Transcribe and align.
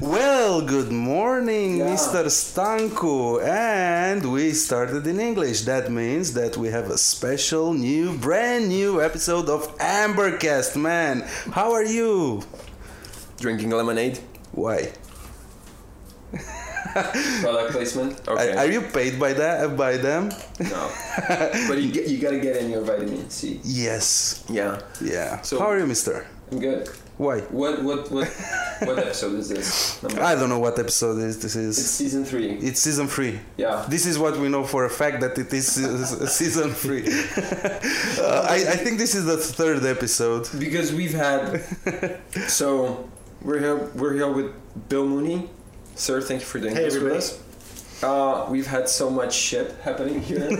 Well, 0.00 0.62
good 0.62 0.90
morning, 0.90 1.78
Yeah. 1.78 1.94
Mr. 1.94 2.26
Stanko. 2.26 3.42
And 3.42 4.32
we 4.32 4.52
started 4.52 5.06
in 5.06 5.20
English. 5.20 5.62
That 5.62 5.90
means 5.90 6.32
that 6.34 6.56
we 6.56 6.68
have 6.70 6.90
a 6.90 6.98
special 6.98 7.72
new, 7.74 8.16
brand 8.18 8.68
new 8.68 9.00
episode 9.00 9.48
of 9.48 9.76
Ambercast, 9.78 10.76
man. 10.76 11.22
How 11.52 11.72
are 11.72 11.84
you? 11.84 12.42
Drinking 13.38 13.70
lemonade. 13.70 14.18
Why? 14.52 14.92
Product 17.42 17.72
placement. 17.72 18.20
Okay. 18.28 18.56
Are, 18.56 18.66
you 18.66 18.80
paid 18.82 19.18
by 19.20 19.32
that 19.34 19.76
by 19.76 19.96
them? 19.96 20.30
no. 20.60 20.90
but 21.68 21.80
you 21.80 21.92
get, 21.92 22.08
you 22.08 22.18
gotta 22.18 22.38
get 22.40 22.56
in 22.56 22.70
your 22.70 22.82
vitamin 22.82 23.30
C. 23.30 23.60
Yes. 23.64 24.44
Yeah. 24.48 24.80
Yeah. 25.00 25.40
So- 25.42 25.58
How 25.60 25.66
are 25.70 25.78
you, 25.78 25.86
Mister? 25.86 26.26
I'm 26.50 26.58
good. 26.60 26.90
Why? 27.18 27.40
What 27.40 27.82
what 27.82 28.10
what 28.10 28.28
what 28.82 28.98
episode 28.98 29.34
is 29.38 29.48
this? 29.50 30.02
Number? 30.02 30.22
I 30.22 30.34
don't 30.34 30.48
know 30.48 30.58
what 30.58 30.78
episode 30.78 31.18
is 31.18 31.40
this 31.40 31.54
It's 31.56 31.78
season 31.78 32.24
three. 32.24 32.52
It's 32.52 32.80
season 32.80 33.06
three. 33.06 33.38
Yeah. 33.56 33.84
This 33.88 34.06
is 34.06 34.18
what 34.18 34.36
we 34.38 34.48
know 34.48 34.64
for 34.64 34.84
a 34.86 34.90
fact 34.90 35.20
that 35.20 35.36
it 35.38 35.52
is 35.52 35.66
season 36.32 36.70
three. 36.70 37.02
uh, 37.06 38.46
I, 38.48 38.56
I 38.74 38.76
think 38.76 38.98
this 38.98 39.14
is 39.14 39.26
the 39.26 39.36
third 39.36 39.84
episode. 39.84 40.48
Because 40.58 40.92
we've 40.92 41.14
had 41.14 41.62
so 42.48 43.08
we're 43.42 43.60
here 43.60 43.76
we're 43.94 44.14
here 44.14 44.30
with 44.32 44.50
Bill 44.88 45.06
Mooney. 45.06 45.50
Sir, 45.94 46.20
thank 46.22 46.40
you 46.40 46.46
for 46.46 46.58
doing 46.58 46.74
Hey, 46.74 46.84
this 46.84 46.96
everybody. 46.96 47.16
with 47.16 47.24
us. 48.02 48.02
Uh, 48.02 48.46
we've 48.50 48.66
had 48.66 48.88
so 48.88 49.10
much 49.10 49.32
shit 49.34 49.72
happening 49.82 50.20
here. 50.22 50.40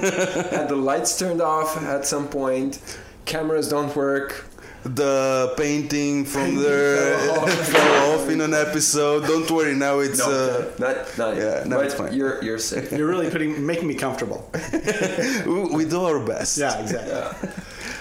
had 0.50 0.68
the 0.68 0.76
lights 0.76 1.18
turned 1.18 1.40
off 1.40 1.76
at 1.82 2.04
some 2.06 2.28
point. 2.28 2.78
Cameras 3.24 3.68
don't 3.68 3.94
work. 3.96 4.44
The 4.84 5.54
painting 5.56 6.24
from 6.24 6.56
there 6.56 7.18
fell 7.18 7.40
off. 7.42 7.68
fell 7.68 8.14
off 8.14 8.28
in 8.28 8.40
an 8.40 8.52
episode. 8.52 9.26
Don't 9.26 9.48
worry, 9.50 9.74
now 9.74 10.00
it's. 10.00 10.20
Uh, 10.20 10.72
not 10.78 10.96
not 11.16 11.36
yeah, 11.36 11.42
yet. 11.42 11.68
no, 11.68 11.80
it's 11.80 11.94
fine. 11.94 12.12
You're 12.12 12.42
you're 12.42 12.58
safe. 12.58 12.90
You're 12.90 13.06
really 13.06 13.30
putting 13.30 13.64
making 13.64 13.86
me 13.86 13.94
comfortable. 13.94 14.50
we, 15.46 15.64
we 15.76 15.84
do 15.84 16.02
our 16.02 16.18
best. 16.18 16.58
Yeah, 16.58 16.80
exactly. 16.80 17.12
Yeah. 17.12 17.50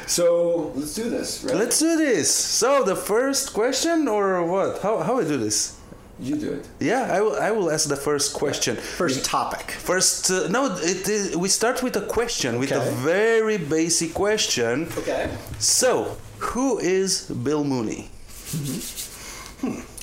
So 0.08 0.72
let's 0.76 0.96
do 0.96 1.10
this. 1.10 1.44
Right? 1.44 1.56
Let's 1.56 1.80
do 1.80 1.98
this. 1.98 2.34
So 2.34 2.84
the 2.84 2.96
first 2.96 3.54
question 3.54 4.08
or 4.08 4.44
what? 4.44 4.82
How 4.82 5.00
how 5.00 5.20
I 5.20 5.24
do 5.24 5.38
this? 5.38 5.78
You 6.20 6.36
do 6.36 6.52
it. 6.54 6.68
Yeah, 6.80 7.08
I 7.12 7.22
will. 7.22 7.36
I 7.36 7.52
will 7.52 7.72
ask 7.72 7.90
the 7.90 7.96
first 7.96 8.34
question. 8.34 8.76
First 8.76 9.26
topic. 9.26 9.72
First, 9.72 10.30
uh, 10.30 10.48
no, 10.50 10.76
it 10.76 11.10
is, 11.10 11.36
we 11.36 11.48
start 11.48 11.82
with 11.82 11.96
a 11.96 12.06
question, 12.06 12.60
with 12.60 12.72
a 12.72 12.82
very 13.04 13.58
basic 13.58 14.14
question. 14.14 14.88
Okay. 14.98 15.32
So, 15.58 16.18
who 16.42 16.80
is 16.80 17.30
Bill 17.30 17.64
Mooney? 17.64 18.10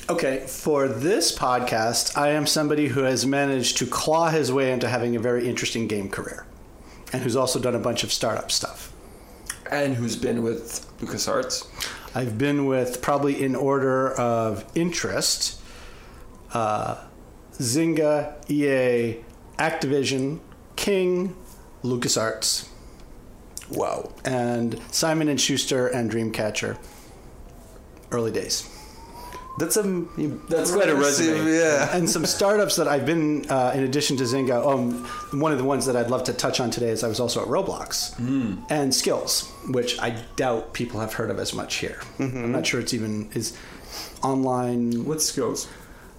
Okay, 0.09 0.39
for 0.47 0.87
this 0.87 1.37
podcast, 1.37 2.17
I 2.17 2.29
am 2.29 2.47
somebody 2.47 2.87
who 2.87 3.01
has 3.01 3.25
managed 3.25 3.77
to 3.77 3.85
claw 3.85 4.29
his 4.29 4.51
way 4.51 4.71
into 4.71 4.87
having 4.87 5.15
a 5.15 5.19
very 5.19 5.47
interesting 5.47 5.87
game 5.87 6.09
career 6.09 6.45
and 7.13 7.21
who's 7.21 7.35
also 7.35 7.59
done 7.59 7.75
a 7.75 7.79
bunch 7.79 8.03
of 8.03 8.11
startup 8.11 8.51
stuff. 8.51 8.91
And 9.69 9.95
who's 9.95 10.15
been 10.15 10.41
with 10.41 10.87
LucasArts? 10.99 11.67
I've 12.15 12.37
been 12.37 12.65
with, 12.65 13.01
probably 13.01 13.43
in 13.43 13.55
order 13.55 14.13
of 14.13 14.65
interest, 14.73 15.61
uh, 16.53 17.03
Zynga, 17.53 18.49
EA, 18.49 19.21
Activision, 19.59 20.39
King, 20.75 21.35
LucasArts, 21.83 22.68
Wow. 23.71 24.11
and 24.25 24.79
Simon 24.91 25.27
and 25.29 25.39
Schuster 25.39 25.87
and 25.87 26.09
Dreamcatcher. 26.11 26.77
Early 28.11 28.31
days. 28.31 28.67
That's 29.59 29.75
a 29.77 29.83
That's 30.47 30.71
quite 30.71 30.87
a 30.89 30.95
resume. 30.95 31.51
Yeah. 31.51 31.95
and 31.95 32.09
some 32.09 32.25
startups 32.25 32.77
that 32.77 32.87
I've 32.87 33.05
been, 33.05 33.45
uh, 33.49 33.73
in 33.75 33.83
addition 33.83 34.15
to 34.17 34.23
Zynga, 34.23 34.65
um, 34.65 35.05
one 35.41 35.51
of 35.51 35.57
the 35.57 35.65
ones 35.65 35.85
that 35.85 35.97
I'd 35.97 36.09
love 36.09 36.23
to 36.25 36.33
touch 36.33 36.59
on 36.61 36.71
today 36.71 36.89
is 36.89 37.03
I 37.03 37.09
was 37.09 37.19
also 37.19 37.41
at 37.41 37.47
Roblox 37.47 38.17
and 38.69 38.91
Skillz, 38.93 39.49
which 39.73 39.99
I 39.99 40.11
doubt 40.37 40.73
people 40.73 41.01
have 41.01 41.13
heard 41.13 41.29
of 41.29 41.39
as 41.39 41.53
much 41.53 41.75
here. 41.75 41.99
I'm 42.19 42.51
not 42.53 42.65
sure 42.65 42.79
it's 42.79 42.93
even 42.93 43.29
is 43.33 43.55
online. 44.23 45.03
What 45.05 45.17
Skillz? 45.17 45.67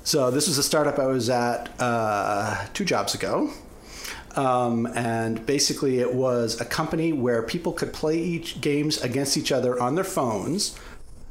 So 0.04 0.30
this 0.30 0.46
was 0.46 0.58
a 0.58 0.62
startup 0.62 0.98
I 0.98 1.06
was 1.06 1.30
at 1.30 1.70
uh, 1.80 2.66
two 2.74 2.84
jobs 2.84 3.14
ago. 3.14 3.50
Um, 4.36 4.86
and 4.94 5.44
basically, 5.46 5.98
it 5.98 6.14
was 6.14 6.60
a 6.60 6.64
company 6.64 7.12
where 7.12 7.42
people 7.42 7.72
could 7.72 7.92
play 7.92 8.18
each 8.18 8.60
games 8.60 9.00
against 9.02 9.36
each 9.36 9.50
other 9.52 9.80
on 9.80 9.94
their 9.94 10.04
phones, 10.04 10.78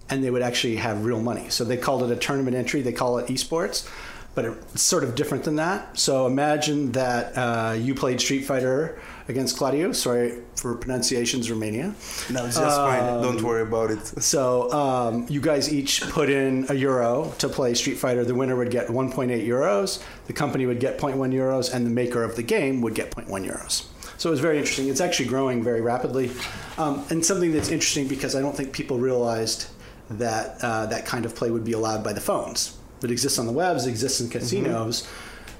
and 0.09 0.23
they 0.23 0.29
would 0.29 0.41
actually 0.41 0.77
have 0.77 1.05
real 1.05 1.21
money. 1.21 1.49
So 1.49 1.63
they 1.63 1.77
called 1.77 2.03
it 2.03 2.11
a 2.11 2.15
tournament 2.15 2.55
entry. 2.55 2.81
They 2.81 2.91
call 2.91 3.17
it 3.19 3.27
esports, 3.27 3.87
but 4.35 4.45
it's 4.45 4.81
sort 4.81 5.03
of 5.03 5.15
different 5.15 5.43
than 5.43 5.55
that. 5.57 5.97
So 5.97 6.27
imagine 6.27 6.91
that 6.93 7.37
uh, 7.37 7.73
you 7.73 7.95
played 7.95 8.19
Street 8.19 8.45
Fighter 8.45 8.99
against 9.29 9.57
Claudio. 9.57 9.91
Sorry 9.93 10.39
for 10.55 10.75
pronunciations, 10.75 11.49
Romania. 11.49 11.93
No, 12.29 12.45
it's 12.45 12.57
just 12.57 12.77
fine. 12.77 13.03
Um, 13.03 13.21
Don't 13.21 13.41
worry 13.41 13.61
about 13.61 13.91
it. 13.91 14.05
So 14.21 14.71
um, 14.71 15.25
you 15.29 15.39
guys 15.39 15.71
each 15.71 16.01
put 16.09 16.29
in 16.29 16.65
a 16.69 16.73
euro 16.73 17.31
to 17.37 17.47
play 17.47 17.73
Street 17.75 17.97
Fighter. 17.97 18.25
The 18.25 18.35
winner 18.35 18.55
would 18.55 18.71
get 18.71 18.87
1.8 18.87 19.47
euros. 19.47 20.03
The 20.27 20.33
company 20.33 20.65
would 20.65 20.79
get 20.79 20.97
0.1 20.99 21.33
euros, 21.33 21.73
and 21.73 21.85
the 21.85 21.91
maker 21.91 22.23
of 22.23 22.35
the 22.35 22.43
game 22.43 22.81
would 22.81 22.95
get 22.95 23.11
0.1 23.11 23.47
euros. 23.47 23.85
So 24.17 24.29
it 24.29 24.31
was 24.31 24.41
very 24.41 24.57
interesting. 24.57 24.89
It's 24.89 24.99
actually 24.99 25.29
growing 25.29 25.63
very 25.63 25.79
rapidly, 25.79 26.31
um, 26.77 27.05
and 27.09 27.25
something 27.25 27.53
that's 27.53 27.69
interesting 27.69 28.07
because 28.07 28.35
I 28.35 28.41
don't 28.41 28.55
think 28.55 28.73
people 28.73 28.97
realized 28.97 29.67
that 30.09 30.57
uh, 30.61 30.87
that 30.87 31.05
kind 31.05 31.25
of 31.25 31.35
play 31.35 31.51
would 31.51 31.63
be 31.63 31.73
allowed 31.73 32.03
by 32.03 32.13
the 32.13 32.19
phones. 32.19 32.77
It 33.01 33.11
exists 33.11 33.39
on 33.39 33.45
the 33.45 33.53
webs, 33.53 33.85
it 33.85 33.91
exists 33.91 34.19
in 34.19 34.29
casinos, 34.29 35.07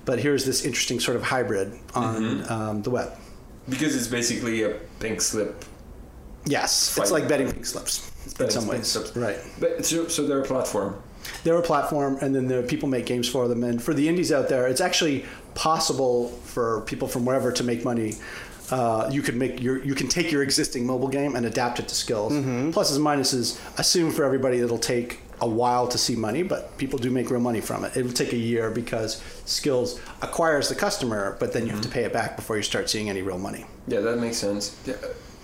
but 0.03 0.19
here's 0.19 0.43
this 0.43 0.65
interesting 0.65 0.99
sort 0.99 1.15
of 1.15 1.23
hybrid 1.23 1.71
on 1.95 2.51
um, 2.51 2.81
the 2.81 2.89
web. 2.89 3.17
Because 3.69 3.95
it's 3.95 4.07
basically 4.07 4.63
a 4.63 4.71
pink 4.99 5.21
slip. 5.21 5.65
Yes, 6.45 6.95
Fight. 6.95 7.01
it's 7.03 7.11
like 7.11 7.27
betting 7.27 7.51
pink 7.51 7.65
slips 7.65 8.09
in 8.25 8.31
betting 8.33 8.49
some 8.51 8.63
pink 8.63 8.73
ways. 8.73 8.87
slips. 8.87 9.15
Right. 9.15 9.37
But 9.59 9.85
so, 9.85 10.07
so 10.07 10.25
they're 10.25 10.41
a 10.41 10.45
platform. 10.45 10.95
they're 11.43 11.57
a 11.57 11.61
platform 11.61 12.17
and 12.21 12.33
then 12.33 12.47
the 12.47 12.63
people 12.63 12.87
make 12.87 13.05
games 13.05 13.27
for 13.27 13.47
them 13.49 13.63
and 13.63 13.81
for 13.83 13.93
the 13.93 14.07
indies 14.07 14.31
out 14.31 14.47
there 14.47 14.67
it's 14.67 14.79
actually 14.81 15.25
possible 15.53 16.29
for 16.45 16.81
people 16.81 17.07
from 17.09 17.25
wherever 17.25 17.51
to 17.51 17.63
make 17.63 17.83
money 17.83 18.13
uh, 18.71 19.09
you 19.11 19.21
could 19.21 19.35
make 19.35 19.61
your 19.61 19.83
you 19.83 19.93
can 19.93 20.07
take 20.07 20.31
your 20.31 20.41
existing 20.43 20.85
mobile 20.85 21.09
game 21.09 21.35
and 21.35 21.45
adapt 21.45 21.77
it 21.79 21.87
to 21.89 21.93
Skillz 21.95 22.31
pluses 22.73 22.95
and 22.95 23.05
minuses 23.05 23.59
assume 23.77 24.11
for 24.11 24.23
everybody 24.23 24.59
it'll 24.59 24.77
take 24.77 25.19
a 25.41 25.47
while 25.47 25.87
to 25.87 25.97
see 25.97 26.15
money 26.15 26.43
but 26.43 26.77
people 26.77 26.99
do 26.99 27.09
make 27.09 27.29
real 27.29 27.39
money 27.39 27.61
from 27.61 27.83
it 27.85 27.95
it 27.95 28.03
will 28.03 28.11
take 28.11 28.33
a 28.33 28.37
year 28.37 28.69
because 28.69 29.21
Skillz 29.45 29.99
acquires 30.21 30.69
the 30.69 30.75
customer 30.75 31.37
but 31.39 31.53
then 31.53 31.65
you 31.65 31.71
have 31.71 31.81
to 31.81 31.89
pay 31.89 32.03
it 32.03 32.13
back 32.13 32.35
before 32.35 32.57
you 32.57 32.63
start 32.63 32.89
seeing 32.89 33.09
any 33.09 33.21
real 33.21 33.37
money 33.37 33.65
Yeah, 33.87 34.01
that 34.01 34.19
makes 34.19 34.37
sense. 34.37 34.75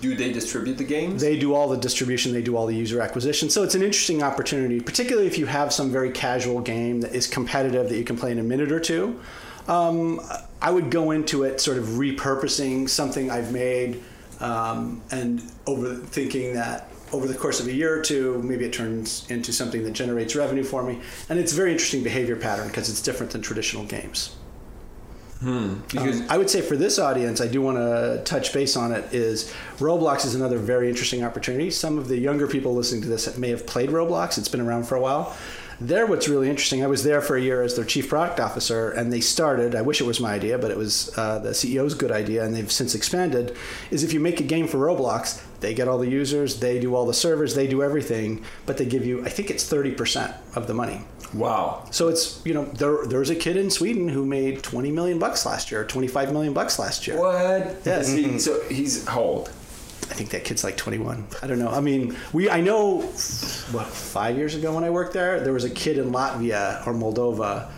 Do 0.01 0.13
they 0.13 0.31
distribute 0.31 0.77
the 0.77 0.83
games? 0.83 1.21
they 1.21 1.39
do 1.39 1.53
all 1.55 1.67
the 1.69 1.77
distribution, 1.77 2.33
they 2.33 2.41
do 2.41 2.57
all 2.57 2.67
the 2.67 2.75
user 2.75 3.01
acquisition. 3.01 3.49
So 3.49 3.63
it's 3.63 3.75
an 3.75 3.81
interesting 3.81 4.21
opportunity, 4.21 4.79
particularly 4.81 5.25
if 5.25 5.37
you 5.39 5.45
have 5.47 5.71
some 5.73 5.89
very 5.89 6.11
casual 6.11 6.59
game 6.59 7.01
that 7.01 7.15
is 7.15 7.25
competitive 7.27 7.89
that 7.89 7.97
you 7.97 8.03
can 8.03 8.17
play 8.17 8.31
in 8.31 8.37
a 8.39 8.43
minute 8.43 8.71
or 8.71 8.79
two. 8.79 9.19
Um, 9.67 10.19
I 10.61 10.69
would 10.69 10.91
go 10.91 11.11
into 11.11 11.43
it 11.43 11.59
sort 11.61 11.77
of 11.77 11.85
repurposing 11.85 12.87
something 12.89 13.31
I've 13.31 13.51
made 13.51 14.03
um, 14.41 15.01
and 15.11 15.39
overthinking 15.65 16.53
that 16.55 16.89
over 17.15 17.27
the 17.27 17.33
course 17.33 17.59
of 17.59 17.67
a 17.67 17.73
year 17.73 17.97
or 17.97 18.01
two, 18.01 18.41
maybe 18.43 18.65
it 18.65 18.73
turns 18.73 19.25
into 19.29 19.53
something 19.53 19.83
that 19.83 19.93
generates 19.93 20.35
revenue 20.35 20.63
for 20.63 20.83
me. 20.83 20.99
And 21.29 21.39
it's 21.39 21.53
a 21.53 21.55
very 21.55 21.71
interesting 21.71 22.03
behavior 22.03 22.35
pattern 22.35 22.67
because 22.67 22.89
it's 22.89 23.01
different 23.01 23.31
than 23.31 23.41
traditional 23.41 23.85
games. 23.85 24.35
because 25.87 26.21
Um, 26.21 26.27
I 26.29 26.37
would 26.37 26.49
say 26.49 26.61
for 26.61 26.75
this 26.75 26.97
audience, 26.97 27.41
I 27.41 27.47
do 27.47 27.61
want 27.61 27.77
to 27.77 28.21
touch 28.25 28.53
base 28.53 28.75
on 28.75 28.91
it. 28.91 29.13
Is 29.13 29.53
Roblox 29.77 30.25
is 30.25 30.35
another 30.35 30.57
very 30.57 30.89
interesting 30.89 31.23
opportunity. 31.23 31.69
Some 31.71 31.97
of 31.97 32.07
the 32.07 32.17
younger 32.17 32.47
people 32.47 32.73
listening 32.73 33.01
to 33.03 33.09
this 33.09 33.37
may 33.37 33.49
have 33.49 33.65
played 33.65 33.89
Roblox. 33.89 34.37
It's 34.37 34.49
been 34.49 34.61
around 34.61 34.87
for 34.87 34.95
a 34.95 35.01
while. 35.01 35.35
There, 35.81 36.05
what's 36.05 36.29
really 36.29 36.49
interesting. 36.49 36.85
I 36.85 36.87
was 36.87 37.03
there 37.03 37.21
for 37.21 37.35
a 37.35 37.41
year 37.41 37.61
as 37.61 37.75
their 37.75 37.83
chief 37.83 38.07
product 38.07 38.39
officer, 38.39 38.91
and 38.91 39.11
they 39.11 39.19
started. 39.19 39.75
I 39.75 39.81
wish 39.81 39.99
it 39.99 40.05
was 40.05 40.21
my 40.21 40.33
idea, 40.33 40.57
but 40.57 40.71
it 40.71 40.77
was 40.77 41.11
uh, 41.17 41.39
the 41.39 41.49
CEO's 41.49 41.93
good 41.93 42.11
idea, 42.11 42.45
and 42.45 42.55
they've 42.55 42.71
since 42.71 42.95
expanded. 42.95 43.57
Is 43.91 44.01
if 44.01 44.13
you 44.13 44.21
make 44.21 44.39
a 44.39 44.43
game 44.43 44.67
for 44.67 44.77
Roblox, 44.77 45.43
they 45.65 45.73
get 45.73 45.87
all 45.87 45.97
the 45.97 46.07
users, 46.21 46.59
they 46.59 46.79
do 46.79 46.93
all 46.95 47.07
the 47.07 47.13
servers, 47.25 47.55
they 47.55 47.65
do 47.65 47.81
everything, 47.81 48.43
but 48.67 48.77
they 48.77 48.85
give 48.85 49.03
you, 49.03 49.25
I 49.25 49.29
think 49.29 49.49
it's 49.49 49.67
thirty 49.67 49.89
percent 49.91 50.31
of 50.55 50.67
the 50.67 50.75
money. 50.75 51.01
wow. 51.33 51.83
So 51.89 52.07
it's 52.07 52.39
you 52.45 52.53
know 52.53 52.65
there 52.81 52.97
there's 53.07 53.31
a 53.31 53.35
kid 53.45 53.57
in 53.57 53.71
Sweden 53.71 54.07
who 54.07 54.23
made 54.25 54.61
20 54.61 54.91
million 54.91 55.17
bucks 55.17 55.43
last 55.43 55.71
year, 55.71 55.83
25 55.83 56.31
million 56.31 56.53
bucks 56.53 56.77
last 56.77 57.07
year. 57.07 57.17
What? 57.19 57.81
Yes. 57.83 58.13
He- 58.13 58.37
so 58.37 58.51
he's 58.69 59.07
how 59.07 59.21
old? 59.21 59.47
I 60.11 60.13
think 60.13 60.29
that 60.29 60.43
kid's 60.43 60.63
like 60.63 60.77
21. 60.77 61.25
I 61.41 61.47
don't 61.47 61.57
know. 61.57 61.69
I 61.69 61.81
mean, 61.81 62.15
we 62.31 62.47
I 62.47 62.61
know 62.61 63.01
what 63.75 63.87
5 63.87 64.37
years 64.37 64.53
ago 64.53 64.75
when 64.75 64.83
I 64.83 64.91
worked 64.91 65.13
there, 65.13 65.39
there 65.39 65.51
was 65.53 65.63
a 65.63 65.69
kid 65.83 65.97
in 65.97 66.11
Latvia 66.11 66.85
or 66.85 66.93
Moldova 66.93 67.71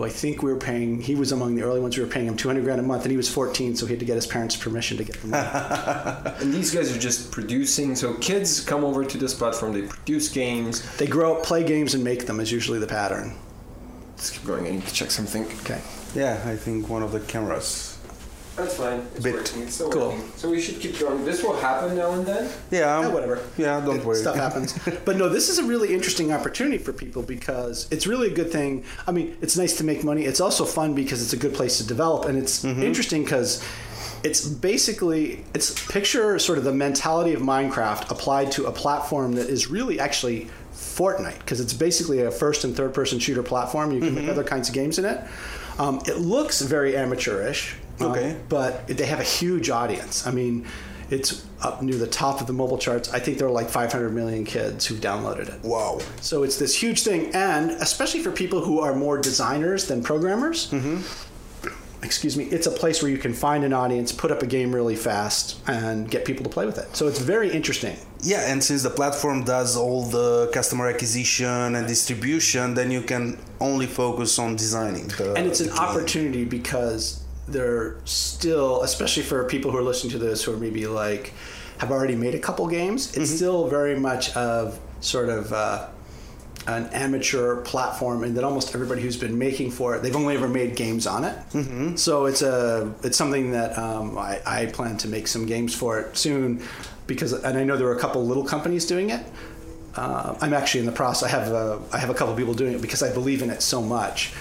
who 0.00 0.06
I 0.06 0.08
think 0.08 0.42
we 0.42 0.50
were 0.50 0.58
paying 0.58 1.00
he 1.00 1.14
was 1.14 1.32
among 1.32 1.54
the 1.54 1.62
early 1.62 1.80
ones 1.80 1.96
we 1.96 2.02
were 2.02 2.08
paying 2.10 2.26
him 2.26 2.36
200 2.36 2.64
grand 2.64 2.80
a 2.80 2.82
month 2.82 3.02
and 3.02 3.10
he 3.10 3.16
was 3.16 3.28
14 3.28 3.76
so 3.76 3.86
he 3.86 3.92
had 3.92 4.00
to 4.00 4.06
get 4.06 4.14
his 4.14 4.26
parents 4.26 4.56
permission 4.56 4.96
to 4.96 5.04
get 5.04 5.20
the 5.20 5.28
money. 5.28 6.36
And 6.40 6.54
these 6.54 6.72
guys 6.72 6.94
are 6.94 6.98
just 6.98 7.30
producing. 7.30 7.94
So 7.94 8.14
kids 8.14 8.60
come 8.60 8.82
over 8.84 9.04
to 9.04 9.18
this 9.18 9.34
platform. 9.34 9.72
They 9.72 9.82
produce 9.82 10.28
games. 10.28 10.96
they 10.96 11.06
grow 11.06 11.36
up, 11.36 11.42
play 11.42 11.64
games 11.64 11.94
and 11.94 12.02
make 12.02 12.26
them 12.26 12.40
is 12.40 12.50
usually 12.50 12.78
the 12.78 12.86
pattern. 12.86 13.36
Let's 14.12 14.30
keep 14.30 14.46
going. 14.46 14.66
I 14.66 14.70
need 14.70 14.86
to 14.86 14.94
check 14.94 15.10
something. 15.10 15.44
Okay. 15.60 15.80
Yeah, 16.14 16.42
I 16.46 16.56
think 16.56 16.88
one 16.88 17.02
of 17.02 17.12
the 17.12 17.20
cameras. 17.20 17.89
That's 18.56 18.76
fine. 18.76 19.06
It's 19.14 19.24
Bit. 19.24 19.34
working. 19.34 19.62
It's 19.62 19.74
still 19.74 19.90
Cool. 19.90 20.08
working. 20.08 20.32
So 20.36 20.50
we 20.50 20.60
should 20.60 20.80
keep 20.80 20.98
going. 20.98 21.24
This 21.24 21.42
will 21.42 21.56
happen 21.56 21.96
now 21.96 22.12
and 22.12 22.26
then. 22.26 22.50
Yeah, 22.70 23.00
Yeah, 23.00 23.08
whatever. 23.08 23.40
Yeah, 23.56 23.80
don't 23.80 24.04
worry. 24.04 24.18
Stuff 24.18 24.36
happens. 24.36 24.78
but 25.04 25.16
no, 25.16 25.28
this 25.28 25.48
is 25.48 25.58
a 25.58 25.64
really 25.64 25.94
interesting 25.94 26.32
opportunity 26.32 26.78
for 26.78 26.92
people 26.92 27.22
because 27.22 27.86
it's 27.90 28.06
really 28.06 28.28
a 28.28 28.34
good 28.34 28.50
thing. 28.52 28.84
I 29.06 29.12
mean, 29.12 29.36
it's 29.40 29.56
nice 29.56 29.76
to 29.78 29.84
make 29.84 30.04
money. 30.04 30.24
It's 30.24 30.40
also 30.40 30.64
fun 30.64 30.94
because 30.94 31.22
it's 31.22 31.32
a 31.32 31.36
good 31.36 31.54
place 31.54 31.78
to 31.78 31.86
develop, 31.86 32.26
and 32.26 32.36
it's 32.38 32.64
interesting 32.64 33.24
because 33.24 33.62
it's 34.22 34.46
basically 34.46 35.44
it's 35.54 35.86
picture 35.90 36.38
sort 36.38 36.58
of 36.58 36.64
the 36.64 36.72
mentality 36.72 37.32
of 37.32 37.40
Minecraft 37.40 38.10
applied 38.10 38.52
to 38.52 38.66
a 38.66 38.72
platform 38.72 39.32
that 39.32 39.48
is 39.48 39.70
really 39.70 39.98
actually 39.98 40.48
Fortnite 40.74 41.38
because 41.38 41.60
it's 41.60 41.72
basically 41.72 42.20
a 42.22 42.30
first 42.30 42.64
and 42.64 42.76
third 42.76 42.92
person 42.92 43.18
shooter 43.18 43.42
platform. 43.42 43.92
You 43.92 44.00
can 44.00 44.14
make 44.14 44.28
other 44.28 44.44
kinds 44.44 44.68
of 44.68 44.74
games 44.74 44.98
in 44.98 45.04
it. 45.06 45.20
Um, 45.78 46.00
it 46.06 46.18
looks 46.18 46.60
very 46.60 46.96
amateurish. 46.96 47.76
Um, 48.00 48.10
Okay. 48.12 48.36
but 48.48 48.86
they 48.88 49.06
have 49.06 49.20
a 49.20 49.24
huge 49.24 49.70
audience. 49.70 50.26
I 50.26 50.30
mean, 50.30 50.66
it's 51.10 51.44
up 51.60 51.82
near 51.82 51.96
the 51.96 52.06
top 52.06 52.40
of 52.40 52.46
the 52.46 52.52
mobile 52.52 52.78
charts. 52.78 53.12
I 53.12 53.18
think 53.18 53.38
there 53.38 53.48
are 53.48 53.50
like 53.50 53.68
500 53.68 54.10
million 54.10 54.44
kids 54.44 54.86
who've 54.86 55.00
downloaded 55.00 55.48
it. 55.48 55.62
Wow. 55.64 55.98
So 56.20 56.42
it's 56.44 56.56
this 56.56 56.80
huge 56.80 57.02
thing, 57.02 57.34
and 57.34 57.70
especially 57.72 58.20
for 58.20 58.30
people 58.30 58.64
who 58.64 58.80
are 58.80 58.94
more 58.94 59.18
designers 59.18 59.86
than 59.88 60.02
programmers. 60.02 60.72
Excuse 62.02 62.34
me, 62.34 62.44
it's 62.44 62.66
a 62.66 62.70
place 62.70 63.02
where 63.02 63.10
you 63.10 63.18
can 63.18 63.34
find 63.34 63.62
an 63.62 63.74
audience, 63.74 64.10
put 64.10 64.30
up 64.30 64.42
a 64.42 64.46
game 64.46 64.74
really 64.74 64.96
fast, 64.96 65.60
and 65.68 66.10
get 66.10 66.24
people 66.24 66.42
to 66.44 66.48
play 66.48 66.64
with 66.64 66.78
it. 66.78 66.96
So 66.96 67.08
it's 67.08 67.18
very 67.18 67.52
interesting. 67.52 67.98
Yeah, 68.22 68.50
and 68.50 68.64
since 68.64 68.82
the 68.84 68.88
platform 68.88 69.44
does 69.44 69.76
all 69.76 70.04
the 70.04 70.48
customer 70.54 70.88
acquisition 70.88 71.74
and 71.74 71.86
distribution, 71.86 72.72
then 72.72 72.90
you 72.90 73.02
can 73.02 73.38
only 73.60 73.84
focus 73.86 74.38
on 74.38 74.56
designing. 74.56 75.08
The, 75.08 75.34
and 75.34 75.46
it's 75.46 75.60
an 75.60 75.72
opportunity 75.72 76.46
because 76.46 77.19
they're 77.52 77.96
still 78.04 78.82
especially 78.82 79.22
for 79.22 79.44
people 79.44 79.70
who 79.70 79.78
are 79.78 79.82
listening 79.82 80.12
to 80.12 80.18
this 80.18 80.44
who 80.44 80.52
are 80.52 80.56
maybe 80.56 80.86
like 80.86 81.32
have 81.78 81.90
already 81.90 82.14
made 82.14 82.34
a 82.34 82.38
couple 82.38 82.66
games 82.68 83.16
it's 83.16 83.30
still 83.30 83.68
very 83.68 83.98
much 83.98 84.34
of 84.36 84.78
sort 85.00 85.28
of 85.28 85.52
uh, 85.52 85.88
an 86.66 86.86
amateur 86.92 87.56
platform 87.62 88.22
and 88.22 88.36
that 88.36 88.44
almost 88.44 88.74
everybody 88.74 89.00
who's 89.00 89.16
been 89.16 89.38
making 89.38 89.70
for 89.70 89.96
it 89.96 90.02
they've 90.02 90.16
only 90.16 90.34
ever 90.34 90.48
made 90.48 90.76
games 90.76 91.06
on 91.06 91.24
it 91.24 91.36
mm-hmm. 91.52 91.96
so 91.96 92.26
it's 92.26 92.42
a 92.42 92.92
it's 93.02 93.16
something 93.16 93.50
that 93.52 93.76
um, 93.78 94.18
I, 94.18 94.40
I 94.46 94.66
plan 94.66 94.96
to 94.98 95.08
make 95.08 95.26
some 95.26 95.46
games 95.46 95.74
for 95.74 96.00
it 96.00 96.16
soon 96.16 96.62
because 97.06 97.32
and 97.32 97.58
I 97.58 97.64
know 97.64 97.76
there 97.76 97.88
are 97.88 97.96
a 97.96 98.00
couple 98.00 98.24
little 98.26 98.44
companies 98.44 98.84
doing 98.84 99.10
it 99.10 99.24
uh, 99.96 100.36
I'm 100.40 100.54
actually 100.54 100.80
in 100.80 100.86
the 100.86 100.92
process. 100.92 101.32
I 101.32 101.36
have 101.36 101.52
a, 101.52 101.80
I 101.92 101.98
have 101.98 102.10
a 102.10 102.14
couple 102.14 102.34
people 102.34 102.54
doing 102.54 102.74
it 102.74 102.80
because 102.80 103.02
I 103.02 103.12
believe 103.12 103.42
in 103.42 103.50
it 103.50 103.62
so 103.62 103.82
much. 103.82 104.32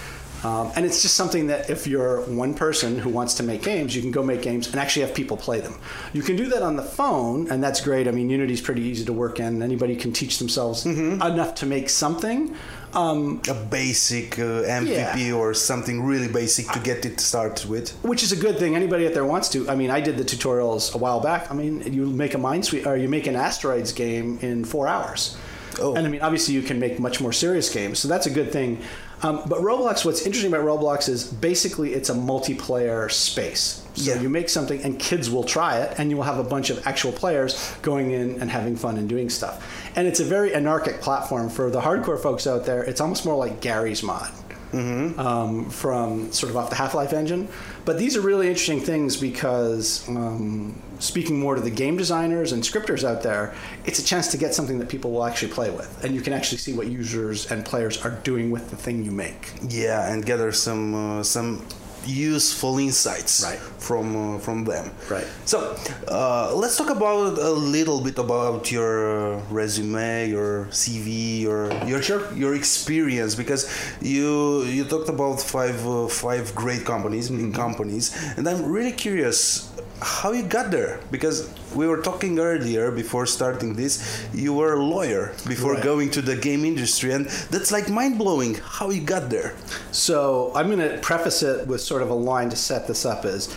Um, 0.44 0.72
and 0.76 0.86
it's 0.86 1.02
just 1.02 1.16
something 1.16 1.48
that 1.48 1.70
if 1.70 1.86
you're 1.86 2.22
one 2.22 2.54
person 2.54 2.98
who 2.98 3.10
wants 3.10 3.34
to 3.36 3.44
make 3.44 3.62
games, 3.62 3.96
you 3.96 4.02
can 4.02 4.12
go 4.12 4.24
make 4.24 4.42
games 4.42 4.68
and 4.68 4.78
actually 4.78 5.06
have 5.06 5.14
people 5.14 5.36
play 5.36 5.60
them. 5.60 5.76
You 6.14 6.22
can 6.22 6.36
do 6.38 6.48
that 6.50 6.62
on 6.62 6.76
the 6.78 6.82
phone, 6.84 7.52
and 7.52 7.62
that's 7.64 7.82
great. 7.82 8.08
I 8.08 8.12
mean, 8.12 8.30
Unity's 8.30 8.62
pretty 8.62 8.82
easy 8.84 9.04
to 9.06 9.14
work 9.14 9.40
in. 9.40 9.62
Anybody 9.62 9.96
can 9.98 10.14
teach 10.14 10.38
themselves 10.40 10.86
enough 10.86 11.56
to 11.56 11.66
make 11.66 11.90
something. 11.90 12.56
Um, 12.94 13.42
a 13.48 13.54
basic 13.54 14.40
uh, 14.40 14.64
MVP 14.64 15.28
Yeah. 15.28 15.34
or 15.34 15.54
something 15.54 16.04
really 16.04 16.28
basic 16.28 16.68
to 16.70 16.80
get 16.80 17.06
it 17.06 17.20
started 17.20 17.70
with. 17.70 17.92
which 18.02 18.24
is 18.24 18.32
a 18.32 18.36
good 18.36 18.58
thing. 18.58 18.76
Anybody 18.76 19.06
out 19.08 19.14
there 19.14 19.26
wants 19.26 19.50
to. 19.50 19.70
I 19.70 19.76
mean, 19.76 19.92
I 19.92 20.00
did 20.02 20.18
the 20.18 20.24
tutorials 20.24 20.96
a 20.96 20.98
while 20.98 21.20
back. 21.20 21.52
I 21.52 21.54
mean, 21.54 21.94
you 21.94 22.06
make 22.08 22.34
a 22.34 22.38
Minesweep 22.38 22.88
or 22.88 22.96
you 22.96 23.08
make 23.10 23.28
an 23.28 23.36
asteroids 23.36 23.92
game 23.92 24.40
in 24.42 24.66
four 24.66 24.88
hours. 24.88 25.38
Oh. 25.80 25.94
And 25.96 26.06
I 26.08 26.10
mean, 26.10 26.22
obviously, 26.22 26.56
you 26.56 26.62
can 26.64 26.80
make 26.80 27.00
much 27.00 27.22
more 27.22 27.32
serious 27.32 27.70
games, 27.70 28.00
so 28.00 28.08
that's 28.08 28.26
a 28.26 28.30
good 28.32 28.52
thing. 28.52 28.82
Um, 29.22 29.42
but 29.48 29.60
Roblox, 29.60 30.06
what's 30.06 30.22
interesting 30.26 30.54
about 30.54 30.66
Roblox 30.66 31.10
is 31.10 31.26
basically 31.26 31.94
it's 31.94 32.10
a 32.10 32.14
multiplayer 32.14 33.12
space. 33.12 33.84
So 33.96 34.14
Yeah. 34.14 34.22
you 34.22 34.30
make 34.30 34.48
something 34.50 34.82
and 34.82 34.98
kids 34.98 35.30
will 35.30 35.44
try 35.44 35.78
it, 35.80 35.96
and 35.98 36.10
you 36.10 36.16
will 36.18 36.24
have 36.24 36.40
a 36.40 36.44
bunch 36.44 36.70
of 36.70 36.86
actual 36.88 37.12
players 37.12 37.58
going 37.82 38.12
in 38.12 38.40
and 38.42 38.50
having 38.50 38.76
fun 38.78 38.98
and 38.98 39.10
doing 39.10 39.30
stuff. 39.30 39.62
And 39.96 40.08
it's 40.08 40.20
a 40.22 40.24
very 40.24 40.56
anarchic 40.56 41.02
platform 41.02 41.50
for 41.50 41.70
the 41.70 41.82
hardcore 41.82 42.20
folks 42.22 42.48
out 42.48 42.66
there. 42.66 42.82
It's 42.84 43.02
almost 43.02 43.26
more 43.26 43.36
like 43.36 43.60
Garry's 43.60 44.04
Mod 44.04 44.30
um, 44.74 45.70
from 45.70 46.32
sort 46.32 46.50
of 46.50 46.58
off 46.58 46.70
the 46.70 46.76
Half 46.76 46.94
Life 46.94 47.14
engine. 47.14 47.48
But 47.86 47.98
these 47.98 48.16
are 48.16 48.22
really 48.22 48.48
interesting 48.48 48.80
things 48.80 49.18
because, 49.18 50.08
um, 50.10 50.82
speaking 51.00 51.40
more 51.40 51.56
to 51.56 51.62
the 51.62 51.72
game 51.72 51.98
designers 51.98 52.52
and 52.52 52.64
scripters 52.64 53.04
out 53.04 53.24
there, 53.24 53.54
it's 53.86 54.00
a 54.00 54.06
chance 54.06 54.28
to 54.32 54.38
get 54.38 54.54
something 54.54 54.80
that 54.80 54.90
people 54.90 55.12
will 55.12 55.26
actually 55.26 55.52
play 55.52 55.72
with. 55.72 56.04
And 56.04 56.14
you 56.14 56.22
can 56.22 56.34
actually 56.34 56.60
see 56.60 56.74
what 56.74 56.88
users 56.88 57.52
and 57.52 57.66
players 57.66 58.04
are 58.06 58.12
doing 58.24 58.52
with 58.52 58.70
the 58.70 58.76
thing 58.76 59.04
you 59.04 59.12
make. 59.12 59.54
Yeah, 59.68 60.12
and 60.12 60.26
gather 60.26 60.52
some 60.52 61.20
uh, 61.20 61.24
some 61.24 61.66
useful 62.06 62.78
insights 62.80 63.44
Right. 63.44 63.60
from 63.78 64.06
uh, 64.16 64.40
from 64.40 64.66
them. 64.66 64.92
Right. 65.10 65.28
So 65.46 65.76
uh, 66.08 66.54
let's 66.56 66.78
talk 66.78 66.90
about 66.90 67.38
a 67.38 67.52
little 67.52 68.02
bit 68.02 68.18
about 68.18 68.72
your 68.72 69.38
resume, 69.50 70.30
your 70.30 70.66
CV, 70.72 71.42
your 71.42 71.72
your 71.86 72.02
your 72.34 72.56
experience 72.56 73.36
because 73.36 73.68
you 74.02 74.64
you 74.64 74.86
talked 74.86 75.10
about 75.10 75.40
five 75.42 75.86
uh, 75.88 76.08
five 76.08 76.54
great 76.56 76.86
companies, 76.86 77.30
big 77.30 77.54
companies, 77.54 78.12
and 78.38 78.48
I'm 78.48 78.66
really 78.72 78.92
curious 78.94 79.70
how 80.02 80.32
you 80.32 80.44
got 80.44 80.72
there 80.72 81.00
because 81.12 81.50
we 81.76 81.86
were 81.88 82.02
talking 82.02 82.40
earlier 82.40 82.92
before 82.92 83.26
starting 83.26 83.76
this 83.76 84.26
you 84.34 84.52
were 84.54 84.74
a 84.74 84.84
lawyer 84.84 85.34
before 85.48 85.74
Right. 85.74 85.84
going 85.84 86.10
to 86.12 86.22
the 86.22 86.36
game 86.36 86.66
industry 86.66 87.12
and 87.12 87.26
that's 87.52 87.72
like 87.72 87.90
mind-blowing 87.90 88.56
how 88.78 88.90
you 88.90 89.02
got 89.02 89.30
there 89.30 89.54
So 89.92 90.52
I'm 90.56 90.68
going 90.68 90.80
to 90.90 90.98
preface 91.00 91.44
it 91.44 91.68
with 91.68 91.82
sort 91.82 92.02
of 92.02 92.10
a 92.10 92.14
line 92.32 92.50
to 92.50 92.56
set 92.56 92.88
this 92.88 93.06
up 93.06 93.26
is 93.26 93.54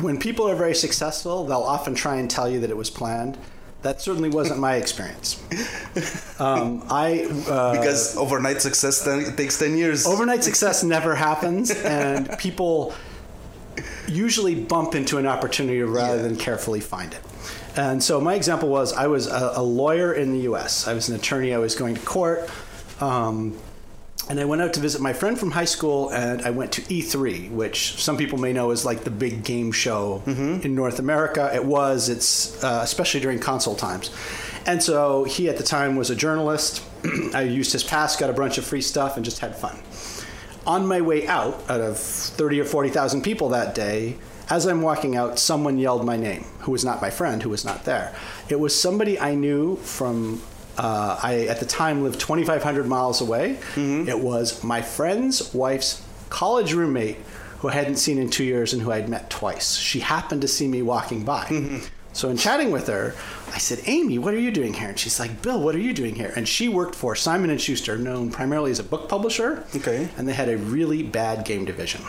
when 0.00 0.16
people 0.18 0.48
are 0.48 0.54
very 0.54 0.74
successful, 0.74 1.44
they'll 1.46 1.58
often 1.76 1.94
try 1.94 2.16
and 2.16 2.30
tell 2.30 2.48
you 2.48 2.60
that 2.60 2.70
it 2.70 2.76
was 2.76 2.88
planned. 2.90 3.36
That 3.82 4.00
certainly 4.00 4.28
wasn't 4.28 4.60
my 4.60 4.74
experience. 4.76 5.28
Um, 6.40 6.84
I 6.88 7.26
uh, 7.48 7.72
because 7.72 8.16
overnight 8.16 8.62
success 8.62 9.02
ten, 9.04 9.34
takes 9.34 9.58
10 9.58 9.76
years 9.76 10.06
overnight 10.06 10.44
success 10.50 10.84
never 10.84 11.16
happens 11.16 11.72
and 11.72 12.38
people 12.38 12.94
usually 14.06 14.54
bump 14.54 14.94
into 14.94 15.18
an 15.18 15.26
opportunity 15.26 15.82
rather 15.82 16.16
Yeah. 16.16 16.22
than 16.22 16.36
carefully 16.36 16.80
find 16.80 17.12
it 17.12 17.20
and 17.78 18.02
so 18.02 18.20
my 18.20 18.34
example 18.34 18.68
was 18.68 18.92
i 18.92 19.06
was 19.06 19.26
a, 19.26 19.52
a 19.56 19.62
lawyer 19.62 20.12
in 20.12 20.32
the 20.32 20.40
us 20.40 20.86
i 20.86 20.92
was 20.92 21.08
an 21.08 21.14
attorney 21.14 21.54
i 21.54 21.58
was 21.58 21.74
going 21.74 21.94
to 21.94 22.00
court 22.02 22.50
um, 23.00 23.56
and 24.28 24.38
I 24.38 24.44
went 24.44 24.60
out 24.60 24.74
to 24.74 24.80
visit 24.80 25.00
my 25.00 25.14
friend 25.14 25.38
from 25.38 25.52
high 25.52 25.64
school, 25.64 26.10
and 26.10 26.42
I 26.42 26.50
went 26.50 26.72
to 26.72 26.82
E3, 26.82 27.50
which 27.50 28.02
some 28.02 28.18
people 28.18 28.38
may 28.38 28.52
know 28.52 28.72
is 28.72 28.84
like 28.84 29.04
the 29.04 29.10
big 29.10 29.42
game 29.42 29.72
show 29.72 30.22
in 30.62 30.74
North 30.74 30.98
America. 30.98 31.50
It 31.54 31.64
was, 31.64 32.10
it's 32.10 32.62
uh, 32.62 32.80
especially 32.82 33.20
during 33.20 33.38
console 33.38 33.74
times. 33.74 34.10
And 34.66 34.82
so 34.82 35.24
he 35.24 35.48
at 35.48 35.56
the 35.56 35.62
time 35.62 35.96
was 35.96 36.10
a 36.10 36.16
journalist. 36.16 36.82
I 37.34 37.42
used 37.42 37.72
his 37.72 37.82
pass, 37.82 38.16
got 38.16 38.28
a 38.28 38.34
bunch 38.34 38.58
of 38.58 38.66
free 38.66 38.82
stuff, 38.82 39.16
and 39.16 39.24
just 39.24 39.38
had 39.38 39.56
fun. 39.56 39.78
On 40.66 40.86
my 40.86 41.00
way 41.00 41.26
out, 41.26 41.64
out 41.70 41.80
of 41.80 41.96
30 41.96 42.60
or 42.60 42.64
40,000 42.66 43.22
people 43.22 43.48
that 43.50 43.74
day, 43.74 44.18
as 44.50 44.66
I'm 44.66 44.82
walking 44.82 45.16
out, 45.16 45.38
someone 45.38 45.78
yelled 45.78 46.04
my 46.04 46.16
name, 46.16 46.44
who 46.60 46.72
was 46.72 46.84
not 46.84 47.02
my 47.02 47.10
friend, 47.10 47.42
who 47.42 47.50
was 47.50 47.64
not 47.64 47.84
there. 47.84 48.14
It 48.48 48.58
was 48.58 48.78
somebody 48.78 49.18
I 49.18 49.34
knew 49.34 49.76
from 49.76 50.40
uh, 50.76 51.18
I 51.22 51.46
at 51.46 51.58
the 51.60 51.66
time 51.66 52.02
lived 52.02 52.20
2,500 52.20 52.86
miles 52.86 53.20
away. 53.20 53.58
It 54.08 54.18
was 54.18 54.62
my 54.64 54.80
friend's 54.80 55.52
wife's 55.52 56.02
college 56.30 56.72
roommate 56.72 57.16
who 57.58 57.68
I 57.68 57.72
hadn't 57.72 57.96
seen 57.96 58.18
in 58.18 58.30
two 58.30 58.44
years 58.44 58.72
and 58.72 58.80
who 58.80 58.92
I'd 58.92 59.08
met 59.08 59.28
twice. 59.30 59.76
She 59.76 59.98
happened 60.00 60.42
to 60.42 60.48
see 60.48 60.68
me 60.68 60.82
walking 60.82 61.24
by. 61.24 61.80
So 62.12 62.30
in 62.30 62.36
chatting 62.36 62.70
with 62.72 62.86
her, 62.88 63.14
I 63.54 63.58
said, 63.58 63.80
"Amy, 63.86 64.18
what 64.18 64.34
are 64.34 64.38
you 64.40 64.50
doing 64.50 64.72
here?" 64.72 64.88
And 64.88 64.98
she's 64.98 65.20
like, 65.20 65.42
"Bill, 65.42 65.60
what 65.60 65.74
are 65.74 65.80
you 65.80 65.92
doing 65.92 66.14
here?" 66.16 66.32
And 66.36 66.48
she 66.48 66.68
worked 66.68 66.94
for 66.94 67.14
Simon 67.14 67.50
and 67.50 67.60
Schuster, 67.60 67.96
known 67.98 68.30
primarily 68.30 68.70
as 68.70 68.78
a 68.78 68.82
book 68.82 69.08
publisher. 69.08 69.64
Okay. 69.76 70.08
And 70.16 70.26
they 70.26 70.32
had 70.32 70.48
a 70.48 70.56
really 70.56 71.02
bad 71.02 71.44
game 71.44 71.64
division. 71.64 72.00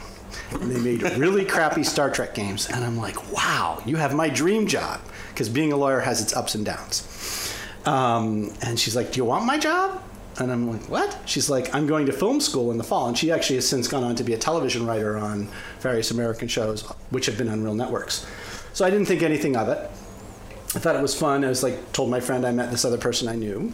And 0.51 0.71
they 0.71 0.79
made 0.79 1.03
really 1.17 1.45
crappy 1.45 1.83
Star 1.83 2.09
Trek 2.09 2.33
games. 2.33 2.67
And 2.69 2.83
I'm 2.83 2.97
like, 2.97 3.31
"Wow, 3.31 3.81
you 3.85 3.97
have 3.97 4.13
my 4.13 4.29
dream 4.29 4.67
job." 4.67 5.01
Because 5.29 5.49
being 5.49 5.71
a 5.71 5.77
lawyer 5.77 5.99
has 5.99 6.21
its 6.21 6.35
ups 6.35 6.55
and 6.55 6.65
downs. 6.65 7.53
Um, 7.85 8.53
and 8.61 8.79
she's 8.79 8.95
like, 8.95 9.11
"Do 9.11 9.17
you 9.17 9.25
want 9.25 9.45
my 9.45 9.57
job?" 9.57 10.01
And 10.37 10.51
I'm 10.51 10.69
like, 10.71 10.89
"What?" 10.89 11.17
She's 11.25 11.49
like, 11.49 11.73
"I'm 11.73 11.87
going 11.87 12.05
to 12.07 12.13
film 12.13 12.41
school 12.41 12.71
in 12.71 12.77
the 12.77 12.83
fall." 12.83 13.07
And 13.07 13.17
she 13.17 13.31
actually 13.31 13.57
has 13.57 13.67
since 13.67 13.87
gone 13.87 14.03
on 14.03 14.15
to 14.15 14.23
be 14.23 14.33
a 14.33 14.37
television 14.37 14.85
writer 14.85 15.17
on 15.17 15.49
various 15.79 16.11
American 16.11 16.47
shows, 16.47 16.81
which 17.09 17.25
have 17.25 17.37
been 17.37 17.49
on 17.49 17.63
real 17.63 17.75
networks. 17.75 18.25
So 18.73 18.85
I 18.85 18.89
didn't 18.89 19.07
think 19.07 19.21
anything 19.21 19.55
of 19.55 19.69
it. 19.69 19.77
I 20.75 20.79
thought 20.79 20.95
it 20.95 21.01
was 21.01 21.15
fun. 21.15 21.43
I 21.43 21.49
was 21.49 21.63
like, 21.63 21.91
told 21.93 22.11
my 22.11 22.19
friend 22.19 22.45
I 22.45 22.51
met 22.51 22.69
this 22.69 22.85
other 22.85 22.97
person 22.97 23.27
I 23.27 23.35
knew. 23.35 23.73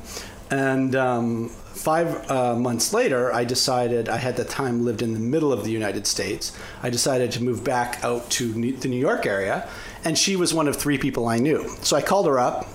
And 0.52 0.96
um, 0.96 1.50
five 1.50 2.30
uh, 2.30 2.56
months 2.56 2.94
later, 2.94 3.34
I 3.34 3.46
decided, 3.46 4.10
I 4.10 4.18
had 4.18 4.38
the 4.38 4.46
time 4.46 4.86
lived 4.86 5.02
in 5.02 5.14
the 5.14 5.20
middle 5.20 5.52
of 5.52 5.64
the 5.64 5.72
United 5.72 6.06
States. 6.06 6.52
I 6.84 6.90
decided 6.90 7.32
to 7.32 7.44
move 7.44 7.64
back 7.64 8.04
out 8.04 8.30
to 8.32 8.54
New, 8.54 8.76
the 8.78 8.88
New 8.88 9.00
York 9.00 9.26
area. 9.26 9.68
And 10.04 10.18
she 10.18 10.36
was 10.36 10.54
one 10.54 10.68
of 10.68 10.76
three 10.76 10.98
people 11.00 11.28
I 11.28 11.38
knew. 11.38 11.68
So 11.82 11.98
I 11.98 12.02
called 12.02 12.28
her 12.28 12.38
up. 12.40 12.68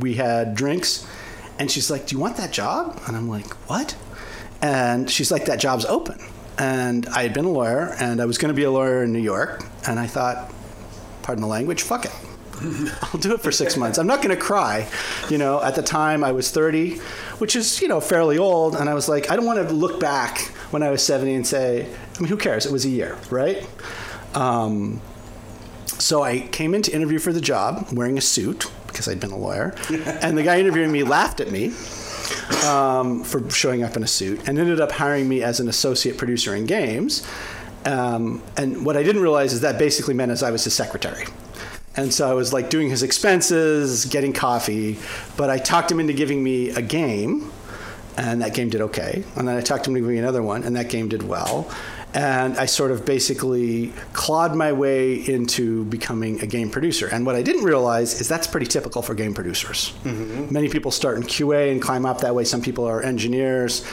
We 0.00 0.14
had 0.14 0.54
drinks. 0.54 1.06
And 1.58 1.70
she's 1.70 1.90
like, 1.90 2.06
Do 2.06 2.14
you 2.14 2.20
want 2.20 2.36
that 2.36 2.52
job? 2.52 3.00
And 3.06 3.16
I'm 3.16 3.28
like, 3.28 3.46
What? 3.68 3.96
And 4.60 5.10
she's 5.10 5.30
like, 5.30 5.46
That 5.46 5.58
job's 5.60 5.86
open. 5.86 6.18
and 6.58 7.06
I 7.08 7.22
had 7.22 7.32
been 7.32 7.44
a 7.44 7.50
lawyer, 7.50 7.94
and 8.00 8.20
I 8.20 8.26
was 8.26 8.36
going 8.36 8.48
to 8.48 8.54
be 8.54 8.64
a 8.64 8.70
lawyer 8.70 9.04
in 9.04 9.12
New 9.12 9.20
York, 9.20 9.64
and 9.86 9.98
I 9.98 10.06
thought, 10.08 10.52
pardon 11.22 11.40
the 11.42 11.48
language, 11.48 11.82
fuck 11.82 12.04
it. 12.04 12.12
I'll 13.02 13.20
do 13.20 13.34
it 13.34 13.40
for 13.40 13.52
six 13.52 13.76
months. 13.76 13.98
I'm 13.98 14.06
not 14.06 14.22
going 14.22 14.34
to 14.34 14.40
cry. 14.40 14.88
You 15.28 15.38
know, 15.38 15.62
at 15.62 15.74
the 15.74 15.82
time 15.82 16.24
I 16.24 16.32
was 16.32 16.50
30, 16.50 16.98
which 17.38 17.56
is, 17.56 17.80
you 17.80 17.88
know, 17.88 18.00
fairly 18.00 18.38
old. 18.38 18.74
And 18.76 18.88
I 18.88 18.94
was 18.94 19.08
like, 19.08 19.30
I 19.30 19.36
don't 19.36 19.46
want 19.46 19.66
to 19.66 19.74
look 19.74 20.00
back 20.00 20.38
when 20.70 20.82
I 20.82 20.90
was 20.90 21.02
70 21.02 21.34
and 21.34 21.46
say, 21.46 21.86
I 22.16 22.18
mean, 22.20 22.28
who 22.28 22.36
cares? 22.36 22.66
It 22.66 22.72
was 22.72 22.84
a 22.84 22.90
year, 22.90 23.18
right? 23.30 23.66
Um, 24.34 25.00
so 25.86 26.22
I 26.22 26.40
came 26.40 26.74
in 26.74 26.82
to 26.82 26.92
interview 26.92 27.18
for 27.18 27.32
the 27.32 27.40
job 27.40 27.88
wearing 27.92 28.18
a 28.18 28.20
suit 28.20 28.70
because 28.86 29.08
I'd 29.08 29.20
been 29.20 29.30
a 29.30 29.38
lawyer. 29.38 29.74
and 29.90 30.36
the 30.36 30.42
guy 30.42 30.58
interviewing 30.60 30.92
me 30.92 31.02
laughed 31.02 31.40
at 31.40 31.50
me 31.50 31.72
um, 32.66 33.24
for 33.24 33.48
showing 33.50 33.82
up 33.82 33.96
in 33.96 34.02
a 34.02 34.06
suit 34.06 34.48
and 34.48 34.58
ended 34.58 34.80
up 34.80 34.92
hiring 34.92 35.28
me 35.28 35.42
as 35.42 35.60
an 35.60 35.68
associate 35.68 36.18
producer 36.18 36.54
in 36.54 36.66
games. 36.66 37.26
Um, 37.84 38.42
and 38.56 38.84
what 38.84 38.96
I 38.96 39.02
didn't 39.02 39.22
realize 39.22 39.52
is 39.52 39.60
that 39.62 39.78
basically 39.78 40.14
meant 40.14 40.30
as 40.30 40.42
I 40.42 40.50
was 40.50 40.64
his 40.64 40.74
secretary. 40.74 41.26
And 41.98 42.14
so 42.14 42.30
I 42.30 42.32
was 42.32 42.52
like 42.52 42.70
doing 42.70 42.88
his 42.88 43.02
expenses, 43.02 44.04
getting 44.04 44.32
coffee, 44.32 44.98
but 45.36 45.50
I 45.50 45.58
talked 45.58 45.90
him 45.90 45.98
into 45.98 46.12
giving 46.12 46.44
me 46.44 46.70
a 46.70 46.80
game, 46.80 47.50
and 48.16 48.40
that 48.40 48.54
game 48.54 48.70
did 48.70 48.80
okay. 48.82 49.24
And 49.34 49.48
then 49.48 49.56
I 49.56 49.60
talked 49.60 49.84
him 49.84 49.96
into 49.96 50.02
giving 50.02 50.14
me 50.14 50.20
another 50.20 50.40
one, 50.40 50.62
and 50.62 50.76
that 50.76 50.90
game 50.90 51.08
did 51.08 51.24
well. 51.24 51.68
And 52.14 52.56
I 52.56 52.66
sort 52.66 52.92
of 52.92 53.04
basically 53.04 53.92
clawed 54.12 54.54
my 54.54 54.72
way 54.72 55.14
into 55.14 55.86
becoming 55.86 56.40
a 56.40 56.46
game 56.46 56.70
producer. 56.70 57.08
And 57.08 57.26
what 57.26 57.34
I 57.34 57.42
didn't 57.42 57.64
realize 57.64 58.20
is 58.20 58.28
that's 58.28 58.46
pretty 58.46 58.66
typical 58.66 59.02
for 59.02 59.14
game 59.14 59.34
producers. 59.34 59.92
Mm-hmm. 60.04 60.54
Many 60.54 60.68
people 60.68 60.92
start 60.92 61.16
in 61.16 61.24
QA 61.24 61.72
and 61.72 61.82
climb 61.82 62.06
up 62.06 62.20
that 62.20 62.32
way. 62.32 62.44
Some 62.44 62.62
people 62.62 62.86
are 62.86 63.02
engineers. 63.02 63.84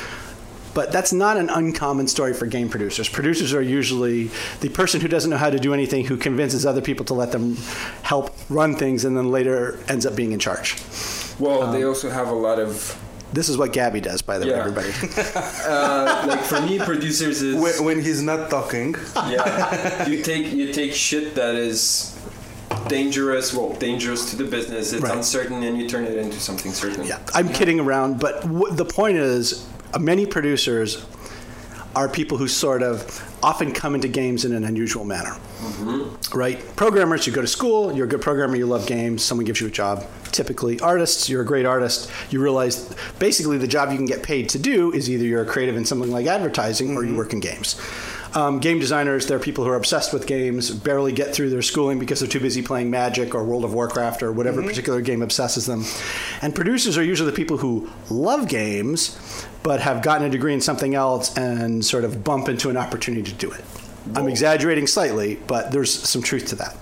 But 0.75 0.91
that's 0.91 1.11
not 1.13 1.37
an 1.37 1.49
uncommon 1.49 2.07
story 2.07 2.33
for 2.33 2.45
game 2.45 2.69
producers. 2.69 3.09
Producers 3.09 3.53
are 3.53 3.61
usually 3.61 4.29
the 4.59 4.69
person 4.69 5.01
who 5.01 5.07
doesn't 5.07 5.31
know 5.31 5.37
how 5.37 5.49
to 5.49 5.57
do 5.57 5.73
anything 5.73 6.05
who 6.05 6.17
convinces 6.17 6.65
other 6.65 6.81
people 6.81 7.05
to 7.05 7.13
let 7.15 7.31
them 7.31 7.55
help 8.03 8.35
run 8.49 8.75
things 8.75 9.05
and 9.05 9.15
then 9.17 9.31
later 9.31 9.79
ends 9.87 10.05
up 10.05 10.15
being 10.15 10.33
in 10.33 10.39
charge. 10.39 10.75
Well, 11.39 11.71
they 11.71 11.83
also 11.83 12.09
have 12.09 12.27
a 12.27 12.33
lot 12.35 12.59
of 12.59 12.95
This 13.33 13.49
is 13.49 13.57
what 13.57 13.73
Gabby 13.73 14.01
does, 14.01 14.21
by 14.21 14.37
the 14.37 14.45
way, 14.47 14.53
everybody. 14.53 14.89
uh, 15.65 16.25
like 16.27 16.41
for 16.41 16.61
me, 16.61 16.77
producers 16.79 17.41
is 17.41 17.55
When, 17.55 17.83
when 17.85 18.01
he's 18.03 18.21
not 18.21 18.49
talking. 18.49 18.95
yeah. 19.15 20.07
You 20.11 20.21
take 20.23 20.51
you 20.53 20.71
take 20.73 20.93
shit 20.93 21.35
that 21.35 21.55
is 21.55 22.15
dangerous. 22.87 23.53
Well, 23.53 23.73
dangerous 23.73 24.29
to 24.31 24.35
the 24.35 24.43
business. 24.45 24.93
It's 24.93 25.01
Right. 25.03 25.15
uncertain, 25.17 25.63
and 25.63 25.77
you 25.79 25.87
turn 25.89 26.05
it 26.05 26.17
into 26.17 26.39
something 26.39 26.71
certain. 26.73 27.05
Yeah, 27.05 27.19
I'm 27.33 27.49
kidding 27.49 27.79
around, 27.79 28.19
but 28.19 28.41
w- 28.43 28.71
the 28.73 28.85
point 28.85 29.17
is, 29.17 29.65
Uh, 29.95 29.99
many 29.99 30.25
producers 30.25 31.05
are 31.95 32.09
people 32.09 32.37
who 32.37 32.47
sort 32.47 32.83
of 32.83 33.23
often 33.41 33.71
come 33.71 33.95
into 33.95 34.09
games 34.09 34.43
in 34.43 34.53
an 34.53 34.65
unusual 34.65 35.05
manner. 35.05 35.31
Mm-hmm. 35.31 36.37
Right? 36.37 36.75
Programmers, 36.75 37.25
you 37.25 37.31
go 37.31 37.41
to 37.41 37.47
school, 37.47 37.93
you're 37.93 38.05
a 38.05 38.09
good 38.09 38.21
programmer, 38.21 38.57
you 38.57 38.65
love 38.65 38.85
games, 38.85 39.23
someone 39.23 39.45
gives 39.45 39.61
you 39.61 39.67
a 39.67 39.71
job. 39.71 40.05
Typically, 40.31 40.79
artists, 40.81 41.29
you're 41.29 41.41
a 41.41 41.45
great 41.45 41.65
artist, 41.65 42.11
you 42.29 42.41
realize 42.41 42.93
basically 43.19 43.57
the 43.57 43.67
job 43.67 43.91
you 43.91 43.95
can 43.97 44.05
get 44.05 44.21
paid 44.21 44.49
to 44.49 44.59
do 44.59 44.91
is 44.91 45.09
either 45.09 45.23
you're 45.23 45.43
a 45.43 45.45
creative 45.45 45.77
in 45.77 45.85
something 45.85 46.11
like 46.11 46.25
advertising 46.25 46.97
or 46.97 47.03
you 47.03 47.09
mm-hmm. 47.09 47.17
work 47.17 47.31
in 47.31 47.39
games. 47.39 47.79
Um, 48.33 48.59
game 48.59 48.79
designers, 48.79 49.27
they're 49.27 49.39
people 49.39 49.63
who 49.63 49.69
are 49.69 49.77
obsessed 49.77 50.11
with 50.11 50.27
games, 50.27 50.69
barely 50.69 51.13
get 51.13 51.33
through 51.33 51.51
their 51.51 51.61
schooling 51.61 51.99
because 51.99 52.19
they're 52.19 52.27
too 52.27 52.41
busy 52.41 52.61
playing 52.61 52.91
Magic 52.91 53.33
or 53.33 53.45
World 53.45 53.63
of 53.63 53.73
Warcraft 53.73 54.23
or 54.23 54.33
whatever 54.33 54.59
mm-hmm. 54.59 54.67
particular 54.67 54.99
game 54.99 55.21
obsesses 55.21 55.65
them. 55.65 55.85
And 56.41 56.53
producers 56.53 56.97
are 56.97 57.03
usually 57.03 57.31
the 57.31 57.35
people 57.35 57.55
who 57.55 57.89
love 58.09 58.49
games 58.49 59.17
but 59.65 59.81
have 59.81 60.03
gotten 60.03 60.27
a 60.27 60.29
degree 60.29 60.53
in 60.53 60.61
something 60.61 60.93
else 60.93 61.35
and 61.35 61.83
sort 61.83 62.03
of 62.03 62.23
bump 62.23 62.47
into 62.47 62.69
an 62.69 62.77
opportunity 62.77 63.23
to 63.23 63.33
do 63.33 63.49
it. 63.49 63.63
I'm 64.13 64.27
exaggerating 64.27 64.85
slightly, 64.85 65.39
but 65.47 65.71
there's 65.71 65.91
some 65.91 66.21
truth 66.21 66.45
to 66.49 66.55
that. 66.57 66.77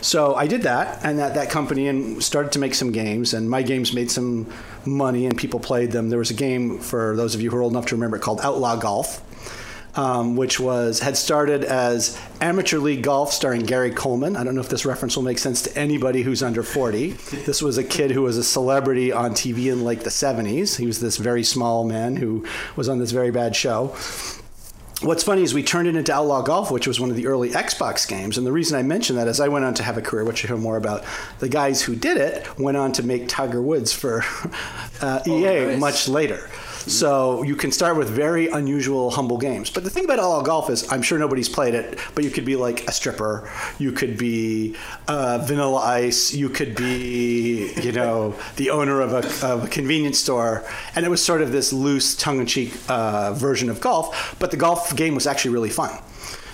So 0.00 0.36
I 0.36 0.46
did 0.46 0.62
that, 0.62 1.04
and 1.04 1.20
at 1.20 1.34
that 1.34 1.50
company, 1.50 1.88
and 1.88 2.22
started 2.22 2.52
to 2.52 2.60
make 2.60 2.74
some 2.76 2.92
games, 2.92 3.34
and 3.34 3.50
my 3.50 3.62
games 3.62 3.92
made 3.92 4.12
some 4.12 4.46
money, 4.86 5.26
and 5.26 5.36
people 5.36 5.58
played 5.58 5.90
them. 5.90 6.08
There 6.08 6.20
was 6.20 6.30
a 6.30 6.34
game 6.34 6.78
for 6.78 7.16
those 7.16 7.34
of 7.34 7.42
you 7.42 7.50
who 7.50 7.56
are 7.56 7.62
old 7.62 7.72
enough 7.72 7.86
to 7.86 7.96
remember 7.96 8.16
it 8.16 8.20
called 8.20 8.40
Outlaw 8.42 8.76
Golf, 8.76 9.20
um, 9.96 10.36
which 10.36 10.60
was 10.60 11.00
had 11.00 11.16
started 11.16 11.64
as 11.64 12.20
amateur 12.40 12.78
league 12.78 13.02
golf 13.02 13.32
starring 13.32 13.62
Gary 13.62 13.90
Coleman. 13.90 14.36
I 14.36 14.44
don't 14.44 14.54
know 14.54 14.60
if 14.60 14.68
this 14.68 14.84
reference 14.84 15.16
will 15.16 15.24
make 15.24 15.38
sense 15.38 15.62
to 15.62 15.76
anybody 15.76 16.22
who's 16.22 16.42
under 16.42 16.62
40. 16.62 17.10
This 17.44 17.62
was 17.62 17.78
a 17.78 17.84
kid 17.84 18.10
who 18.10 18.22
was 18.22 18.36
a 18.36 18.44
celebrity 18.44 19.12
on 19.12 19.32
TV 19.32 19.72
in 19.72 19.84
like 19.84 20.04
the 20.04 20.10
70s. 20.10 20.76
He 20.76 20.86
was 20.86 21.00
this 21.00 21.16
very 21.16 21.42
small 21.42 21.84
man 21.84 22.16
who 22.16 22.46
was 22.76 22.88
on 22.88 22.98
this 22.98 23.10
very 23.10 23.30
bad 23.30 23.56
show. 23.56 23.94
What's 25.02 25.22
funny 25.22 25.42
is 25.42 25.54
we 25.54 25.62
turned 25.62 25.88
it 25.88 25.96
into 25.96 26.12
Outlaw 26.12 26.42
Golf, 26.42 26.70
which 26.70 26.86
was 26.86 27.00
one 27.00 27.08
of 27.08 27.16
the 27.16 27.26
early 27.26 27.48
Xbox 27.50 28.06
games. 28.06 28.36
And 28.36 28.46
the 28.46 28.52
reason 28.52 28.78
I 28.78 28.82
mention 28.82 29.16
that 29.16 29.28
is 29.28 29.40
I 29.40 29.48
went 29.48 29.64
on 29.64 29.72
to 29.74 29.82
have 29.82 29.96
a 29.96 30.02
career, 30.02 30.26
which 30.26 30.42
you 30.42 30.48
hear 30.48 30.58
more 30.58 30.76
about. 30.76 31.04
The 31.38 31.48
guys 31.48 31.80
who 31.80 31.96
did 31.96 32.18
it 32.18 32.58
went 32.58 32.76
on 32.76 32.92
to 32.92 33.02
make 33.02 33.26
Tiger 33.26 33.62
Woods 33.62 33.94
for 33.94 34.22
uh, 35.00 35.22
EA 35.26 35.64
nice. 35.64 35.80
much 35.80 36.08
later. 36.08 36.50
So 36.86 37.42
you 37.42 37.56
can 37.56 37.72
start 37.72 37.96
with 37.96 38.08
very 38.08 38.48
unusual, 38.48 39.10
humble 39.10 39.38
games. 39.38 39.70
But 39.70 39.84
the 39.84 39.90
thing 39.90 40.04
about 40.04 40.18
Outlaw 40.18 40.42
Golf 40.42 40.70
is, 40.70 40.90
I'm 40.90 41.02
sure 41.02 41.18
nobody's 41.18 41.48
played 41.48 41.74
it, 41.74 41.98
but 42.14 42.24
you 42.24 42.30
could 42.30 42.44
be 42.44 42.56
like 42.56 42.86
a 42.88 42.92
stripper, 42.92 43.50
you 43.78 43.92
could 43.92 44.16
be 44.16 44.76
uh, 45.06 45.38
Vanilla 45.44 45.80
Ice, 45.80 46.32
you 46.32 46.48
could 46.48 46.74
be, 46.74 47.72
you 47.82 47.92
know, 47.92 48.34
the 48.56 48.70
owner 48.70 49.00
of 49.00 49.12
a, 49.12 49.46
of 49.46 49.64
a 49.64 49.68
convenience 49.68 50.18
store, 50.18 50.64
and 50.94 51.04
it 51.04 51.08
was 51.08 51.22
sort 51.22 51.42
of 51.42 51.52
this 51.52 51.72
loose, 51.72 52.14
tongue-in-cheek 52.16 52.72
uh, 52.88 53.32
version 53.34 53.68
of 53.68 53.80
golf. 53.80 54.36
But 54.38 54.50
the 54.50 54.56
golf 54.56 54.94
game 54.96 55.14
was 55.14 55.26
actually 55.26 55.52
really 55.52 55.70
fun. 55.70 55.98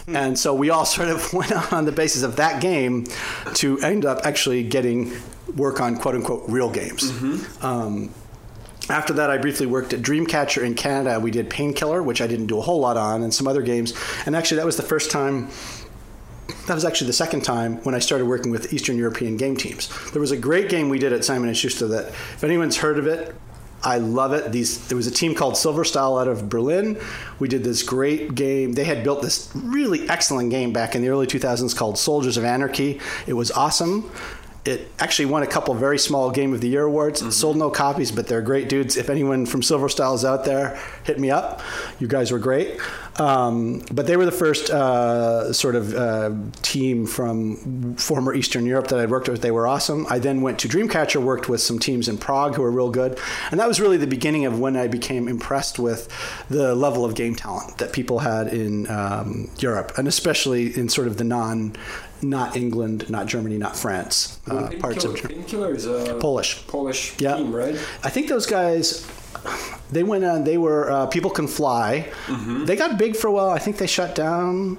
And 0.09 0.38
so 0.38 0.54
we 0.54 0.71
all 0.71 0.85
sort 0.97 1.09
of 1.09 1.33
went 1.33 1.73
on 1.73 1.85
the 1.85 1.92
basis 1.92 2.23
of 2.23 2.37
that 2.37 2.61
game 2.61 3.06
to 3.54 3.78
end 3.80 4.04
up 4.04 4.25
actually 4.25 4.62
getting 4.64 5.12
work 5.56 5.80
on 5.80 5.97
quote 5.97 6.14
unquote 6.14 6.45
real 6.49 6.71
games. 6.71 7.11
Um, 7.62 8.11
after 8.88 9.12
that, 9.14 9.31
I 9.31 9.38
briefly 9.38 9.66
worked 9.66 9.93
at 9.93 10.00
Dreamcatcher 10.00 10.62
in 10.62 10.75
Canada. 10.75 11.19
We 11.21 11.31
did 11.31 11.50
Painkiller, 11.50 12.02
which 12.02 12.21
I 12.21 12.26
didn't 12.26 12.47
do 12.47 12.59
a 12.59 12.62
whole 12.62 12.81
lot 12.81 12.97
on, 12.97 13.23
and 13.23 13.33
some 13.33 13.49
other 13.49 13.62
games. 13.62 13.93
And 14.26 14.37
actually, 14.37 14.59
that 14.59 14.66
was 14.66 14.76
the 14.76 14.83
first 14.83 15.11
time. 15.11 15.49
That 16.66 16.75
was 16.75 16.85
actually 16.85 17.09
the 17.09 17.12
second 17.12 17.43
time 17.43 17.83
when 17.85 17.95
I 17.95 17.99
started 17.99 18.26
working 18.26 18.50
with 18.52 18.73
Eastern 18.73 18.97
European 18.97 19.37
game 19.37 19.57
teams. 19.57 19.88
There 20.12 20.21
was 20.21 20.31
a 20.31 20.37
great 20.37 20.69
game 20.69 20.88
we 20.88 20.99
did 20.99 21.12
at 21.12 21.25
Simon 21.25 21.49
and 21.49 21.57
Schuster 21.57 21.88
that, 21.88 22.09
if 22.09 22.45
anyone's 22.45 22.76
heard 22.76 22.99
of 22.99 23.07
it, 23.07 23.35
I 23.83 23.99
love 23.99 24.33
it. 24.33 24.50
These 24.52 24.88
there 24.88 24.97
was 24.97 25.07
a 25.07 25.12
team 25.12 25.35
called 25.35 25.57
Silver 25.57 25.85
Style 25.85 26.19
out 26.19 26.28
of 26.28 26.49
Berlin. 26.49 26.99
We 27.38 27.47
did 27.47 27.62
this 27.62 27.83
great 27.83 28.35
game. 28.35 28.73
They 28.73 28.85
had 28.85 29.05
built 29.05 29.23
this 29.23 29.50
really 29.55 30.09
excellent 30.09 30.50
game 30.50 30.73
back 30.73 30.97
in 30.97 31.02
the 31.02 31.09
early 31.09 31.26
2000s 31.26 31.76
called 31.76 31.99
Soldiers 31.99 32.37
of 32.37 32.45
Anarchy. 32.45 33.00
It 33.26 33.35
was 33.35 33.50
awesome. 33.52 34.11
It 34.66 34.88
actually 34.99 35.26
won 35.26 35.42
a 35.42 35.46
couple 35.46 35.75
very 35.75 35.99
small 35.99 36.30
Game 36.30 36.52
of 36.52 36.61
the 36.61 36.68
Year 36.68 36.85
awards. 36.85 37.23
It 37.23 37.32
sold 37.32 37.56
no 37.56 37.70
copies, 37.70 38.11
but 38.11 38.26
they're 38.26 38.42
great 38.42 38.68
dudes. 38.68 38.96
If 38.96 39.08
anyone 39.11 39.46
from 39.46 39.62
Silver 39.62 39.88
Style 39.88 40.14
is 40.14 40.25
out 40.25 40.44
there, 40.44 40.78
hit 41.04 41.18
me 41.18 41.30
up. 41.30 41.62
You 41.99 42.08
guys 42.08 42.32
were 42.32 42.38
great. 42.38 42.80
Um, 43.18 43.82
but 43.90 44.06
they 44.06 44.16
were 44.16 44.26
the 44.26 44.32
first 44.32 44.70
uh, 44.70 45.52
sort 45.52 45.75
of 45.75 45.94
uh, 45.94 46.32
team 46.62 47.06
from 47.06 47.96
former 47.96 48.35
Eastern 48.35 48.66
Europe 48.66 48.88
that 48.88 48.99
I'd 49.00 49.11
worked 49.11 49.28
with. 49.28 49.40
They 49.40 49.50
were 49.50 49.66
awesome. 49.66 50.06
I 50.11 50.18
then 50.18 50.42
went 50.42 50.58
to 50.61 50.68
Dreamcatcher, 50.68 51.23
worked 51.23 51.49
with 51.49 51.61
some 51.61 51.78
teams 51.78 52.08
in 52.08 52.18
Prague 52.18 52.54
who 52.54 52.62
were 52.62 52.70
real 52.70 52.90
good. 52.90 53.18
And 53.50 53.58
that 53.58 53.68
was 53.68 53.80
really 53.80 53.96
the 53.96 54.06
beginning 54.06 54.44
of 54.44 54.58
when 54.58 54.76
I 54.76 54.87
became 54.87 55.28
impressed 55.28 55.78
with 55.78 56.08
the 56.50 56.75
level 56.75 57.04
of 57.04 57.14
game 57.14 57.35
talent 57.35 57.78
that 57.78 57.92
people 57.92 58.18
had 58.18 58.49
in 58.49 58.88
um, 58.90 59.50
Europe, 59.58 59.92
and 59.96 60.06
especially 60.06 60.76
in 60.76 60.88
sort 60.88 61.06
of 61.06 61.16
the 61.16 61.25
non, 61.25 61.75
not 62.23 62.56
England, 62.56 63.08
not 63.11 63.26
Germany, 63.26 63.58
not 63.58 63.76
France 63.76 64.38
uh, 64.50 64.70
parts 64.80 65.04
of 65.04 65.14
Germany. 65.16 65.35
Painkiller 65.42 65.75
is 65.75 65.87
a 65.87 66.16
Polish. 66.20 66.66
Polish 66.66 67.14
Yeah. 67.20 67.37
team, 67.37 67.54
right? 67.54 67.75
I 68.04 68.11
think 68.11 68.28
those 68.28 68.46
guys, 68.46 69.06
they 69.90 70.02
went 70.02 70.25
on. 70.25 70.44
They 70.44 70.58
were 70.58 70.90
uh, 70.90 71.06
people 71.06 71.30
can 71.30 71.46
fly. 71.46 72.11
They 72.64 72.76
got 72.76 72.99
big 72.99 73.16
for 73.16 73.28
a 73.28 73.32
while. 73.32 73.50
I 73.50 73.58
think 73.58 73.76
they 73.78 73.87
shut 73.87 74.14
down, 74.14 74.78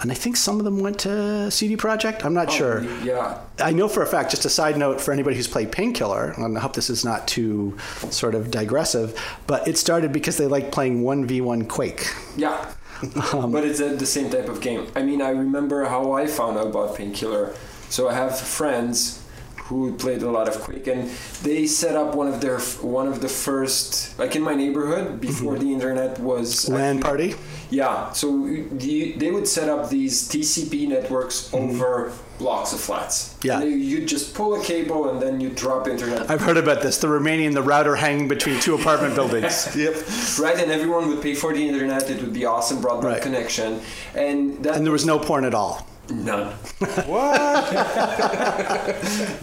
and 0.00 0.10
I 0.12 0.14
think 0.14 0.36
some 0.36 0.58
of 0.58 0.64
them 0.64 0.78
went 0.80 0.98
to 1.00 1.50
CD 1.50 1.76
Projekt. 1.76 2.24
I'm 2.24 2.34
not 2.34 2.52
sure. 2.52 2.84
Yeah. 3.02 3.38
I 3.58 3.72
know 3.72 3.88
for 3.88 4.02
a 4.02 4.06
fact. 4.06 4.30
Just 4.30 4.44
a 4.44 4.50
side 4.50 4.76
note 4.76 5.00
for 5.00 5.12
anybody 5.12 5.36
who's 5.36 5.48
played 5.48 5.72
Painkiller, 5.72 6.34
and 6.36 6.56
I 6.58 6.60
hope 6.60 6.74
this 6.74 6.90
is 6.90 7.04
not 7.04 7.26
too 7.26 7.76
sort 8.10 8.34
of 8.34 8.50
digressive, 8.50 9.18
but 9.46 9.66
it 9.66 9.78
started 9.78 10.12
because 10.12 10.36
they 10.36 10.46
liked 10.46 10.70
playing 10.72 11.02
one 11.02 11.24
v 11.26 11.40
one 11.40 11.64
Quake. 11.66 12.12
Yeah. 12.36 12.72
Um, 13.34 13.50
but 13.52 13.64
it's 13.64 13.78
the 13.78 14.06
same 14.06 14.30
type 14.30 14.48
of 14.48 14.60
game. 14.60 14.86
I 14.94 15.02
mean, 15.02 15.20
I 15.20 15.30
remember 15.30 15.84
how 15.84 16.12
I 16.12 16.26
found 16.26 16.58
out 16.58 16.68
about 16.68 16.96
Painkiller. 16.96 17.54
So 17.88 18.08
I 18.08 18.14
have 18.14 18.38
friends 18.38 19.23
who 19.64 19.94
played 19.94 20.22
a 20.22 20.30
lot 20.30 20.46
of 20.46 20.60
Quake, 20.60 20.86
and 20.86 21.08
they 21.42 21.66
set 21.66 21.96
up 21.96 22.14
one 22.14 22.28
of 22.28 22.40
their 22.40 22.58
one 22.58 23.06
of 23.06 23.20
the 23.22 23.28
first, 23.28 24.18
like 24.18 24.36
in 24.36 24.42
my 24.42 24.54
neighborhood 24.54 25.20
before 25.20 25.54
mm-hmm. 25.54 25.64
the 25.64 25.72
internet 25.72 26.18
was 26.20 26.68
LAN 26.68 27.00
party. 27.00 27.34
Yeah, 27.70 28.12
so 28.12 28.46
the, 28.72 29.12
they 29.12 29.30
would 29.30 29.48
set 29.48 29.68
up 29.70 29.88
these 29.88 30.28
TCP 30.28 30.88
networks 30.88 31.48
mm-hmm. 31.48 31.80
over 31.80 32.12
blocks 32.38 32.72
of 32.72 32.80
flats. 32.80 33.36
Yeah. 33.42 33.60
And 33.60 33.82
you 33.82 34.04
just 34.04 34.34
pull 34.34 34.54
a 34.60 34.62
cable 34.62 35.08
and 35.08 35.22
then 35.22 35.40
you 35.40 35.50
drop 35.50 35.88
internet. 35.88 36.30
I've 36.30 36.40
heard 36.40 36.56
about 36.56 36.82
this. 36.82 36.98
The 36.98 37.06
Romanian, 37.06 37.54
the 37.54 37.62
router 37.62 37.96
hanging 37.96 38.28
between 38.28 38.60
two 38.60 38.74
apartment 38.74 39.14
buildings. 39.20 39.74
Yep. 39.74 39.94
Right, 40.38 40.58
and 40.62 40.70
everyone 40.70 41.08
would 41.08 41.22
pay 41.22 41.34
for 41.34 41.54
the 41.54 41.66
internet. 41.66 42.10
It 42.10 42.20
would 42.20 42.32
be 42.32 42.44
awesome 42.44 42.82
broadband 42.82 43.04
Right. 43.04 43.22
connection, 43.22 43.80
and 44.14 44.62
that 44.64 44.76
And 44.76 44.84
there 44.84 44.92
was 44.92 45.06
no 45.06 45.18
porn 45.18 45.44
at 45.44 45.54
all. 45.54 45.86
None. 46.10 46.52
What? 47.06 47.74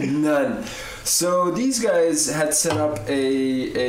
None. 0.00 0.64
So 1.04 1.50
these 1.50 1.80
guys 1.82 2.28
had 2.30 2.54
set 2.54 2.76
up 2.76 2.98
a, 3.08 3.12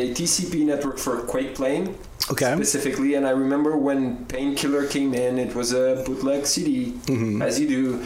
a 0.10 0.14
TCP 0.14 0.66
network 0.66 0.98
for 0.98 1.18
Quake 1.22 1.56
playing 1.56 1.96
Okay. 2.32 2.56
specifically, 2.56 3.16
and 3.16 3.28
I 3.28 3.32
remember 3.32 3.78
when 3.78 4.26
Painkiller 4.26 4.86
came 4.88 5.14
in, 5.14 5.38
it 5.38 5.54
was 5.56 5.74
a 5.74 6.04
bootleg 6.06 6.46
CD, 6.46 6.94
Mm-hmm. 7.06 7.42
as 7.42 7.60
you 7.60 7.68
do. 7.68 8.04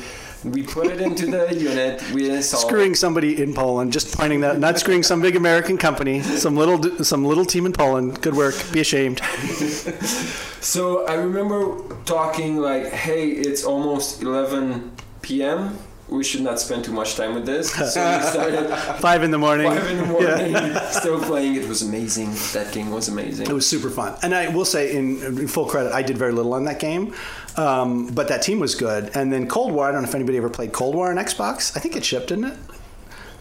We 0.51 0.63
put 0.63 0.87
it 0.87 1.01
into 1.01 1.25
the 1.27 1.53
unit. 1.69 2.03
We 2.11 2.29
installed. 2.29 2.65
Screwing 2.67 2.95
somebody 2.95 3.41
in 3.41 3.53
Poland, 3.53 3.93
just 3.93 4.15
pointing 4.17 4.41
that, 4.41 4.59
not 4.59 4.79
screwing 4.79 5.03
some 5.03 5.21
big 5.21 5.35
American 5.35 5.77
company, 5.77 6.21
some 6.21 6.55
little, 6.55 7.03
some 7.03 7.25
little 7.25 7.45
team 7.45 7.65
in 7.65 7.73
Poland. 7.73 8.21
Good 8.21 8.35
work. 8.35 8.55
Be 8.71 8.79
ashamed. 8.81 9.21
So 10.59 11.05
I 11.05 11.13
remember 11.13 11.77
talking 12.03 12.57
like, 12.57 12.87
"Hey, 12.91 13.29
it's 13.29 13.63
almost 13.63 14.21
11 14.23 14.91
p.m. 15.21 15.77
We 16.09 16.23
should 16.23 16.41
not 16.41 16.59
spend 16.59 16.85
too 16.85 16.93
much 16.93 17.15
time 17.15 17.35
with 17.35 17.45
this." 17.45 17.71
So 17.71 17.83
we 17.83 18.23
started 18.31 18.69
Five 18.99 19.23
in 19.23 19.31
the 19.31 19.37
morning. 19.37 19.69
five 19.69 19.89
in 19.89 19.97
the 19.97 20.05
morning, 20.05 20.77
still 20.91 21.19
playing. 21.21 21.55
It 21.55 21.67
was 21.67 21.81
amazing. 21.81 22.31
That 22.53 22.71
game 22.73 22.91
was 22.91 23.07
amazing. 23.09 23.47
It 23.47 23.53
was 23.53 23.67
super 23.67 23.89
fun. 23.89 24.15
And 24.23 24.33
I 24.33 24.47
will 24.49 24.65
say, 24.65 24.95
in, 24.95 25.21
in 25.23 25.47
full 25.47 25.65
credit, 25.65 25.91
I 25.91 26.01
did 26.01 26.17
very 26.17 26.31
little 26.31 26.53
on 26.53 26.65
that 26.65 26.79
game. 26.79 27.13
Um, 27.57 28.07
but 28.13 28.27
that 28.29 28.41
team 28.41 28.59
was 28.59 28.75
good. 28.75 29.11
And 29.15 29.33
then 29.33 29.47
Cold 29.47 29.71
War, 29.71 29.87
I 29.89 29.91
don't 29.91 30.03
know 30.03 30.07
if 30.09 30.15
anybody 30.15 30.37
ever 30.37 30.49
played 30.49 30.71
Cold 30.73 30.95
War 30.95 31.09
on 31.09 31.17
Xbox. 31.17 31.75
I 31.75 31.79
think 31.79 31.95
it 31.95 32.05
shipped, 32.05 32.27
didn't 32.27 32.45
it? 32.45 32.57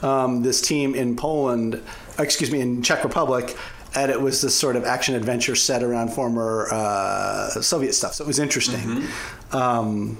Um, 0.04 0.42
this 0.42 0.60
team 0.60 0.94
in 0.94 1.16
Poland, 1.16 1.82
excuse 2.18 2.50
me, 2.50 2.60
in 2.60 2.82
Czech 2.82 3.04
Republic. 3.04 3.56
And 3.94 4.10
it 4.10 4.20
was 4.20 4.42
this 4.42 4.54
sort 4.54 4.76
of 4.76 4.84
action 4.84 5.14
adventure 5.14 5.54
set 5.54 5.82
around 5.82 6.12
former 6.12 6.68
uh, 6.70 7.48
Soviet 7.62 7.94
stuff. 7.94 8.14
So 8.14 8.24
it 8.24 8.26
was 8.26 8.38
interesting. 8.38 9.04
Um, 9.52 10.18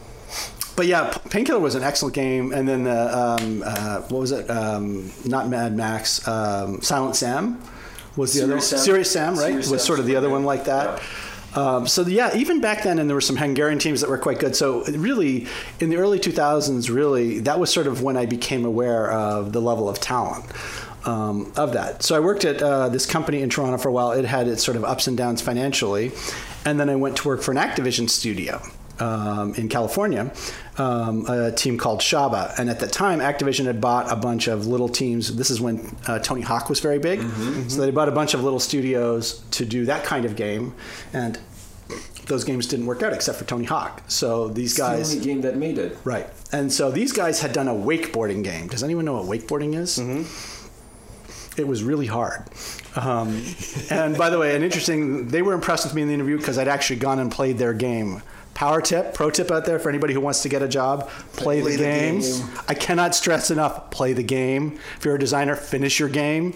but 0.76 0.86
yeah, 0.86 1.10
Painkiller 1.30 1.58
was 1.58 1.74
an 1.74 1.82
excellent 1.82 2.14
game. 2.14 2.52
And 2.52 2.68
then 2.68 2.84
the, 2.84 3.18
um, 3.18 3.62
uh, 3.64 4.02
what 4.02 4.20
was 4.20 4.32
it? 4.32 4.48
Um, 4.50 5.10
not 5.24 5.48
Mad 5.48 5.76
Max, 5.76 6.26
um, 6.28 6.80
Silent 6.82 7.16
Sam 7.16 7.60
was 8.16 8.34
the 8.34 8.44
other 8.44 8.60
Serious 8.60 8.68
Sam. 8.68 8.78
Serious 8.78 9.10
Sam, 9.10 9.34
right? 9.34 9.48
Serious 9.48 9.70
was 9.70 9.84
sort 9.84 9.98
of 9.98 10.06
the 10.06 10.16
other 10.16 10.30
one 10.30 10.44
like 10.44 10.64
that. 10.64 11.02
Um, 11.54 11.86
so 11.86 12.02
yeah, 12.02 12.36
even 12.36 12.60
back 12.60 12.82
then, 12.82 12.98
and 12.98 13.08
there 13.08 13.14
were 13.14 13.20
some 13.22 13.36
Hungarian 13.36 13.78
teams 13.78 14.02
that 14.02 14.10
were 14.10 14.18
quite 14.18 14.38
good. 14.38 14.54
So 14.54 14.84
really, 14.84 15.46
in 15.80 15.88
the 15.88 15.96
early 15.96 16.18
2000s, 16.18 16.94
really 16.94 17.40
that 17.40 17.58
was 17.58 17.72
sort 17.72 17.86
of 17.86 18.02
when 18.02 18.16
I 18.16 18.26
became 18.26 18.64
aware 18.64 19.10
of 19.10 19.52
the 19.52 19.60
level 19.60 19.88
of 19.88 19.98
talent 19.98 20.44
um, 21.06 21.52
of 21.56 21.72
that. 21.72 22.02
So 22.02 22.14
I 22.14 22.20
worked 22.20 22.44
at 22.44 22.60
uh, 22.60 22.90
this 22.90 23.06
company 23.06 23.40
in 23.40 23.48
Toronto 23.48 23.78
for 23.78 23.88
a 23.88 23.92
while. 23.92 24.12
It 24.12 24.26
had 24.26 24.48
its 24.48 24.62
sort 24.62 24.76
of 24.76 24.84
ups 24.84 25.06
and 25.06 25.16
downs 25.16 25.40
financially, 25.40 26.12
and 26.66 26.78
then 26.78 26.90
I 26.90 26.96
went 26.96 27.16
to 27.18 27.28
work 27.28 27.40
for 27.40 27.52
an 27.52 27.58
Activision 27.58 28.10
studio. 28.10 28.60
Um, 28.98 29.54
in 29.56 29.68
California, 29.68 30.32
um, 30.78 31.26
a 31.28 31.52
team 31.52 31.76
called 31.76 32.00
Shaba, 32.00 32.58
and 32.58 32.70
at 32.70 32.80
the 32.80 32.86
time, 32.86 33.18
Activision 33.20 33.66
had 33.66 33.78
bought 33.78 34.10
a 34.10 34.16
bunch 34.16 34.48
of 34.48 34.66
little 34.66 34.88
teams. 34.88 35.36
This 35.36 35.50
is 35.50 35.60
when 35.60 35.94
uh, 36.06 36.18
Tony 36.20 36.40
Hawk 36.40 36.70
was 36.70 36.80
very 36.80 36.98
big, 36.98 37.20
so 37.68 37.82
they 37.82 37.90
bought 37.90 38.08
a 38.08 38.12
bunch 38.12 38.32
of 38.32 38.42
little 38.42 38.58
studios 38.58 39.42
to 39.50 39.66
do 39.66 39.84
that 39.84 40.04
kind 40.04 40.24
of 40.24 40.34
game, 40.34 40.72
and 41.12 41.38
those 42.26 42.42
games 42.42 42.66
didn't 42.66 42.86
work 42.86 43.02
out 43.02 43.12
except 43.12 43.36
for 43.38 43.44
Tony 43.44 43.66
Hawk. 43.66 44.02
So 44.08 44.48
these 44.48 44.70
It's 44.70 44.76
the 44.78 44.82
guys, 44.96 45.12
only 45.12 45.24
game 45.26 45.40
that 45.42 45.56
made 45.58 45.76
it. 45.76 45.98
right? 46.04 46.26
And 46.50 46.72
so 46.72 46.90
these 46.90 47.12
guys 47.12 47.40
had 47.40 47.52
done 47.52 47.68
a 47.68 47.74
wakeboarding 47.74 48.42
game. 48.42 48.66
Does 48.68 48.82
anyone 48.82 49.04
know 49.04 49.22
what 49.22 49.26
wakeboarding 49.26 49.74
is? 49.76 49.98
It 51.58 51.66
was 51.68 51.82
really 51.82 52.06
hard. 52.06 52.44
Um, 52.96 53.42
and 53.90 54.16
by 54.16 54.30
the 54.30 54.38
way, 54.38 54.56
an 54.56 54.62
interesting, 54.62 55.28
they 55.28 55.42
were 55.42 55.52
impressed 55.54 55.84
with 55.84 55.94
me 55.94 56.02
in 56.02 56.08
the 56.08 56.14
interview 56.14 56.36
because 56.38 56.58
I'd 56.58 56.68
actually 56.68 56.96
gone 56.96 57.18
and 57.18 57.30
played 57.30 57.58
their 57.58 57.72
game. 57.74 58.22
Power 58.56 58.80
tip, 58.80 59.12
pro 59.12 59.28
tip 59.28 59.50
out 59.50 59.66
there 59.66 59.78
for 59.78 59.90
anybody 59.90 60.14
who 60.14 60.20
wants 60.22 60.40
to 60.40 60.48
get 60.48 60.62
a 60.62 60.68
job, 60.68 61.10
play, 61.34 61.60
Play 61.60 61.72
the, 61.72 61.76
the 61.76 61.84
games. 61.84 62.40
game. 62.40 62.50
I 62.66 62.72
cannot 62.72 63.14
stress 63.14 63.50
enough, 63.50 63.90
play 63.90 64.14
the 64.14 64.22
game. 64.22 64.78
If 64.96 65.04
you're 65.04 65.16
a 65.16 65.18
designer, 65.18 65.54
finish 65.54 66.00
your 66.00 66.08
game, 66.08 66.54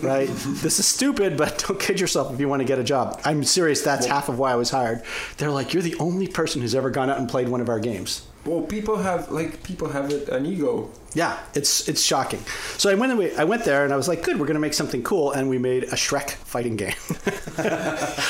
right? 0.00 0.26
this 0.26 0.78
is 0.78 0.86
stupid, 0.86 1.36
but 1.36 1.58
don't 1.68 1.78
kid 1.78 2.00
yourself 2.00 2.32
if 2.32 2.40
you 2.40 2.48
want 2.48 2.60
to 2.60 2.66
get 2.66 2.78
a 2.78 2.82
job. 2.82 3.20
I'm 3.26 3.44
serious, 3.44 3.82
that's 3.82 4.06
half 4.06 4.30
of 4.30 4.38
why 4.38 4.52
I 4.52 4.54
was 4.54 4.70
hired. 4.70 5.02
They're 5.36 5.50
like, 5.50 5.74
you're 5.74 5.82
the 5.82 5.96
only 5.96 6.28
person 6.28 6.62
who's 6.62 6.74
ever 6.74 6.88
gone 6.88 7.10
out 7.10 7.18
and 7.18 7.28
played 7.28 7.50
one 7.50 7.60
of 7.60 7.68
our 7.68 7.78
games. 7.78 8.26
Well, 8.46 8.62
people 8.62 8.96
have 8.96 9.30
like 9.30 9.62
people 9.62 9.88
have 9.90 10.10
an 10.30 10.46
ego. 10.46 10.90
Yeah, 11.14 11.38
it's 11.54 11.88
it's 11.88 12.02
shocking. 12.02 12.40
So 12.76 12.90
I 12.90 12.94
went 12.94 13.12
away, 13.12 13.34
I 13.36 13.44
went 13.44 13.64
there 13.64 13.84
and 13.84 13.92
I 13.92 13.96
was 13.96 14.08
like, 14.08 14.22
good, 14.22 14.38
we're 14.40 14.46
gonna 14.46 14.58
make 14.58 14.74
something 14.74 15.02
cool, 15.02 15.32
and 15.32 15.48
we 15.48 15.58
made 15.58 15.84
a 15.84 15.96
Shrek 15.96 16.30
fighting 16.32 16.76
game, 16.76 16.90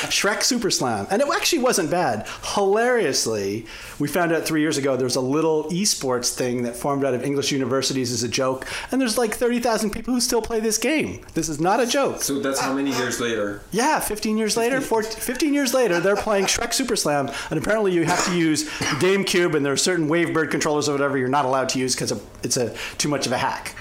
Shrek 0.09 0.43
Super 0.43 0.69
Slam, 0.69 1.07
and 1.09 1.21
it 1.21 1.27
actually 1.33 1.63
wasn't 1.63 1.89
bad. 1.89 2.27
Hilariously, 2.53 3.65
we 3.99 4.07
found 4.07 4.31
out 4.31 4.43
three 4.45 4.61
years 4.61 4.77
ago 4.77 4.95
there's 4.95 5.15
a 5.15 5.21
little 5.21 5.65
esports 5.65 6.33
thing 6.35 6.63
that 6.63 6.75
formed 6.75 7.03
out 7.03 7.13
of 7.13 7.23
English 7.23 7.51
universities 7.51 8.11
as 8.11 8.23
a 8.23 8.27
joke, 8.29 8.67
and 8.91 9.01
there's 9.01 9.17
like 9.17 9.33
thirty 9.33 9.59
thousand 9.59 9.89
people 9.91 10.13
who 10.13 10.21
still 10.21 10.41
play 10.41 10.59
this 10.59 10.77
game. 10.77 11.21
This 11.33 11.49
is 11.49 11.59
not 11.59 11.79
a 11.79 11.87
joke. 11.87 12.21
So 12.21 12.39
that's 12.39 12.59
how 12.59 12.73
many 12.73 12.91
years 12.91 13.19
later. 13.19 13.61
Yeah, 13.71 13.99
15 13.99 14.37
years 14.37 14.57
later, 14.57 14.79
14, 14.81 15.11
15 15.11 15.53
years 15.53 15.73
later, 15.73 15.99
they're 15.99 16.15
playing 16.15 16.45
Shrek 16.45 16.73
Super 16.73 16.95
Slam, 16.95 17.31
and 17.49 17.59
apparently 17.59 17.91
you 17.93 18.03
have 18.03 18.23
to 18.25 18.37
use 18.37 18.69
GameCube, 18.99 19.55
and 19.55 19.65
there 19.65 19.73
are 19.73 19.77
certain 19.77 20.07
Wavebird 20.07 20.51
controllers 20.51 20.87
or 20.87 20.91
whatever 20.91 21.17
you're 21.17 21.27
not 21.27 21.45
allowed 21.45 21.69
to 21.69 21.79
use 21.79 21.95
because 21.95 22.11
it's 22.43 22.57
a 22.57 22.74
too 22.97 23.09
much 23.09 23.25
of 23.25 23.31
a 23.31 23.37
hack. 23.37 23.75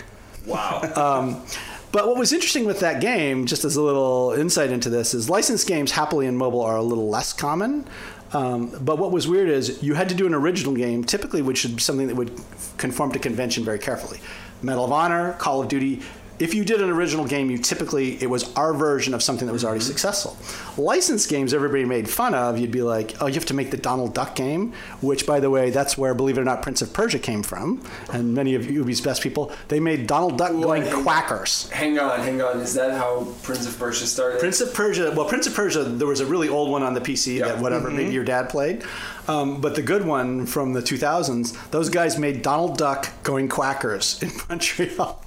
Wow. 0.46 0.82
Um, 0.96 1.44
but 1.92 2.08
what 2.08 2.16
was 2.16 2.32
interesting 2.32 2.64
with 2.64 2.80
that 2.80 3.00
game, 3.00 3.46
just 3.46 3.64
as 3.64 3.76
a 3.76 3.80
little 3.80 4.32
insight 4.32 4.70
into 4.70 4.90
this, 4.90 5.14
is 5.14 5.30
licensed 5.30 5.68
games 5.68 5.92
happily 5.92 6.26
in 6.26 6.36
mobile 6.36 6.60
are 6.60 6.76
a 6.76 6.82
little 6.82 7.08
less 7.08 7.32
common. 7.32 7.86
Um, 8.32 8.70
but 8.80 8.98
what 8.98 9.12
was 9.12 9.28
weird 9.28 9.48
is 9.48 9.80
you 9.80 9.94
had 9.94 10.08
to 10.08 10.14
do 10.16 10.26
an 10.26 10.34
original 10.34 10.74
game, 10.74 11.04
typically, 11.04 11.40
which 11.40 11.58
should 11.58 11.76
be 11.76 11.80
something 11.80 12.08
that 12.08 12.16
would 12.16 12.32
conform 12.78 13.12
to 13.12 13.20
convention 13.20 13.64
very 13.64 13.78
carefully. 13.78 14.18
Medal 14.60 14.84
of 14.84 14.90
Honor, 14.90 15.34
Call 15.34 15.62
of 15.62 15.68
Duty. 15.68 16.02
If 16.40 16.52
you 16.52 16.64
did 16.64 16.80
an 16.80 16.90
original 16.90 17.24
game, 17.26 17.48
you 17.50 17.58
typically 17.58 18.20
it 18.22 18.28
was 18.28 18.52
our 18.54 18.74
version 18.74 19.14
of 19.14 19.22
something 19.22 19.46
that 19.46 19.52
was 19.52 19.64
already 19.64 19.80
successful. 19.84 20.36
Licensed 20.76 21.28
games, 21.28 21.54
everybody 21.54 21.84
made 21.84 22.08
fun 22.10 22.34
of. 22.34 22.58
You'd 22.58 22.72
be 22.72 22.82
like, 22.82 23.14
"Oh, 23.20 23.26
you 23.26 23.34
have 23.34 23.44
to 23.46 23.54
make 23.54 23.70
the 23.70 23.76
Donald 23.76 24.14
Duck 24.14 24.34
game," 24.34 24.72
which, 25.00 25.26
by 25.26 25.38
the 25.38 25.48
way, 25.48 25.70
that's 25.70 25.96
where, 25.96 26.12
believe 26.12 26.36
it 26.36 26.40
or 26.40 26.44
not, 26.44 26.60
Prince 26.60 26.82
of 26.82 26.92
Persia 26.92 27.20
came 27.20 27.42
from. 27.44 27.80
And 28.12 28.34
many 28.34 28.56
of 28.56 28.68
Ubi's 28.68 29.00
best 29.00 29.22
people, 29.22 29.52
they 29.68 29.78
made 29.78 30.08
Donald 30.08 30.36
Duck 30.36 30.50
going 30.50 30.82
hang- 30.82 31.02
quackers. 31.04 31.70
hang 31.70 31.98
on, 32.00 32.18
hang 32.18 32.42
on. 32.42 32.58
Is 32.60 32.74
that 32.74 32.92
how 32.98 33.28
Prince 33.44 33.66
of 33.66 33.78
Persia 33.78 34.06
started? 34.06 34.40
Prince 34.40 34.60
of 34.60 34.74
Persia. 34.74 35.12
Well, 35.14 35.26
Prince 35.28 35.46
of 35.46 35.54
Persia. 35.54 35.84
There 35.84 36.08
was 36.08 36.20
a 36.20 36.26
really 36.26 36.48
old 36.48 36.68
one 36.70 36.82
on 36.82 36.94
the 36.94 37.00
PC 37.00 37.38
Yeah. 37.38 37.46
that 37.46 37.58
whatever 37.60 37.90
maybe 37.90 38.12
your 38.12 38.24
dad 38.24 38.48
played, 38.48 38.82
um, 39.28 39.60
but 39.60 39.76
the 39.76 39.82
good 39.82 40.04
one 40.04 40.46
from 40.46 40.72
the 40.72 40.82
2000s. 40.82 41.54
Those 41.70 41.88
guys 41.90 42.18
made 42.18 42.42
Donald 42.42 42.76
Duck 42.76 43.08
going 43.22 43.48
quackers 43.48 44.20
in 44.20 44.32
Montreal. 44.48 45.20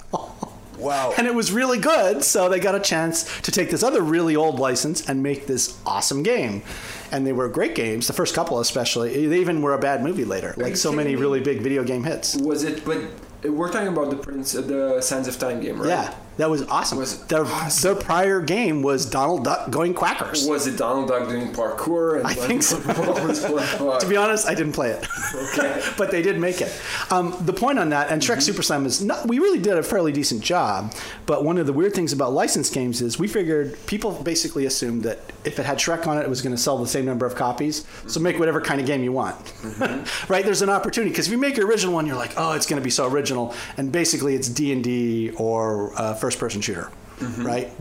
Wow. 0.77 1.13
And 1.17 1.27
it 1.27 1.33
was 1.33 1.51
really 1.51 1.79
good, 1.79 2.23
so 2.23 2.49
they 2.49 2.59
got 2.59 2.75
a 2.75 2.79
chance 2.79 3.41
to 3.41 3.51
take 3.51 3.69
this 3.69 3.83
other 3.83 4.01
really 4.01 4.35
old 4.35 4.59
license 4.59 5.07
and 5.09 5.23
make 5.23 5.47
this 5.47 5.77
awesome 5.85 6.23
game. 6.23 6.63
And 7.11 7.25
they 7.25 7.33
were 7.33 7.47
great 7.47 7.75
games, 7.75 8.07
the 8.07 8.13
first 8.13 8.35
couple 8.35 8.59
especially. 8.59 9.27
They 9.27 9.39
even 9.39 9.61
were 9.61 9.73
a 9.73 9.79
bad 9.79 10.03
movie 10.03 10.25
later, 10.25 10.53
like 10.57 10.77
so 10.77 10.91
many 10.91 11.15
me? 11.15 11.21
really 11.21 11.39
big 11.39 11.61
video 11.61 11.83
game 11.83 12.03
hits. 12.03 12.35
Was 12.35 12.63
it? 12.63 12.83
But 12.85 13.01
we're 13.43 13.71
talking 13.71 13.87
about 13.87 14.09
the 14.09 14.17
Prince, 14.17 14.55
uh, 14.55 14.61
the 14.61 15.01
Sands 15.01 15.27
of 15.27 15.39
Time 15.39 15.61
game, 15.61 15.79
right? 15.79 15.89
Yeah, 15.89 16.13
that 16.38 16.50
was 16.50 16.63
awesome. 16.67 16.97
Was 16.97 17.19
their, 17.26 17.43
their 17.82 17.95
prior 17.95 18.41
game 18.41 18.82
was 18.82 19.06
Donald 19.06 19.43
Duck 19.43 19.69
going 19.69 19.93
quackers. 19.93 20.47
Was 20.47 20.67
it 20.67 20.78
Donald 20.78 21.08
Duck 21.10 21.28
doing 21.30 21.52
parkour? 21.52 22.17
And 22.19 22.28
I 22.28 22.34
think 22.34 22.63
so. 22.63 22.78
what 22.78 23.23
was- 23.28 23.43
what- 23.45 24.00
To 24.02 24.08
be 24.08 24.15
honest, 24.17 24.47
I 24.47 24.54
didn't 24.56 24.73
play 24.73 24.91
it, 24.91 25.08
Okay. 25.36 25.82
but 25.97 26.12
they 26.12 26.21
did 26.21 26.39
make 26.39 26.62
it. 26.62 26.71
Um, 27.12 27.36
the 27.41 27.54
point 27.54 27.80
on 27.80 27.89
that, 27.89 28.10
and 28.12 28.21
Shrek 28.21 28.41
Super 28.41 28.62
Slam 28.62 28.86
is 28.86 29.04
not, 29.04 29.28
we 29.28 29.39
really 29.39 29.60
did 29.60 29.78
a 29.78 29.84
fairly 29.84 30.12
decent 30.12 30.41
job. 30.41 30.93
But 31.26 31.43
one 31.43 31.58
of 31.58 31.65
the 31.65 31.73
weird 31.73 31.93
things 31.93 32.13
about 32.13 32.34
licensed 32.34 32.73
games 32.73 33.02
is 33.02 33.19
we 33.19 33.28
figured 33.28 33.78
people 33.88 34.12
basically 34.23 34.65
assumed 34.65 35.04
that 35.04 35.19
if 35.43 35.60
it 35.60 35.65
had 35.65 35.78
Shrek 35.78 36.08
on 36.08 36.17
it, 36.17 36.21
it 36.21 36.30
was 36.30 36.41
going 36.41 36.56
to 36.56 36.62
sell 36.62 36.78
the 36.78 36.88
same 36.88 37.06
number 37.06 37.26
of 37.26 37.36
copies. 37.36 37.86
So 38.08 38.19
make 38.19 38.38
whatever 38.39 38.62
kind 38.62 38.80
of 38.80 38.88
game 38.88 39.04
you 39.04 39.12
want, 39.12 39.36
right? 40.30 40.45
There's 40.45 40.62
an 40.62 40.69
opportunity 40.69 41.12
because 41.12 41.28
if 41.28 41.32
you 41.32 41.38
make 41.38 41.58
your 41.58 41.67
original 41.67 41.93
one, 41.93 42.06
you're 42.06 42.15
like, 42.15 42.34
oh, 42.38 42.54
it's 42.54 42.65
going 42.65 42.80
to 42.80 42.84
be 42.84 42.89
so 42.89 43.08
original, 43.08 43.54
and 43.78 43.91
basically 43.91 44.36
it's 44.36 44.47
D 44.50 44.71
and 44.71 44.84
D 44.84 45.32
or 45.38 45.91
uh, 46.00 46.13
first-person 46.27 46.61
shooter. 46.61 46.91
Right, 47.39 47.71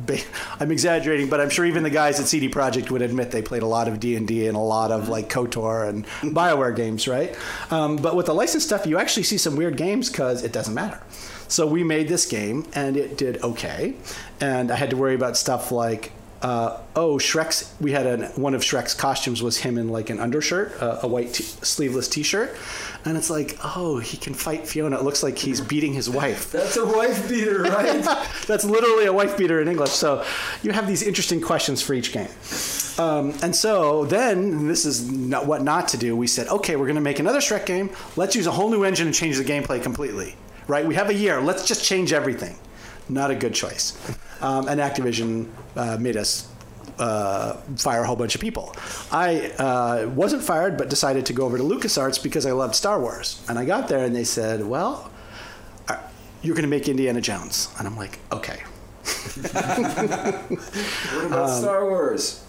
I'm 0.61 0.71
exaggerating, 0.71 1.29
but 1.29 1.43
I'm 1.43 1.51
sure 1.51 1.67
even 1.67 1.83
the 1.83 1.91
guys 1.91 2.19
at 2.19 2.27
CD 2.27 2.49
Projekt 2.49 2.91
would 2.91 3.03
admit 3.03 3.33
they 3.33 3.43
played 3.43 3.63
a 3.63 3.67
lot 3.67 3.87
of 3.87 4.01
D 4.01 4.17
and 4.17 4.27
D 4.27 4.47
and 4.47 4.57
a 4.57 4.61
lot 4.61 4.91
of 4.91 5.11
like 5.11 5.29
Kotor 5.29 5.87
and 5.87 6.07
Bioware 6.35 6.75
games, 6.75 7.07
right? 7.07 7.37
Um, 7.71 7.97
but 7.97 8.17
with 8.17 8.27
the 8.27 8.33
licensed 8.33 8.67
stuff, 8.67 8.87
you 8.87 8.97
actually 8.97 9.25
see 9.25 9.37
some 9.37 9.55
weird 9.55 9.77
games 9.77 10.09
because 10.09 10.43
it 10.43 10.53
doesn't 10.53 10.73
matter. 10.73 11.03
So 11.49 11.67
we 11.67 11.85
made 11.85 12.09
this 12.09 12.25
game 12.25 12.67
and 12.75 12.97
it 12.97 13.19
did 13.19 13.43
okay, 13.43 13.95
and 14.41 14.71
I 14.71 14.77
had 14.77 14.89
to 14.91 14.97
worry 14.97 15.15
about 15.15 15.37
stuff 15.37 15.71
like 15.71 16.13
uh, 16.43 16.81
oh, 16.95 17.17
Shrek's. 17.17 17.73
We 17.81 17.93
had 17.93 18.07
an, 18.07 18.25
one 18.41 18.55
of 18.55 18.61
Shrek's 18.61 18.95
costumes 18.95 19.43
was 19.43 19.57
him 19.57 19.79
in 19.79 19.89
like 19.89 20.11
an 20.11 20.21
undershirt, 20.21 20.81
uh, 20.83 21.01
a 21.03 21.09
white 21.09 21.33
t- 21.33 21.45
sleeveless 21.45 22.09
T-shirt, 22.09 22.55
and 23.07 23.17
it's 23.17 23.31
like, 23.31 23.59
oh, 23.65 23.99
he 23.99 24.17
can 24.17 24.35
fight 24.35 24.67
Fiona. 24.67 24.99
It 24.99 25.03
looks 25.03 25.23
like 25.23 25.39
he's 25.39 25.61
beating 25.61 25.95
his 25.95 26.11
wife. 26.11 26.53
That's 26.53 26.77
a 26.77 26.85
wife 26.85 27.29
beater, 27.29 27.63
right? 27.63 28.03
That's 28.47 28.65
literally 28.65 29.07
a 29.07 29.13
wife 29.13 29.39
beater 29.39 29.63
in 29.63 29.69
English. 29.69 29.91
So 29.91 30.25
you 30.63 30.73
have 30.73 30.87
these 30.87 31.03
interesting 31.03 31.41
questions 31.41 31.81
for 31.81 31.95
each 31.95 32.13
game. 32.13 32.29
Um, 32.99 33.35
and 33.43 33.55
so 33.55 34.05
then, 34.05 34.69
this 34.69 34.85
is 34.85 35.11
not 35.11 35.47
what 35.47 35.63
not 35.63 35.89
to 35.89 35.97
do. 35.97 36.15
We 36.17 36.27
said, 36.27 36.49
okay, 36.49 36.77
we're 36.77 36.87
going 36.87 36.97
to 36.97 37.01
make 37.01 37.19
another 37.19 37.41
Shrek 37.41 37.65
game. 37.65 37.91
Let's 38.17 38.37
use 38.37 38.47
a 38.47 38.53
whole 38.53 38.71
new 38.71 38.85
engine 38.85 39.07
and 39.07 39.15
change 39.15 39.39
the 39.39 39.45
gameplay 39.45 39.83
completely. 39.83 40.37
Right? 40.69 40.85
We 40.85 40.97
have 40.97 41.09
a 41.09 41.15
year. 41.15 41.41
Let's 41.41 41.67
just 41.67 41.85
change 41.85 42.13
everything. 42.13 42.59
Not 43.09 43.31
a 43.31 43.35
good 43.35 43.55
choice. 43.55 43.97
Um, 44.41 44.69
and 44.69 44.81
Activision 44.81 45.49
uh, 45.77 45.97
made 45.99 46.17
us 46.17 46.49
uh, 46.99 47.55
fire 47.77 48.03
a 48.03 48.07
whole 48.07 48.17
bunch 48.17 48.35
of 48.35 48.41
people. 48.41 48.75
I 49.13 49.51
uh, 49.59 50.09
wasn't 50.15 50.43
fired, 50.43 50.77
but 50.77 50.89
decided 50.89 51.27
to 51.27 51.33
go 51.33 51.45
over 51.45 51.59
to 51.59 51.65
LucasArts 51.65 52.23
because 52.23 52.47
I 52.47 52.53
loved 52.53 52.75
Star 52.75 53.01
Wars. 53.01 53.45
And 53.49 53.59
I 53.59 53.65
got 53.65 53.89
there 53.89 54.05
and 54.05 54.15
they 54.15 54.25
said, 54.25 54.65
well, 54.65 55.11
you're 56.43 56.55
going 56.55 56.63
to 56.63 56.69
make 56.69 56.89
Indiana 56.89 57.21
Jones. 57.21 57.69
And 57.79 57.87
I'm 57.89 57.97
like, 57.97 58.19
okay. 58.33 58.63
what 61.13 61.27
about 61.27 61.49
Star 61.49 61.89
Wars? 61.89 62.45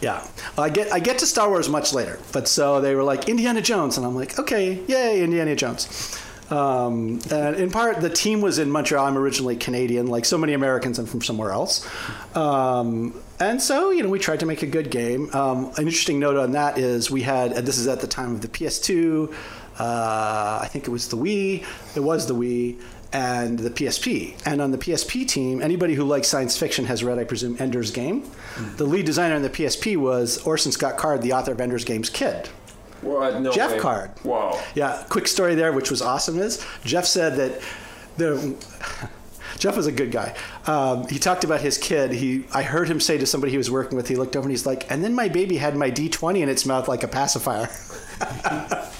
Yeah, 0.00 0.26
I 0.58 0.68
get 0.68 0.92
I 0.92 0.98
get 0.98 1.18
to 1.18 1.26
Star 1.26 1.48
Wars 1.48 1.68
much 1.68 1.92
later, 1.92 2.18
but 2.32 2.48
so 2.48 2.80
they 2.80 2.96
were 2.96 3.04
like 3.04 3.28
Indiana 3.28 3.60
Jones, 3.62 3.96
and 3.96 4.06
I'm 4.06 4.16
like, 4.16 4.36
okay, 4.38 4.82
yay, 4.88 5.22
Indiana 5.22 5.54
Jones. 5.54 6.20
Um, 6.52 7.18
and 7.30 7.56
in 7.56 7.70
part, 7.70 8.02
the 8.02 8.10
team 8.10 8.42
was 8.42 8.58
in 8.58 8.70
Montreal. 8.70 9.06
I'm 9.06 9.16
originally 9.16 9.56
Canadian, 9.56 10.06
like 10.06 10.26
so 10.26 10.36
many 10.36 10.52
Americans. 10.52 10.98
I'm 10.98 11.06
from 11.06 11.22
somewhere 11.22 11.50
else, 11.50 11.88
um, 12.36 13.18
and 13.40 13.60
so 13.60 13.90
you 13.90 14.02
know 14.02 14.10
we 14.10 14.18
tried 14.18 14.40
to 14.40 14.46
make 14.46 14.62
a 14.62 14.66
good 14.66 14.90
game. 14.90 15.30
Um, 15.34 15.72
an 15.78 15.86
interesting 15.86 16.20
note 16.20 16.36
on 16.36 16.52
that 16.52 16.76
is 16.76 17.10
we 17.10 17.22
had 17.22 17.52
and 17.52 17.66
this 17.66 17.78
is 17.78 17.88
at 17.88 18.00
the 18.00 18.06
time 18.06 18.34
of 18.34 18.42
the 18.42 18.48
PS2. 18.48 19.32
Uh, 19.78 20.58
I 20.62 20.68
think 20.70 20.86
it 20.86 20.90
was 20.90 21.08
the 21.08 21.16
Wii. 21.16 21.64
It 21.96 22.00
was 22.00 22.26
the 22.26 22.34
Wii 22.34 22.78
and 23.14 23.58
the 23.58 23.70
PSP. 23.70 24.34
And 24.44 24.60
on 24.60 24.70
the 24.70 24.78
PSP 24.78 25.26
team, 25.26 25.62
anybody 25.62 25.94
who 25.94 26.04
likes 26.04 26.28
science 26.28 26.58
fiction 26.58 26.84
has 26.86 27.02
read, 27.02 27.18
I 27.18 27.24
presume, 27.24 27.56
Ender's 27.58 27.90
Game. 27.90 28.30
The 28.76 28.84
lead 28.84 29.06
designer 29.06 29.34
on 29.34 29.42
the 29.42 29.50
PSP 29.50 29.96
was 29.96 30.38
Orson 30.46 30.72
Scott 30.72 30.96
Card, 30.96 31.22
the 31.22 31.32
author 31.32 31.52
of 31.52 31.60
Ender's 31.60 31.84
Game's 31.84 32.10
kid. 32.10 32.48
What? 33.02 33.40
No 33.40 33.52
Jeff 33.52 33.72
way. 33.72 33.78
Card. 33.78 34.10
Wow. 34.24 34.62
Yeah, 34.74 35.04
quick 35.08 35.28
story 35.28 35.54
there, 35.54 35.72
which 35.72 35.90
was 35.90 36.00
awesome. 36.00 36.38
Is 36.38 36.64
Jeff 36.84 37.04
said 37.04 37.36
that 37.36 37.60
the 38.16 38.56
Jeff 39.58 39.76
was 39.76 39.86
a 39.86 39.92
good 39.92 40.10
guy. 40.10 40.34
Um, 40.66 41.06
he 41.08 41.18
talked 41.18 41.44
about 41.44 41.60
his 41.60 41.78
kid. 41.78 42.12
He, 42.12 42.44
I 42.52 42.62
heard 42.62 42.88
him 42.88 43.00
say 43.00 43.18
to 43.18 43.26
somebody 43.26 43.50
he 43.52 43.58
was 43.58 43.70
working 43.70 43.96
with. 43.96 44.08
He 44.08 44.16
looked 44.16 44.34
over 44.36 44.44
and 44.44 44.50
he's 44.50 44.66
like, 44.66 44.90
"And 44.90 45.04
then 45.04 45.14
my 45.14 45.28
baby 45.28 45.56
had 45.56 45.76
my 45.76 45.90
D20 45.90 46.40
in 46.40 46.48
its 46.48 46.66
mouth 46.66 46.88
like 46.88 47.02
a 47.02 47.08
pacifier." 47.08 47.68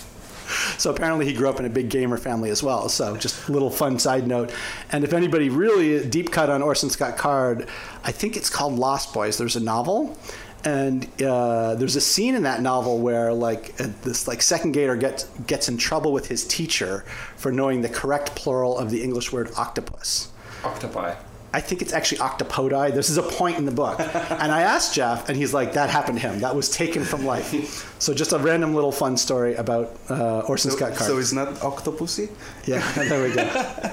so 0.78 0.90
apparently 0.90 1.26
he 1.26 1.32
grew 1.32 1.48
up 1.48 1.58
in 1.58 1.64
a 1.64 1.70
big 1.70 1.88
gamer 1.88 2.16
family 2.16 2.50
as 2.50 2.62
well. 2.62 2.88
So 2.88 3.16
just 3.16 3.48
a 3.48 3.52
little 3.52 3.70
fun 3.70 3.98
side 3.98 4.26
note. 4.26 4.52
And 4.90 5.04
if 5.04 5.12
anybody 5.12 5.48
really 5.48 6.06
deep 6.08 6.30
cut 6.30 6.50
on 6.50 6.62
Orson 6.62 6.90
Scott 6.90 7.16
Card, 7.16 7.68
I 8.04 8.12
think 8.12 8.36
it's 8.36 8.50
called 8.50 8.74
Lost 8.74 9.12
Boys. 9.12 9.38
There's 9.38 9.56
a 9.56 9.60
novel 9.60 10.16
and 10.64 11.06
uh, 11.22 11.74
there's 11.74 11.96
a 11.96 12.00
scene 12.00 12.34
in 12.34 12.42
that 12.44 12.60
novel 12.62 12.98
where 13.00 13.32
like 13.32 13.74
uh, 13.80 13.88
this 14.02 14.28
like 14.28 14.42
second 14.42 14.72
grader 14.72 14.96
gets 14.96 15.24
gets 15.46 15.68
in 15.68 15.76
trouble 15.76 16.12
with 16.12 16.28
his 16.28 16.46
teacher 16.46 17.04
for 17.36 17.50
knowing 17.52 17.82
the 17.82 17.88
correct 17.88 18.34
plural 18.34 18.78
of 18.78 18.90
the 18.90 19.02
English 19.02 19.32
word 19.32 19.50
octopus. 19.56 20.28
Octopi. 20.64 21.14
I 21.54 21.60
think 21.60 21.82
it's 21.82 21.92
actually 21.92 22.16
octopodi. 22.18 22.94
This 22.94 23.10
is 23.10 23.18
a 23.18 23.22
point 23.22 23.58
in 23.58 23.66
the 23.66 23.72
book. 23.72 24.00
and 24.30 24.50
I 24.50 24.62
asked 24.62 24.94
Jeff, 24.94 25.28
and 25.28 25.36
he's 25.36 25.52
like, 25.52 25.74
that 25.74 25.90
happened 25.90 26.18
to 26.18 26.26
him. 26.26 26.40
That 26.40 26.56
was 26.56 26.70
taken 26.70 27.04
from 27.04 27.26
life. 27.26 27.94
So 28.00 28.14
just 28.14 28.32
a 28.32 28.38
random 28.38 28.74
little 28.74 28.90
fun 28.92 29.18
story 29.18 29.54
about 29.56 29.94
uh, 30.08 30.40
Orson 30.48 30.70
So, 30.70 30.78
Scott 30.78 30.94
Card. 30.94 31.10
so 31.10 31.18
it's 31.18 31.34
not 31.34 31.48
Octopussy? 31.56 32.30
yeah, 32.64 32.80
there 32.92 33.22
we 33.28 33.34
go. 33.34 33.90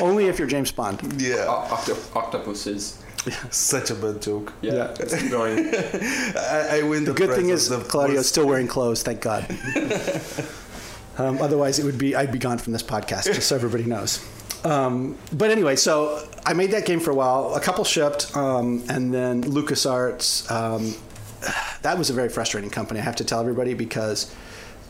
Only 0.00 0.26
if 0.26 0.38
you're 0.38 0.46
James 0.46 0.70
Bond. 0.70 1.00
Yeah. 1.20 1.46
O- 1.48 1.74
octo- 1.74 1.96
octopuses. 2.14 2.99
Such 3.50 3.90
a 3.90 3.94
bad 3.94 4.22
joke. 4.22 4.52
Yeah. 4.62 4.72
Yeah. 4.72 4.94
Let's 4.98 5.20
keep 5.20 5.30
going. 5.30 5.74
I, 5.74 6.78
I 6.78 6.82
win 6.82 7.04
The 7.04 7.12
the 7.12 7.26
good 7.26 7.34
thing 7.34 7.50
is 7.50 7.68
the 7.68 7.78
Claudio's 7.80 8.28
still 8.28 8.46
wearing 8.46 8.68
clothes, 8.68 9.02
thank 9.02 9.20
God. 9.20 9.46
um, 11.18 11.40
otherwise, 11.40 11.78
it 11.78 11.84
would 11.84 11.98
be 11.98 12.14
I'd 12.14 12.32
be 12.32 12.38
gone 12.38 12.58
from 12.58 12.72
this 12.72 12.82
podcast, 12.82 13.24
just 13.24 13.48
so 13.48 13.56
everybody 13.56 13.84
knows. 13.84 14.26
Um, 14.64 15.16
but 15.32 15.50
anyway, 15.50 15.76
so 15.76 16.26
I 16.44 16.52
made 16.52 16.70
that 16.72 16.86
game 16.86 17.00
for 17.00 17.10
a 17.10 17.14
while. 17.14 17.54
A 17.54 17.60
couple 17.60 17.84
shipped, 17.84 18.36
um, 18.36 18.82
and 18.88 19.12
then 19.12 19.42
LucasArts. 19.44 20.50
Um, 20.50 20.94
that 21.82 21.98
was 21.98 22.10
a 22.10 22.12
very 22.12 22.28
frustrating 22.28 22.70
company. 22.70 23.00
I 23.00 23.02
have 23.02 23.16
to 23.16 23.24
tell 23.24 23.40
everybody 23.40 23.74
because 23.74 24.34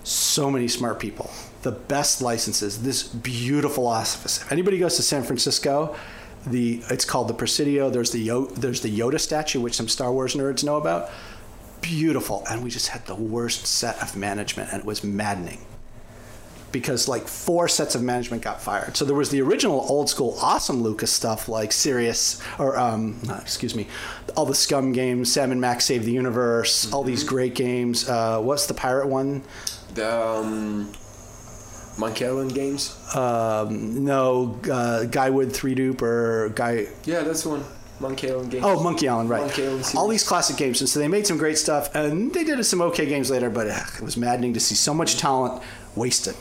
so 0.03 0.51
many 0.51 0.69
smart 0.69 0.99
people, 0.99 1.31
the 1.63 1.73
best 1.73 2.23
licenses, 2.23 2.83
this 2.83 3.03
beautiful 3.03 3.87
office. 3.87 4.41
If 4.41 4.51
anybody 4.51 4.79
goes 4.79 4.97
to 4.97 5.03
San 5.03 5.23
Francisco, 5.23 5.95
the 6.47 6.83
it's 6.91 7.05
called 7.05 7.29
the 7.29 7.35
Presidio. 7.35 7.91
There's 7.91 8.11
the 8.11 8.21
Yo, 8.21 8.47
there's 8.47 8.81
the 8.81 8.97
Yoda 8.97 9.21
statue, 9.21 9.61
which 9.61 9.75
some 9.75 9.89
Star 9.89 10.13
Wars 10.13 10.35
nerds 10.35 10.65
know 10.65 10.77
about. 10.77 11.11
Beautiful, 11.81 12.45
and 12.51 12.63
we 12.63 12.71
just 12.71 12.89
had 12.89 13.07
the 13.07 13.15
worst 13.15 13.67
set 13.67 14.03
of 14.03 14.17
management, 14.17 14.71
and 14.73 14.81
it 14.81 14.87
was 14.87 15.03
maddening 15.03 15.61
because 16.73 17.09
like 17.09 17.27
four 17.27 17.69
sets 17.69 17.95
of 17.95 18.03
management 18.03 18.43
got 18.43 18.61
fired. 18.61 18.97
So 18.97 19.05
there 19.05 19.17
was 19.17 19.31
the 19.31 19.41
original 19.43 19.81
old 19.89 20.09
school 20.09 20.37
awesome 20.41 20.83
Lucas 20.83 21.13
stuff 21.13 21.49
like 21.49 21.73
Sirius 21.73 22.41
or 22.59 22.79
um, 22.79 23.21
uh, 23.29 23.39
excuse 23.41 23.75
me, 23.75 23.87
all 24.37 24.47
the 24.47 24.55
SCUMM 24.55 24.95
games, 24.95 25.33
Sam 25.33 25.53
and 25.53 25.61
Max 25.61 25.87
Save 25.87 26.05
the 26.05 26.13
Universe, 26.13 26.93
all 26.93 27.03
these 27.03 27.25
great 27.25 27.55
games. 27.55 28.09
Uh, 28.09 28.41
what's 28.41 28.67
the 28.67 28.75
pirate 28.75 29.09
one? 29.09 29.43
The 29.95 30.21
um, 30.23 30.93
Monkey 32.01 32.27
Island 32.27 32.55
games. 32.55 32.99
Um, 33.15 34.05
no, 34.05 34.59
uh, 34.65 35.05
Guywood 35.07 35.53
Three 35.53 35.75
Dupe 35.75 36.03
or 36.03 36.49
Guy. 36.51 36.87
Yeah, 37.05 37.21
that's 37.21 37.43
the 37.43 37.51
one. 37.51 37.65
Monkey 38.01 38.31
Island 38.31 38.51
games. 38.51 38.65
Oh, 38.67 38.83
Monkey 38.83 39.09
Island, 39.09 39.29
right. 39.29 39.43
Monkey 39.43 39.67
Island 39.67 39.93
All 39.95 40.09
these 40.09 40.27
classic 40.27 40.57
games. 40.57 40.81
And 40.81 40.89
so 40.89 40.99
they 40.99 41.09
made 41.09 41.27
some 41.27 41.37
great 41.37 41.59
stuff, 41.59 41.95
and 41.95 42.33
they 42.33 42.45
did 42.45 42.65
some 42.65 42.81
okay 42.81 43.05
games 43.05 43.31
later, 43.31 43.51
but 43.51 43.69
ugh, 43.69 43.91
it 43.97 44.03
was 44.03 44.17
maddening 44.17 44.55
to 44.55 44.61
see 44.61 44.75
so 44.75 44.95
much 44.95 45.19
talent 45.19 45.63
wasted. 45.95 46.35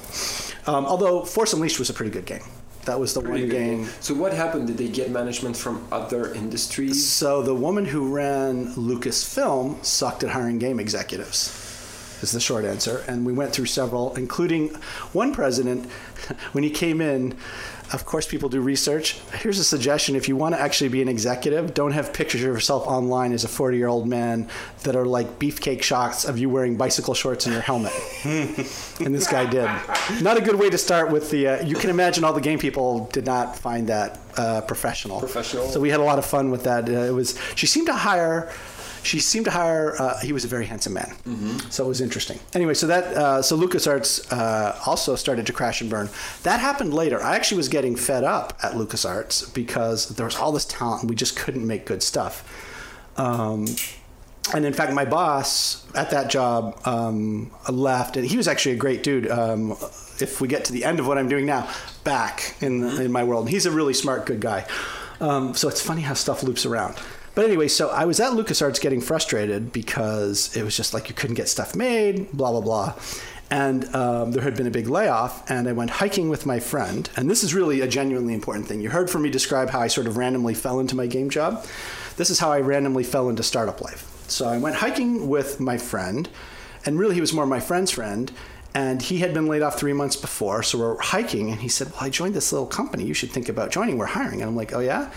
Um, 0.65 0.85
although 0.85 1.25
Force 1.25 1.53
Unleashed 1.53 1.77
was 1.77 1.89
a 1.89 1.93
pretty 1.93 2.11
good 2.11 2.25
game. 2.25 2.43
That 2.85 2.97
was 2.99 3.13
the 3.13 3.21
Pretty 3.21 3.41
one 3.41 3.49
good 3.49 3.55
game. 3.55 3.89
So 3.99 4.13
what 4.13 4.33
happened? 4.33 4.67
Did 4.67 4.77
they 4.77 4.87
get 4.87 5.11
management 5.11 5.57
from 5.57 5.85
other 5.91 6.33
industries? 6.33 7.05
So 7.05 7.41
the 7.43 7.53
woman 7.53 7.83
who 7.85 8.07
ran 8.07 8.73
Lucasfilm 8.75 9.83
sucked 9.83 10.23
at 10.23 10.29
hiring 10.29 10.59
game 10.59 10.79
executives. 10.79 11.68
Is 12.21 12.31
the 12.31 12.39
short 12.39 12.65
answer, 12.65 13.03
and 13.07 13.25
we 13.25 13.31
went 13.31 13.53
through 13.53 13.67
several, 13.67 14.13
including 14.15 14.69
one 15.13 15.33
president. 15.33 15.89
When 16.51 16.63
he 16.65 16.69
came 16.69 16.99
in, 17.01 17.37
of 17.93 18.05
course, 18.05 18.27
people 18.27 18.49
do 18.49 18.61
research. 18.61 19.17
Here's 19.41 19.57
a 19.57 19.63
suggestion: 19.63 20.15
if 20.15 20.27
you 20.27 20.35
want 20.35 20.53
to 20.53 20.61
actually 20.61 20.89
be 20.89 21.01
an 21.01 21.07
executive, 21.07 21.73
don't 21.73 21.93
have 21.93 22.13
pictures 22.13 22.41
of 22.41 22.47
yourself 22.47 22.85
online 22.85 23.31
as 23.31 23.45
a 23.45 23.47
40-year-old 23.47 24.07
man 24.07 24.47
that 24.83 24.95
are 24.95 25.05
like 25.05 25.39
beefcake 25.39 25.81
shots 25.81 26.25
of 26.25 26.37
you 26.37 26.49
wearing 26.49 26.75
bicycle 26.75 27.13
shorts 27.13 27.45
and 27.45 27.53
your 27.53 27.61
helmet. 27.61 27.93
and 28.25 29.15
this 29.15 29.27
guy 29.27 29.45
did. 29.45 29.69
Not 30.21 30.37
a 30.37 30.41
good 30.41 30.55
way 30.55 30.69
to 30.69 30.77
start 30.77 31.09
with 31.09 31.31
the. 31.31 31.47
Uh, 31.47 31.63
you 31.65 31.75
can 31.75 31.89
imagine 31.89 32.23
all 32.23 32.33
the 32.33 32.41
game 32.41 32.59
people 32.59 33.07
did 33.13 33.25
not 33.25 33.57
find 33.57 33.87
that 33.87 34.19
uh, 34.37 34.61
professional. 34.61 35.19
Professional. 35.19 35.67
So 35.69 35.79
we 35.79 35.89
had 35.89 35.99
a 35.99 36.03
lot 36.03 36.19
of 36.19 36.25
fun 36.25 36.51
with 36.51 36.63
that. 36.65 36.87
Uh, 36.87 36.91
it 36.91 37.13
was. 37.13 37.39
She 37.55 37.65
seemed 37.65 37.87
to 37.87 37.93
hire. 37.93 38.51
She 39.03 39.19
seemed 39.19 39.45
to 39.45 39.51
hire. 39.51 39.95
Uh, 39.99 40.19
he 40.19 40.33
was 40.33 40.43
a 40.45 40.47
very 40.47 40.65
handsome 40.65 40.93
man, 40.93 41.15
so 41.69 41.85
it 41.85 41.87
was 41.87 42.01
interesting. 42.01 42.39
Anyway, 42.53 42.73
so 42.73 42.87
that 42.87 43.03
uh, 43.15 43.41
so 43.41 43.57
LucasArts 43.57 44.31
uh, 44.31 44.77
also 44.85 45.15
started 45.15 45.45
to 45.47 45.53
crash 45.53 45.81
and 45.81 45.89
burn. 45.89 46.09
That 46.43 46.59
happened 46.59 46.93
later. 46.93 47.21
I 47.21 47.35
actually 47.35 47.57
was 47.57 47.69
getting 47.69 47.95
fed 47.95 48.23
up 48.23 48.57
at 48.63 48.73
LucasArts 48.73 49.53
because 49.53 50.09
there 50.09 50.25
was 50.25 50.35
all 50.35 50.51
this 50.51 50.65
talent 50.65 51.01
and 51.03 51.09
we 51.09 51.15
just 51.15 51.35
couldn't 51.35 51.65
make 51.65 51.85
good 51.85 52.03
stuff. 52.03 52.43
Um, 53.17 53.65
and 54.53 54.65
in 54.65 54.73
fact, 54.73 54.93
my 54.93 55.05
boss 55.05 55.85
at 55.93 56.09
that 56.09 56.29
job 56.29 56.79
um, 56.85 57.51
left, 57.69 58.17
and 58.17 58.25
he 58.25 58.35
was 58.37 58.47
actually 58.47 58.73
a 58.73 58.77
great 58.77 59.03
dude. 59.03 59.29
Um, 59.29 59.71
if 60.19 60.41
we 60.41 60.47
get 60.47 60.65
to 60.65 60.73
the 60.73 60.83
end 60.83 60.99
of 60.99 61.07
what 61.07 61.17
I'm 61.17 61.29
doing 61.29 61.45
now, 61.45 61.69
back 62.03 62.55
in 62.61 62.83
in 62.99 63.11
my 63.11 63.23
world, 63.23 63.49
he's 63.49 63.65
a 63.65 63.71
really 63.71 63.93
smart, 63.93 64.25
good 64.25 64.39
guy. 64.39 64.65
Um, 65.21 65.53
so 65.53 65.67
it's 65.67 65.81
funny 65.81 66.01
how 66.01 66.13
stuff 66.13 66.43
loops 66.43 66.65
around. 66.65 66.95
But 67.39 67.45
anyway, 67.45 67.69
so 67.69 67.87
I 67.87 68.03
was 68.03 68.19
at 68.19 68.33
LucasArts 68.33 68.81
getting 68.81 68.99
frustrated 68.99 69.71
because 69.71 70.53
it 70.57 70.63
was 70.63 70.75
just 70.75 70.93
like 70.93 71.07
you 71.07 71.15
couldn't 71.15 71.37
get 71.37 71.47
stuff 71.47 71.73
made, 71.73 72.29
blah 72.33 72.51
blah 72.51 72.59
blah. 72.59 72.95
And 73.49 73.95
um, 73.95 74.33
there 74.33 74.43
had 74.43 74.57
been 74.57 74.67
a 74.67 74.71
big 74.71 74.89
layoff, 74.89 75.49
and 75.49 75.69
I 75.69 75.71
went 75.71 75.89
hiking 75.89 76.27
with 76.27 76.45
my 76.45 76.59
friend. 76.59 77.09
And 77.15 77.29
this 77.29 77.45
is 77.45 77.53
really 77.53 77.79
a 77.79 77.87
genuinely 77.87 78.33
important 78.33 78.67
thing. 78.67 78.81
You 78.81 78.89
heard 78.89 79.09
from 79.09 79.21
me 79.21 79.29
describe 79.29 79.69
how 79.69 79.79
I 79.79 79.87
sort 79.87 80.05
of 80.05 80.17
randomly 80.17 80.53
fell 80.53 80.81
into 80.81 80.97
my 80.97 81.07
game 81.07 81.29
job. 81.29 81.65
This 82.17 82.29
is 82.29 82.39
how 82.39 82.51
I 82.51 82.59
randomly 82.59 83.05
fell 83.05 83.29
into 83.29 83.41
startup 83.41 83.79
life. 83.79 84.21
So 84.27 84.45
I 84.45 84.57
went 84.57 84.75
hiking 84.75 85.29
with 85.29 85.61
my 85.61 85.77
friend, 85.77 86.27
and 86.85 86.99
really 86.99 87.15
he 87.15 87.21
was 87.21 87.31
more 87.31 87.45
my 87.45 87.61
friend's 87.61 87.91
friend. 87.91 88.33
And 88.73 89.01
he 89.01 89.19
had 89.19 89.33
been 89.33 89.45
laid 89.45 89.61
off 89.61 89.79
three 89.79 89.93
months 89.93 90.17
before. 90.17 90.61
So 90.61 90.77
we're 90.77 90.99
hiking, 90.99 91.51
and 91.51 91.61
he 91.61 91.69
said, 91.69 91.89
Well, 91.91 92.01
I 92.01 92.09
joined 92.09 92.35
this 92.35 92.51
little 92.51 92.67
company. 92.67 93.05
You 93.05 93.13
should 93.13 93.31
think 93.31 93.47
about 93.47 93.71
joining. 93.71 93.97
We're 93.97 94.07
hiring. 94.07 94.41
And 94.41 94.49
I'm 94.49 94.57
like, 94.57 94.73
Oh, 94.73 94.81
yeah? 94.81 95.09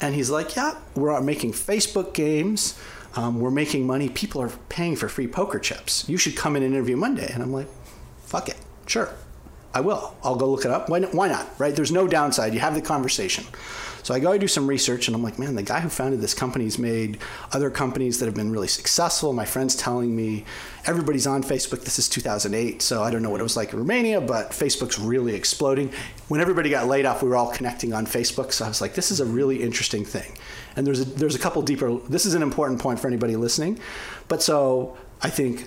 And 0.00 0.14
he's 0.14 0.30
like, 0.30 0.56
yeah, 0.56 0.76
we're 0.94 1.20
making 1.20 1.52
Facebook 1.52 2.14
games. 2.14 2.78
Um, 3.16 3.40
we're 3.40 3.50
making 3.50 3.86
money. 3.86 4.08
People 4.08 4.40
are 4.40 4.50
paying 4.68 4.96
for 4.96 5.08
free 5.08 5.26
poker 5.26 5.58
chips. 5.58 6.08
You 6.08 6.16
should 6.16 6.36
come 6.36 6.56
in 6.56 6.62
and 6.62 6.74
interview 6.74 6.96
Monday. 6.96 7.30
And 7.32 7.42
I'm 7.42 7.52
like, 7.52 7.66
fuck 8.24 8.48
it. 8.48 8.56
Sure. 8.86 9.12
I 9.74 9.80
will. 9.80 10.14
I'll 10.24 10.36
go 10.36 10.50
look 10.50 10.64
it 10.64 10.70
up. 10.70 10.88
Why, 10.88 11.00
why 11.00 11.28
not? 11.28 11.48
Right? 11.58 11.74
There's 11.74 11.92
no 11.92 12.08
downside. 12.08 12.54
You 12.54 12.60
have 12.60 12.74
the 12.74 12.82
conversation. 12.82 13.44
So 14.02 14.14
I 14.14 14.20
go 14.20 14.36
do 14.38 14.48
some 14.48 14.66
research 14.66 15.08
and 15.08 15.14
I'm 15.14 15.22
like, 15.22 15.38
man, 15.38 15.54
the 15.54 15.62
guy 15.62 15.80
who 15.80 15.88
founded 15.88 16.20
this 16.20 16.34
company's 16.34 16.78
made 16.78 17.18
other 17.52 17.70
companies 17.70 18.18
that 18.18 18.26
have 18.26 18.34
been 18.34 18.52
really 18.52 18.68
successful. 18.68 19.32
My 19.32 19.44
friend's 19.44 19.76
telling 19.76 20.14
me 20.14 20.44
everybody's 20.86 21.26
on 21.26 21.42
Facebook. 21.42 21.84
This 21.84 21.98
is 21.98 22.08
2008, 22.08 22.82
so 22.82 23.02
I 23.02 23.10
don't 23.10 23.22
know 23.22 23.30
what 23.30 23.40
it 23.40 23.44
was 23.44 23.56
like 23.56 23.72
in 23.72 23.78
Romania, 23.78 24.20
but 24.20 24.50
Facebook's 24.50 24.98
really 24.98 25.34
exploding. 25.34 25.92
When 26.28 26.40
everybody 26.40 26.70
got 26.70 26.86
laid 26.86 27.06
off, 27.06 27.22
we 27.22 27.28
were 27.28 27.36
all 27.36 27.50
connecting 27.50 27.92
on 27.92 28.06
Facebook. 28.06 28.52
So 28.52 28.64
I 28.64 28.68
was 28.68 28.80
like, 28.80 28.94
this 28.94 29.10
is 29.10 29.20
a 29.20 29.26
really 29.26 29.62
interesting 29.62 30.04
thing. 30.04 30.36
And 30.76 30.86
there's 30.86 31.00
a, 31.00 31.04
there's 31.04 31.34
a 31.34 31.38
couple 31.38 31.62
deeper. 31.62 31.96
This 32.08 32.26
is 32.26 32.34
an 32.34 32.42
important 32.42 32.80
point 32.80 33.00
for 33.00 33.06
anybody 33.06 33.36
listening. 33.36 33.78
But 34.28 34.42
so 34.42 34.96
I 35.22 35.30
think 35.30 35.66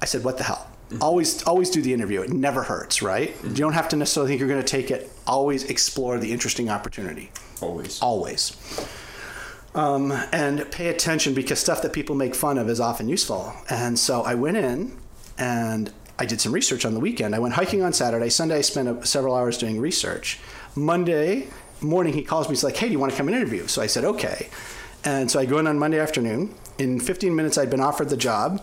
I 0.00 0.04
said, 0.04 0.24
what 0.24 0.38
the 0.38 0.44
hell? 0.44 0.67
Always 1.00 1.42
always 1.44 1.70
do 1.70 1.82
the 1.82 1.92
interview. 1.92 2.22
It 2.22 2.32
never 2.32 2.62
hurts 2.62 3.02
right? 3.02 3.34
You 3.42 3.54
don't 3.54 3.72
have 3.72 3.88
to 3.90 3.96
necessarily 3.96 4.30
think 4.30 4.40
you're 4.40 4.48
going 4.48 4.62
to 4.62 4.66
take 4.66 4.90
it. 4.90 5.10
Always 5.26 5.64
explore 5.64 6.18
the 6.18 6.32
interesting 6.32 6.70
opportunity. 6.70 7.30
Always. 7.60 8.00
always. 8.00 8.56
Um, 9.74 10.12
and 10.32 10.70
pay 10.70 10.88
attention 10.88 11.34
because 11.34 11.58
stuff 11.58 11.82
that 11.82 11.92
people 11.92 12.14
make 12.14 12.34
fun 12.34 12.58
of 12.58 12.68
is 12.68 12.80
often 12.80 13.08
useful. 13.08 13.52
And 13.68 13.98
so 13.98 14.22
i 14.22 14.34
went 14.34 14.56
in 14.56 14.96
and 15.36 15.92
i 16.18 16.26
did 16.26 16.40
some 16.40 16.52
research 16.52 16.84
on 16.84 16.94
the 16.94 17.00
weekend. 17.00 17.34
I 17.34 17.38
went 17.38 17.54
hiking 17.54 17.82
on 17.82 17.92
saturday. 17.92 18.28
Sunday 18.30 18.58
i 18.58 18.60
spent 18.60 18.88
uh, 18.88 19.02
several 19.04 19.34
hours 19.34 19.58
doing 19.58 19.80
research. 19.80 20.38
Monday 20.74 21.48
morning 21.80 22.12
he 22.12 22.22
calls 22.22 22.48
me. 22.48 22.52
He's 22.52 22.64
like 22.64 22.76
hey 22.76 22.86
do 22.86 22.92
you 22.92 22.98
want 22.98 23.12
to 23.12 23.16
come 23.18 23.28
and 23.28 23.36
interview? 23.36 23.66
So 23.66 23.82
i 23.82 23.86
said 23.86 24.04
okay. 24.04 24.48
And 25.04 25.30
so 25.30 25.38
i 25.38 25.44
go 25.44 25.58
in 25.58 25.66
on 25.66 25.78
monday 25.78 26.00
afternoon. 26.00 26.54
In 26.78 27.00
15 27.00 27.34
minutes 27.34 27.58
i'd 27.58 27.70
been 27.70 27.80
offered 27.80 28.08
the 28.08 28.16
job 28.16 28.62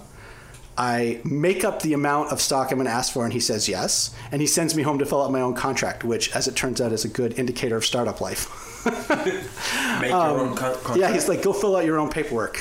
I 0.78 1.22
make 1.24 1.64
up 1.64 1.82
the 1.82 1.94
amount 1.94 2.32
of 2.32 2.42
stock 2.42 2.72
I'm 2.72 2.78
going 2.78 2.86
to 2.88 2.92
ask 2.92 3.14
for, 3.14 3.24
and 3.24 3.32
he 3.32 3.40
says 3.40 3.70
yes. 3.70 4.14
And 4.32 4.42
he 4.42 4.48
sends 4.48 4.76
me 4.76 4.84
home 4.84 5.00
to 5.00 5.06
fill 5.06 5.24
out 5.24 5.32
my 5.32 5.42
own 5.42 5.54
contract, 5.54 6.04
which, 6.04 6.36
as 6.36 6.48
it 6.48 6.56
turns 6.56 6.82
out, 6.82 6.92
is 6.92 7.06
a 7.06 7.10
good 7.10 7.40
indicator 7.40 7.78
of 7.78 7.86
startup 7.86 8.20
life. 8.20 8.86
Make 10.02 10.10
your 10.12 10.22
own 10.22 10.56
con- 10.56 10.74
contract. 10.74 10.90
Um, 10.90 11.00
yeah, 11.00 11.14
he's 11.14 11.30
like, 11.30 11.42
go 11.42 11.54
fill 11.54 11.76
out 11.76 11.86
your 11.86 11.98
own 11.98 12.10
paperwork. 12.10 12.60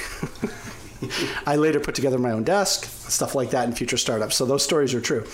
I 1.46 1.56
later 1.56 1.80
put 1.80 1.94
together 1.94 2.18
my 2.18 2.30
own 2.30 2.44
desk, 2.44 2.84
stuff 2.84 3.34
like 3.34 3.50
that 3.50 3.68
in 3.68 3.74
future 3.74 3.96
startups. 3.96 4.36
So 4.36 4.46
those 4.46 4.62
stories 4.62 4.94
are 4.94 5.00
true. 5.00 5.26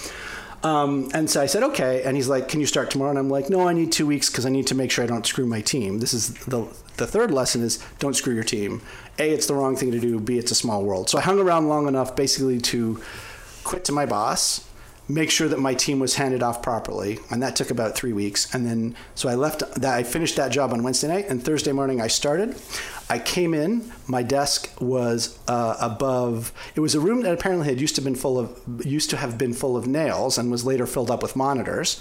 Um, 0.62 1.08
and 1.14 1.28
so 1.28 1.40
I 1.40 1.46
said, 1.46 1.62
okay. 1.62 2.02
And 2.02 2.16
he's 2.16 2.28
like, 2.28 2.48
can 2.48 2.60
you 2.60 2.66
start 2.66 2.90
tomorrow? 2.90 3.10
And 3.10 3.18
I'm 3.18 3.30
like, 3.30 3.48
no, 3.48 3.66
I 3.66 3.72
need 3.72 3.92
two 3.92 4.06
weeks 4.06 4.28
because 4.28 4.44
I 4.44 4.50
need 4.50 4.66
to 4.68 4.74
make 4.74 4.90
sure 4.90 5.04
I 5.04 5.06
don't 5.06 5.26
screw 5.26 5.46
my 5.46 5.60
team. 5.60 6.00
This 6.00 6.12
is 6.12 6.34
the, 6.44 6.68
the 6.96 7.06
third 7.06 7.30
lesson 7.30 7.62
is 7.62 7.78
don't 7.98 8.14
screw 8.14 8.34
your 8.34 8.44
team. 8.44 8.82
A, 9.20 9.30
it's 9.30 9.46
the 9.46 9.54
wrong 9.54 9.76
thing 9.76 9.92
to 9.92 10.00
do. 10.00 10.18
B, 10.18 10.38
it's 10.38 10.50
a 10.50 10.54
small 10.54 10.82
world. 10.82 11.10
So 11.10 11.18
I 11.18 11.20
hung 11.20 11.38
around 11.38 11.68
long 11.68 11.86
enough 11.86 12.16
basically 12.16 12.58
to 12.72 13.00
quit 13.64 13.84
to 13.84 13.92
my 13.92 14.06
boss, 14.06 14.66
make 15.08 15.30
sure 15.30 15.46
that 15.48 15.58
my 15.58 15.74
team 15.74 15.98
was 15.98 16.14
handed 16.14 16.42
off 16.42 16.62
properly. 16.62 17.18
And 17.30 17.42
that 17.42 17.54
took 17.54 17.70
about 17.70 17.94
three 17.94 18.14
weeks. 18.14 18.52
And 18.54 18.66
then, 18.66 18.96
so 19.14 19.28
I 19.28 19.34
left 19.34 19.60
that, 19.74 19.94
I 19.94 20.02
finished 20.04 20.36
that 20.36 20.52
job 20.52 20.72
on 20.72 20.82
Wednesday 20.82 21.08
night 21.08 21.28
and 21.28 21.44
Thursday 21.44 21.72
morning 21.72 22.00
I 22.00 22.06
started. 22.06 22.56
I 23.10 23.18
came 23.18 23.52
in, 23.52 23.92
my 24.06 24.22
desk 24.22 24.72
was 24.80 25.38
uh, 25.48 25.76
above, 25.80 26.52
it 26.74 26.80
was 26.80 26.94
a 26.94 27.00
room 27.00 27.22
that 27.22 27.34
apparently 27.34 27.68
had 27.68 27.80
used 27.80 27.96
to 27.96 28.00
been 28.00 28.14
full 28.14 28.38
of, 28.38 28.86
used 28.86 29.10
to 29.10 29.16
have 29.18 29.36
been 29.36 29.52
full 29.52 29.76
of 29.76 29.86
nails 29.86 30.38
and 30.38 30.50
was 30.50 30.64
later 30.64 30.86
filled 30.86 31.10
up 31.10 31.22
with 31.22 31.36
monitors. 31.36 32.00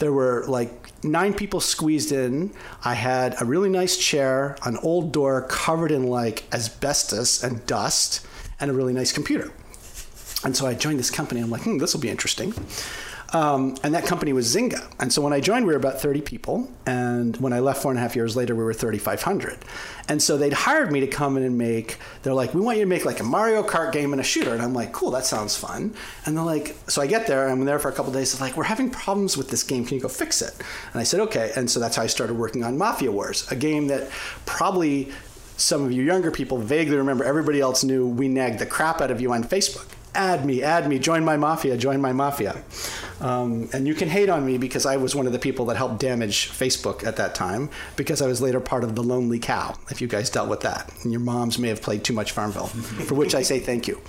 There 0.00 0.12
were 0.12 0.44
like 0.48 0.90
nine 1.04 1.34
people 1.34 1.60
squeezed 1.60 2.10
in. 2.10 2.52
I 2.84 2.94
had 2.94 3.40
a 3.40 3.44
really 3.44 3.68
nice 3.68 3.96
chair, 3.96 4.56
an 4.64 4.78
old 4.78 5.12
door 5.12 5.42
covered 5.42 5.92
in 5.92 6.08
like 6.08 6.44
asbestos 6.52 7.44
and 7.44 7.64
dust, 7.66 8.26
and 8.58 8.70
a 8.70 8.74
really 8.74 8.94
nice 8.94 9.12
computer. 9.12 9.52
And 10.42 10.56
so 10.56 10.66
I 10.66 10.72
joined 10.72 10.98
this 10.98 11.10
company. 11.10 11.42
I'm 11.42 11.50
like, 11.50 11.62
hmm, 11.62 11.76
this 11.76 11.92
will 11.92 12.00
be 12.00 12.08
interesting. 12.08 12.54
Um, 13.32 13.76
and 13.84 13.94
that 13.94 14.06
company 14.06 14.32
was 14.32 14.52
Zynga. 14.54 14.92
And 14.98 15.12
so 15.12 15.22
when 15.22 15.32
I 15.32 15.40
joined, 15.40 15.66
we 15.66 15.72
were 15.72 15.78
about 15.78 16.00
30 16.00 16.20
people. 16.20 16.68
And 16.84 17.36
when 17.36 17.52
I 17.52 17.60
left 17.60 17.80
four 17.80 17.92
and 17.92 17.98
a 17.98 18.02
half 18.02 18.16
years 18.16 18.34
later, 18.34 18.56
we 18.56 18.64
were 18.64 18.74
3,500. 18.74 19.58
And 20.08 20.20
so 20.20 20.36
they'd 20.36 20.52
hired 20.52 20.90
me 20.90 21.00
to 21.00 21.06
come 21.06 21.36
in 21.36 21.44
and 21.44 21.56
make, 21.56 21.98
they're 22.22 22.34
like, 22.34 22.54
we 22.54 22.60
want 22.60 22.78
you 22.78 22.84
to 22.84 22.88
make 22.88 23.04
like 23.04 23.20
a 23.20 23.24
Mario 23.24 23.62
Kart 23.62 23.92
game 23.92 24.12
and 24.12 24.20
a 24.20 24.24
shooter. 24.24 24.52
And 24.52 24.60
I'm 24.60 24.74
like, 24.74 24.92
cool, 24.92 25.12
that 25.12 25.26
sounds 25.26 25.56
fun. 25.56 25.94
And 26.26 26.36
they're 26.36 26.44
like, 26.44 26.74
so 26.88 27.00
I 27.00 27.06
get 27.06 27.28
there, 27.28 27.48
I'm 27.48 27.64
there 27.64 27.78
for 27.78 27.88
a 27.88 27.92
couple 27.92 28.12
days. 28.12 28.36
They're 28.36 28.46
like, 28.48 28.56
we're 28.56 28.64
having 28.64 28.90
problems 28.90 29.36
with 29.36 29.48
this 29.48 29.62
game. 29.62 29.84
Can 29.84 29.96
you 29.96 30.02
go 30.02 30.08
fix 30.08 30.42
it? 30.42 30.54
And 30.92 31.00
I 31.00 31.04
said, 31.04 31.20
okay. 31.20 31.52
And 31.54 31.70
so 31.70 31.78
that's 31.78 31.96
how 31.96 32.02
I 32.02 32.08
started 32.08 32.34
working 32.34 32.64
on 32.64 32.76
Mafia 32.76 33.12
Wars, 33.12 33.46
a 33.52 33.56
game 33.56 33.86
that 33.88 34.10
probably 34.44 35.12
some 35.56 35.84
of 35.84 35.92
you 35.92 36.02
younger 36.02 36.32
people 36.32 36.58
vaguely 36.58 36.96
remember. 36.96 37.22
Everybody 37.22 37.60
else 37.60 37.84
knew 37.84 38.08
we 38.08 38.26
nagged 38.26 38.58
the 38.58 38.66
crap 38.66 39.00
out 39.00 39.10
of 39.10 39.20
you 39.20 39.32
on 39.32 39.44
Facebook 39.44 39.86
add 40.14 40.44
me, 40.44 40.62
add 40.62 40.88
me, 40.88 40.98
join 40.98 41.24
my 41.24 41.36
mafia, 41.36 41.76
join 41.76 42.00
my 42.00 42.12
mafia. 42.12 42.62
Um, 43.20 43.68
and 43.72 43.86
you 43.86 43.94
can 43.94 44.08
hate 44.08 44.28
on 44.30 44.46
me 44.46 44.56
because 44.56 44.86
I 44.86 44.96
was 44.96 45.14
one 45.14 45.26
of 45.26 45.32
the 45.32 45.38
people 45.38 45.66
that 45.66 45.76
helped 45.76 46.00
damage 46.00 46.48
Facebook 46.48 47.04
at 47.04 47.16
that 47.16 47.34
time 47.34 47.68
because 47.96 48.22
I 48.22 48.26
was 48.26 48.40
later 48.40 48.60
part 48.60 48.82
of 48.82 48.94
the 48.94 49.02
Lonely 49.02 49.38
Cow, 49.38 49.76
if 49.90 50.00
you 50.00 50.08
guys 50.08 50.30
dealt 50.30 50.48
with 50.48 50.60
that. 50.60 50.90
And 51.02 51.12
your 51.12 51.20
moms 51.20 51.58
may 51.58 51.68
have 51.68 51.82
played 51.82 52.02
too 52.02 52.14
much 52.14 52.32
Farmville, 52.32 52.66
for 52.66 53.14
which 53.14 53.34
I 53.34 53.42
say 53.42 53.60
thank 53.60 53.86
you. 53.86 54.00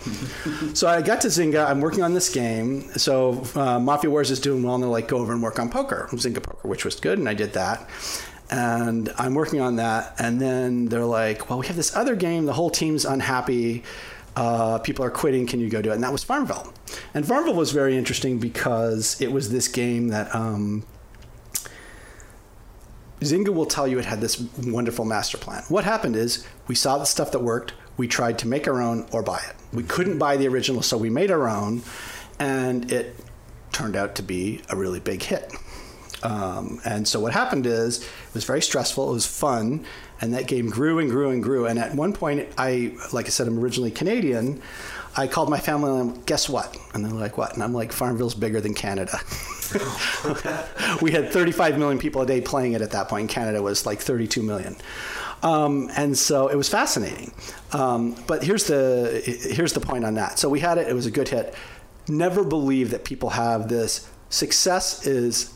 So 0.74 0.88
I 0.88 1.02
got 1.02 1.22
to 1.22 1.28
Zynga, 1.28 1.70
I'm 1.70 1.82
working 1.82 2.04
on 2.04 2.14
this 2.14 2.34
game. 2.34 2.90
So 2.98 3.44
uh, 3.56 3.80
Mafia 3.80 4.10
Wars 4.10 4.32
is 4.32 4.40
doing 4.40 4.64
well, 4.64 4.76
and 4.76 4.84
they're 4.84 4.90
like, 4.90 5.08
go 5.10 5.18
over 5.18 5.34
and 5.34 5.44
work 5.44 5.60
on 5.60 5.70
poker, 5.70 6.08
Zynga 6.14 6.42
Poker, 6.42 6.68
which 6.68 6.86
was 6.86 6.96
good, 7.00 7.20
and 7.20 7.28
I 7.28 7.34
did 7.34 7.54
that 7.54 7.90
and 8.52 9.14
I'm 9.18 9.34
working 9.34 9.62
on 9.62 9.78
that. 9.78 10.14
And 10.20 10.40
then 10.42 10.88
they're 10.88 11.06
like, 11.06 11.50
"Well, 11.50 11.60
we 11.60 11.68
have 11.68 11.78
this 11.78 11.96
other 11.96 12.16
game. 12.18 12.46
The 12.46 12.54
whole 12.54 12.70
team's 12.70 13.06
unhappy 13.06 13.84
uh, 14.36 14.80
people 14.80 15.04
are 15.06 15.10
quitting. 15.10 15.46
Can 15.46 15.60
you 15.60 15.70
go 15.70 15.82
do 15.82 15.92
it? 15.92 15.96
And 15.96 16.04
that 16.04 16.12
was 16.12 16.24
Farmville. 16.24 16.74
And 17.14 17.26
Farmville 17.26 17.56
was 17.56 17.72
very 17.72 17.98
interesting 17.98 18.40
because 18.40 19.20
it 19.22 19.32
was 19.32 19.50
this 19.50 19.68
game 19.68 20.10
that 20.10 20.34
um, 20.34 20.86
Zynga 23.22 23.54
will 23.54 23.66
tell 23.66 23.88
you 23.88 24.00
it 24.00 24.06
had 24.06 24.22
this 24.22 24.42
wonderful 24.64 25.06
master 25.06 25.38
plan. 25.38 25.64
What 25.70 25.84
happened 25.84 26.16
is 26.16 26.46
we 26.68 26.76
saw 26.76 26.98
the 26.98 27.06
stuff 27.06 27.32
that 27.32 27.40
worked. 27.40 27.74
We 27.98 28.08
tried 28.08 28.40
to 28.40 28.48
make 28.48 28.68
our 28.68 28.82
own 28.82 29.08
or 29.12 29.22
buy 29.22 29.42
it. 29.48 29.56
We 29.74 29.84
couldn't 29.84 30.18
buy 30.18 30.38
the 30.38 30.48
original, 30.48 30.82
so 30.82 30.98
we 30.98 31.10
made 31.10 31.30
our 31.30 31.48
own, 31.48 31.84
and 32.40 32.92
it 32.92 33.16
turned 33.72 33.96
out 33.96 34.16
to 34.16 34.24
be 34.24 34.62
a 34.70 34.76
really 34.76 35.00
big 35.00 35.22
hit. 35.22 35.54
Um, 36.24 36.80
and 36.86 37.08
so 37.08 37.20
what 37.20 37.34
happened 37.34 37.66
is 37.66 38.04
it 38.04 38.34
was 38.34 38.44
very 38.44 38.62
stressful. 38.62 39.10
It 39.10 39.14
was 39.14 39.26
fun, 39.26 39.86
and 40.22 40.34
that 40.34 40.48
game 40.48 40.70
grew 40.70 41.00
and 41.00 41.10
grew 41.10 41.30
and 41.32 41.42
grew. 41.42 41.66
And 41.66 41.80
at 41.80 41.96
one 41.96 42.14
point, 42.14 42.48
I, 42.58 42.94
like 43.12 43.26
I 43.26 43.30
said, 43.30 43.48
I'm 43.48 43.60
originally 43.60 43.92
Canadian. 43.92 44.62
I 45.18 45.28
called 45.28 45.50
my 45.50 45.60
family 45.60 45.90
and 45.92 46.00
I'm, 46.00 46.22
guess 46.24 46.48
what? 46.48 46.78
And 46.94 47.04
they're 47.04 47.12
like, 47.12 47.38
what? 47.38 47.54
And 47.54 47.64
I'm 47.64 47.74
like, 47.74 47.92
Farmville's 47.92 48.36
bigger 48.36 48.62
than 48.62 48.74
Canada. 48.74 49.20
we 51.02 51.12
had 51.12 51.32
35 51.32 51.78
million 51.78 52.00
people 52.00 52.22
a 52.22 52.26
day 52.26 52.40
playing 52.40 52.74
it 52.74 52.82
at 52.82 52.92
that 52.92 53.10
point. 53.10 53.30
Canada 53.30 53.62
was 53.62 53.86
like 53.86 54.00
32 54.00 54.44
million. 54.44 54.78
Um, 55.44 55.90
and 55.96 56.18
so 56.18 56.48
it 56.48 56.56
was 56.56 56.70
fascinating. 56.70 57.34
Um, 57.74 58.16
but 58.28 58.44
here's 58.44 58.66
the 58.66 59.22
here's 59.26 59.74
the 59.74 59.80
point 59.80 60.06
on 60.06 60.14
that. 60.16 60.38
So 60.38 60.50
we 60.50 60.60
had 60.60 60.78
it. 60.78 60.88
It 60.88 60.94
was 60.94 61.08
a 61.08 61.12
good 61.12 61.30
hit. 61.30 61.56
Never 62.08 62.44
believe 62.44 62.92
that 62.92 63.06
people 63.06 63.32
have 63.32 63.68
this. 63.68 64.08
Success 64.30 65.06
is 65.08 65.54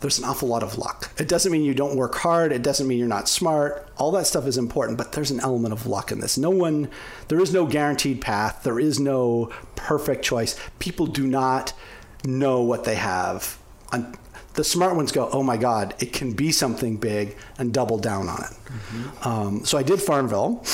there's 0.00 0.18
an 0.18 0.24
awful 0.24 0.48
lot 0.48 0.62
of 0.62 0.78
luck. 0.78 1.10
It 1.18 1.26
doesn't 1.26 1.50
mean 1.50 1.62
you 1.62 1.74
don't 1.74 1.96
work 1.96 2.14
hard. 2.14 2.52
It 2.52 2.62
doesn't 2.62 2.86
mean 2.86 2.98
you're 2.98 3.08
not 3.08 3.28
smart. 3.28 3.88
All 3.96 4.12
that 4.12 4.26
stuff 4.26 4.46
is 4.46 4.56
important, 4.56 4.96
but 4.96 5.12
there's 5.12 5.30
an 5.30 5.40
element 5.40 5.72
of 5.72 5.86
luck 5.86 6.12
in 6.12 6.20
this. 6.20 6.38
No 6.38 6.50
one, 6.50 6.88
there 7.28 7.40
is 7.40 7.52
no 7.52 7.66
guaranteed 7.66 8.20
path. 8.20 8.62
There 8.62 8.78
is 8.78 9.00
no 9.00 9.52
perfect 9.74 10.24
choice. 10.24 10.58
People 10.78 11.06
do 11.06 11.26
not 11.26 11.72
know 12.24 12.62
what 12.62 12.84
they 12.84 12.94
have. 12.94 13.58
The 14.54 14.64
smart 14.64 14.94
ones 14.96 15.12
go, 15.12 15.28
oh 15.32 15.42
my 15.42 15.56
God, 15.56 15.94
it 15.98 16.12
can 16.12 16.32
be 16.32 16.52
something 16.52 16.96
big 16.96 17.36
and 17.58 17.72
double 17.72 17.98
down 17.98 18.28
on 18.28 18.40
it. 18.40 18.50
Mm-hmm. 18.50 19.28
Um, 19.28 19.64
so 19.64 19.78
I 19.78 19.82
did 19.82 20.00
Farmville. 20.00 20.64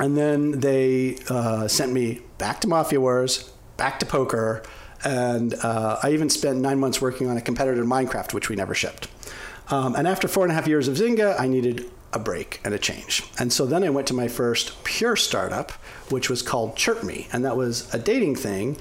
And 0.00 0.16
then 0.16 0.58
they 0.58 1.18
uh, 1.28 1.68
sent 1.68 1.92
me 1.92 2.22
back 2.38 2.60
to 2.62 2.68
Mafia 2.68 3.00
Wars, 3.00 3.52
back 3.76 4.00
to 4.00 4.06
poker 4.06 4.64
and 5.04 5.54
uh, 5.62 5.98
I 6.02 6.12
even 6.12 6.30
spent 6.30 6.58
nine 6.58 6.80
months 6.80 7.00
working 7.00 7.28
on 7.28 7.36
a 7.36 7.40
competitor 7.40 7.82
to 7.82 7.86
Minecraft, 7.86 8.32
which 8.32 8.48
we 8.48 8.56
never 8.56 8.74
shipped. 8.74 9.08
Um, 9.70 9.94
and 9.94 10.06
after 10.06 10.28
four 10.28 10.44
and 10.44 10.52
a 10.52 10.54
half 10.54 10.66
years 10.66 10.88
of 10.88 10.96
Zynga, 10.96 11.38
I 11.38 11.46
needed 11.46 11.90
a 12.12 12.18
break 12.18 12.60
and 12.64 12.74
a 12.74 12.78
change. 12.78 13.24
And 13.38 13.52
so 13.52 13.66
then 13.66 13.82
I 13.82 13.90
went 13.90 14.06
to 14.08 14.14
my 14.14 14.28
first 14.28 14.82
pure 14.84 15.16
startup, 15.16 15.72
which 16.10 16.30
was 16.30 16.42
called 16.42 16.76
ChirpMe, 16.76 17.28
and 17.32 17.44
that 17.44 17.56
was 17.56 17.92
a 17.92 17.98
dating 17.98 18.36
thing. 18.36 18.76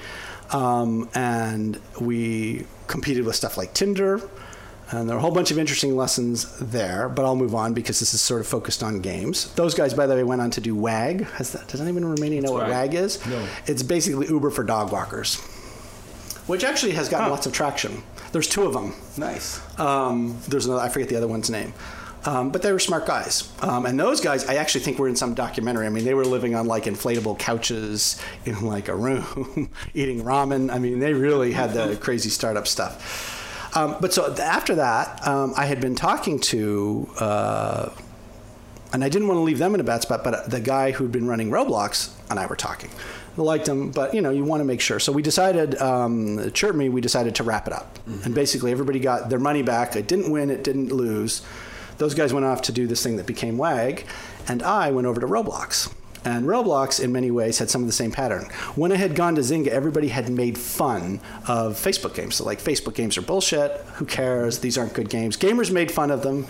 Um, 0.52 1.10
and 1.16 1.80
we 2.00 2.66
competed 2.88 3.26
with 3.26 3.36
stuff 3.36 3.58
like 3.58 3.74
Tinder, 3.74 4.22
and 4.92 5.10
there 5.10 5.16
are 5.16 5.20
a 5.20 5.22
whole 5.22 5.32
bunch 5.32 5.50
of 5.50 5.58
interesting 5.58 5.96
lessons 5.96 6.56
there, 6.60 7.10
but 7.10 7.26
I'll 7.26 7.36
move 7.36 7.56
on 7.56 7.74
because 7.74 8.00
this 8.00 8.14
is 8.14 8.22
sort 8.22 8.42
of 8.42 8.48
focused 8.48 8.84
on 8.84 9.00
games. 9.00 9.52
Those 9.56 9.74
guys, 9.74 9.94
by 9.94 10.06
the 10.06 10.14
way, 10.14 10.24
went 10.24 10.42
on 10.42 10.52
to 10.52 10.62
do 10.62 10.76
WAG. 10.76 11.26
That, 11.40 11.68
does 11.68 11.82
anyone 11.82 12.04
in 12.04 12.12
Romania 12.12 12.42
know 12.42 12.52
what 12.52 12.68
WAG 12.68 12.94
is? 12.94 13.26
No. 13.26 13.48
It's 13.66 13.82
basically 13.82 14.28
Uber 14.28 14.52
for 14.52 14.64
dog 14.64 14.92
walkers 14.92 15.42
which 16.48 16.64
actually 16.64 16.94
has 16.94 17.10
gotten 17.10 17.26
Huh. 17.26 17.32
lots 17.32 17.46
of 17.46 17.54
traction. 17.54 18.04
There's 18.32 18.48
two 18.48 18.64
of 18.64 18.74
them. 18.74 18.94
Nice. 19.18 19.62
Um, 19.80 20.38
there's 20.48 20.66
another, 20.66 20.82
I 20.82 20.90
forget 20.90 21.08
the 21.10 21.16
other 21.16 21.28
one's 21.28 21.50
name. 21.50 21.74
Um, 22.26 22.52
but 22.52 22.62
they 22.62 22.72
were 22.72 22.80
smart 22.80 23.06
guys, 23.06 23.52
um, 23.62 23.86
and 23.86 24.00
those 24.00 24.22
guys 24.22 24.48
I 24.48 24.56
actually 24.56 24.86
think 24.86 24.98
were 24.98 25.10
in 25.10 25.16
some 25.18 25.34
documentary. 25.34 25.86
I 25.86 25.90
mean, 25.90 26.06
they 26.06 26.14
were 26.14 26.24
living 26.24 26.56
on 26.56 26.68
like 26.68 26.86
inflatable 26.86 27.38
couches 27.38 28.18
in 28.46 28.66
like 28.66 28.88
a 28.88 28.96
room, 28.96 29.70
eating 29.94 30.24
ramen. 30.24 30.72
I 30.72 30.80
mean, 30.80 31.00
they 31.00 31.14
really 31.14 31.52
had 31.52 31.74
the 31.74 31.98
crazy 32.02 32.30
startup 32.30 32.66
stuff. 32.66 33.76
Um, 33.76 33.98
but 34.00 34.14
so 34.14 34.34
after 34.36 34.76
that, 34.76 35.28
um, 35.28 35.54
I 35.58 35.66
had 35.66 35.82
been 35.82 35.96
talking 35.96 36.40
to. 36.42 37.10
Uh, 37.20 37.90
and 38.94 39.04
I 39.04 39.10
didn't 39.10 39.28
want 39.28 39.40
to 39.40 39.42
leave 39.42 39.58
them 39.58 39.74
in 39.74 39.82
a 39.82 39.84
bad 39.84 40.04
spot, 40.04 40.24
but 40.24 40.50
the 40.50 40.60
guy 40.62 40.92
who'd 40.92 41.12
been 41.12 41.28
running 41.28 41.50
Roblox 41.50 42.12
and 42.30 42.40
I 42.40 42.46
were 42.46 42.56
talking. 42.56 42.92
Liked 43.36 43.66
them, 43.66 43.90
but 43.90 44.14
you 44.14 44.22
know, 44.22 44.30
you 44.30 44.44
want 44.44 44.62
to 44.62 44.66
make 44.66 44.80
sure. 44.80 45.00
So 45.00 45.12
we 45.12 45.24
decided, 45.24 45.76
um, 45.82 46.52
Chirp 46.52 46.76
Me, 46.76 46.90
we 46.90 47.02
decided 47.02 47.34
to 47.36 47.44
wrap 47.44 47.66
it 47.66 47.74
up. 47.74 47.98
And 48.26 48.36
basically, 48.36 48.72
everybody 48.72 49.00
got 49.00 49.30
their 49.30 49.40
money 49.40 49.64
back. 49.64 49.96
It 49.96 50.08
didn't 50.08 50.32
win, 50.32 50.52
it 50.52 50.64
didn't 50.64 50.92
lose. 50.92 51.42
Those 51.98 52.14
guys 52.14 52.34
went 52.34 52.46
off 52.46 52.62
to 52.64 52.72
do 52.72 52.86
this 52.86 53.02
thing 53.02 53.18
that 53.18 53.26
became 53.26 53.58
WAG, 53.58 54.06
and 54.48 54.62
I 54.62 54.92
went 54.92 55.08
over 55.08 55.20
to 55.20 55.28
Roblox. 55.28 55.92
And 56.26 56.46
Roblox, 56.46 57.04
in 57.04 57.12
many 57.12 57.32
ways, 57.32 57.60
had 57.60 57.70
some 57.70 57.82
of 57.82 57.88
the 57.88 57.94
same 57.94 58.12
pattern. 58.12 58.46
When 58.76 58.92
I 58.92 58.96
had 58.96 59.14
gone 59.16 59.36
to 59.36 59.42
Zynga, 59.42 59.68
everybody 59.68 60.08
had 60.08 60.30
made 60.30 60.58
fun 60.58 61.20
of 61.48 61.74
Facebook 61.74 62.14
games. 62.14 62.36
So, 62.36 62.46
like, 62.46 62.62
Facebook 62.62 62.96
games 62.96 63.18
are 63.18 63.22
bullshit. 63.22 63.72
Who 63.96 64.06
cares? 64.06 64.60
These 64.60 64.78
aren't 64.78 64.94
good 64.94 65.10
games. 65.10 65.36
Gamers 65.36 65.70
made 65.70 65.92
fun 65.92 66.12
of 66.12 66.22
them 66.22 66.48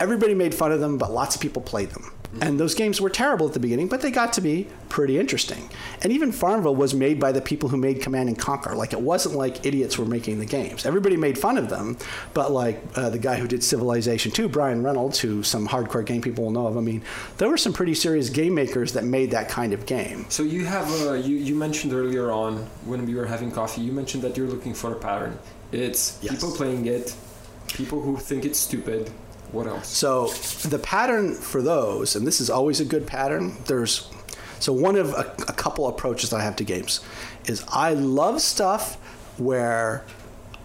everybody 0.00 0.34
made 0.34 0.54
fun 0.54 0.72
of 0.72 0.80
them, 0.80 0.98
but 0.98 1.10
lots 1.12 1.34
of 1.34 1.40
people 1.40 1.62
played 1.62 1.90
them. 1.90 2.12
And 2.42 2.60
those 2.60 2.74
games 2.74 3.00
were 3.00 3.08
terrible 3.08 3.46
at 3.48 3.54
the 3.54 3.58
beginning, 3.58 3.88
but 3.88 4.02
they 4.02 4.10
got 4.10 4.34
to 4.34 4.42
be 4.42 4.68
pretty 4.90 5.18
interesting. 5.18 5.70
And 6.02 6.12
even 6.12 6.30
Farmville 6.30 6.76
was 6.76 6.92
made 6.92 7.18
by 7.18 7.32
the 7.32 7.40
people 7.40 7.70
who 7.70 7.78
made 7.78 8.02
Command 8.02 8.28
and 8.28 8.38
Conquer. 8.38 8.74
Like 8.76 8.92
it 8.92 9.00
wasn't 9.00 9.34
like 9.34 9.64
idiots 9.64 9.96
were 9.96 10.04
making 10.04 10.38
the 10.38 10.44
games. 10.44 10.84
Everybody 10.84 11.16
made 11.16 11.38
fun 11.38 11.56
of 11.56 11.70
them, 11.70 11.96
but 12.34 12.52
like 12.52 12.82
uh, 12.96 13.08
the 13.08 13.18
guy 13.18 13.36
who 13.36 13.48
did 13.48 13.64
Civilization 13.64 14.30
2, 14.30 14.46
Brian 14.50 14.82
Reynolds, 14.82 15.18
who 15.18 15.42
some 15.42 15.66
hardcore 15.66 16.04
game 16.04 16.20
people 16.20 16.44
will 16.44 16.50
know 16.50 16.66
of. 16.66 16.76
I 16.76 16.80
mean, 16.82 17.02
there 17.38 17.48
were 17.48 17.56
some 17.56 17.72
pretty 17.72 17.94
serious 17.94 18.28
game 18.28 18.54
makers 18.54 18.92
that 18.92 19.04
made 19.04 19.30
that 19.30 19.48
kind 19.48 19.72
of 19.72 19.86
game. 19.86 20.26
So 20.28 20.42
you 20.42 20.66
have 20.66 20.88
uh, 21.08 21.14
you 21.14 21.34
you 21.36 21.54
mentioned 21.54 21.94
earlier 21.94 22.30
on 22.30 22.58
when 22.84 23.06
we 23.06 23.14
were 23.14 23.26
having 23.26 23.50
coffee, 23.50 23.80
you 23.80 23.92
mentioned 23.92 24.22
that 24.24 24.36
you're 24.36 24.48
looking 24.48 24.74
for 24.74 24.92
a 24.92 24.96
pattern. 24.96 25.38
It's 25.72 26.18
Yes. 26.20 26.34
people 26.34 26.52
playing 26.54 26.84
it, 26.86 27.14
people 27.68 28.02
who 28.02 28.18
think 28.18 28.44
it's 28.44 28.58
stupid. 28.58 29.10
What 29.52 29.66
else? 29.66 29.88
So 29.88 30.28
the 30.68 30.78
pattern 30.78 31.34
for 31.34 31.62
those, 31.62 32.16
and 32.16 32.26
this 32.26 32.40
is 32.40 32.50
always 32.50 32.80
a 32.80 32.84
good 32.84 33.06
pattern. 33.06 33.56
There's 33.66 34.08
so 34.60 34.72
one 34.72 34.96
of 34.96 35.12
a, 35.12 35.34
a 35.48 35.52
couple 35.52 35.86
approaches 35.88 36.30
that 36.30 36.36
I 36.40 36.42
have 36.42 36.56
to 36.56 36.64
games 36.64 37.00
is 37.46 37.64
I 37.68 37.94
love 37.94 38.40
stuff 38.40 38.96
where 39.38 40.04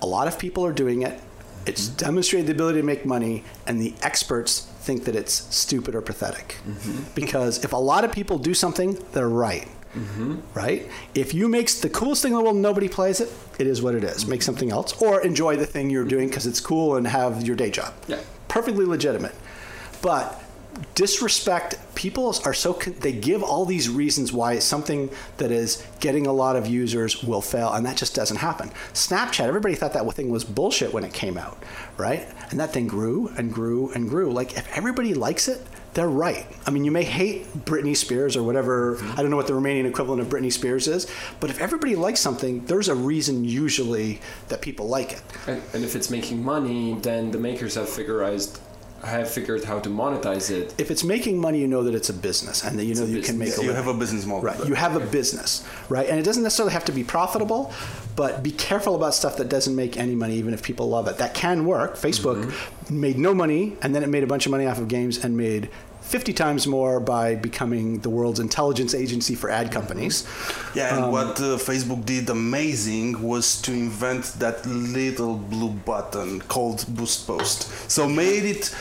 a 0.01 0.07
lot 0.07 0.27
of 0.27 0.37
people 0.37 0.65
are 0.65 0.73
doing 0.73 1.03
it. 1.03 1.19
It's 1.65 1.87
mm-hmm. 1.87 1.97
demonstrated 1.97 2.47
the 2.47 2.53
ability 2.53 2.81
to 2.81 2.85
make 2.85 3.05
money, 3.05 3.43
and 3.65 3.81
the 3.81 3.93
experts 4.01 4.61
think 4.61 5.05
that 5.05 5.15
it's 5.15 5.33
stupid 5.55 5.95
or 5.95 6.01
pathetic. 6.01 6.57
Mm-hmm. 6.67 7.03
Because 7.15 7.63
if 7.63 7.71
a 7.71 7.77
lot 7.77 8.03
of 8.03 8.11
people 8.11 8.37
do 8.37 8.53
something, 8.53 8.97
they're 9.13 9.29
right. 9.29 9.67
Mm-hmm. 9.95 10.39
Right? 10.53 10.89
If 11.13 11.33
you 11.33 11.47
make 11.47 11.69
the 11.69 11.89
coolest 11.89 12.23
thing 12.23 12.33
in 12.33 12.37
the 12.37 12.43
world, 12.43 12.57
nobody 12.57 12.89
plays 12.89 13.21
it. 13.21 13.31
It 13.59 13.67
is 13.67 13.81
what 13.81 13.95
it 13.95 14.03
is. 14.03 14.25
Make 14.25 14.41
something 14.41 14.71
else, 14.71 14.99
or 15.01 15.21
enjoy 15.21 15.55
the 15.55 15.67
thing 15.67 15.89
you're 15.89 16.03
doing 16.03 16.27
because 16.27 16.47
it's 16.47 16.59
cool 16.59 16.97
and 16.97 17.07
have 17.07 17.43
your 17.43 17.55
day 17.55 17.69
job 17.69 17.93
Yeah. 18.07 18.19
Perfectly 18.53 18.85
legitimate. 18.85 19.33
But 20.03 20.39
disrespect 20.93 21.75
people 21.95 22.35
are 22.45 22.53
so 22.53 22.73
they 22.73 23.11
give 23.11 23.41
all 23.41 23.65
these 23.65 23.89
reasons 23.89 24.31
why 24.31 24.59
something 24.59 25.09
that 25.37 25.51
is 25.51 25.83
getting 25.99 26.27
a 26.27 26.33
lot 26.33 26.55
of 26.55 26.67
users 26.67 27.23
will 27.23 27.41
fail 27.41 27.73
and 27.73 27.83
that 27.85 27.97
just 27.97 28.13
doesn't 28.13 28.37
happen. 28.37 28.69
Snapchat 28.93 29.47
everybody 29.47 29.73
thought 29.73 29.93
that 29.93 30.05
thing 30.15 30.29
was 30.29 30.43
bullshit 30.43 30.93
when 30.93 31.03
it 31.03 31.13
came 31.13 31.37
out 31.37 31.57
right? 31.97 32.27
And 32.51 32.59
that 32.59 32.71
thing 32.73 32.87
grew 32.87 33.29
and 33.37 33.53
grew 33.53 33.91
and 33.91 34.09
grew. 34.09 34.31
Like 34.31 34.57
if 34.57 34.67
everybody 34.77 35.13
likes 35.13 35.47
it 35.47 35.65
they're 35.93 36.09
right. 36.09 36.45
I 36.65 36.71
mean, 36.71 36.83
you 36.83 36.91
may 36.91 37.03
hate 37.03 37.45
Britney 37.65 37.95
Spears 37.95 38.35
or 38.35 38.43
whatever. 38.43 38.95
Mm-hmm. 38.95 39.11
I 39.11 39.15
don't 39.21 39.29
know 39.29 39.37
what 39.37 39.47
the 39.47 39.53
Romanian 39.53 39.85
equivalent 39.85 40.21
of 40.21 40.27
Britney 40.27 40.51
Spears 40.51 40.87
is, 40.87 41.07
but 41.39 41.49
if 41.49 41.61
everybody 41.61 41.95
likes 41.95 42.19
something, 42.19 42.65
there's 42.65 42.89
a 42.89 42.95
reason 42.95 43.45
usually 43.45 44.19
that 44.47 44.61
people 44.61 44.87
like 44.87 45.13
it. 45.13 45.21
And, 45.47 45.61
and 45.73 45.83
if 45.83 45.95
it's 45.95 46.09
making 46.09 46.43
money, 46.43 46.95
then 47.01 47.31
the 47.31 47.37
makers 47.37 47.75
have 47.75 47.89
figured 47.89 48.23
have 49.09 49.29
figured 49.29 49.63
how 49.65 49.79
to 49.79 49.89
monetize 49.89 50.49
it. 50.49 50.73
If 50.77 50.89
it's 50.91 51.03
making 51.03 51.37
money, 51.37 51.59
you 51.59 51.67
know 51.67 51.83
that 51.83 51.93
it's 51.95 52.09
a 52.09 52.13
business 52.13 52.63
and 52.63 52.77
that 52.79 52.85
you 52.85 52.95
know 52.95 53.03
a 53.03 53.07
you 53.07 53.21
can 53.21 53.37
make 53.37 53.47
business. 53.49 53.57
a 53.59 53.61
You 53.61 53.67
living. 53.69 53.83
have 53.85 53.95
a 53.95 53.97
business 53.99 54.25
model. 54.25 54.43
Right. 54.43 54.67
You 54.67 54.75
have 54.75 54.95
a 54.95 54.99
business, 55.05 55.65
right? 55.89 56.07
And 56.09 56.19
it 56.19 56.23
doesn't 56.23 56.43
necessarily 56.43 56.73
have 56.73 56.85
to 56.85 56.91
be 56.91 57.03
profitable, 57.03 57.73
but 58.15 58.43
be 58.43 58.51
careful 58.51 58.95
about 58.95 59.13
stuff 59.13 59.37
that 59.37 59.49
doesn't 59.49 59.75
make 59.75 59.97
any 59.97 60.15
money, 60.15 60.35
even 60.35 60.53
if 60.53 60.63
people 60.63 60.89
love 60.89 61.07
it. 61.07 61.17
That 61.17 61.33
can 61.33 61.65
work. 61.65 61.95
Facebook 61.95 62.53
made 62.89 63.17
no 63.17 63.33
money, 63.33 63.75
and 63.81 63.93
then 63.93 64.03
it 64.03 64.07
made 64.09 64.23
a 64.23 64.27
bunch 64.27 64.45
of 64.45 64.51
money 64.51 64.65
off 64.67 64.77
of 64.79 64.87
games 64.87 65.23
and 65.23 65.35
made 65.35 65.69
50 66.01 66.33
times 66.33 66.67
more 66.67 66.99
by 66.99 67.33
becoming 67.33 67.99
the 67.99 68.09
world's 68.09 68.39
intelligence 68.41 68.93
agency 68.93 69.35
for 69.35 69.49
ad 69.49 69.71
companies. 69.71 70.27
Yeah, 70.75 70.89
Um, 70.89 71.03
and 71.05 71.11
what 71.13 71.39
uh, 71.39 71.55
Facebook 71.57 72.05
did 72.05 72.29
amazing 72.29 73.21
was 73.21 73.61
to 73.61 73.71
invent 73.71 74.25
that 74.39 74.65
little 74.65 75.35
blue 75.37 75.69
button 75.69 76.41
called 76.41 76.85
Boost 76.89 77.25
Post. 77.25 77.89
So 77.89 78.07
made 78.07 78.43
it 78.43 78.75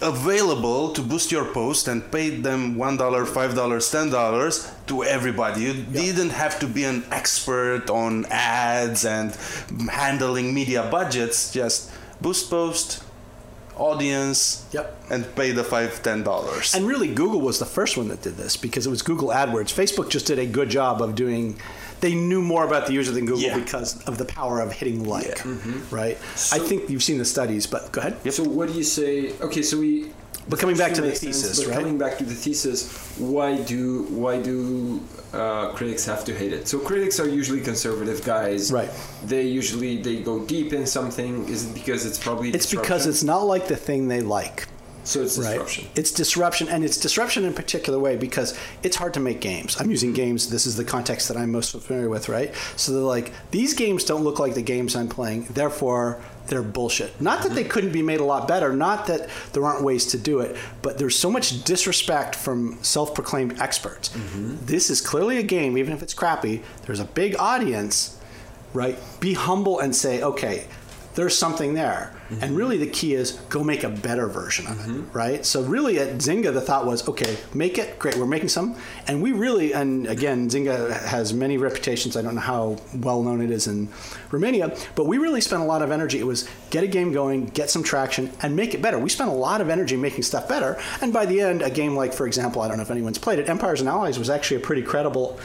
available 0.00 0.92
to 0.92 1.02
boost 1.02 1.30
your 1.32 1.44
post 1.44 1.88
and 1.88 2.10
paid 2.12 2.42
them 2.42 2.76
$1, 2.76 2.98
$5, 2.98 3.54
$10 3.54 4.86
to 4.86 5.04
everybody. 5.04 5.62
You 5.62 5.74
didn't 5.74 6.30
have 6.30 6.58
to 6.60 6.66
be 6.66 6.84
an 6.84 7.04
expert 7.10 7.90
on 7.90 8.26
ads 8.30 9.04
and 9.04 9.36
handling 9.90 10.54
media 10.54 10.88
budgets, 10.90 11.52
just 11.52 11.90
boost 12.20 12.48
post, 12.50 13.02
audience, 13.76 14.64
Yep. 14.72 15.04
and 15.10 15.34
pay 15.36 15.52
the 15.52 15.62
five, 15.64 16.02
ten 16.02 16.22
dollars. 16.24 16.74
And 16.74 16.86
really, 16.86 17.08
Google 17.14 17.40
was 17.40 17.58
the 17.58 17.66
first 17.66 17.96
one 17.96 18.08
that 18.08 18.22
did 18.22 18.36
this 18.36 18.56
because 18.56 18.86
it 18.86 18.90
was 18.90 19.02
Google 19.02 19.28
AdWords. 19.28 19.72
Facebook 19.72 20.08
just 20.10 20.26
did 20.26 20.38
a 20.38 20.46
good 20.46 20.68
job 20.68 21.00
of 21.00 21.14
doing. 21.14 21.58
They 22.00 22.14
knew 22.14 22.40
more 22.42 22.64
about 22.64 22.86
the 22.86 22.92
user 22.92 23.12
than 23.12 23.26
Google 23.26 23.42
Yeah. 23.42 23.58
because 23.58 24.00
of 24.06 24.18
the 24.18 24.24
power 24.24 24.60
of 24.60 24.72
hitting 24.72 25.04
like, 25.04 25.42
Yeah. 25.44 25.72
right? 25.90 26.16
I 26.52 26.58
think 26.58 26.88
you've 26.90 27.02
seen 27.02 27.18
the 27.18 27.24
studies, 27.24 27.66
but 27.66 27.90
go 27.92 28.00
ahead. 28.00 28.16
So 28.32 28.44
what 28.44 28.68
do 28.68 28.74
you 28.74 28.84
say? 28.84 29.32
Okay, 29.40 29.62
so 29.62 29.78
we. 29.78 30.10
But 30.48 30.58
coming 30.60 30.78
back 30.78 30.94
to 30.94 31.02
the 31.02 31.08
Makes 31.08 31.20
sense, 31.20 31.42
thesis, 31.42 31.58
but 31.64 31.68
right? 31.70 31.78
Coming 31.80 31.98
back 31.98 32.16
to 32.18 32.24
the 32.24 32.34
thesis, 32.34 32.88
why 33.18 33.56
do 33.58 34.04
why 34.08 34.40
do 34.40 34.98
uh, 35.34 35.72
critics 35.74 36.06
have 36.06 36.24
to 36.24 36.32
hate 36.34 36.54
it? 36.54 36.66
So 36.68 36.78
critics 36.78 37.20
are 37.20 37.28
usually 37.28 37.60
conservative 37.60 38.24
guys. 38.24 38.72
Right. 38.72 38.88
They 39.26 39.42
usually 39.42 40.00
they 40.00 40.16
go 40.22 40.38
deep 40.46 40.72
in 40.72 40.86
something. 40.86 41.46
Is 41.50 41.66
it 41.66 41.74
because 41.74 42.06
it's 42.06 42.18
probably 42.18 42.48
It's 42.50 42.70
because 42.70 43.06
it's 43.06 43.22
not 43.22 43.42
like 43.42 43.68
the 43.68 43.76
thing 43.76 44.08
they 44.08 44.22
like. 44.22 44.66
So 45.08 45.22
it's 45.22 45.38
Right. 45.38 45.50
disruption. 45.50 45.86
It's 45.94 46.10
disruption, 46.10 46.68
and 46.68 46.84
it's 46.84 46.98
disruption 46.98 47.44
in 47.44 47.50
a 47.50 47.54
particular 47.54 47.98
way 47.98 48.16
because 48.16 48.54
it's 48.82 48.96
hard 48.96 49.14
to 49.14 49.20
make 49.20 49.40
games. 49.40 49.76
I'm 49.80 49.90
using 49.90 50.12
games. 50.12 50.50
This 50.50 50.66
is 50.66 50.76
the 50.76 50.84
context 50.84 51.28
that 51.28 51.36
I'm 51.36 51.50
most 51.50 51.72
familiar 51.72 52.08
with, 52.08 52.28
right? 52.28 52.52
So 52.76 52.92
they're 52.92 53.02
like, 53.02 53.32
these 53.50 53.74
games 53.74 54.04
don't 54.04 54.22
look 54.22 54.38
like 54.38 54.54
the 54.54 54.62
games 54.62 54.94
I'm 54.94 55.08
playing, 55.08 55.46
therefore 55.50 56.20
they're 56.48 56.62
bullshit. 56.62 57.20
Not 57.20 57.42
that 57.42 57.54
they 57.54 57.62
mm-hmm. 57.62 57.70
couldn't 57.70 57.92
be 57.92 58.02
made 58.02 58.20
a 58.20 58.24
lot 58.24 58.48
better, 58.48 58.72
not 58.72 59.06
that 59.06 59.28
there 59.52 59.64
aren't 59.64 59.82
ways 59.82 60.06
to 60.06 60.18
do 60.18 60.40
it, 60.40 60.56
but 60.82 60.98
there's 60.98 61.16
so 61.16 61.30
much 61.30 61.64
disrespect 61.64 62.34
from 62.34 62.78
self-proclaimed 62.82 63.60
experts. 63.60 64.10
Mm-hmm. 64.10 64.56
This 64.66 64.90
is 64.90 65.00
clearly 65.00 65.38
a 65.38 65.42
game, 65.42 65.76
even 65.78 65.92
if 65.92 66.02
it's 66.02 66.14
crappy. 66.14 66.62
There's 66.86 67.00
a 67.00 67.04
big 67.04 67.36
audience, 67.38 68.18
right? 68.72 68.98
Be 69.20 69.34
humble 69.34 69.78
and 69.78 69.94
say, 69.94 70.22
okay, 70.22 70.66
there's 71.18 71.36
something 71.36 71.74
there. 71.74 72.12
Mm-hmm. 72.30 72.44
And 72.44 72.56
really, 72.56 72.78
the 72.78 72.86
key 72.86 73.14
is 73.14 73.32
go 73.48 73.64
make 73.64 73.82
a 73.82 73.88
better 73.88 74.28
version 74.28 74.68
of 74.68 74.78
it, 74.78 74.88
mm-hmm. 74.88 75.18
right? 75.18 75.44
So, 75.44 75.62
really, 75.62 75.98
at 75.98 76.18
Zynga, 76.18 76.54
the 76.54 76.60
thought 76.60 76.86
was, 76.86 77.08
okay, 77.08 77.36
make 77.54 77.76
it 77.76 77.98
great. 77.98 78.14
We're 78.16 78.26
making 78.26 78.50
some, 78.50 78.76
and 79.08 79.20
we 79.20 79.32
really, 79.32 79.72
and 79.74 80.06
again, 80.06 80.48
Zynga 80.48 80.92
has 81.06 81.32
many 81.32 81.58
reputations. 81.58 82.16
I 82.16 82.22
don't 82.22 82.36
know 82.36 82.40
how 82.40 82.76
well 82.94 83.24
known 83.24 83.40
it 83.40 83.50
is 83.50 83.66
in 83.66 83.88
Romania, 84.30 84.76
but 84.94 85.06
we 85.06 85.18
really 85.18 85.40
spent 85.40 85.60
a 85.60 85.64
lot 85.64 85.82
of 85.82 85.90
energy. 85.90 86.20
It 86.20 86.26
was 86.26 86.48
get 86.70 86.84
a 86.84 86.86
game 86.86 87.10
going, 87.10 87.46
get 87.46 87.68
some 87.68 87.82
traction, 87.82 88.30
and 88.40 88.54
make 88.54 88.72
it 88.72 88.80
better. 88.80 88.96
We 89.00 89.08
spent 89.08 89.30
a 89.30 89.34
lot 89.34 89.60
of 89.60 89.70
energy 89.70 89.96
making 89.96 90.22
stuff 90.22 90.48
better, 90.48 90.78
and 91.00 91.12
by 91.12 91.26
the 91.26 91.40
end, 91.40 91.62
a 91.62 91.70
game 91.70 91.96
like, 91.96 92.12
for 92.12 92.28
example, 92.28 92.62
I 92.62 92.68
don't 92.68 92.76
know 92.76 92.84
if 92.84 92.92
anyone's 92.92 93.18
played 93.18 93.40
it, 93.40 93.48
Empires 93.48 93.80
and 93.80 93.88
Allies 93.88 94.20
was 94.20 94.30
actually 94.30 94.58
a 94.58 94.60
pretty 94.60 94.82
credible 94.82 95.36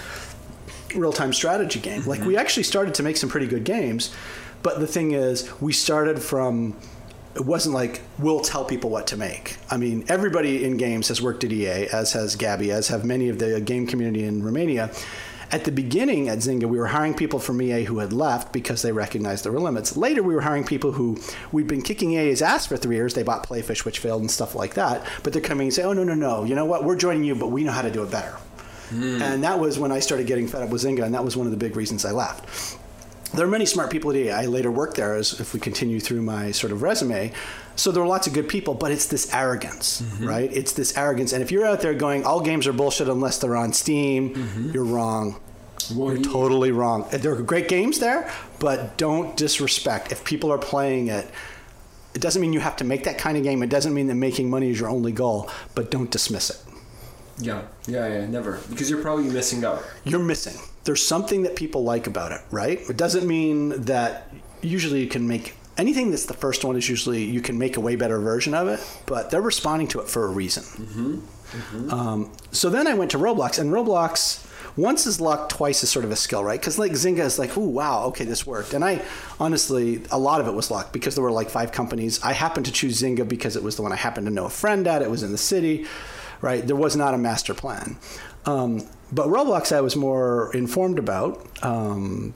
real-time 0.93 1.33
strategy 1.33 1.79
game. 1.79 2.01
Mm-hmm. 2.01 2.09
Like 2.11 2.21
we 2.21 2.37
actually 2.37 2.63
started 2.63 2.93
to 2.95 3.03
make 3.03 3.17
some 3.17 3.29
pretty 3.29 3.47
good 3.47 3.63
games, 3.63 4.13
but 4.63 4.79
the 4.79 4.87
thing 4.87 5.11
is, 5.11 5.49
we 5.61 5.73
started 5.73 6.21
from 6.21 6.75
it 7.35 7.45
wasn't 7.45 7.73
like 7.73 8.01
we'll 8.19 8.41
tell 8.41 8.63
people 8.63 8.89
what 8.89 9.07
to 9.07 9.17
make. 9.17 9.57
I 9.69 9.77
mean, 9.77 10.05
everybody 10.07 10.63
in 10.63 10.77
games 10.77 11.07
has 11.07 11.21
worked 11.21 11.43
at 11.43 11.51
EA, 11.51 11.87
as 11.91 12.13
has 12.13 12.35
Gabby, 12.35 12.71
as 12.71 12.87
have 12.89 13.03
many 13.03 13.29
of 13.29 13.39
the 13.39 13.59
game 13.59 13.87
community 13.87 14.23
in 14.23 14.43
Romania. 14.43 14.91
At 15.51 15.65
the 15.65 15.71
beginning 15.71 16.29
at 16.29 16.39
Zynga, 16.39 16.63
we 16.63 16.79
were 16.79 16.87
hiring 16.87 17.13
people 17.13 17.37
from 17.37 17.61
EA 17.61 17.83
who 17.83 17.99
had 17.99 18.11
left 18.11 18.51
because 18.51 18.81
they 18.81 18.91
recognized 18.91 19.45
there 19.45 19.51
were 19.51 19.59
limits. 19.59 19.95
Later, 19.95 20.23
we 20.23 20.33
were 20.33 20.41
hiring 20.41 20.63
people 20.63 20.93
who 20.93 21.19
we'd 21.51 21.67
been 21.67 21.83
kicking 21.83 22.13
EA's 22.13 22.41
ass 22.41 22.65
for 22.65 22.75
three 22.75 22.95
years. 22.95 23.13
They 23.13 23.21
bought 23.21 23.47
Playfish, 23.47 23.85
which 23.85 23.99
failed, 23.99 24.21
and 24.21 24.31
stuff 24.31 24.55
like 24.55 24.73
that. 24.75 25.05
But 25.21 25.33
they're 25.33 25.41
coming 25.41 25.67
and 25.67 25.73
say, 25.73 25.83
"Oh 25.83 25.93
no, 25.93 26.03
no, 26.03 26.15
no! 26.15 26.43
You 26.43 26.55
know 26.55 26.65
what? 26.65 26.83
We're 26.83 26.95
joining 26.95 27.23
you, 27.23 27.35
but 27.35 27.47
we 27.47 27.63
know 27.63 27.71
how 27.71 27.83
to 27.83 27.91
do 27.91 28.03
it 28.03 28.09
better." 28.09 28.35
Hmm. 28.89 29.21
And 29.21 29.43
that 29.43 29.59
was 29.59 29.77
when 29.77 29.91
I 29.91 29.99
started 29.99 30.27
getting 30.27 30.47
fed 30.47 30.63
up 30.63 30.69
with 30.69 30.83
Zynga, 30.83 31.03
and 31.03 31.13
that 31.13 31.23
was 31.23 31.37
one 31.37 31.45
of 31.45 31.51
the 31.51 31.57
big 31.57 31.75
reasons 31.75 32.03
I 32.05 32.11
left. 32.11 32.77
There 33.33 33.45
are 33.45 33.49
many 33.49 33.65
smart 33.65 33.89
people 33.89 34.11
at 34.11 34.17
EA. 34.17 34.31
I 34.31 34.45
later 34.45 34.71
worked 34.71 34.95
there 34.95 35.15
as 35.15 35.39
if 35.39 35.53
we 35.53 35.59
continue 35.59 35.99
through 35.99 36.21
my 36.21 36.51
sort 36.51 36.71
of 36.71 36.81
resume. 36.81 37.31
So 37.75 37.91
there 37.91 38.03
are 38.03 38.07
lots 38.07 38.27
of 38.27 38.33
good 38.33 38.47
people, 38.47 38.75
but 38.75 38.91
it's 38.91 39.07
this 39.07 39.33
arrogance, 39.33 40.01
mm-hmm. 40.01 40.27
right? 40.27 40.53
It's 40.53 40.73
this 40.73 40.95
arrogance. 40.95 41.33
And 41.33 41.41
if 41.41 41.51
you're 41.51 41.65
out 41.65 41.81
there 41.81 41.93
going, 41.93 42.23
all 42.23 42.41
games 42.41 42.67
are 42.67 42.73
bullshit 42.73 43.09
unless 43.09 43.39
they're 43.39 43.55
on 43.55 43.73
Steam, 43.73 44.35
mm-hmm. 44.35 44.71
you're 44.71 44.85
wrong. 44.85 45.39
Well, 45.93 46.13
you're 46.13 46.23
totally 46.23 46.71
wrong. 46.71 47.07
There 47.11 47.33
are 47.33 47.41
great 47.41 47.67
games 47.67 47.99
there, 47.99 48.31
but 48.59 48.97
don't 48.97 49.35
disrespect. 49.35 50.11
If 50.11 50.23
people 50.23 50.51
are 50.51 50.57
playing 50.57 51.07
it, 51.07 51.27
it 52.13 52.21
doesn't 52.21 52.41
mean 52.41 52.53
you 52.53 52.59
have 52.59 52.75
to 52.77 52.83
make 52.83 53.03
that 53.05 53.17
kind 53.17 53.37
of 53.37 53.43
game. 53.43 53.63
It 53.63 53.69
doesn't 53.69 53.93
mean 53.93 54.07
that 54.07 54.15
making 54.15 54.49
money 54.49 54.69
is 54.69 54.79
your 54.79 54.89
only 54.89 55.11
goal, 55.11 55.49
but 55.75 55.89
don't 55.89 56.11
dismiss 56.11 56.51
it. 56.51 56.57
Yeah, 57.39 57.63
yeah, 57.87 58.07
yeah, 58.07 58.27
never. 58.27 58.59
Because 58.69 58.89
you're 58.89 59.01
probably 59.01 59.25
missing 59.25 59.65
out. 59.65 59.83
you're 60.05 60.23
missing. 60.23 60.61
There's 60.83 61.05
something 61.05 61.43
that 61.43 61.55
people 61.55 61.83
like 61.83 62.07
about 62.07 62.31
it, 62.31 62.41
right? 62.51 62.79
It 62.89 62.97
doesn't 62.97 63.25
mean 63.25 63.69
that 63.83 64.29
usually 64.61 65.01
you 65.01 65.07
can 65.07 65.27
make 65.27 65.55
anything 65.77 66.11
that's 66.11 66.25
the 66.25 66.33
first 66.33 66.63
one 66.63 66.75
is 66.75 66.87
usually 66.89 67.23
you 67.23 67.41
can 67.41 67.57
make 67.57 67.77
a 67.77 67.79
way 67.79 67.95
better 67.95 68.19
version 68.19 68.53
of 68.53 68.67
it, 68.67 68.79
but 69.05 69.31
they're 69.31 69.41
responding 69.41 69.87
to 69.89 69.99
it 69.99 70.07
for 70.07 70.25
a 70.25 70.29
reason. 70.29 71.23
Um, 71.91 72.31
so 72.51 72.69
then 72.69 72.87
I 72.87 72.93
went 72.95 73.11
to 73.11 73.17
Roblox, 73.17 73.59
and 73.59 73.71
Roblox 73.71 74.45
once 74.75 75.05
is 75.05 75.21
luck, 75.21 75.49
twice 75.49 75.83
is 75.83 75.89
sort 75.89 76.03
of 76.03 76.11
a 76.11 76.15
skill, 76.15 76.43
right? 76.43 76.59
Because 76.59 76.79
like 76.79 76.93
Zynga 76.93 77.19
is 77.19 77.37
like, 77.37 77.55
oh 77.57 77.61
wow, 77.61 78.05
okay, 78.05 78.25
this 78.25 78.45
worked. 78.45 78.73
And 78.73 78.83
I 78.83 79.01
honestly, 79.39 80.01
a 80.11 80.17
lot 80.17 80.41
of 80.41 80.47
it 80.47 80.53
was 80.53 80.71
luck 80.71 80.91
because 80.91 81.15
there 81.15 81.23
were 81.23 81.31
like 81.31 81.49
five 81.49 81.71
companies. 81.71 82.21
I 82.23 82.33
happened 82.33 82.65
to 82.65 82.71
choose 82.71 82.99
Zynga 83.01 83.27
because 83.27 83.55
it 83.55 83.63
was 83.63 83.75
the 83.75 83.83
one 83.83 83.91
I 83.91 83.97
happened 83.97 84.27
to 84.27 84.33
know 84.33 84.45
a 84.45 84.49
friend 84.49 84.87
at. 84.87 85.01
It 85.01 85.11
was 85.11 85.21
in 85.21 85.31
the 85.31 85.37
city, 85.37 85.85
right? 86.41 86.65
There 86.65 86.75
was 86.75 86.95
not 86.95 87.13
a 87.13 87.17
master 87.17 87.53
plan. 87.53 87.97
Um, 88.45 88.87
but 89.13 89.27
Roblox, 89.27 89.71
I 89.75 89.81
was 89.81 89.95
more 89.95 90.51
informed 90.53 90.99
about. 90.99 91.45
Um, 91.63 92.33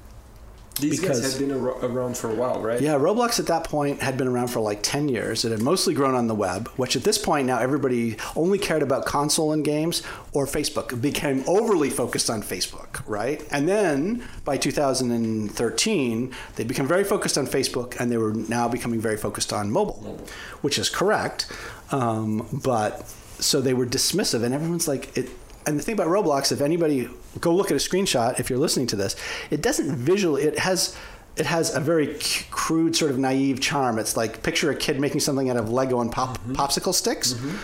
These 0.79 0.99
Because- 0.99 1.21
guys 1.21 1.33
had 1.33 1.41
been 1.47 1.59
ar- 1.59 1.83
around 1.83 2.15
for 2.17 2.29
a 2.29 2.35
while, 2.35 2.61
right? 2.61 2.79
yeah, 2.79 2.93
Roblox 2.99 3.39
at 3.39 3.47
that 3.47 3.63
point 3.63 3.99
had 4.03 4.15
been 4.15 4.27
around 4.27 4.49
for 4.49 4.59
like 4.59 4.81
10 4.83 5.09
years. 5.09 5.43
It 5.43 5.49
had 5.49 5.59
mostly 5.63 5.95
grown 5.95 6.13
on 6.13 6.27
the 6.27 6.35
web, 6.35 6.67
which 6.77 6.95
at 6.95 7.03
this 7.03 7.17
point 7.17 7.47
now 7.47 7.57
everybody 7.57 8.15
only 8.35 8.59
cared 8.59 8.83
about 8.83 9.03
console 9.07 9.51
and 9.51 9.65
games 9.65 10.03
or 10.33 10.45
Facebook. 10.45 10.93
It 10.93 11.01
became 11.01 11.43
overly 11.47 11.89
focused 11.89 12.29
on 12.29 12.43
Facebook, 12.43 13.01
right? 13.07 13.43
And 13.49 13.67
then 13.67 14.21
by 14.45 14.57
2013, 14.57 16.31
they 16.57 16.63
became 16.63 16.87
very 16.87 17.03
focused 17.03 17.39
on 17.39 17.47
Facebook 17.47 17.99
and 17.99 18.11
they 18.11 18.17
were 18.17 18.33
now 18.33 18.67
becoming 18.67 18.99
very 19.01 19.17
focused 19.17 19.51
on 19.51 19.71
mobile, 19.71 20.19
which 20.61 20.77
is 20.77 20.89
correct. 20.89 21.47
Um, 21.91 22.45
but 22.51 23.03
so 23.39 23.61
they 23.61 23.73
were 23.73 23.85
dismissive, 23.85 24.43
and 24.43 24.53
everyone's 24.53 24.87
like, 24.87 25.15
it, 25.17 25.29
and 25.67 25.77
the 25.77 25.83
thing 25.83 25.93
about 25.93 26.07
Roblox, 26.07 26.51
if 26.51 26.61
anybody 26.61 27.09
go 27.41 27.53
look 27.53 27.67
at 27.67 27.73
a 27.73 27.75
screenshot, 27.75 28.39
if 28.39 28.49
you're 28.49 28.57
listening 28.57 28.87
to 28.87 28.95
this, 28.95 29.15
it 29.51 29.61
doesn't 29.61 29.95
visually. 29.95 30.43
It 30.43 30.59
has 30.59 30.95
it 31.35 31.45
has 31.45 31.75
a 31.75 31.79
very 31.79 32.17
crude, 32.49 32.95
sort 32.95 33.11
of 33.11 33.19
naive 33.19 33.59
charm. 33.59 33.99
It's 33.99 34.17
like 34.17 34.41
picture 34.41 34.71
a 34.71 34.75
kid 34.75 34.99
making 34.99 35.19
something 35.19 35.49
out 35.49 35.57
of 35.57 35.69
Lego 35.69 36.01
and 36.01 36.11
pop, 36.11 36.37
mm-hmm. 36.39 36.53
popsicle 36.53 36.93
sticks, 36.93 37.33
mm-hmm. 37.33 37.57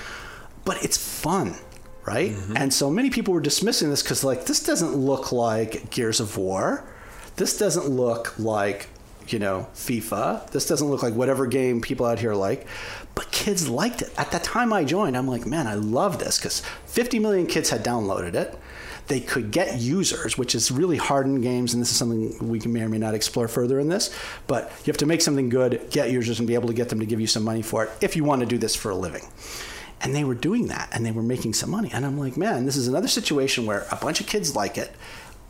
but 0.63 0.83
it's 0.83 0.97
fun, 0.97 1.55
right? 2.05 2.31
Mm-hmm. 2.31 2.57
And 2.57 2.73
so 2.73 2.91
many 2.91 3.09
people 3.09 3.33
were 3.33 3.41
dismissing 3.41 3.89
this 3.89 4.03
because 4.03 4.23
like 4.23 4.45
this 4.45 4.63
doesn't 4.63 4.95
look 4.95 5.31
like 5.31 5.89
Gears 5.89 6.19
of 6.19 6.37
War. 6.37 6.85
This 7.35 7.57
doesn't 7.57 7.87
look 7.87 8.37
like 8.37 8.89
you 9.33 9.39
know 9.39 9.67
FIFA. 9.73 10.49
This 10.51 10.67
doesn't 10.67 10.87
look 10.87 11.03
like 11.03 11.13
whatever 11.13 11.47
game 11.47 11.81
people 11.81 12.05
out 12.05 12.19
here 12.19 12.35
like. 12.35 12.67
But 13.15 13.31
kids 13.31 13.67
liked 13.67 14.01
it. 14.01 14.11
At 14.17 14.31
the 14.31 14.39
time 14.39 14.71
I 14.71 14.83
joined, 14.83 15.17
I'm 15.17 15.27
like, 15.27 15.45
man, 15.45 15.67
I 15.67 15.73
love 15.73 16.19
this 16.19 16.37
because 16.37 16.61
50 16.85 17.19
million 17.19 17.47
kids 17.47 17.69
had 17.69 17.83
downloaded 17.83 18.35
it. 18.35 18.57
They 19.07 19.19
could 19.19 19.51
get 19.51 19.79
users, 19.79 20.37
which 20.37 20.55
is 20.55 20.71
really 20.71 20.95
hard 20.95 21.25
in 21.25 21.41
games, 21.41 21.73
and 21.73 21.81
this 21.81 21.91
is 21.91 21.97
something 21.97 22.47
we 22.47 22.59
may 22.59 22.83
or 22.83 22.89
may 22.89 22.97
not 22.97 23.13
explore 23.13 23.47
further 23.47 23.79
in 23.79 23.89
this. 23.89 24.15
But 24.47 24.71
you 24.79 24.91
have 24.91 24.97
to 24.97 25.05
make 25.05 25.21
something 25.21 25.49
good, 25.49 25.87
get 25.89 26.09
users, 26.09 26.39
and 26.39 26.47
be 26.47 26.53
able 26.53 26.69
to 26.69 26.73
get 26.73 26.89
them 26.89 26.99
to 26.99 27.05
give 27.05 27.19
you 27.19 27.27
some 27.27 27.43
money 27.43 27.61
for 27.61 27.83
it 27.83 27.91
if 27.99 28.15
you 28.15 28.23
want 28.23 28.39
to 28.41 28.45
do 28.45 28.57
this 28.57 28.75
for 28.75 28.91
a 28.91 28.95
living. 28.95 29.23
And 30.01 30.15
they 30.15 30.23
were 30.23 30.35
doing 30.35 30.67
that, 30.67 30.89
and 30.91 31.05
they 31.05 31.11
were 31.11 31.23
making 31.23 31.53
some 31.53 31.69
money. 31.69 31.89
And 31.91 32.05
I'm 32.05 32.17
like, 32.17 32.37
man, 32.37 32.65
this 32.65 32.77
is 32.77 32.87
another 32.87 33.07
situation 33.07 33.65
where 33.65 33.85
a 33.91 33.97
bunch 33.97 34.21
of 34.21 34.27
kids 34.27 34.55
like 34.55 34.77
it. 34.77 34.91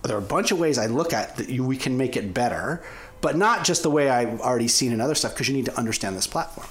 There 0.03 0.15
are 0.15 0.19
a 0.19 0.21
bunch 0.21 0.51
of 0.51 0.59
ways 0.59 0.77
I 0.77 0.87
look 0.87 1.13
at 1.13 1.37
that 1.37 1.49
you, 1.49 1.63
we 1.63 1.77
can 1.77 1.95
make 1.95 2.17
it 2.17 2.33
better, 2.33 2.83
but 3.23 3.35
not 3.37 3.63
just 3.63 3.81
the 3.81 3.89
way 3.89 4.09
I've 4.09 4.39
already 4.41 4.67
seen 4.67 4.91
in 4.91 5.01
other 5.01 5.15
stuff, 5.15 5.33
because 5.33 5.47
you 5.47 5.55
need 5.55 5.65
to 5.65 5.75
understand 5.75 6.15
this 6.15 6.27
platform. 6.27 6.67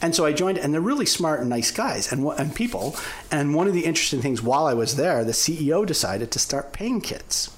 And 0.00 0.14
so 0.14 0.24
I 0.24 0.32
joined, 0.32 0.56
and 0.58 0.72
they're 0.72 0.80
really 0.80 1.04
smart 1.04 1.40
and 1.40 1.50
nice 1.50 1.70
guys 1.72 2.12
and, 2.12 2.24
and 2.38 2.54
people. 2.54 2.96
And 3.30 3.54
one 3.54 3.66
of 3.66 3.74
the 3.74 3.84
interesting 3.84 4.22
things 4.22 4.40
while 4.40 4.66
I 4.66 4.74
was 4.74 4.96
there, 4.96 5.24
the 5.24 5.32
CEO 5.32 5.84
decided 5.84 6.30
to 6.30 6.38
start 6.38 6.72
paying 6.72 7.00
kids. 7.00 7.50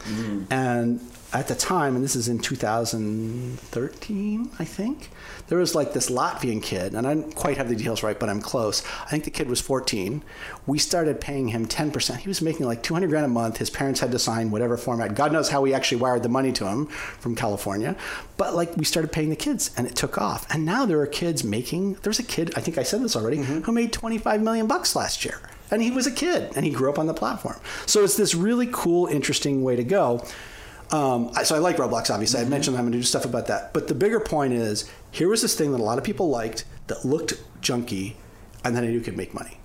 Mm-hmm. 0.00 0.52
And 0.52 1.00
at 1.32 1.48
the 1.48 1.54
time, 1.54 1.96
and 1.96 2.04
this 2.04 2.14
is 2.14 2.28
in 2.28 2.40
2013, 2.40 4.50
I 4.58 4.64
think, 4.64 5.08
there 5.48 5.58
was 5.58 5.74
like 5.74 5.92
this 5.92 6.10
Latvian 6.10 6.62
kid, 6.62 6.94
and 6.94 7.06
I 7.06 7.14
don't 7.14 7.34
quite 7.34 7.56
have 7.56 7.68
the 7.68 7.76
details 7.76 8.02
right, 8.02 8.18
but 8.18 8.28
I'm 8.28 8.40
close. 8.40 8.82
I 9.02 9.10
think 9.10 9.24
the 9.24 9.30
kid 9.30 9.48
was 9.48 9.60
14. 9.60 10.22
We 10.66 10.78
started 10.78 11.20
paying 11.20 11.48
him 11.48 11.66
10%. 11.66 12.16
He 12.16 12.28
was 12.28 12.40
making 12.40 12.66
like 12.66 12.82
200 12.82 13.08
grand 13.08 13.26
a 13.26 13.28
month. 13.28 13.58
His 13.58 13.70
parents 13.70 14.00
had 14.00 14.12
to 14.12 14.18
sign 14.18 14.50
whatever 14.50 14.76
format. 14.76 15.14
God 15.14 15.32
knows 15.32 15.50
how 15.50 15.60
we 15.60 15.74
actually 15.74 16.00
wired 16.00 16.22
the 16.22 16.28
money 16.28 16.52
to 16.52 16.66
him 16.66 16.86
from 16.86 17.34
California. 17.34 17.96
But 18.36 18.54
like 18.54 18.76
we 18.76 18.84
started 18.84 19.12
paying 19.12 19.30
the 19.30 19.36
kids, 19.36 19.70
and 19.76 19.86
it 19.86 19.96
took 19.96 20.18
off. 20.18 20.46
And 20.50 20.64
now 20.64 20.86
there 20.86 21.00
are 21.00 21.06
kids 21.06 21.44
making. 21.44 21.94
There's 22.02 22.18
a 22.18 22.24
kid, 22.24 22.52
I 22.56 22.60
think 22.60 22.78
I 22.78 22.82
said 22.82 23.02
this 23.02 23.16
already, 23.16 23.38
mm-hmm. 23.38 23.60
who 23.60 23.72
made 23.72 23.92
25 23.92 24.42
million 24.42 24.66
bucks 24.66 24.96
last 24.96 25.24
year. 25.24 25.40
And 25.70 25.82
he 25.82 25.90
was 25.90 26.06
a 26.06 26.12
kid, 26.12 26.52
and 26.56 26.64
he 26.64 26.70
grew 26.70 26.90
up 26.90 26.98
on 26.98 27.06
the 27.06 27.14
platform. 27.14 27.58
So 27.86 28.04
it's 28.04 28.16
this 28.16 28.34
really 28.34 28.68
cool, 28.70 29.06
interesting 29.06 29.62
way 29.62 29.76
to 29.76 29.84
go. 29.84 30.24
Um, 30.90 31.32
so 31.44 31.56
I 31.56 31.58
like 31.58 31.76
Roblox, 31.76 32.10
obviously. 32.10 32.40
I 32.40 32.42
mm-hmm. 32.42 32.50
mentioned 32.50 32.76
I'm 32.76 32.84
going 32.84 32.92
to 32.92 32.98
do 32.98 33.02
stuff 33.02 33.24
about 33.24 33.46
that. 33.48 33.72
But 33.72 33.88
the 33.88 33.94
bigger 33.94 34.20
point 34.20 34.52
is 34.52 34.90
here 35.10 35.28
was 35.28 35.42
this 35.42 35.56
thing 35.56 35.72
that 35.72 35.80
a 35.80 35.82
lot 35.82 35.98
of 35.98 36.04
people 36.04 36.28
liked 36.28 36.64
that 36.86 37.04
looked 37.04 37.34
junky, 37.62 38.14
and 38.64 38.76
then 38.76 38.84
I 38.84 38.88
knew 38.88 39.00
could 39.00 39.16
make 39.16 39.34
money. 39.34 39.58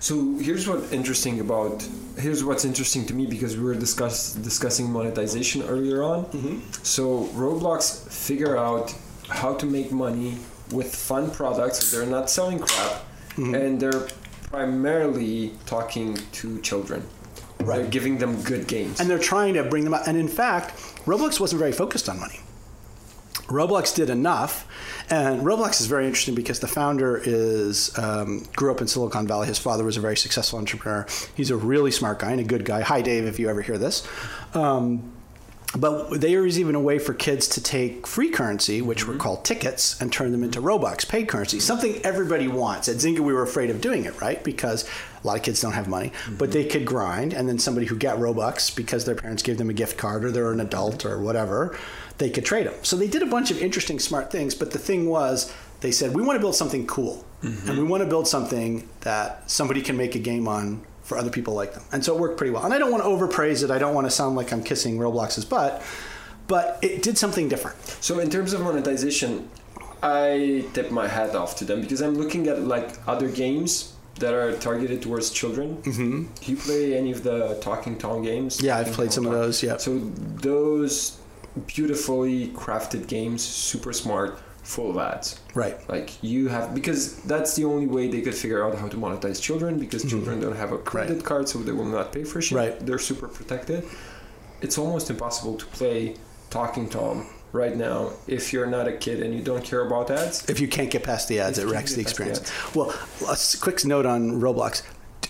So 0.00 0.36
here's 0.36 0.68
what 0.68 0.92
interesting 0.92 1.40
about 1.40 1.88
here's 2.18 2.44
what's 2.44 2.66
interesting 2.66 3.06
to 3.06 3.14
me 3.14 3.24
because 3.26 3.56
we 3.56 3.64
were 3.64 3.74
discuss, 3.74 4.34
discussing 4.34 4.90
monetization 4.90 5.62
earlier 5.62 6.02
on. 6.02 6.26
Mm-hmm. 6.26 6.58
So 6.82 7.24
Roblox 7.28 8.06
figure 8.12 8.58
out 8.58 8.94
how 9.30 9.54
to 9.54 9.64
make 9.64 9.92
money 9.92 10.36
with 10.72 10.94
fun 10.94 11.30
products. 11.30 11.90
They're 11.90 12.04
not 12.04 12.28
selling 12.28 12.58
crap, 12.58 12.92
mm-hmm. 13.36 13.54
and 13.54 13.80
they're 13.80 14.08
primarily 14.50 15.52
talking 15.64 16.18
to 16.32 16.60
children. 16.60 17.06
They're 17.64 17.80
Right. 17.82 17.90
giving 17.90 18.18
them 18.18 18.42
good 18.42 18.66
games. 18.66 19.00
And 19.00 19.08
they're 19.08 19.18
trying 19.18 19.54
to 19.54 19.64
bring 19.64 19.84
them 19.84 19.94
up. 19.94 20.06
And 20.06 20.16
in 20.18 20.28
fact, 20.28 20.76
Roblox 21.06 21.40
wasn't 21.40 21.58
very 21.60 21.72
focused 21.72 22.08
on 22.08 22.18
money. 22.20 22.40
Roblox 23.48 23.94
did 23.94 24.08
enough, 24.08 24.66
and 25.10 25.42
Roblox 25.42 25.78
is 25.80 25.86
very 25.86 26.06
interesting 26.06 26.34
because 26.34 26.60
the 26.60 26.66
founder 26.66 27.20
is 27.22 27.96
um, 27.98 28.46
grew 28.56 28.70
up 28.70 28.80
in 28.80 28.86
Silicon 28.86 29.26
Valley. 29.26 29.46
His 29.46 29.58
father 29.58 29.84
was 29.84 29.98
a 29.98 30.00
very 30.00 30.16
successful 30.16 30.58
entrepreneur. 30.58 31.06
He's 31.34 31.50
a 31.50 31.56
really 31.56 31.90
smart 31.90 32.20
guy 32.20 32.30
and 32.30 32.40
a 32.40 32.44
good 32.44 32.64
guy. 32.64 32.80
Hi, 32.80 33.02
Dave, 33.02 33.26
if 33.26 33.38
you 33.38 33.50
ever 33.50 33.60
hear 33.60 33.76
this. 33.76 34.06
Um, 34.54 35.12
but 35.76 36.20
there 36.20 36.46
is 36.46 36.58
even 36.58 36.74
a 36.74 36.80
way 36.80 36.98
for 36.98 37.12
kids 37.12 37.46
to 37.48 37.62
take 37.62 38.06
free 38.06 38.30
currency, 38.30 38.80
which 38.80 39.06
were 39.06 39.16
called 39.16 39.44
tickets, 39.44 40.00
and 40.00 40.10
turn 40.10 40.32
them 40.32 40.42
into 40.44 40.60
Robux, 40.62 41.06
paid 41.06 41.28
currency. 41.28 41.60
Something 41.60 42.00
everybody 42.04 42.48
wants. 42.48 42.88
At 42.88 42.96
Zynga, 42.96 43.18
we 43.18 43.32
were 43.34 43.42
afraid 43.42 43.68
of 43.70 43.80
doing 43.82 44.04
it, 44.04 44.18
right? 44.22 44.42
Because 44.42 44.88
a 45.24 45.26
lot 45.26 45.36
of 45.38 45.42
kids 45.42 45.60
don't 45.60 45.72
have 45.72 45.88
money, 45.88 46.12
but 46.26 46.50
mm-hmm. 46.50 46.52
they 46.52 46.64
could 46.66 46.84
grind, 46.84 47.32
and 47.32 47.48
then 47.48 47.58
somebody 47.58 47.86
who 47.86 47.96
got 47.96 48.18
Robux 48.18 48.74
because 48.74 49.06
their 49.06 49.14
parents 49.14 49.42
gave 49.42 49.56
them 49.56 49.70
a 49.70 49.72
gift 49.72 49.96
card 49.96 50.24
or 50.24 50.30
they're 50.30 50.52
an 50.52 50.60
adult 50.60 51.06
or 51.06 51.18
whatever, 51.18 51.76
they 52.18 52.28
could 52.30 52.44
trade 52.44 52.66
them. 52.66 52.74
So 52.82 52.96
they 52.96 53.08
did 53.08 53.22
a 53.22 53.26
bunch 53.26 53.50
of 53.50 53.60
interesting, 53.60 53.98
smart 53.98 54.30
things. 54.30 54.54
But 54.54 54.70
the 54.70 54.78
thing 54.78 55.08
was, 55.08 55.52
they 55.80 55.90
said 55.90 56.14
we 56.14 56.22
want 56.22 56.36
to 56.36 56.40
build 56.40 56.54
something 56.54 56.86
cool, 56.86 57.24
mm-hmm. 57.42 57.68
and 57.68 57.78
we 57.78 57.84
want 57.84 58.02
to 58.02 58.08
build 58.08 58.28
something 58.28 58.88
that 59.00 59.50
somebody 59.50 59.80
can 59.80 59.96
make 59.96 60.14
a 60.14 60.18
game 60.18 60.46
on 60.46 60.84
for 61.02 61.18
other 61.18 61.30
people 61.30 61.54
like 61.54 61.74
them. 61.74 61.82
And 61.92 62.04
so 62.04 62.14
it 62.14 62.20
worked 62.20 62.36
pretty 62.36 62.50
well. 62.50 62.64
And 62.64 62.72
I 62.72 62.78
don't 62.78 62.90
want 62.90 63.02
to 63.02 63.08
overpraise 63.08 63.62
it. 63.62 63.70
I 63.70 63.78
don't 63.78 63.94
want 63.94 64.06
to 64.06 64.10
sound 64.10 64.36
like 64.36 64.52
I'm 64.52 64.62
kissing 64.62 64.98
Roblox's 64.98 65.44
butt, 65.44 65.82
but 66.46 66.78
it 66.82 67.02
did 67.02 67.18
something 67.18 67.48
different. 67.48 67.78
So 68.00 68.18
in 68.20 68.30
terms 68.30 68.52
of 68.52 68.60
monetization, 68.60 69.50
I 70.02 70.66
tip 70.74 70.90
my 70.90 71.08
hat 71.08 71.34
off 71.34 71.56
to 71.56 71.64
them 71.64 71.80
because 71.80 72.02
I'm 72.02 72.14
looking 72.14 72.46
at 72.46 72.62
like 72.62 72.90
other 73.06 73.28
games 73.28 73.93
that 74.20 74.32
are 74.32 74.56
targeted 74.56 75.02
towards 75.02 75.30
children. 75.30 75.76
Mm-hmm. 75.82 76.22
Do 76.40 76.50
you 76.50 76.56
play 76.56 76.96
any 76.96 77.12
of 77.12 77.22
the 77.22 77.58
Talking 77.60 77.98
Tom 77.98 78.22
games? 78.22 78.62
Yeah, 78.62 78.78
I've 78.78 78.92
played 78.92 79.10
Tom 79.10 79.24
some 79.24 79.26
of 79.26 79.32
those, 79.32 79.62
yeah. 79.62 79.76
So 79.76 79.98
those 79.98 81.18
beautifully 81.66 82.48
crafted 82.48 83.06
games, 83.06 83.42
super 83.42 83.92
smart, 83.92 84.38
full 84.62 84.90
of 84.90 84.98
ads. 84.98 85.40
Right. 85.54 85.76
Like 85.88 86.22
you 86.22 86.48
have 86.48 86.74
because 86.74 87.20
that's 87.22 87.54
the 87.54 87.64
only 87.64 87.86
way 87.86 88.08
they 88.08 88.22
could 88.22 88.34
figure 88.34 88.64
out 88.64 88.76
how 88.76 88.88
to 88.88 88.96
monetize 88.96 89.40
children 89.40 89.78
because 89.78 90.08
children 90.08 90.40
don't 90.40 90.56
have 90.56 90.72
a 90.72 90.78
credit 90.78 91.24
card, 91.24 91.48
so 91.48 91.58
they 91.58 91.72
will 91.72 91.84
not 91.84 92.12
pay 92.12 92.24
for 92.24 92.40
shit. 92.40 92.56
Mm-hmm. 92.56 92.70
Right. 92.70 92.86
They're 92.86 92.98
super 92.98 93.28
protected. 93.28 93.84
It's 94.60 94.78
almost 94.78 95.10
impossible 95.10 95.56
to 95.56 95.66
play 95.66 96.16
Talking 96.50 96.88
Tom 96.88 97.26
right 97.54 97.76
now 97.76 98.10
if 98.26 98.52
you're 98.52 98.66
not 98.66 98.88
a 98.88 98.92
kid 98.92 99.22
and 99.22 99.32
you 99.32 99.40
don't 99.40 99.64
care 99.64 99.86
about 99.86 100.10
ads. 100.10 100.46
If 100.50 100.58
you 100.58 100.68
can't 100.68 100.90
get 100.90 101.04
past 101.04 101.28
the 101.28 101.38
ads, 101.38 101.58
it 101.58 101.66
wrecks 101.66 101.94
the 101.94 102.00
experience. 102.00 102.40
past 102.40 102.74
Well, 102.74 102.92
a 103.22 103.36
quick 103.60 103.84
note 103.84 104.04
on 104.04 104.40
Roblox. 104.40 104.82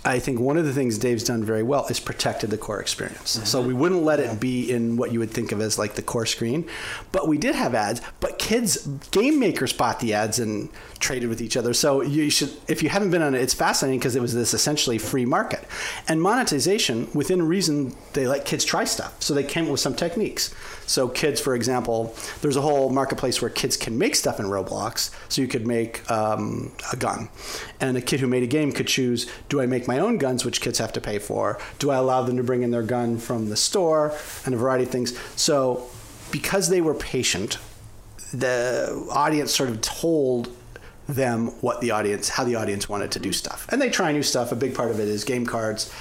I 0.05 0.18
think 0.18 0.38
one 0.38 0.59
of 0.59 0.66
the 0.66 0.72
things 0.72 0.98
Dave's 0.98 1.24
done 1.24 1.44
very 1.44 1.62
well 1.62 1.86
is 1.86 1.98
protected 1.98 2.50
the 2.50 2.59
core 2.59 2.80
experience. 2.80 3.40
So 3.48 3.62
we 3.62 3.72
wouldn't 3.72 4.02
let 4.02 4.20
it 4.20 4.38
be 4.38 4.70
in 4.70 4.96
what 4.96 5.12
you 5.12 5.18
would 5.18 5.30
think 5.30 5.50
of 5.50 5.61
as 5.62 5.78
like 5.78 5.94
the 5.94 6.02
core 6.02 6.26
screen, 6.26 6.68
but 7.11 7.26
we 7.26 7.38
did 7.38 7.55
have 7.55 7.74
ads. 7.74 8.02
But 8.20 8.38
kids, 8.38 8.86
game 9.11 9.40
makers 9.40 9.72
bought 9.72 10.00
the 10.00 10.12
ads 10.12 10.38
and 10.38 10.68
traded 10.98 11.28
with 11.28 11.40
each 11.40 11.57
other. 11.57 11.72
So 11.72 12.02
you 12.02 12.30
should, 12.30 12.50
if 12.68 12.82
you 12.82 12.88
haven't 12.88 13.11
been 13.11 13.22
on 13.22 13.34
it, 13.34 13.40
it's 13.40 13.55
fascinating 13.55 13.98
because 13.98 14.16
it 14.16 14.22
was 14.22 14.34
this 14.34 14.52
essentially 14.52 14.98
free 14.98 15.24
market 15.24 15.64
and 16.09 16.20
monetization 16.20 17.09
within 17.14 17.42
reason. 17.46 17.94
They 18.12 18.26
let 18.26 18.44
kids 18.44 18.64
try 18.64 18.84
stuff, 18.84 19.22
so 19.22 19.34
they 19.34 19.44
came 19.44 19.64
up 19.64 19.70
with 19.70 19.80
some 19.80 19.94
techniques. 19.94 20.55
So 20.86 21.09
kids, 21.09 21.40
for 21.40 21.55
example, 21.55 22.14
there's 22.42 22.57
a 22.57 22.61
whole 22.61 22.90
marketplace 22.90 23.40
where 23.40 23.50
kids 23.50 23.76
can 23.76 23.96
make 23.98 24.14
stuff 24.14 24.38
in 24.38 24.46
Roblox. 24.46 25.11
So 25.28 25.42
you 25.42 25.48
could 25.48 25.66
make 25.66 26.11
um, 26.11 26.72
a 26.92 26.96
gun, 26.96 27.28
and 27.80 27.96
a 27.96 28.00
kid 28.00 28.20
who 28.20 28.26
made 28.26 28.42
a 28.42 28.46
game 28.46 28.72
could 28.72 28.86
choose: 28.86 29.30
Do 29.48 29.61
I 29.61 29.66
make 29.66 29.88
my 29.88 29.93
own 29.99 30.18
guns, 30.18 30.45
which 30.45 30.61
kids 30.61 30.78
have 30.78 30.92
to 30.92 31.01
pay 31.01 31.18
for? 31.18 31.59
Do 31.78 31.90
I 31.90 31.97
allow 31.97 32.22
them 32.22 32.36
to 32.36 32.42
bring 32.42 32.62
in 32.62 32.70
their 32.70 32.82
gun 32.82 33.18
from 33.18 33.49
the 33.49 33.57
store, 33.57 34.16
and 34.45 34.55
a 34.55 34.59
variety 34.59 34.84
of 34.84 34.90
things. 34.90 35.18
So 35.36 35.88
because 36.30 36.68
they 36.68 36.80
were 36.80 36.95
patient, 36.95 37.59
the 38.32 39.07
audience 39.11 39.55
sort 39.55 39.70
of 39.70 39.80
told 39.80 40.55
them 41.09 41.49
what 41.61 41.80
the 41.80 41.90
audience, 41.90 42.28
how 42.30 42.45
the 42.45 42.57
audience 42.57 42.88
wanted 42.88 43.12
to 43.12 43.18
do 43.18 43.32
stuff, 43.32 43.66
and 43.70 43.80
they 43.80 43.90
try 43.90 44.11
new 44.12 44.22
stuff. 44.22 44.53
A 44.53 44.57
big 44.57 44.74
part 44.74 44.90
of 44.90 44.99
it 45.01 45.09
is 45.09 45.24
game 45.24 45.47
cards 45.47 45.92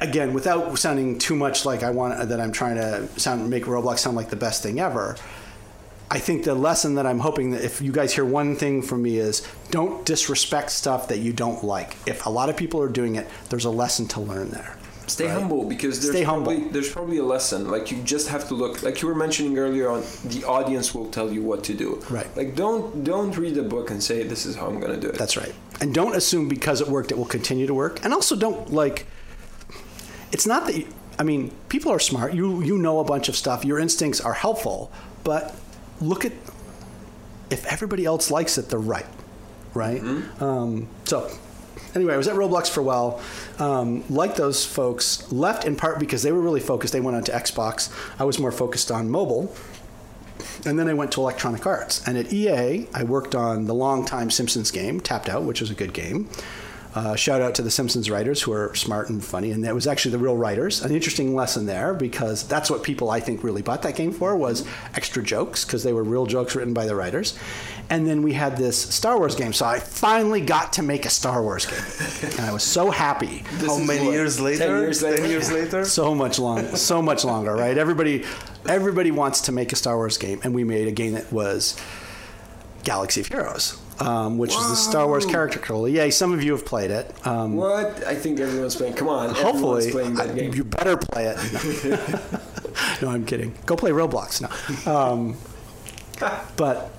again, 0.00 0.32
without 0.32 0.78
sounding 0.78 1.18
too 1.18 1.36
much 1.36 1.64
like 1.64 1.82
I 1.82 1.90
want 1.90 2.28
that 2.28 2.40
I'm 2.40 2.52
trying 2.52 2.76
to 2.76 3.08
sound 3.20 3.48
make 3.50 3.64
Roblox 3.64 3.98
sound 3.98 4.16
like 4.16 4.30
the 4.30 4.36
best 4.36 4.62
thing 4.62 4.80
ever. 4.80 5.16
I 6.10 6.18
think 6.18 6.44
the 6.44 6.54
lesson 6.54 6.94
that 6.96 7.06
I'm 7.06 7.18
hoping 7.20 7.50
that 7.52 7.62
if 7.64 7.80
you 7.80 7.90
guys 7.90 8.12
hear 8.14 8.24
one 8.24 8.56
thing 8.56 8.82
from 8.82 9.02
me 9.02 9.16
is 9.18 9.46
don't 9.70 10.04
disrespect 10.06 10.70
stuff 10.70 11.08
that 11.08 11.18
you 11.18 11.32
don't 11.32 11.64
like. 11.64 11.96
If 12.06 12.26
a 12.26 12.30
lot 12.30 12.48
of 12.48 12.56
people 12.56 12.80
are 12.82 12.88
doing 12.88 13.16
it, 13.16 13.26
there's 13.48 13.64
a 13.64 13.70
lesson 13.70 14.06
to 14.08 14.20
learn 14.20 14.50
there. 14.50 14.76
Stay 15.06 15.26
Right. 15.26 15.34
humble 15.34 15.64
because 15.64 16.00
there's 16.00 16.12
Stay 16.14 16.22
humble. 16.22 16.52
probably 16.52 16.68
there's 16.70 16.88
probably 16.90 17.18
a 17.18 17.24
lesson. 17.24 17.70
Like 17.70 17.90
you 17.90 17.98
just 18.04 18.28
have 18.28 18.48
to 18.48 18.54
look. 18.54 18.82
Like 18.82 19.02
you 19.02 19.08
were 19.08 19.14
mentioning 19.14 19.58
earlier 19.58 19.90
on, 19.90 20.02
the 20.24 20.44
audience 20.44 20.94
will 20.94 21.10
tell 21.10 21.30
you 21.32 21.42
what 21.42 21.62
to 21.64 21.74
do. 21.74 22.02
Right. 22.08 22.26
Like 22.36 22.54
don't 22.54 23.04
don't 23.04 23.36
read 23.36 23.56
a 23.58 23.62
book 23.62 23.90
and 23.90 24.02
say 24.02 24.22
this 24.22 24.46
is 24.46 24.56
how 24.56 24.66
I'm 24.66 24.80
gonna 24.80 24.96
do 24.98 25.08
it. 25.08 25.18
That's 25.18 25.36
right. 25.36 25.54
And 25.80 25.92
don't 25.94 26.14
assume 26.16 26.48
because 26.48 26.80
it 26.80 26.88
worked, 26.88 27.10
it 27.12 27.18
will 27.18 27.26
continue 27.26 27.66
to 27.66 27.74
work. 27.74 28.02
And 28.04 28.14
also 28.14 28.34
don't 28.36 28.72
like. 28.72 29.06
It's 30.32 30.46
not 30.46 30.66
that. 30.66 30.76
You, 30.76 30.86
I 31.18 31.22
mean, 31.22 31.50
people 31.68 31.92
are 31.92 31.98
smart. 32.00 32.32
You 32.34 32.62
you 32.62 32.78
know 32.78 32.98
a 33.00 33.04
bunch 33.04 33.28
of 33.28 33.36
stuff. 33.36 33.64
Your 33.64 33.78
instincts 33.78 34.20
are 34.20 34.32
helpful, 34.34 34.90
but 35.22 35.54
look 36.00 36.24
at 36.24 36.32
if 37.50 37.66
everybody 37.66 38.04
else 38.04 38.30
likes 38.30 38.58
it, 38.58 38.68
they're 38.68 38.78
right, 38.78 39.06
right? 39.74 40.00
Um, 40.40 40.88
so. 41.04 41.30
Anyway, 41.94 42.12
I 42.12 42.16
was 42.16 42.26
at 42.26 42.34
Roblox 42.34 42.68
for 42.68 42.80
a 42.80 42.82
while. 42.82 43.22
Um, 43.60 44.02
like 44.10 44.34
those 44.34 44.64
folks, 44.66 45.30
left 45.30 45.64
in 45.64 45.76
part 45.76 46.00
because 46.00 46.24
they 46.24 46.32
were 46.32 46.40
really 46.40 46.58
focused. 46.58 46.92
They 46.92 47.00
went 47.00 47.16
on 47.16 47.22
to 47.24 47.32
Xbox. 47.32 47.88
I 48.18 48.24
was 48.24 48.40
more 48.40 48.50
focused 48.50 48.90
on 48.90 49.08
mobile. 49.08 49.54
And 50.66 50.76
then 50.76 50.88
I 50.88 50.94
went 50.94 51.12
to 51.12 51.20
Electronic 51.20 51.64
Arts. 51.66 52.06
And 52.06 52.18
at 52.18 52.32
EA, 52.32 52.88
I 52.92 53.04
worked 53.04 53.36
on 53.36 53.66
the 53.66 53.74
longtime 53.74 54.30
Simpsons 54.30 54.72
game, 54.72 55.00
Tapped 55.00 55.28
Out, 55.28 55.44
which 55.44 55.60
was 55.60 55.70
a 55.70 55.74
good 55.74 55.92
game. 55.92 56.28
Uh, 56.94 57.16
shout 57.16 57.40
out 57.40 57.56
to 57.56 57.62
the 57.62 57.70
Simpsons 57.70 58.08
writers 58.08 58.42
who 58.42 58.52
are 58.52 58.72
smart 58.74 59.08
and 59.08 59.24
funny, 59.24 59.50
and 59.50 59.64
that 59.64 59.74
was 59.74 59.86
actually 59.86 60.12
the 60.12 60.18
real 60.18 60.36
writers. 60.36 60.82
An 60.82 60.92
interesting 60.92 61.34
lesson 61.34 61.66
there 61.66 61.92
because 61.92 62.46
that's 62.46 62.70
what 62.70 62.84
people 62.84 63.10
I 63.10 63.18
think 63.18 63.42
really 63.42 63.62
bought 63.62 63.82
that 63.82 63.96
game 63.96 64.12
for 64.12 64.36
was 64.36 64.64
extra 64.94 65.22
jokes 65.22 65.64
because 65.64 65.82
they 65.82 65.92
were 65.92 66.04
real 66.04 66.26
jokes 66.26 66.54
written 66.54 66.72
by 66.72 66.86
the 66.86 66.94
writers. 66.94 67.36
And 67.90 68.06
then 68.06 68.22
we 68.22 68.32
had 68.32 68.56
this 68.56 68.78
Star 68.78 69.18
Wars 69.18 69.34
game, 69.34 69.52
so 69.52 69.66
I 69.66 69.80
finally 69.80 70.40
got 70.40 70.74
to 70.74 70.82
make 70.82 71.04
a 71.04 71.10
Star 71.10 71.42
Wars 71.42 71.66
game, 71.66 72.30
and 72.38 72.40
I 72.40 72.52
was 72.52 72.62
so 72.62 72.90
happy. 72.90 73.38
How 73.38 73.76
is 73.76 73.86
many 73.86 74.06
what, 74.06 74.12
years 74.12 74.36
10 74.36 74.44
later? 74.44 74.80
years 74.80 75.02
later? 75.02 75.16
Ten 75.16 75.30
years 75.30 75.52
later? 75.52 75.84
so 75.94 76.14
much 76.14 76.38
long 76.38 76.64
so 76.76 77.02
much 77.02 77.24
longer 77.24 77.54
right 77.54 77.76
everybody 77.76 78.24
everybody 78.68 79.10
wants 79.10 79.42
to 79.42 79.52
make 79.52 79.72
a 79.72 79.76
star 79.76 79.96
wars 79.96 80.18
game 80.18 80.40
and 80.42 80.54
we 80.54 80.64
made 80.64 80.88
a 80.88 80.92
game 80.92 81.12
that 81.12 81.32
was 81.32 81.80
galaxy 82.84 83.20
of 83.20 83.26
heroes 83.28 83.78
um, 84.00 84.38
which 84.38 84.50
is 84.54 84.68
the 84.68 84.74
star 84.76 85.06
wars 85.06 85.24
character 85.26 85.58
controller 85.58 85.88
yay 85.88 86.10
some 86.10 86.32
of 86.32 86.42
you 86.42 86.52
have 86.52 86.64
played 86.66 86.90
it 86.90 87.10
um, 87.26 87.54
What? 87.56 88.04
I 88.06 88.14
think 88.14 88.40
everyone's 88.40 88.74
playing. 88.76 88.94
Come 88.94 89.08
on, 89.08 89.34
hopefully 89.34 89.90
playing 89.90 90.14
that 90.14 90.30
I- 90.30 90.34
game. 90.34 90.54
you 90.54 90.64
better 90.64 90.96
play 90.96 91.26
it 91.26 91.84
no. 91.84 92.20
No, 93.02 93.08
i'm 93.10 93.24
kidding 93.24 93.54
go 93.66 93.76
play 93.76 93.90
roblox 93.92 94.40
now. 94.42 94.92
um, 94.92 95.36
but 96.56 96.90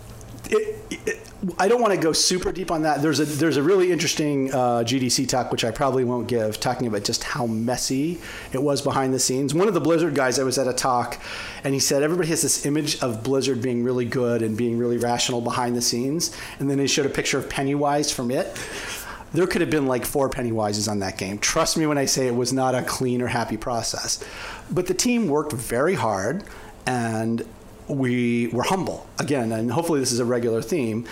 it, 0.49 0.77
it, 0.89 1.14
I 1.59 1.67
don't 1.67 1.81
want 1.81 1.93
to 1.93 1.99
go 1.99 2.13
super 2.13 2.51
deep 2.51 2.71
on 2.71 2.83
that. 2.83 3.01
There's 3.01 3.19
a 3.19 3.25
there's 3.25 3.57
a 3.57 3.63
really 3.63 3.91
interesting 3.91 4.53
uh, 4.53 4.83
GDC 4.85 5.27
talk 5.27 5.51
which 5.51 5.63
I 5.63 5.71
probably 5.71 6.03
won't 6.03 6.27
give, 6.27 6.59
talking 6.59 6.87
about 6.87 7.03
just 7.03 7.23
how 7.23 7.45
messy 7.45 8.19
it 8.53 8.61
was 8.61 8.81
behind 8.81 9.13
the 9.13 9.19
scenes. 9.19 9.53
One 9.53 9.67
of 9.67 9.73
the 9.73 9.81
Blizzard 9.81 10.15
guys, 10.15 10.39
I 10.39 10.43
was 10.43 10.57
at 10.57 10.67
a 10.67 10.73
talk, 10.73 11.19
and 11.63 11.73
he 11.73 11.79
said 11.79 12.03
everybody 12.03 12.29
has 12.29 12.41
this 12.41 12.65
image 12.65 13.01
of 13.01 13.23
Blizzard 13.23 13.61
being 13.61 13.83
really 13.83 14.05
good 14.05 14.41
and 14.41 14.57
being 14.57 14.77
really 14.77 14.97
rational 14.97 15.41
behind 15.41 15.75
the 15.75 15.81
scenes, 15.81 16.35
and 16.59 16.69
then 16.69 16.79
he 16.79 16.87
showed 16.87 17.05
a 17.05 17.09
picture 17.09 17.37
of 17.37 17.49
Pennywise 17.49 18.11
from 18.11 18.31
it. 18.31 18.57
There 19.33 19.45
could 19.45 19.61
have 19.61 19.69
been 19.69 19.87
like 19.87 20.05
four 20.05 20.29
Pennywises 20.29 20.89
on 20.89 20.99
that 20.99 21.17
game. 21.17 21.39
Trust 21.39 21.75
me 21.75 21.85
when 21.85 21.97
I 21.97 22.05
say 22.05 22.27
it 22.27 22.35
was 22.35 22.53
not 22.53 22.73
a 22.73 22.81
clean 22.83 23.21
or 23.21 23.27
happy 23.27 23.57
process. 23.57 24.23
But 24.71 24.87
the 24.87 24.93
team 24.93 25.27
worked 25.27 25.51
very 25.51 25.95
hard, 25.95 26.45
and 26.85 27.45
we 27.87 28.47
were 28.47 28.63
humble 28.63 29.07
again, 29.19 29.51
and 29.51 29.71
hopefully 29.71 29.99
this 29.99 30.11
is 30.11 30.19
a 30.19 30.25
regular 30.25 30.61
theme. 30.61 31.05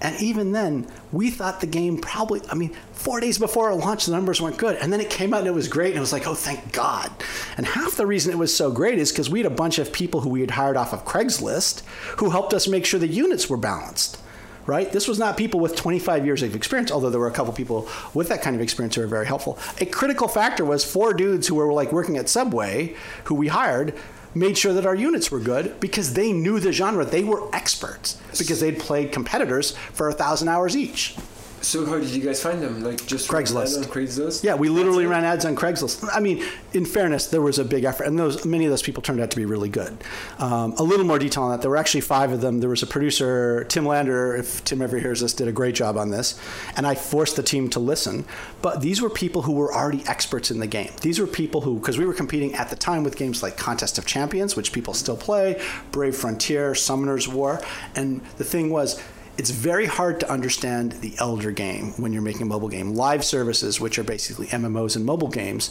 And 0.00 0.18
even 0.20 0.52
then, 0.52 0.86
we 1.12 1.30
thought 1.30 1.60
the 1.60 1.66
game 1.66 1.98
probably, 1.98 2.40
I 2.50 2.54
mean, 2.54 2.74
four 2.92 3.20
days 3.20 3.38
before 3.38 3.70
it 3.70 3.74
launched, 3.74 4.06
the 4.06 4.12
numbers 4.12 4.40
weren't 4.40 4.56
good. 4.56 4.76
And 4.76 4.90
then 4.92 5.00
it 5.00 5.10
came 5.10 5.34
out 5.34 5.40
and 5.40 5.48
it 5.48 5.54
was 5.54 5.68
great. 5.68 5.88
And 5.88 5.98
it 5.98 6.00
was 6.00 6.12
like, 6.12 6.26
oh, 6.26 6.34
thank 6.34 6.72
God. 6.72 7.10
And 7.56 7.66
half 7.66 7.96
the 7.96 8.06
reason 8.06 8.32
it 8.32 8.38
was 8.38 8.54
so 8.54 8.70
great 8.70 8.98
is 8.98 9.12
because 9.12 9.28
we 9.28 9.40
had 9.40 9.50
a 9.50 9.54
bunch 9.54 9.78
of 9.78 9.92
people 9.92 10.20
who 10.20 10.30
we 10.30 10.40
had 10.40 10.52
hired 10.52 10.76
off 10.76 10.94
of 10.94 11.04
Craigslist 11.04 11.82
who 12.18 12.30
helped 12.30 12.54
us 12.54 12.66
make 12.66 12.86
sure 12.86 12.98
the 12.98 13.06
units 13.06 13.50
were 13.50 13.58
balanced. 13.58 14.18
Right? 14.66 14.92
This 14.92 15.08
was 15.08 15.18
not 15.18 15.36
people 15.36 15.58
with 15.58 15.74
25 15.74 16.24
years 16.24 16.42
of 16.42 16.54
experience, 16.54 16.92
although 16.92 17.10
there 17.10 17.18
were 17.18 17.26
a 17.26 17.32
couple 17.32 17.52
people 17.52 17.88
with 18.14 18.28
that 18.28 18.40
kind 18.40 18.54
of 18.54 18.62
experience 18.62 18.94
who 18.94 19.00
were 19.00 19.08
very 19.08 19.26
helpful. 19.26 19.58
A 19.80 19.86
critical 19.86 20.28
factor 20.28 20.64
was 20.64 20.84
four 20.84 21.12
dudes 21.12 21.48
who 21.48 21.56
were 21.56 21.72
like 21.72 21.90
working 21.90 22.16
at 22.18 22.28
Subway, 22.28 22.94
who 23.24 23.34
we 23.34 23.48
hired, 23.48 23.94
made 24.34 24.56
sure 24.56 24.72
that 24.72 24.86
our 24.86 24.94
units 24.94 25.30
were 25.30 25.40
good 25.40 25.78
because 25.80 26.14
they 26.14 26.32
knew 26.32 26.60
the 26.60 26.72
genre. 26.72 27.04
They 27.04 27.24
were 27.24 27.54
experts 27.54 28.20
because 28.38 28.60
they'd 28.60 28.78
played 28.78 29.12
competitors 29.12 29.76
for 29.92 30.08
a 30.08 30.12
thousand 30.12 30.48
hours 30.48 30.76
each. 30.76 31.16
So 31.62 31.84
how 31.84 31.98
did 31.98 32.08
you 32.08 32.22
guys 32.22 32.42
find 32.42 32.62
them? 32.62 32.82
Like 32.82 33.04
just 33.06 33.28
Craigslist. 33.28 33.76
On 33.76 33.84
Craigslist. 33.84 34.42
Yeah, 34.42 34.54
we 34.54 34.68
literally 34.68 35.06
ran 35.06 35.24
ads 35.24 35.44
on 35.44 35.54
Craigslist. 35.54 36.08
I 36.12 36.20
mean, 36.20 36.42
in 36.72 36.86
fairness, 36.86 37.26
there 37.26 37.42
was 37.42 37.58
a 37.58 37.64
big 37.64 37.84
effort, 37.84 38.04
and 38.04 38.18
those 38.18 38.44
many 38.44 38.64
of 38.64 38.70
those 38.70 38.82
people 38.82 39.02
turned 39.02 39.20
out 39.20 39.30
to 39.30 39.36
be 39.36 39.44
really 39.44 39.68
good. 39.68 39.96
Um, 40.38 40.72
a 40.78 40.82
little 40.82 41.04
more 41.04 41.18
detail 41.18 41.44
on 41.44 41.50
that. 41.50 41.60
There 41.60 41.70
were 41.70 41.76
actually 41.76 42.00
five 42.00 42.32
of 42.32 42.40
them. 42.40 42.60
There 42.60 42.70
was 42.70 42.82
a 42.82 42.86
producer, 42.86 43.64
Tim 43.64 43.84
Lander. 43.84 44.36
If 44.36 44.64
Tim 44.64 44.80
ever 44.80 44.98
hears 44.98 45.20
this, 45.20 45.34
did 45.34 45.48
a 45.48 45.52
great 45.52 45.74
job 45.74 45.96
on 45.96 46.10
this, 46.10 46.40
and 46.76 46.86
I 46.86 46.94
forced 46.94 47.36
the 47.36 47.42
team 47.42 47.68
to 47.70 47.80
listen. 47.80 48.24
But 48.62 48.80
these 48.80 49.02
were 49.02 49.10
people 49.10 49.42
who 49.42 49.52
were 49.52 49.74
already 49.74 50.02
experts 50.06 50.50
in 50.50 50.60
the 50.60 50.66
game. 50.66 50.90
These 51.02 51.18
were 51.18 51.26
people 51.26 51.60
who, 51.60 51.78
because 51.78 51.98
we 51.98 52.06
were 52.06 52.14
competing 52.14 52.54
at 52.54 52.70
the 52.70 52.76
time 52.76 53.04
with 53.04 53.16
games 53.16 53.42
like 53.42 53.56
Contest 53.56 53.98
of 53.98 54.06
Champions, 54.06 54.56
which 54.56 54.72
people 54.72 54.94
still 54.94 55.16
play, 55.16 55.60
Brave 55.92 56.16
Frontier, 56.16 56.74
Summoner's 56.74 57.28
War, 57.28 57.60
and 57.94 58.22
the 58.38 58.44
thing 58.44 58.70
was 58.70 59.00
it's 59.40 59.48
very 59.48 59.86
hard 59.86 60.20
to 60.20 60.30
understand 60.30 60.92
the 61.00 61.14
elder 61.16 61.50
game 61.50 61.92
when 61.92 62.12
you're 62.12 62.20
making 62.20 62.42
a 62.42 62.44
mobile 62.44 62.68
game. 62.68 62.92
Live 62.92 63.24
services, 63.24 63.80
which 63.80 63.98
are 63.98 64.02
basically 64.02 64.48
MMOs 64.48 64.96
and 64.96 65.06
mobile 65.06 65.28
games, 65.28 65.70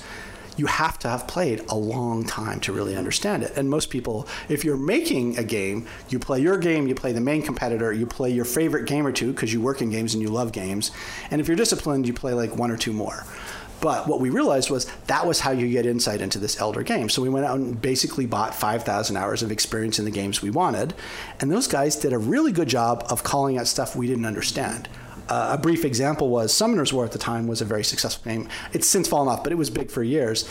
you 0.57 0.65
have 0.65 0.97
to 0.97 1.07
have 1.07 1.28
played 1.28 1.63
a 1.70 1.76
long 1.76 2.26
time 2.26 2.59
to 2.61 2.74
really 2.74 2.95
understand 2.95 3.43
it. 3.43 3.55
And 3.55 3.70
most 3.70 3.91
people, 3.91 4.28
if 4.49 4.65
you're 4.65 4.76
making 4.76 5.38
a 5.38 5.43
game, 5.43 5.86
you 6.09 6.17
play 6.17 6.39
your 6.39 6.57
game, 6.57 6.88
you 6.88 6.95
play 6.95 7.11
the 7.11 7.22
main 7.22 7.43
competitor, 7.43 7.93
you 7.93 8.07
play 8.07 8.32
your 8.32 8.43
favorite 8.43 8.88
game 8.88 9.05
or 9.05 9.11
two 9.11 9.34
because 9.34 9.53
you 9.53 9.61
work 9.61 9.84
in 9.84 9.91
games 9.91 10.15
and 10.15 10.24
you 10.24 10.30
love 10.30 10.51
games. 10.51 10.89
And 11.30 11.39
if 11.39 11.47
you're 11.47 11.55
disciplined, 11.55 12.07
you 12.07 12.13
play 12.13 12.34
like 12.34 12.55
one 12.55 12.72
or 12.72 12.78
two 12.78 12.91
more. 12.91 13.24
But 13.82 14.07
what 14.07 14.19
we 14.19 14.30
realized 14.30 14.69
was 14.69 14.86
that 15.07 15.25
was 15.25 15.39
how 15.39 15.51
you 15.51 15.69
get 15.69 15.86
insight 15.86 16.21
into 16.21 16.39
this 16.39 16.59
elder 16.59 16.84
game. 16.84 17.09
So 17.09 17.21
we 17.21 17.30
went 17.30 17.45
out 17.45 17.57
and 17.57 17.82
basically 17.82 18.25
bought 18.25 18.53
5,000 18.53 19.15
hours 19.15 19.41
of 19.41 19.51
experience 19.51 19.99
in 19.99 20.05
the 20.05 20.11
games 20.11 20.41
we 20.41 20.49
wanted. 20.49 20.93
And 21.39 21.51
those 21.51 21.67
guys 21.67 21.95
did 21.95 22.13
a 22.13 22.17
really 22.17 22.51
good 22.51 22.67
job 22.67 23.05
of 23.09 23.23
calling 23.23 23.57
out 23.57 23.67
stuff 23.67 23.95
we 23.95 24.07
didn't 24.07 24.25
understand. 24.25 24.89
Uh, 25.30 25.51
a 25.53 25.57
brief 25.57 25.86
example 25.86 26.30
was 26.30 26.51
Summoner's 26.51 26.91
War 26.91 27.05
at 27.05 27.11
the 27.11 27.19
time 27.19 27.47
was 27.47 27.61
a 27.61 27.65
very 27.65 27.84
successful 27.84 28.32
game. 28.32 28.49
It's 28.73 28.89
since 28.89 29.07
fallen 29.07 29.27
off, 29.27 29.43
but 29.43 29.51
it 29.51 29.55
was 29.55 29.69
big 29.69 29.91
for 29.91 30.01
years. 30.01 30.49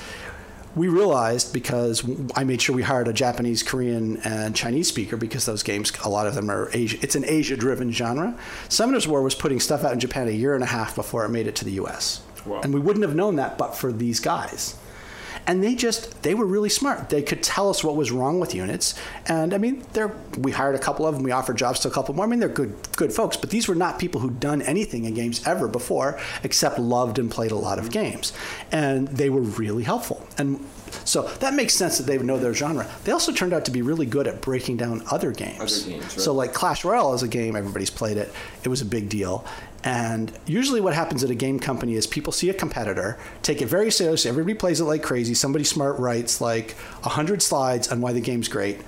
We 0.76 0.86
realized 0.86 1.52
because 1.52 2.08
I 2.36 2.44
made 2.44 2.62
sure 2.62 2.76
we 2.76 2.82
hired 2.82 3.08
a 3.08 3.12
Japanese, 3.12 3.64
Korean, 3.64 4.18
and 4.18 4.54
Chinese 4.54 4.86
speaker 4.86 5.16
because 5.16 5.46
those 5.46 5.64
games, 5.64 5.90
a 6.04 6.08
lot 6.08 6.28
of 6.28 6.36
them 6.36 6.48
are 6.48 6.70
Asia. 6.72 6.98
It's 7.02 7.16
an 7.16 7.24
Asia-driven 7.24 7.90
genre. 7.90 8.38
Summoner's 8.68 9.08
War 9.08 9.22
was 9.22 9.34
putting 9.34 9.58
stuff 9.58 9.82
out 9.82 9.92
in 9.92 9.98
Japan 9.98 10.28
a 10.28 10.32
year 10.32 10.54
and 10.54 10.62
a 10.62 10.68
half 10.68 10.94
before 10.94 11.24
it 11.24 11.30
made 11.30 11.48
it 11.48 11.56
to 11.56 11.64
the 11.64 11.72
U.S. 11.72 12.20
Wow. 12.46 12.60
And 12.62 12.72
we 12.74 12.80
wouldn't 12.80 13.04
have 13.04 13.14
known 13.14 13.36
that 13.36 13.58
but 13.58 13.74
for 13.76 13.92
these 13.92 14.20
guys. 14.20 14.76
and 15.48 15.64
they 15.64 15.74
just 15.74 16.22
they 16.22 16.34
were 16.34 16.44
really 16.44 16.68
smart. 16.68 17.08
They 17.08 17.22
could 17.22 17.42
tell 17.42 17.70
us 17.70 17.82
what 17.82 17.96
was 17.96 18.10
wrong 18.10 18.38
with 18.38 18.54
units, 18.54 18.94
and 19.26 19.54
I 19.54 19.58
mean, 19.58 19.82
they're 19.94 20.14
we 20.38 20.52
hired 20.52 20.74
a 20.74 20.78
couple 20.78 21.06
of 21.06 21.14
them. 21.14 21.24
We 21.24 21.30
offered 21.30 21.56
jobs 21.56 21.80
to 21.80 21.88
a 21.88 21.90
couple 21.90 22.14
more. 22.14 22.26
I 22.26 22.28
mean, 22.28 22.38
they're 22.38 22.48
good 22.48 22.76
good 22.96 23.12
folks, 23.12 23.36
but 23.36 23.50
these 23.50 23.66
were 23.66 23.74
not 23.74 23.98
people 23.98 24.20
who'd 24.20 24.40
done 24.40 24.62
anything 24.62 25.06
in 25.06 25.14
games 25.14 25.46
ever 25.46 25.66
before, 25.66 26.20
except 26.42 26.78
loved 26.78 27.18
and 27.18 27.30
played 27.30 27.50
a 27.50 27.56
lot 27.56 27.78
of 27.78 27.84
mm-hmm. 27.84 27.92
games, 27.92 28.32
and 28.70 29.08
they 29.08 29.30
were 29.30 29.40
really 29.40 29.84
helpful. 29.84 30.26
And 30.36 30.64
so 31.04 31.22
that 31.40 31.54
makes 31.54 31.74
sense 31.74 31.98
that 31.98 32.04
they 32.04 32.18
would 32.18 32.26
know 32.26 32.38
their 32.38 32.54
genre. 32.54 32.86
They 33.04 33.12
also 33.12 33.32
turned 33.32 33.52
out 33.52 33.64
to 33.66 33.70
be 33.70 33.82
really 33.82 34.06
good 34.06 34.26
at 34.26 34.40
breaking 34.40 34.76
down 34.76 35.02
other 35.10 35.32
games. 35.32 35.82
Other 35.82 35.90
games, 35.90 36.04
right. 36.04 36.20
So 36.20 36.32
like 36.34 36.52
Clash 36.52 36.84
Royale 36.84 37.14
is 37.14 37.22
a 37.22 37.28
game 37.28 37.56
everybody's 37.56 37.90
played 37.90 38.16
it. 38.18 38.32
It 38.64 38.68
was 38.68 38.80
a 38.82 38.86
big 38.86 39.08
deal. 39.08 39.44
And 39.84 40.32
usually 40.46 40.80
what 40.80 40.94
happens 40.94 41.22
at 41.22 41.30
a 41.30 41.34
game 41.34 41.58
company 41.60 41.94
is 41.94 42.06
people 42.06 42.32
see 42.32 42.50
a 42.50 42.54
competitor, 42.54 43.16
take 43.42 43.62
it 43.62 43.66
very 43.66 43.90
seriously. 43.90 44.28
Everybody 44.28 44.54
plays 44.54 44.80
it 44.80 44.84
like 44.84 45.02
crazy. 45.02 45.34
Somebody 45.34 45.64
smart 45.64 45.98
writes 45.98 46.40
like 46.40 46.72
100 47.02 47.42
slides 47.42 47.88
on 47.88 48.00
why 48.00 48.12
the 48.12 48.20
game's 48.20 48.48
great. 48.48 48.80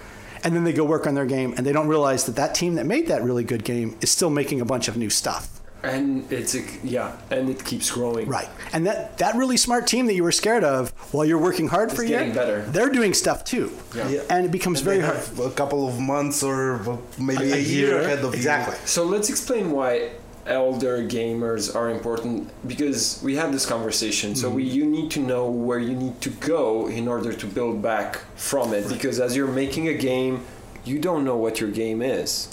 And 0.43 0.55
then 0.57 0.65
they 0.65 0.73
go 0.73 0.85
work 0.85 1.07
on 1.07 1.15
their 1.15 1.27
game 1.27 1.55
and 1.57 1.65
they 1.67 1.73
don't 1.73 1.87
realize 1.89 2.25
that 2.25 2.37
that 2.37 2.55
team 2.55 2.75
that 2.75 2.87
made 2.87 3.09
that 3.09 3.23
really 3.23 3.45
good 3.45 3.63
game 3.65 3.97
is 4.01 4.11
still 4.11 4.31
making 4.31 4.61
a 4.61 4.65
bunch 4.65 4.89
of 4.89 4.97
new 4.97 5.11
stuff. 5.11 5.61
And 5.83 6.31
it's 6.31 6.55
a, 6.55 6.63
yeah, 6.85 7.17
and 7.31 7.49
it 7.49 7.65
keeps 7.65 7.91
growing. 7.91 8.29
Right. 8.29 8.49
And 8.73 8.87
that, 8.87 9.17
that 9.19 9.35
really 9.37 9.57
smart 9.57 9.87
team 9.87 10.05
that 10.07 10.15
you 10.15 10.23
were 10.23 10.33
scared 10.33 10.63
of 10.63 10.91
while 11.15 11.25
you're 11.25 11.39
working 11.39 11.69
hard 11.69 11.91
for 11.91 12.03
a 12.03 12.07
year, 12.07 12.19
getting 12.19 12.35
better. 12.35 12.63
they're 12.63 12.91
doing 12.91 13.15
stuff 13.15 13.45
too. 13.45 13.73
Yeah. 13.95 14.09
Yeah. 14.09 14.21
And 14.29 14.45
it 14.45 14.51
becomes 14.51 14.81
very 14.83 15.01
hard. 15.01 15.21
a 15.39 15.51
couple 15.51 15.89
of 15.89 15.99
months 15.99 16.43
or 16.43 16.99
maybe 17.19 17.51
A 17.51 17.55
a, 17.55 17.59
year, 17.61 17.89
year. 17.89 18.01
ahead 18.01 18.19
of 18.19 18.25
you. 18.25 18.31
Exactly. 18.33 18.75
you. 18.77 18.87
So 18.87 19.05
let's 19.05 19.31
explain 19.31 19.71
why 19.71 20.11
elder 20.47 21.07
gamers 21.07 21.75
are 21.75 21.91
important 21.91 22.51
because 22.67 23.21
we 23.23 23.37
had 23.37 23.53
this 23.53 23.67
conversation. 23.67 24.35
So 24.35 24.51
we, 24.51 24.65
mm-hmm. 24.65 24.75
you 24.75 24.87
need 24.87 25.11
to 25.13 25.21
know 25.21 25.51
where 25.51 25.79
you 25.79 25.95
need 25.95 26.21
to 26.23 26.31
go 26.31 26.89
in 26.89 27.09
order 27.09 27.33
to 27.33 27.47
build 27.47 27.83
back 27.83 28.17
from 28.37 28.73
it. 28.73 28.89
Because 28.89 29.21
as 29.21 29.37
you're 29.37 29.49
making 29.49 29.89
a 29.89 29.95
game, 29.95 30.45
you 30.85 30.99
don't 30.99 31.25
know 31.25 31.37
what 31.37 31.61
your 31.61 31.71
game 31.71 32.03
is. 32.03 32.53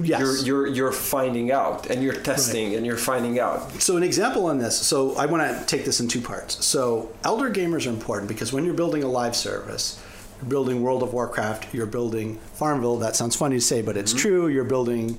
Yes. 0.00 0.20
You're 0.20 0.66
you're 0.66 0.66
you're 0.74 0.92
finding 0.92 1.50
out 1.50 1.90
and 1.90 2.02
you're 2.04 2.14
testing 2.14 2.76
and 2.76 2.86
you're 2.86 2.96
finding 2.96 3.40
out. 3.40 3.82
So 3.82 3.96
an 3.96 4.04
example 4.04 4.46
on 4.46 4.58
this. 4.58 4.76
So 4.78 5.16
I 5.16 5.26
want 5.26 5.42
to 5.42 5.66
take 5.66 5.84
this 5.84 5.98
in 5.98 6.06
two 6.06 6.20
parts. 6.20 6.64
So 6.64 7.10
elder 7.24 7.50
gamers 7.50 7.86
are 7.86 7.90
important 7.90 8.28
because 8.28 8.52
when 8.52 8.64
you're 8.64 8.74
building 8.74 9.02
a 9.02 9.08
live 9.08 9.34
service, 9.34 10.00
you're 10.40 10.48
building 10.48 10.82
World 10.82 11.02
of 11.02 11.12
Warcraft, 11.12 11.74
you're 11.74 11.86
building 11.86 12.38
Farmville. 12.54 12.98
That 12.98 13.16
sounds 13.16 13.34
funny 13.34 13.56
to 13.56 13.60
say, 13.60 13.82
but 13.82 13.96
it's 13.96 14.12
mm-hmm. 14.12 14.20
true. 14.20 14.48
You're 14.48 14.64
building 14.64 15.18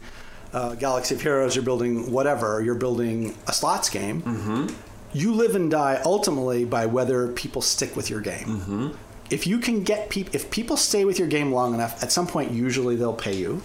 uh, 0.54 0.76
Galaxy 0.76 1.16
of 1.16 1.22
Heroes. 1.22 1.56
You're 1.56 1.66
building 1.66 2.12
whatever. 2.12 2.62
You're 2.62 2.76
building 2.76 3.36
a 3.48 3.54
slots 3.54 3.90
game. 3.90 4.76
You 5.14 5.34
live 5.34 5.56
and 5.56 5.72
die 5.72 6.02
ultimately 6.06 6.66
by 6.66 6.86
whether 6.86 7.28
people 7.30 7.62
stick 7.62 7.96
with 7.96 8.10
your 8.10 8.22
game. 8.22 8.96
If 9.30 9.46
you 9.46 9.60
can 9.60 9.84
get 9.84 10.10
people, 10.10 10.36
if 10.36 10.50
people 10.50 10.78
stay 10.78 11.06
with 11.06 11.20
your 11.20 11.28
game 11.28 11.52
long 11.52 11.74
enough, 11.74 12.02
at 12.04 12.12
some 12.12 12.26
point 12.28 12.52
usually 12.52 12.96
they'll 12.96 13.14
pay 13.14 13.36
you. 13.36 13.62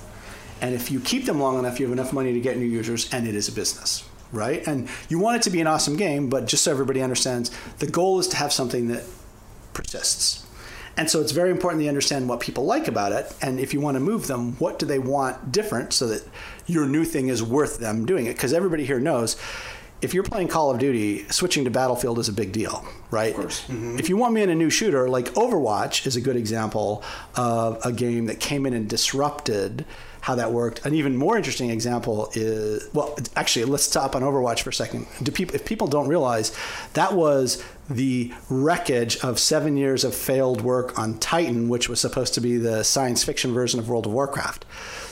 And 0.61 0.74
if 0.74 0.91
you 0.91 1.01
keep 1.01 1.26
them 1.26 1.41
long 1.41 1.59
enough, 1.59 1.80
you 1.80 1.87
have 1.87 1.93
enough 1.93 2.12
money 2.12 2.32
to 2.32 2.41
get 2.41 2.57
new 2.57 2.64
users, 2.64 3.12
and 3.12 3.26
it 3.26 3.35
is 3.35 3.49
a 3.49 3.53
business, 3.53 4.09
right? 4.32 4.66
And 4.66 4.89
you 5.09 5.18
want 5.18 5.37
it 5.37 5.43
to 5.43 5.51
be 5.51 5.61
an 5.61 5.66
awesome 5.66 5.97
game, 5.97 6.30
but 6.30 6.47
just 6.47 6.64
so 6.64 6.70
everybody 6.70 7.03
understands, 7.03 7.51
the 7.78 7.87
goal 7.87 8.18
is 8.18 8.28
to 8.28 8.37
have 8.37 8.53
something 8.53 8.89
that 8.89 9.03
persists. 9.74 10.47
And 10.97 11.11
so 11.11 11.20
it's 11.20 11.32
very 11.32 11.51
important 11.51 11.80
that 11.80 11.85
you 11.85 11.89
understand 11.89 12.28
what 12.28 12.41
people 12.41 12.64
like 12.64 12.87
about 12.87 13.12
it. 13.12 13.35
And 13.43 13.59
if 13.59 13.74
you 13.74 13.80
want 13.80 13.97
to 13.97 14.01
move 14.01 14.26
them, 14.26 14.53
what 14.59 14.78
do 14.78 14.87
they 14.87 15.01
want 15.01 15.51
different 15.51 15.93
so 15.93 16.07
that 16.07 16.22
your 16.67 16.87
new 16.87 17.05
thing 17.05 17.29
is 17.29 17.43
worth 17.43 17.79
them 17.79 18.07
doing 18.07 18.27
it? 18.27 18.35
Because 18.35 18.53
everybody 18.53 18.85
here 18.85 19.01
knows 19.01 19.37
if 20.05 20.12
you're 20.12 20.23
playing 20.23 20.49
Call 20.49 20.71
of 20.71 20.79
Duty, 20.79 21.27
switching 21.31 21.65
to 21.65 21.71
Battlefield 21.71 22.19
is 22.19 22.29
a 22.29 22.33
big 22.33 22.53
deal, 22.53 22.85
right? 23.11 23.31
Of 23.31 23.41
course. 23.41 23.62
Mm-hmm. 23.62 23.99
If 23.99 24.11
you 24.11 24.19
want 24.19 24.35
me 24.35 24.43
in 24.43 24.51
a 24.51 24.55
new 24.55 24.69
shooter, 24.69 25.09
like 25.09 25.33
Overwatch 25.35 26.07
is 26.07 26.15
a 26.15 26.21
good 26.21 26.37
example 26.37 27.03
of 27.37 27.85
a 27.85 27.91
game 27.91 28.27
that 28.27 28.39
came 28.39 28.67
in 28.67 28.75
and 28.75 28.89
disrupted 28.89 29.87
how 30.25 30.35
that 30.35 30.51
worked. 30.53 30.87
An 30.87 30.95
even 30.95 31.14
more 31.18 31.37
interesting 31.37 31.68
example 31.68 32.31
is 32.33 32.89
well, 32.95 33.14
actually, 33.37 33.66
let's 33.66 33.85
stop 33.85 34.16
on 34.16 34.22
Overwatch 34.22 34.62
for 34.62 34.70
a 34.70 34.72
second. 34.72 35.07
Do 35.22 35.31
people, 35.31 35.55
if 35.55 35.66
people 35.66 35.87
don't 35.87 36.09
realize, 36.09 36.57
that 36.95 37.12
was 37.12 37.62
the 37.91 38.33
wreckage 38.49 39.18
of 39.18 39.39
seven 39.39 39.77
years 39.77 40.03
of 40.03 40.14
failed 40.14 40.62
work 40.62 40.99
on 40.99 41.18
Titan, 41.18 41.68
which 41.68 41.91
was 41.91 42.01
supposed 42.01 42.33
to 42.33 42.41
be 42.41 42.57
the 42.57 42.83
science 42.85 43.22
fiction 43.22 43.53
version 43.53 43.79
of 43.79 43.91
World 43.91 44.07
of 44.07 44.12
Warcraft. 44.12 44.64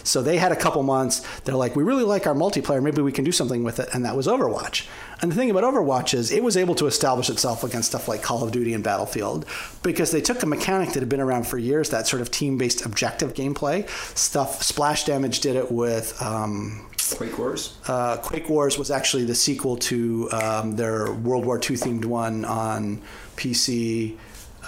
So 0.03 0.23
they 0.23 0.39
had 0.39 0.51
a 0.51 0.57
couple 0.57 0.83
months. 0.83 1.21
They're 1.41 1.57
like, 1.57 1.77
we 1.77 1.83
really 1.83 2.05
like 2.05 2.27
our 2.27 2.35
multiplayer. 2.35 2.83
Maybe 2.83 3.03
we 3.03 3.13
can 3.13 3.25
do 3.25 3.33
something 3.33 3.63
with 3.65 3.81
it. 3.81 3.91
And 3.93 4.07
that 4.07 4.17
was 4.17 4.27
Overwatch. 4.27 4.89
And 5.23 5.31
the 5.31 5.37
thing 5.37 5.51
about 5.53 5.63
Overwatch 5.63 6.15
is 6.15 6.33
it 6.33 6.43
was 6.43 6.57
able 6.57 6.75
to 6.75 6.87
establish 6.87 7.31
itself 7.31 7.63
against 7.63 7.89
stuff 7.91 8.09
like 8.09 8.23
Call 8.23 8.43
of 8.43 8.51
Duty 8.51 8.75
and 8.75 8.83
Battlefield 8.83 9.47
because 9.85 10.11
they 10.11 10.21
took 10.21 10.43
a 10.43 10.47
mechanic 10.47 10.91
that 10.95 11.01
had 11.01 11.09
been 11.09 11.21
around 11.21 11.47
for 11.47 11.59
years, 11.59 11.91
that 11.91 12.09
sort 12.09 12.21
of 12.21 12.31
team 12.33 12.59
based 12.59 12.85
objective 12.85 13.33
gameplay 13.33 13.89
stuff. 14.19 14.65
Splash 14.65 15.05
Damage 15.05 15.39
did 15.41 15.55
it 15.55 15.71
with. 15.71 16.21
Um, 16.21 16.89
Quake 17.17 17.39
Wars. 17.39 17.77
uh, 17.87 18.17
Quake 18.17 18.49
Wars 18.49 18.79
was 18.79 18.91
actually 18.91 19.25
the 19.25 19.35
sequel 19.35 19.77
to 19.77 20.29
um, 20.33 20.77
their 20.77 21.13
World 21.13 21.45
War 21.45 21.57
II 21.57 21.77
themed 21.77 22.05
one 22.05 22.45
on 22.45 23.01
PC. 23.37 24.17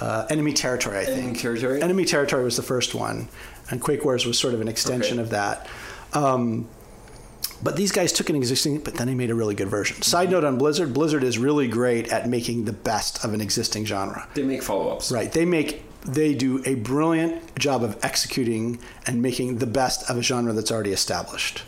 Uh, 0.01 0.27
Enemy 0.29 0.53
Territory, 0.53 0.99
I 0.99 1.05
think. 1.05 1.19
Enemy 1.19 1.39
Territory? 1.39 1.83
Enemy 1.83 2.05
Territory 2.05 2.45
was 2.45 2.57
the 2.57 2.63
first 2.65 2.95
one, 2.95 3.29
and 3.71 3.81
Quake 3.81 4.05
Wars 4.05 4.27
was 4.27 4.39
sort 4.39 4.53
of 4.55 4.61
an 4.61 4.69
extension 4.69 5.19
Okay. 5.19 5.23
of 5.23 5.31
that. 5.31 5.69
Um, 6.13 6.69
but 7.65 7.77
these 7.77 7.91
guys 7.91 8.13
took 8.13 8.29
an 8.31 8.37
existing, 8.37 8.79
but 8.81 8.95
then 8.95 9.07
they 9.07 9.15
made 9.15 9.31
a 9.31 9.35
really 9.35 9.55
good 9.55 9.69
version. 9.69 10.01
Side 10.03 10.31
note 10.31 10.45
on 10.45 10.59
Blizzard: 10.59 10.95
Blizzard 10.95 11.25
is 11.25 11.39
really 11.39 11.67
great 11.67 12.13
at 12.13 12.29
making 12.29 12.67
the 12.67 12.73
best 12.73 13.25
of 13.25 13.33
an 13.35 13.41
existing 13.41 13.87
genre. 13.87 14.29
They 14.35 14.43
make 14.43 14.63
follow-ups. 14.63 15.11
Right. 15.11 15.33
They 15.33 15.45
make 15.45 15.83
they 16.05 16.35
do 16.35 16.63
a 16.67 16.75
brilliant 16.75 17.59
job 17.59 17.83
of 17.83 17.99
executing 18.05 18.79
and 19.07 19.23
making 19.23 19.59
the 19.59 19.67
best 19.67 20.09
of 20.11 20.19
a 20.19 20.23
genre 20.23 20.53
that's 20.53 20.71
already 20.71 20.93
established. 20.93 21.63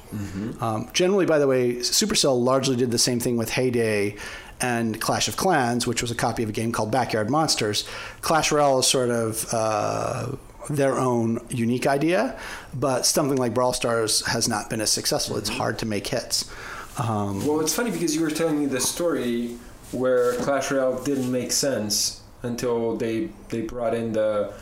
Um, 0.61 0.91
generally, 0.93 1.25
by 1.25 1.39
the 1.39 1.47
way, 1.47 1.77
Supercell 1.77 2.39
largely 2.39 2.77
did 2.77 2.91
the 2.91 2.99
same 2.99 3.19
thing 3.19 3.39
with 3.39 3.51
Hay 3.51 3.71
Day 3.71 4.17
and 4.61 5.01
Clash 5.01 5.29
of 5.29 5.37
Clans, 5.37 5.87
which 5.87 6.03
was 6.03 6.11
a 6.11 6.15
copy 6.15 6.43
of 6.43 6.49
a 6.51 6.53
game 6.53 6.73
called 6.73 6.91
Backyard 6.91 7.31
Monsters. 7.31 7.89
Clash 8.21 8.53
Royale 8.53 8.81
is 8.81 8.87
sort 8.87 9.11
of 9.11 9.47
uh, 9.53 10.29
their 10.69 10.99
own 10.99 11.39
unique 11.51 11.87
idea, 11.87 12.39
but 12.75 13.07
something 13.07 13.39
like 13.39 13.55
Brawl 13.55 13.73
Stars 13.73 14.25
has 14.27 14.49
not 14.49 14.71
been 14.71 14.81
as 14.81 14.91
successful. 14.91 15.37
It's 15.37 15.49
hard 15.49 15.79
to 15.81 15.87
make 15.87 16.07
hits. 16.07 16.51
Um, 16.99 17.47
Well, 17.47 17.61
it's 17.61 17.75
funny 17.75 17.91
because 17.91 18.15
you 18.15 18.23
were 18.23 18.31
telling 18.31 18.59
me 18.59 18.67
the 18.67 18.81
story 18.81 19.57
where 19.93 20.35
Clash 20.37 20.71
Royale 20.71 21.03
didn't 21.03 21.31
make 21.31 21.53
sense 21.53 22.23
until 22.43 22.97
they 22.97 23.29
they 23.49 23.63
brought 23.63 23.95
in 23.95 24.13
the 24.13 24.53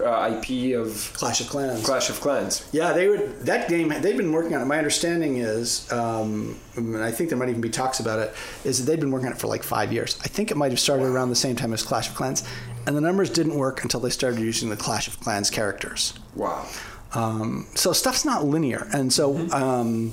uh, 0.00 0.40
IP 0.42 0.76
of 0.76 1.12
Clash 1.14 1.40
of 1.40 1.48
Clans. 1.48 1.84
Clash 1.84 2.10
of 2.10 2.20
Clans. 2.20 2.68
Yeah, 2.72 2.92
they 2.92 3.08
would. 3.08 3.40
That 3.46 3.68
game 3.68 3.88
they've 3.88 4.16
been 4.16 4.32
working 4.32 4.54
on 4.54 4.62
it. 4.62 4.64
My 4.66 4.78
understanding 4.78 5.36
is, 5.38 5.90
um, 5.92 6.58
and 6.76 6.96
I 6.96 7.10
think 7.10 7.30
there 7.30 7.38
might 7.38 7.48
even 7.48 7.60
be 7.60 7.70
talks 7.70 8.00
about 8.00 8.18
it, 8.18 8.34
is 8.64 8.78
that 8.78 8.90
they've 8.90 9.00
been 9.00 9.10
working 9.10 9.28
on 9.28 9.32
it 9.32 9.38
for 9.38 9.46
like 9.46 9.62
five 9.62 9.92
years. 9.92 10.18
I 10.22 10.28
think 10.28 10.50
it 10.50 10.56
might 10.56 10.72
have 10.72 10.80
started 10.80 11.04
around 11.06 11.30
the 11.30 11.36
same 11.36 11.56
time 11.56 11.72
as 11.72 11.82
Clash 11.82 12.08
of 12.08 12.14
Clans, 12.14 12.42
and 12.86 12.96
the 12.96 13.00
numbers 13.00 13.30
didn't 13.30 13.54
work 13.54 13.82
until 13.82 14.00
they 14.00 14.10
started 14.10 14.40
using 14.40 14.70
the 14.70 14.76
Clash 14.76 15.08
of 15.08 15.20
Clans 15.20 15.50
characters. 15.50 16.14
Wow. 16.34 16.66
Um, 17.14 17.66
so 17.74 17.92
stuff's 17.92 18.24
not 18.24 18.44
linear, 18.44 18.88
and 18.92 19.12
so. 19.12 19.36
Um, 19.52 20.12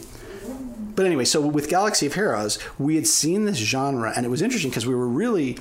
but 0.94 1.06
anyway, 1.06 1.26
so 1.26 1.40
with 1.40 1.70
Galaxy 1.70 2.06
of 2.06 2.16
Heroes, 2.16 2.60
we 2.78 2.96
had 2.96 3.08
seen 3.08 3.46
this 3.46 3.58
genre, 3.58 4.14
and 4.16 4.26
it 4.26 4.30
was 4.30 4.42
interesting 4.42 4.70
because 4.70 4.86
we 4.86 4.94
were 4.94 5.08
really 5.08 5.58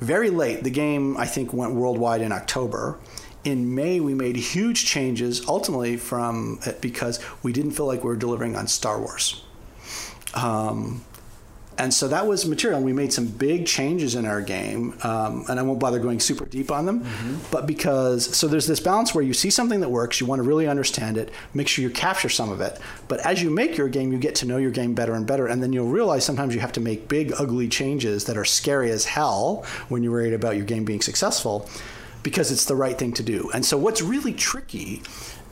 very 0.00 0.30
late. 0.30 0.62
The 0.62 0.70
game, 0.70 1.16
I 1.16 1.26
think, 1.26 1.52
went 1.52 1.74
worldwide 1.74 2.20
in 2.20 2.32
October. 2.32 2.98
In 3.44 3.74
May, 3.74 3.98
we 4.00 4.14
made 4.14 4.36
huge 4.36 4.84
changes, 4.84 5.46
ultimately 5.46 5.96
from 5.96 6.60
because 6.80 7.20
we 7.42 7.52
didn't 7.52 7.72
feel 7.72 7.86
like 7.86 8.04
we 8.04 8.08
were 8.08 8.16
delivering 8.16 8.56
on 8.56 8.66
Star 8.68 9.00
Wars. 9.00 9.42
Um, 10.34 11.04
and 11.78 11.94
so 11.94 12.08
that 12.08 12.26
was 12.26 12.44
material. 12.46 12.78
And 12.78 12.86
we 12.86 12.92
made 12.92 13.12
some 13.12 13.26
big 13.26 13.66
changes 13.66 14.14
in 14.14 14.26
our 14.26 14.40
game, 14.40 14.94
um, 15.02 15.44
and 15.48 15.58
I 15.58 15.62
won't 15.62 15.78
bother 15.78 15.98
going 15.98 16.20
super 16.20 16.44
deep 16.44 16.70
on 16.70 16.86
them. 16.86 17.06
But 17.50 17.66
because 17.66 18.36
so 18.36 18.48
there's 18.48 18.66
this 18.66 18.80
balance 18.80 19.14
where 19.14 19.24
you 19.24 19.32
see 19.32 19.50
something 19.50 19.80
that 19.80 19.90
works, 19.90 20.20
you 20.20 20.26
want 20.26 20.40
to 20.40 20.42
really 20.42 20.66
understand 20.66 21.16
it, 21.16 21.30
make 21.54 21.68
sure 21.68 21.82
you 21.82 21.90
capture 21.90 22.28
some 22.28 22.50
of 22.50 22.60
it. 22.60 22.78
But 23.06 23.20
as 23.20 23.42
you 23.42 23.50
make 23.50 23.76
your 23.76 23.88
game, 23.88 24.12
you 24.12 24.18
get 24.18 24.34
to 24.36 24.46
know 24.46 24.58
your 24.58 24.70
game 24.70 24.94
better 24.94 25.14
and 25.14 25.26
better, 25.26 25.46
and 25.46 25.62
then 25.62 25.72
you'll 25.72 25.88
realize 25.88 26.24
sometimes 26.24 26.54
you 26.54 26.60
have 26.60 26.72
to 26.72 26.80
make 26.80 27.08
big, 27.08 27.32
ugly 27.38 27.68
changes 27.68 28.24
that 28.24 28.36
are 28.36 28.44
scary 28.44 28.90
as 28.90 29.04
hell 29.04 29.64
when 29.88 30.02
you're 30.02 30.12
worried 30.12 30.34
about 30.34 30.56
your 30.56 30.66
game 30.66 30.84
being 30.84 31.00
successful, 31.00 31.68
because 32.22 32.50
it's 32.50 32.64
the 32.64 32.74
right 32.74 32.98
thing 32.98 33.12
to 33.12 33.22
do. 33.22 33.50
And 33.54 33.64
so 33.64 33.78
what's 33.78 34.02
really 34.02 34.32
tricky 34.32 35.02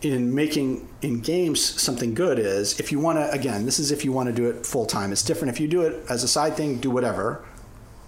in 0.03 0.35
making 0.35 0.89
in 1.03 1.21
games 1.21 1.63
something 1.63 2.15
good 2.15 2.39
is 2.39 2.79
if 2.79 2.93
you 2.93 3.01
want 3.01 3.19
to 3.19 3.31
again 3.31 3.65
this 3.65 3.79
is 3.79 3.91
if 3.91 4.05
you 4.05 4.13
want 4.13 4.29
to 4.29 4.35
do 4.35 4.49
it 4.49 4.67
full 4.67 4.87
time 4.87 5.13
it's 5.13 5.23
different. 5.23 5.55
If 5.55 5.61
you 5.61 5.69
do 5.69 5.83
it 5.83 6.05
as 6.09 6.23
a 6.23 6.29
side 6.29 6.55
thing 6.55 6.79
do 6.79 6.91
whatever. 6.91 7.45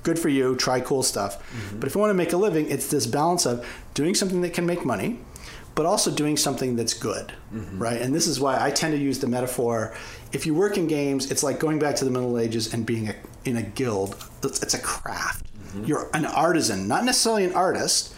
Good 0.05 0.19
for 0.19 0.29
you. 0.29 0.57
Try 0.57 0.81
cool 0.81 1.03
stuff. 1.03 1.39
Mm-hmm. 1.51 1.81
But 1.81 1.89
if 1.89 1.95
you 1.95 2.01
want 2.01 2.11
to 2.11 2.15
make 2.15 2.33
a 2.33 2.37
living 2.37 2.71
it's 2.71 2.89
this 2.89 3.07
balance 3.07 3.47
of 3.47 3.67
doing 3.95 4.15
something 4.15 4.41
that 4.43 4.53
can 4.53 4.67
make 4.67 4.85
money 4.85 5.21
but 5.75 5.87
also 5.87 6.11
doing 6.11 6.37
something 6.37 6.75
that's 6.75 6.95
good 6.95 7.33
mm-hmm. 7.55 7.79
right? 7.79 8.01
And 8.03 8.15
this 8.15 8.27
is 8.27 8.41
why 8.41 8.63
i 8.63 8.71
tend 8.71 8.93
to 8.95 8.99
use 8.99 9.19
the 9.21 9.29
metaphor 9.29 9.95
if 10.33 10.45
you 10.45 10.55
work 10.55 10.77
in 10.77 10.87
games 10.87 11.31
it's 11.31 11.43
like 11.43 11.59
going 11.59 11.79
back 11.79 11.97
to 11.97 12.05
the 12.05 12.11
middle 12.11 12.39
ages 12.39 12.75
and 12.75 12.85
being 12.85 13.09
a, 13.09 13.15
in 13.45 13.57
a 13.57 13.63
guild. 13.63 14.17
It's, 14.43 14.63
it's 14.63 14.75
a 14.75 14.79
craft. 14.79 15.47
Mm-hmm. 15.57 15.85
You're 15.85 16.11
an 16.15 16.27
artisan, 16.27 16.89
not 16.89 17.05
necessarily 17.05 17.45
an 17.45 17.55
artist. 17.55 18.15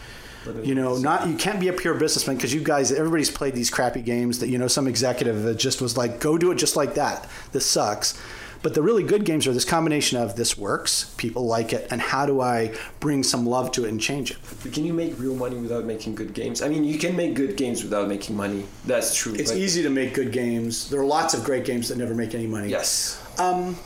You 0.63 0.75
know, 0.75 0.97
not 0.97 1.27
you 1.27 1.35
can't 1.35 1.59
be 1.59 1.67
a 1.67 1.73
pure 1.73 1.93
businessman 1.93 2.35
because 2.35 2.53
you 2.53 2.61
guys, 2.61 2.91
everybody's 2.91 3.29
played 3.29 3.53
these 3.53 3.69
crappy 3.69 4.01
games 4.01 4.39
that 4.39 4.49
you 4.49 4.57
know 4.57 4.67
some 4.67 4.87
executive 4.87 5.43
that 5.43 5.55
just 5.55 5.81
was 5.81 5.97
like, 5.97 6.19
go 6.19 6.37
do 6.37 6.51
it 6.51 6.55
just 6.55 6.75
like 6.75 6.95
that. 6.95 7.29
This 7.51 7.65
sucks. 7.65 8.19
But 8.63 8.75
the 8.75 8.81
really 8.83 9.01
good 9.01 9.25
games 9.25 9.47
are 9.47 9.53
this 9.53 9.65
combination 9.65 10.19
of 10.19 10.35
this 10.35 10.55
works, 10.55 11.15
people 11.17 11.47
like 11.47 11.73
it, 11.73 11.87
and 11.89 11.99
how 11.99 12.27
do 12.27 12.41
I 12.41 12.75
bring 12.99 13.23
some 13.23 13.45
love 13.45 13.71
to 13.71 13.85
it 13.85 13.89
and 13.89 13.99
change 13.99 14.29
it? 14.29 14.37
But 14.61 14.71
can 14.71 14.85
you 14.85 14.93
make 14.93 15.19
real 15.19 15.35
money 15.35 15.57
without 15.57 15.85
making 15.85 16.13
good 16.13 16.35
games? 16.35 16.61
I 16.61 16.67
mean, 16.67 16.83
you 16.83 16.99
can 16.99 17.15
make 17.15 17.33
good 17.33 17.57
games 17.57 17.83
without 17.83 18.07
making 18.07 18.35
money. 18.35 18.65
That's 18.85 19.15
true. 19.15 19.33
It's 19.33 19.51
easy 19.51 19.81
to 19.81 19.89
make 19.89 20.13
good 20.13 20.31
games. 20.31 20.89
There 20.91 20.99
are 20.99 21.05
lots 21.05 21.33
of 21.33 21.43
great 21.43 21.65
games 21.65 21.89
that 21.89 21.97
never 21.97 22.13
make 22.13 22.35
any 22.35 22.45
money. 22.45 22.69
Yes. 22.69 23.19
Um, 23.39 23.77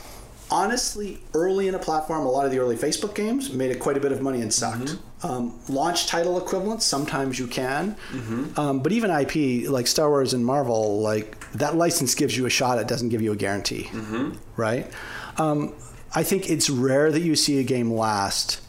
honestly, 0.50 1.18
early 1.34 1.68
in 1.68 1.74
a 1.74 1.78
platform, 1.78 2.24
a 2.26 2.30
lot 2.30 2.44
of 2.44 2.50
the 2.52 2.58
early 2.58 2.76
Facebook 2.76 3.14
games 3.14 3.52
made 3.52 3.70
it 3.70 3.80
quite 3.80 3.96
a 3.96 4.00
bit 4.00 4.12
of 4.12 4.20
money 4.22 4.40
and 4.40 4.52
sucked. 4.52 4.96
Um, 5.22 5.58
launch 5.68 6.06
title 6.06 6.38
equivalents, 6.38 6.84
sometimes 6.84 7.38
you 7.38 7.46
can, 7.46 7.96
um, 8.56 8.80
but 8.80 8.92
even 8.92 9.10
IP 9.10 9.68
like 9.68 9.86
Star 9.86 10.08
Wars 10.10 10.34
and 10.34 10.44
Marvel, 10.44 11.00
like 11.00 11.40
that 11.52 11.74
license 11.76 12.14
gives 12.14 12.36
you 12.36 12.46
a 12.46 12.50
shot. 12.50 12.78
It 12.78 12.86
doesn't 12.86 13.08
give 13.08 13.22
you 13.22 13.32
a 13.32 13.36
guarantee, 13.36 13.90
right? 14.56 14.90
Um, 15.38 15.74
I 16.14 16.22
think 16.22 16.48
it's 16.48 16.70
rare 16.70 17.10
that 17.10 17.20
you 17.20 17.34
see 17.36 17.58
a 17.58 17.62
game 17.64 17.90
last. 17.92 18.60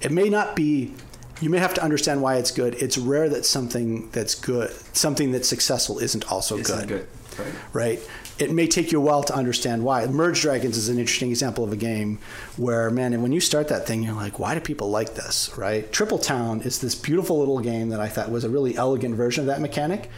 It 0.00 0.10
may 0.12 0.28
not 0.28 0.56
be. 0.56 0.94
You 1.40 1.50
may 1.50 1.58
have 1.58 1.74
to 1.74 1.82
understand 1.84 2.22
why 2.22 2.36
it's 2.36 2.50
good. 2.50 2.74
It's 2.76 2.96
rare 2.96 3.28
that 3.28 3.44
something 3.44 4.08
that's 4.10 4.34
good, 4.34 4.70
something 4.96 5.32
that's 5.32 5.48
successful, 5.48 5.98
isn't 5.98 6.30
also 6.32 6.56
Isn't 6.56 6.88
good. 6.88 7.06
Right. 7.38 7.52
right? 7.74 8.10
It 8.38 8.52
may 8.52 8.66
take 8.66 8.92
you 8.92 8.98
a 8.98 9.02
while 9.02 9.22
to 9.22 9.34
understand 9.34 9.82
why. 9.82 10.04
Merge 10.06 10.42
Dragons 10.42 10.76
is 10.76 10.90
an 10.90 10.98
interesting 10.98 11.30
example 11.30 11.64
of 11.64 11.72
a 11.72 11.76
game 11.76 12.18
where, 12.58 12.90
man, 12.90 13.14
and 13.14 13.22
when 13.22 13.32
you 13.32 13.40
start 13.40 13.68
that 13.68 13.86
thing, 13.86 14.02
you're 14.02 14.12
like, 14.12 14.38
why 14.38 14.54
do 14.54 14.60
people 14.60 14.90
like 14.90 15.14
this, 15.14 15.56
right? 15.56 15.90
Triple 15.90 16.18
Town 16.18 16.60
is 16.60 16.78
this 16.80 16.94
beautiful 16.94 17.38
little 17.38 17.60
game 17.60 17.88
that 17.88 18.00
I 18.00 18.08
thought 18.08 18.30
was 18.30 18.44
a 18.44 18.50
really 18.50 18.76
elegant 18.76 19.14
version 19.14 19.40
of 19.42 19.46
that 19.46 19.62
mechanic. 19.62 20.10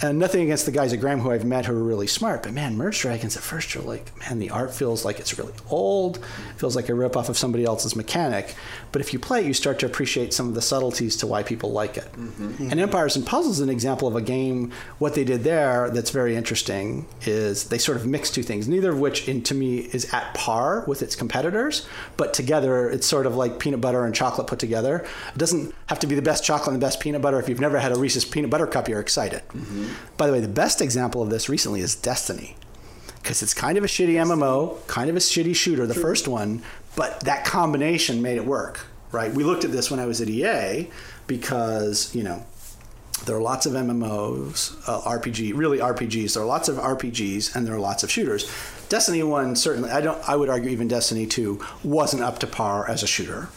And 0.00 0.18
nothing 0.18 0.42
against 0.42 0.64
the 0.64 0.72
guys 0.72 0.92
at 0.92 1.00
Gram 1.00 1.20
who 1.20 1.32
I've 1.32 1.44
met 1.44 1.66
who 1.66 1.74
are 1.74 1.82
really 1.82 2.06
smart, 2.06 2.42
but 2.44 2.52
man, 2.52 2.76
Merge 2.76 3.00
Dragons 3.00 3.36
at 3.36 3.42
first 3.42 3.74
you're 3.74 3.82
like, 3.82 4.16
man, 4.20 4.38
the 4.38 4.50
art 4.50 4.72
feels 4.72 5.04
like 5.04 5.18
it's 5.18 5.38
really 5.38 5.52
old, 5.70 6.24
feels 6.56 6.76
like 6.76 6.88
a 6.88 6.92
ripoff 6.92 7.28
of 7.28 7.36
somebody 7.36 7.64
else's 7.64 7.96
mechanic. 7.96 8.54
But 8.92 9.00
if 9.00 9.12
you 9.12 9.18
play 9.18 9.40
it, 9.40 9.46
you 9.46 9.54
start 9.54 9.78
to 9.80 9.86
appreciate 9.86 10.32
some 10.32 10.48
of 10.48 10.54
the 10.54 10.62
subtleties 10.62 11.16
to 11.16 11.26
why 11.26 11.42
people 11.42 11.72
like 11.72 11.96
it. 11.96 12.10
Mm-hmm. 12.12 12.70
And 12.70 12.80
Empires 12.80 13.16
and 13.16 13.26
Puzzles 13.26 13.56
is 13.56 13.60
an 13.60 13.70
example 13.70 14.06
of 14.06 14.14
a 14.14 14.22
game. 14.22 14.72
What 14.98 15.14
they 15.14 15.24
did 15.24 15.42
there 15.42 15.90
that's 15.90 16.10
very 16.10 16.36
interesting 16.36 17.06
is 17.22 17.64
they 17.64 17.78
sort 17.78 17.96
of 17.96 18.06
mix 18.06 18.30
two 18.30 18.42
things, 18.42 18.68
neither 18.68 18.92
of 18.92 19.00
which, 19.00 19.28
in, 19.28 19.42
to 19.42 19.54
me, 19.54 19.78
is 19.78 20.12
at 20.14 20.32
par 20.34 20.84
with 20.86 21.02
its 21.02 21.16
competitors, 21.16 21.86
but 22.16 22.32
together 22.32 22.88
it's 22.88 23.06
sort 23.06 23.26
of 23.26 23.34
like 23.34 23.58
peanut 23.58 23.80
butter 23.80 24.04
and 24.04 24.14
chocolate 24.14 24.46
put 24.46 24.58
together. 24.58 25.04
It 25.34 25.38
doesn't 25.38 25.74
have 25.86 25.98
to 26.00 26.06
be 26.06 26.14
the 26.14 26.22
best 26.22 26.44
chocolate 26.44 26.68
and 26.72 26.76
the 26.76 26.86
best 26.86 27.00
peanut 27.00 27.20
butter. 27.20 27.38
If 27.40 27.48
you've 27.48 27.60
never 27.60 27.78
had 27.78 27.92
a 27.92 27.98
Reese's 27.98 28.24
peanut 28.24 28.50
butter 28.50 28.66
cup, 28.66 28.88
you're 28.88 29.00
excited. 29.00 29.42
Mm-hmm. 29.48 29.87
By 30.16 30.26
the 30.26 30.32
way, 30.32 30.40
the 30.40 30.48
best 30.48 30.80
example 30.80 31.22
of 31.22 31.30
this 31.30 31.48
recently 31.48 31.80
is 31.80 31.94
Destiny 31.94 32.56
because 33.22 33.42
it's 33.42 33.54
kind 33.54 33.76
of 33.76 33.84
a 33.84 33.86
shitty 33.86 34.14
MMO, 34.14 34.86
kind 34.86 35.10
of 35.10 35.16
a 35.16 35.18
shitty 35.18 35.54
shooter, 35.54 35.86
the 35.86 35.94
first 35.94 36.26
one, 36.26 36.62
but 36.96 37.20
that 37.20 37.44
combination 37.44 38.22
made 38.22 38.36
it 38.36 38.44
work, 38.46 38.86
right? 39.12 39.32
We 39.32 39.44
looked 39.44 39.64
at 39.64 39.72
this 39.72 39.90
when 39.90 40.00
I 40.00 40.06
was 40.06 40.20
at 40.20 40.28
EA 40.28 40.88
because, 41.26 42.14
you 42.14 42.22
know, 42.22 42.44
there 43.26 43.36
are 43.36 43.42
lots 43.42 43.66
of 43.66 43.74
MMOs, 43.74 44.76
uh, 44.88 45.02
RPG, 45.02 45.52
really 45.54 45.78
RPGs. 45.78 46.34
There 46.34 46.42
are 46.42 46.46
lots 46.46 46.68
of 46.68 46.76
RPGs 46.76 47.54
and 47.54 47.66
there 47.66 47.74
are 47.74 47.80
lots 47.80 48.02
of 48.02 48.10
shooters. 48.10 48.50
Destiny 48.88 49.22
1 49.22 49.56
certainly 49.56 49.90
I 49.90 50.00
don't 50.00 50.26
I 50.26 50.34
would 50.34 50.48
argue 50.48 50.70
even 50.70 50.88
Destiny 50.88 51.26
2 51.26 51.62
wasn't 51.84 52.22
up 52.22 52.38
to 52.38 52.46
par 52.46 52.88
as 52.88 53.02
a 53.02 53.06
shooter. 53.06 53.48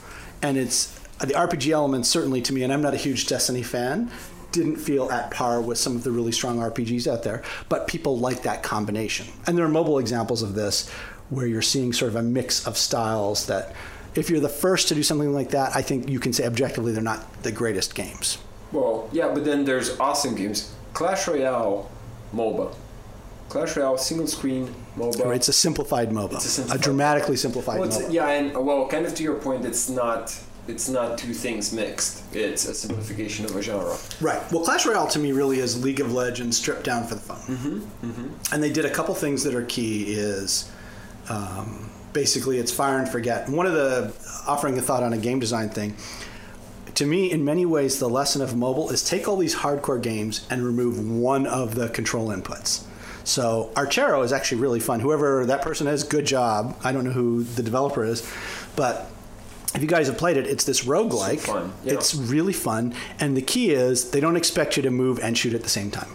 And 0.41 0.57
it's 0.57 0.87
the 1.19 1.33
RPG 1.33 1.71
elements 1.71 2.09
certainly 2.09 2.41
to 2.41 2.53
me 2.53 2.63
and 2.63 2.73
I'm 2.73 2.81
not 2.81 2.93
a 2.93 2.97
huge 2.97 3.27
Destiny 3.27 3.63
fan 3.63 4.11
didn't 4.51 4.75
feel 4.77 5.09
at 5.11 5.31
par 5.31 5.61
with 5.61 5.77
some 5.77 5.95
of 5.95 6.03
the 6.03 6.11
really 6.11 6.31
strong 6.31 6.59
RPGs 6.59 7.07
out 7.11 7.23
there, 7.23 7.43
but 7.69 7.87
people 7.87 8.17
like 8.19 8.43
that 8.43 8.63
combination. 8.63 9.27
And 9.47 9.57
there 9.57 9.65
are 9.65 9.69
mobile 9.69 9.99
examples 9.99 10.41
of 10.41 10.55
this 10.55 10.89
where 11.29 11.47
you're 11.47 11.61
seeing 11.61 11.93
sort 11.93 12.09
of 12.09 12.15
a 12.17 12.21
mix 12.21 12.67
of 12.67 12.77
styles 12.77 13.45
that 13.47 13.73
if 14.15 14.29
you're 14.29 14.41
the 14.41 14.49
first 14.49 14.89
to 14.89 14.95
do 14.95 15.03
something 15.03 15.33
like 15.33 15.51
that, 15.51 15.73
I 15.75 15.81
think 15.81 16.09
you 16.09 16.19
can 16.19 16.33
say 16.33 16.45
objectively 16.45 16.91
they're 16.91 17.01
not 17.01 17.43
the 17.43 17.51
greatest 17.51 17.95
games. 17.95 18.37
Well, 18.73 19.09
yeah, 19.13 19.29
but 19.33 19.45
then 19.45 19.63
there's 19.63 19.97
awesome 19.99 20.35
games. 20.35 20.73
Clash 20.93 21.27
Royale, 21.27 21.89
MOBA. 22.33 22.75
Clash 23.47 23.75
Royale, 23.77 23.97
single 23.97 24.27
screen, 24.27 24.73
MOBA. 24.97 25.33
It's 25.35 25.47
a 25.47 25.53
simplified 25.53 26.09
MOBA, 26.09 26.33
It's 26.35 26.45
a 26.45 26.47
a, 26.47 26.51
simplified- 26.51 26.81
dramatically 26.81 27.37
simplified 27.37 27.79
Well, 27.79 27.89
MOBA. 27.89 28.11
yeah, 28.13 28.27
and 28.29 28.65
well, 28.65 28.87
kind 28.87 29.05
of 29.05 29.15
to 29.15 29.23
your 29.23 29.35
point, 29.35 29.65
it's 29.65 29.89
not 29.89 30.37
it's 30.67 30.87
not 30.87 31.17
two 31.17 31.33
things 31.33 31.73
mixed. 31.73 32.23
It's 32.35 32.67
a 32.67 32.73
simplification 32.73 33.45
of 33.45 33.55
a 33.55 33.61
genre. 33.61 33.97
Right. 34.19 34.41
Well, 34.51 34.63
Clash 34.63 34.85
Royale 34.85 35.07
to 35.07 35.19
me 35.19 35.31
really 35.31 35.59
is 35.59 35.83
League 35.83 35.99
of 35.99 36.13
Legends 36.13 36.57
stripped 36.57 36.83
down 36.83 37.07
for 37.07 37.15
the 37.15 37.21
phone. 37.21 37.89
And 38.51 38.63
they 38.63 38.71
did 38.71 38.85
a 38.85 38.89
couple 38.89 39.15
things 39.15 39.43
that 39.43 39.55
are 39.55 39.65
key. 39.65 40.13
Is 40.13 40.71
um, 41.29 41.89
basically 42.13 42.59
it's 42.59 42.71
fire 42.71 42.99
and 42.99 43.09
forget. 43.09 43.47
And 43.47 43.57
one 43.57 43.65
of 43.65 43.73
the 43.73 44.13
offering 44.47 44.77
a 44.77 44.81
thought 44.81 45.03
on 45.03 45.13
a 45.13 45.17
game 45.17 45.39
design 45.39 45.69
thing. 45.69 45.95
To 46.95 47.05
me, 47.05 47.31
in 47.31 47.43
many 47.43 47.65
ways, 47.65 47.99
the 47.99 48.09
lesson 48.09 48.41
of 48.41 48.55
mobile 48.55 48.91
is 48.91 49.03
take 49.03 49.27
all 49.27 49.37
these 49.37 49.55
hardcore 49.55 50.01
games 50.01 50.45
and 50.49 50.63
remove 50.63 51.09
one 51.09 51.47
of 51.47 51.73
the 51.73 51.89
control 51.89 52.27
inputs. 52.27 52.83
So 53.23 53.71
Archero 53.75 54.23
is 54.23 54.33
actually 54.33 54.61
really 54.61 54.79
fun. 54.79 54.99
Whoever 54.99 55.45
that 55.45 55.61
person 55.61 55.87
is, 55.87 56.03
good 56.03 56.25
job. 56.25 56.77
I 56.83 56.91
don't 56.91 57.03
know 57.03 57.11
who 57.11 57.43
the 57.43 57.63
developer 57.63 58.03
is, 58.03 58.29
but 58.75 59.09
if 59.73 59.81
you 59.81 59.87
guys 59.87 60.07
have 60.07 60.17
played 60.17 60.37
it, 60.37 60.47
it's 60.47 60.63
this 60.63 60.85
roguelike. 60.85 61.39
So 61.39 61.53
fun, 61.53 61.73
yeah. 61.83 61.93
It's 61.93 62.13
really 62.15 62.53
fun. 62.53 62.93
And 63.19 63.37
the 63.37 63.41
key 63.41 63.71
is 63.71 64.11
they 64.11 64.19
don't 64.19 64.35
expect 64.35 64.77
you 64.77 64.83
to 64.83 64.91
move 64.91 65.19
and 65.19 65.37
shoot 65.37 65.53
at 65.53 65.63
the 65.63 65.69
same 65.69 65.91
time, 65.91 66.09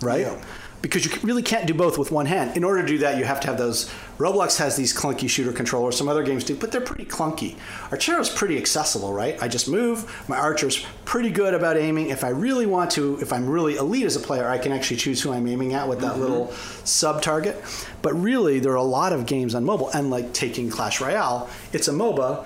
right? 0.00 0.20
Yeah. 0.20 0.44
Because 0.82 1.04
you 1.04 1.20
really 1.22 1.42
can't 1.42 1.66
do 1.66 1.74
both 1.74 1.98
with 1.98 2.12
one 2.12 2.26
hand. 2.26 2.56
In 2.56 2.62
order 2.62 2.82
to 2.82 2.86
do 2.86 2.98
that, 2.98 3.18
you 3.18 3.24
have 3.24 3.40
to 3.40 3.48
have 3.48 3.58
those. 3.58 3.90
Roblox 4.18 4.58
has 4.58 4.76
these 4.76 4.94
clunky 4.94 5.28
shooter 5.28 5.50
controllers. 5.50 5.96
Some 5.96 6.06
other 6.06 6.22
games 6.22 6.44
do, 6.44 6.54
but 6.54 6.70
they're 6.70 6.82
pretty 6.82 7.06
clunky. 7.06 7.56
Archero's 7.90 8.28
pretty 8.28 8.56
accessible, 8.56 9.12
right? 9.12 9.42
I 9.42 9.48
just 9.48 9.68
move. 9.68 10.28
My 10.28 10.36
archer's 10.36 10.86
pretty 11.04 11.30
good 11.30 11.54
about 11.54 11.76
aiming. 11.76 12.10
If 12.10 12.22
I 12.22 12.28
really 12.28 12.66
want 12.66 12.92
to, 12.92 13.18
if 13.20 13.32
I'm 13.32 13.48
really 13.48 13.76
elite 13.76 14.04
as 14.04 14.14
a 14.14 14.20
player, 14.20 14.48
I 14.48 14.58
can 14.58 14.70
actually 14.70 14.98
choose 14.98 15.20
who 15.20 15.32
I'm 15.32 15.48
aiming 15.48 15.72
at 15.72 15.88
with 15.88 16.00
that 16.02 16.12
mm-hmm. 16.12 16.20
little 16.20 16.52
sub 16.84 17.20
target. 17.20 17.60
But 18.02 18.14
really, 18.14 18.60
there 18.60 18.72
are 18.72 18.76
a 18.76 18.82
lot 18.82 19.12
of 19.12 19.26
games 19.26 19.56
on 19.56 19.64
mobile, 19.64 19.90
and 19.90 20.10
like 20.10 20.34
taking 20.34 20.70
Clash 20.70 21.00
Royale, 21.00 21.48
it's 21.72 21.88
a 21.88 21.92
MOBA, 21.92 22.44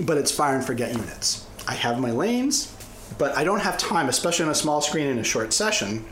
but 0.00 0.16
it's 0.18 0.30
fire 0.30 0.56
and 0.56 0.64
forget 0.64 0.92
units. 0.92 1.46
I 1.66 1.74
have 1.74 2.00
my 2.00 2.10
lanes, 2.10 2.74
but 3.18 3.36
I 3.36 3.44
don't 3.44 3.60
have 3.60 3.76
time, 3.78 4.08
especially 4.08 4.44
on 4.46 4.50
a 4.50 4.54
small 4.54 4.80
screen 4.80 5.06
in 5.06 5.18
a 5.18 5.24
short 5.24 5.52
session. 5.52 6.04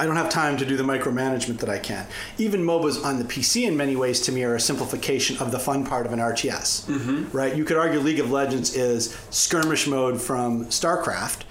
I 0.00 0.06
don't 0.06 0.14
have 0.16 0.30
time 0.30 0.56
to 0.58 0.64
do 0.64 0.76
the 0.76 0.84
micromanagement 0.84 1.58
that 1.58 1.68
I 1.68 1.78
can. 1.78 2.06
Even 2.38 2.62
MOBAs 2.62 3.04
on 3.04 3.18
the 3.18 3.24
PC, 3.24 3.66
in 3.66 3.76
many 3.76 3.96
ways, 3.96 4.20
to 4.22 4.32
me, 4.32 4.44
are 4.44 4.54
a 4.54 4.60
simplification 4.60 5.36
of 5.38 5.50
the 5.50 5.58
fun 5.58 5.84
part 5.84 6.06
of 6.06 6.12
an 6.12 6.20
RTS. 6.20 7.34
Right? 7.34 7.56
You 7.56 7.64
could 7.64 7.76
argue 7.76 7.98
League 7.98 8.20
of 8.20 8.30
Legends 8.30 8.76
is 8.76 9.16
skirmish 9.30 9.88
mode 9.88 10.20
from 10.22 10.66
StarCraft 10.66 11.42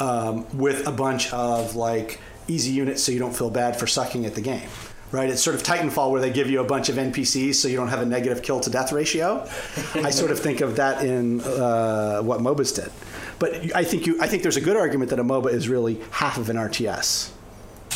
um, 0.00 0.46
with 0.58 0.86
a 0.86 0.92
bunch 0.92 1.32
of 1.32 1.76
like 1.76 2.20
easy 2.46 2.72
units, 2.72 3.02
so 3.02 3.10
you 3.10 3.18
don't 3.18 3.34
feel 3.34 3.48
bad 3.48 3.78
for 3.78 3.86
sucking 3.86 4.26
at 4.26 4.34
the 4.34 4.42
game. 4.42 4.68
Right? 5.14 5.30
It's 5.30 5.40
sort 5.40 5.54
of 5.54 5.62
Titanfall 5.62 6.10
where 6.10 6.20
they 6.20 6.32
give 6.32 6.50
you 6.50 6.60
a 6.60 6.64
bunch 6.64 6.88
of 6.88 6.96
NPCs 6.96 7.54
so 7.54 7.68
you 7.68 7.76
don't 7.76 7.86
have 7.86 8.00
a 8.00 8.04
negative 8.04 8.42
kill 8.42 8.58
to 8.58 8.68
death 8.68 8.90
ratio. 8.90 9.48
I 9.94 10.10
sort 10.10 10.32
of 10.32 10.40
think 10.40 10.60
of 10.60 10.74
that 10.74 11.04
in 11.04 11.40
uh, 11.40 12.20
what 12.20 12.40
MOBAs 12.40 12.74
did. 12.74 12.90
But 13.38 13.76
I 13.76 13.84
think 13.84 14.08
you, 14.08 14.20
I 14.20 14.26
think 14.26 14.42
there's 14.42 14.56
a 14.56 14.60
good 14.60 14.76
argument 14.76 15.10
that 15.10 15.20
a 15.20 15.22
MOBA 15.22 15.52
is 15.52 15.68
really 15.68 16.00
half 16.10 16.36
of 16.36 16.50
an 16.50 16.56
RTS. 16.56 17.30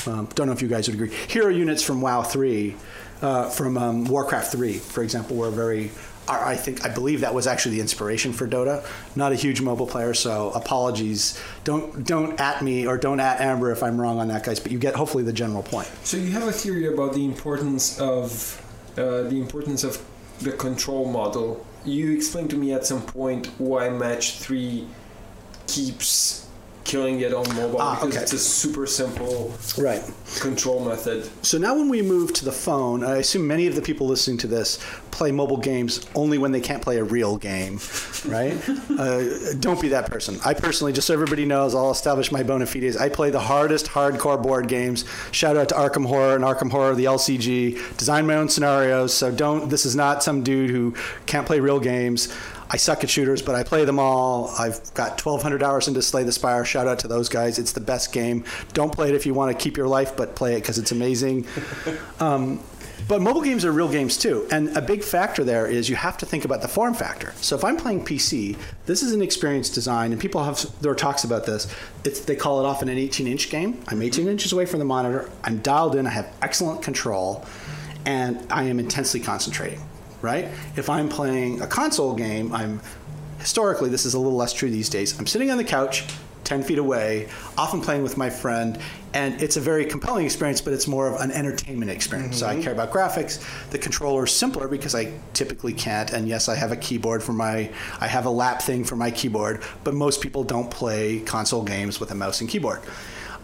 Um, 0.06 0.28
don't 0.36 0.46
know 0.46 0.52
if 0.52 0.62
you 0.62 0.68
guys 0.68 0.86
would 0.86 0.94
agree. 0.94 1.12
Hero 1.26 1.48
units 1.48 1.82
from 1.82 2.00
WoW 2.00 2.22
three, 2.22 2.76
uh, 3.20 3.50
from 3.50 3.76
um, 3.76 4.04
Warcraft 4.04 4.52
three, 4.52 4.74
for 4.74 5.02
example, 5.02 5.34
were 5.34 5.50
very. 5.50 5.90
I 6.28 6.56
think 6.56 6.84
I 6.84 6.88
believe 6.88 7.20
that 7.20 7.34
was 7.34 7.46
actually 7.46 7.76
the 7.76 7.80
inspiration 7.80 8.32
for 8.32 8.46
Dota. 8.46 8.86
Not 9.16 9.32
a 9.32 9.34
huge 9.34 9.60
mobile 9.60 9.86
player, 9.86 10.14
so 10.14 10.50
apologies. 10.50 11.40
Don't 11.64 12.04
don't 12.04 12.38
at 12.40 12.62
me 12.62 12.86
or 12.86 12.98
don't 12.98 13.20
at 13.20 13.40
Amber 13.40 13.72
if 13.72 13.82
I'm 13.82 14.00
wrong 14.00 14.18
on 14.18 14.28
that, 14.28 14.44
guys. 14.44 14.60
But 14.60 14.72
you 14.72 14.78
get 14.78 14.94
hopefully 14.94 15.24
the 15.24 15.32
general 15.32 15.62
point. 15.62 15.88
So 16.04 16.16
you 16.16 16.30
have 16.32 16.46
a 16.46 16.52
theory 16.52 16.92
about 16.92 17.14
the 17.14 17.24
importance 17.24 17.98
of 18.00 18.64
uh, 18.96 19.22
the 19.22 19.40
importance 19.40 19.84
of 19.84 20.04
the 20.40 20.52
control 20.52 21.10
model. 21.10 21.64
You 21.84 22.12
explained 22.12 22.50
to 22.50 22.56
me 22.56 22.72
at 22.72 22.84
some 22.84 23.02
point 23.02 23.46
why 23.58 23.88
match 23.88 24.38
three 24.38 24.86
keeps 25.66 26.47
killing 26.88 27.20
it 27.20 27.32
on 27.34 27.46
mobile 27.54 27.80
Ah, 27.80 27.94
because 27.96 28.14
okay. 28.14 28.22
it's 28.22 28.32
a 28.32 28.38
super 28.38 28.86
simple 28.86 29.52
Right. 29.76 30.02
control 30.40 30.84
method. 30.84 31.28
So 31.42 31.58
now 31.58 31.76
when 31.76 31.88
we 31.88 32.00
move 32.02 32.32
to 32.34 32.44
the 32.44 32.50
phone, 32.52 33.04
I 33.04 33.18
assume 33.18 33.46
many 33.46 33.66
of 33.66 33.74
the 33.76 33.82
people 33.82 34.06
listening 34.08 34.38
to 34.38 34.46
this 34.46 34.78
play 35.10 35.30
mobile 35.30 35.58
games 35.58 36.00
only 36.14 36.38
when 36.38 36.50
they 36.52 36.60
can't 36.60 36.80
play 36.82 36.96
a 36.96 37.04
real 37.04 37.36
game, 37.36 37.78
right? 38.26 38.56
uh, 38.98 39.22
don't 39.60 39.80
be 39.80 39.88
that 39.88 40.06
person. 40.10 40.38
I 40.44 40.54
personally, 40.54 40.92
just 40.92 41.06
so 41.06 41.14
everybody 41.14 41.44
knows, 41.44 41.74
I'll 41.74 41.90
establish 41.90 42.32
my 42.32 42.42
bona 42.42 42.66
fides. 42.66 42.96
I 42.96 43.08
play 43.10 43.30
the 43.30 43.40
hardest 43.40 43.86
hardcore 43.86 44.42
board 44.42 44.66
games. 44.68 45.04
Shout 45.30 45.56
out 45.56 45.68
to 45.70 45.74
Arkham 45.74 46.06
Horror 46.06 46.36
and 46.36 46.44
Arkham 46.44 46.70
Horror, 46.70 46.94
the 46.94 47.04
LCG. 47.04 47.96
Design 47.98 48.26
my 48.26 48.34
own 48.36 48.48
scenarios, 48.48 49.12
so 49.12 49.30
don't. 49.30 49.68
This 49.68 49.84
is 49.84 49.94
not 49.94 50.22
some 50.22 50.42
dude 50.42 50.70
who 50.70 50.94
can't 51.26 51.46
play 51.46 51.60
real 51.60 51.80
games. 51.80 52.28
I 52.70 52.76
suck 52.76 53.02
at 53.02 53.10
shooters, 53.10 53.42
but 53.42 53.54
I 53.54 53.62
play 53.62 53.84
them 53.84 53.98
all. 53.98 54.50
I've 54.58 54.92
got 54.94 55.24
1,200 55.24 55.62
hours 55.62 55.88
into 55.88 56.02
Slay 56.02 56.22
the 56.24 56.32
Spire. 56.32 56.64
Shout 56.64 56.86
out 56.86 56.98
to 57.00 57.08
those 57.08 57.28
guys. 57.28 57.58
It's 57.58 57.72
the 57.72 57.80
best 57.80 58.12
game. 58.12 58.44
Don't 58.72 58.92
play 58.92 59.08
it 59.08 59.14
if 59.14 59.24
you 59.24 59.34
want 59.34 59.56
to 59.56 59.62
keep 59.62 59.76
your 59.76 59.88
life, 59.88 60.16
but 60.16 60.36
play 60.36 60.54
it 60.54 60.60
because 60.60 60.78
it's 60.78 60.92
amazing. 60.92 61.46
Um, 62.20 62.60
but 63.06 63.22
mobile 63.22 63.40
games 63.40 63.64
are 63.64 63.72
real 63.72 63.88
games 63.88 64.18
too. 64.18 64.46
And 64.50 64.76
a 64.76 64.82
big 64.82 65.02
factor 65.02 65.44
there 65.44 65.66
is 65.66 65.88
you 65.88 65.96
have 65.96 66.18
to 66.18 66.26
think 66.26 66.44
about 66.44 66.60
the 66.60 66.68
form 66.68 66.94
factor. 66.94 67.32
So 67.36 67.56
if 67.56 67.64
I'm 67.64 67.76
playing 67.76 68.04
PC, 68.04 68.58
this 68.86 69.02
is 69.02 69.12
an 69.12 69.22
experience 69.22 69.70
design, 69.70 70.12
and 70.12 70.20
people 70.20 70.42
have, 70.44 70.60
there 70.80 70.92
are 70.92 70.96
talks 70.96 71.24
about 71.24 71.46
this. 71.46 71.72
It's, 72.04 72.20
they 72.20 72.36
call 72.36 72.60
it 72.60 72.66
often 72.66 72.88
an 72.88 72.98
18 72.98 73.26
inch 73.26 73.50
game. 73.50 73.82
I'm 73.88 74.02
18 74.02 74.28
inches 74.28 74.52
away 74.52 74.66
from 74.66 74.78
the 74.80 74.84
monitor. 74.84 75.30
I'm 75.44 75.58
dialed 75.58 75.94
in. 75.94 76.06
I 76.06 76.10
have 76.10 76.30
excellent 76.42 76.82
control, 76.82 77.46
and 78.04 78.44
I 78.50 78.64
am 78.64 78.78
intensely 78.78 79.20
concentrating, 79.20 79.80
right? 80.22 80.46
If 80.76 80.90
I'm 80.90 81.08
playing 81.08 81.60
a 81.60 81.66
console 81.66 82.14
game, 82.14 82.52
I'm 82.52 82.80
historically, 83.38 83.88
this 83.90 84.04
is 84.04 84.14
a 84.14 84.18
little 84.18 84.36
less 84.36 84.52
true 84.52 84.70
these 84.70 84.88
days. 84.88 85.18
I'm 85.18 85.26
sitting 85.26 85.50
on 85.50 85.58
the 85.58 85.64
couch, 85.64 86.04
10 86.44 86.62
feet 86.62 86.78
away, 86.78 87.28
often 87.56 87.80
playing 87.80 88.02
with 88.02 88.16
my 88.16 88.30
friend, 88.30 88.78
and 89.12 89.40
it's 89.42 89.56
a 89.56 89.60
very 89.60 89.84
compelling 89.84 90.24
experience, 90.24 90.60
but 90.60 90.72
it's 90.72 90.86
more 90.86 91.12
of 91.12 91.20
an 91.20 91.30
entertainment 91.30 91.90
experience. 91.90 92.38
So 92.38 92.46
I 92.46 92.54
mm-hmm. 92.54 92.62
care 92.62 92.72
about 92.72 92.90
graphics. 92.90 93.44
The 93.70 93.78
controller 93.78 94.24
is 94.24 94.32
simpler 94.32 94.66
because 94.66 94.94
I 94.94 95.12
typically 95.34 95.72
can't, 95.72 96.10
and 96.12 96.26
yes, 96.26 96.48
I 96.48 96.54
have 96.54 96.72
a 96.72 96.76
keyboard 96.76 97.22
for 97.22 97.32
my, 97.32 97.70
I 98.00 98.06
have 98.06 98.26
a 98.26 98.30
lap 98.30 98.62
thing 98.62 98.84
for 98.84 98.96
my 98.96 99.10
keyboard, 99.10 99.62
but 99.84 99.94
most 99.94 100.20
people 100.20 100.42
don't 100.42 100.70
play 100.70 101.20
console 101.20 101.62
games 101.62 102.00
with 102.00 102.10
a 102.10 102.14
mouse 102.14 102.40
and 102.40 102.48
keyboard. 102.48 102.80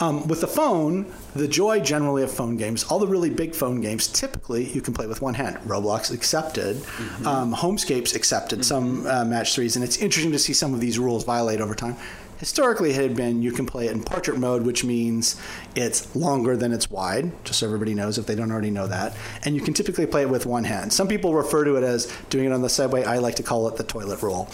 Um, 0.01 0.27
with 0.27 0.41
the 0.41 0.49
phone, 0.49 1.07
the 1.37 1.47
joy 1.47 1.79
generally 1.81 2.25
of 2.25 2.31
phone 2.31 2.57
games, 2.57 2.83
all 2.85 2.99
the 2.99 3.07
really 3.07 3.31
big 3.31 3.55
phone 3.55 3.81
games, 3.81 4.09
typically 4.09 4.65
you 4.73 4.81
can 4.81 4.93
play 4.93 5.07
with 5.07 5.23
one 5.23 5.35
hand. 5.35 5.57
Roblox 5.67 6.13
accepted, 6.13 6.77
um, 7.25 7.55
Homescapes 7.55 8.15
accepted 8.17 8.65
some 8.65 9.07
uh, 9.07 9.25
match 9.25 9.55
threes, 9.55 9.77
and 9.77 9.85
it's 9.85 9.99
interesting 9.99 10.33
to 10.33 10.39
see 10.39 10.53
some 10.53 10.75
of 10.75 10.81
these 10.81 10.99
rules 10.99 11.25
violate 11.25 11.61
over 11.61 11.75
time. 11.77 11.97
Historically, 12.39 12.91
it 12.91 12.97
had 12.97 13.17
been 13.17 13.43
you 13.43 13.53
can 13.53 13.67
play 13.67 13.87
it 13.87 13.93
in 13.93 14.03
portrait 14.03 14.39
mode, 14.39 14.63
which 14.63 14.85
means 14.85 15.41
it's 15.75 16.15
longer 16.17 16.57
than 16.57 16.73
it's 16.73 16.91
wide, 16.91 17.33
just 17.45 17.61
so 17.61 17.67
everybody 17.67 17.95
knows 17.95 18.19
if 18.19 18.27
they 18.27 18.35
don't 18.35 18.51
already 18.51 18.71
know 18.71 18.87
that. 18.87 19.17
And 19.45 19.55
you 19.55 19.61
can 19.61 19.75
typically 19.75 20.07
play 20.07 20.23
it 20.23 20.29
with 20.29 20.47
one 20.47 20.65
hand. 20.65 20.93
Some 20.93 21.09
people 21.09 21.35
refer 21.35 21.65
to 21.65 21.77
it 21.77 21.85
as 21.85 22.13
doing 22.31 22.47
it 22.47 22.53
on 22.53 22.63
the 22.63 22.69
subway. 22.69 23.05
I 23.05 23.19
like 23.19 23.37
to 23.37 23.43
call 23.43 23.69
it 23.69 23.77
the 23.77 23.85
toilet 23.85 24.23
rule. 24.23 24.49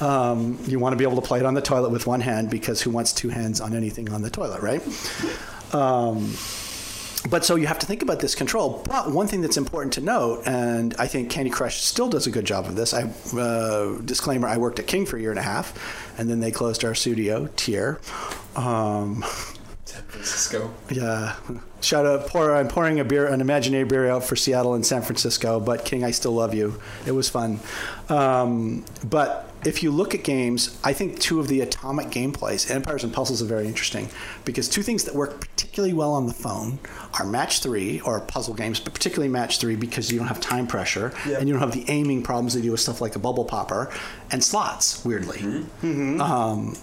Um, 0.00 0.58
you 0.66 0.78
want 0.78 0.92
to 0.92 0.96
be 0.96 1.04
able 1.04 1.20
to 1.20 1.26
play 1.26 1.38
it 1.40 1.46
on 1.46 1.54
the 1.54 1.62
toilet 1.62 1.90
with 1.90 2.06
one 2.06 2.20
hand 2.20 2.50
because 2.50 2.82
who 2.82 2.90
wants 2.90 3.12
two 3.12 3.28
hands 3.28 3.60
on 3.60 3.74
anything 3.74 4.12
on 4.12 4.22
the 4.22 4.30
toilet, 4.30 4.60
right? 4.62 4.82
Um, 5.74 6.34
but 7.30 7.44
so 7.44 7.56
you 7.56 7.66
have 7.66 7.78
to 7.78 7.86
think 7.86 8.02
about 8.02 8.20
this 8.20 8.34
control. 8.34 8.82
But 8.86 9.12
one 9.12 9.26
thing 9.26 9.40
that's 9.40 9.56
important 9.56 9.92
to 9.94 10.00
note, 10.00 10.42
and 10.46 10.94
I 10.98 11.06
think 11.06 11.30
Candy 11.30 11.50
Crush 11.50 11.82
still 11.82 12.08
does 12.08 12.26
a 12.26 12.30
good 12.30 12.44
job 12.44 12.66
of 12.66 12.76
this. 12.76 12.92
I 12.92 13.04
uh, 13.38 13.98
disclaimer: 14.00 14.48
I 14.48 14.56
worked 14.56 14.78
at 14.78 14.86
King 14.86 15.06
for 15.06 15.16
a 15.16 15.20
year 15.20 15.30
and 15.30 15.38
a 15.38 15.42
half, 15.42 16.18
and 16.18 16.28
then 16.28 16.40
they 16.40 16.50
closed 16.50 16.84
our 16.84 16.94
studio 16.94 17.48
tier. 17.56 18.00
Um, 18.56 19.24
San 19.84 20.02
Francisco. 20.04 20.72
yeah. 20.90 21.36
Shout 21.80 22.06
out! 22.06 22.28
Pour, 22.28 22.54
I'm 22.54 22.68
pouring 22.68 23.00
a 23.00 23.04
beer, 23.04 23.26
an 23.26 23.40
imaginary 23.40 23.84
beer 23.84 24.08
out 24.08 24.24
for 24.24 24.36
Seattle 24.36 24.74
and 24.74 24.86
San 24.86 25.02
Francisco. 25.02 25.58
But 25.58 25.84
King, 25.84 26.04
I 26.04 26.12
still 26.12 26.32
love 26.32 26.54
you. 26.54 26.80
It 27.06 27.12
was 27.12 27.28
fun. 27.28 27.60
Um, 28.08 28.84
but 29.04 29.51
if 29.64 29.82
you 29.82 29.90
look 29.90 30.14
at 30.14 30.24
games, 30.24 30.78
I 30.82 30.92
think 30.92 31.18
two 31.20 31.38
of 31.40 31.48
the 31.48 31.60
atomic 31.60 32.08
gameplays, 32.08 32.70
Empires 32.70 33.04
and 33.04 33.12
Puzzles, 33.12 33.40
are 33.42 33.46
very 33.46 33.66
interesting 33.66 34.08
because 34.44 34.68
two 34.68 34.82
things 34.82 35.04
that 35.04 35.14
work 35.14 35.40
particularly 35.40 35.92
well 35.94 36.12
on 36.12 36.26
the 36.26 36.32
phone 36.34 36.78
are 37.18 37.24
Match 37.24 37.60
Three 37.62 38.00
or 38.00 38.20
puzzle 38.20 38.54
games, 38.54 38.80
but 38.80 38.92
particularly 38.94 39.28
Match 39.28 39.58
Three 39.58 39.76
because 39.76 40.10
you 40.10 40.18
don't 40.18 40.28
have 40.28 40.40
time 40.40 40.66
pressure 40.66 41.12
Yeah. 41.26 41.38
and 41.38 41.48
you 41.48 41.54
don't 41.54 41.62
have 41.62 41.72
the 41.72 41.84
aiming 41.88 42.22
problems 42.22 42.54
they 42.54 42.60
do 42.62 42.70
with 42.72 42.80
stuff 42.80 43.00
like 43.00 43.14
a 43.16 43.18
bubble 43.18 43.44
popper 43.44 43.90
and 44.30 44.42
slots. 44.42 45.04
Weirdly. 45.04 45.40
Um, 45.82 46.76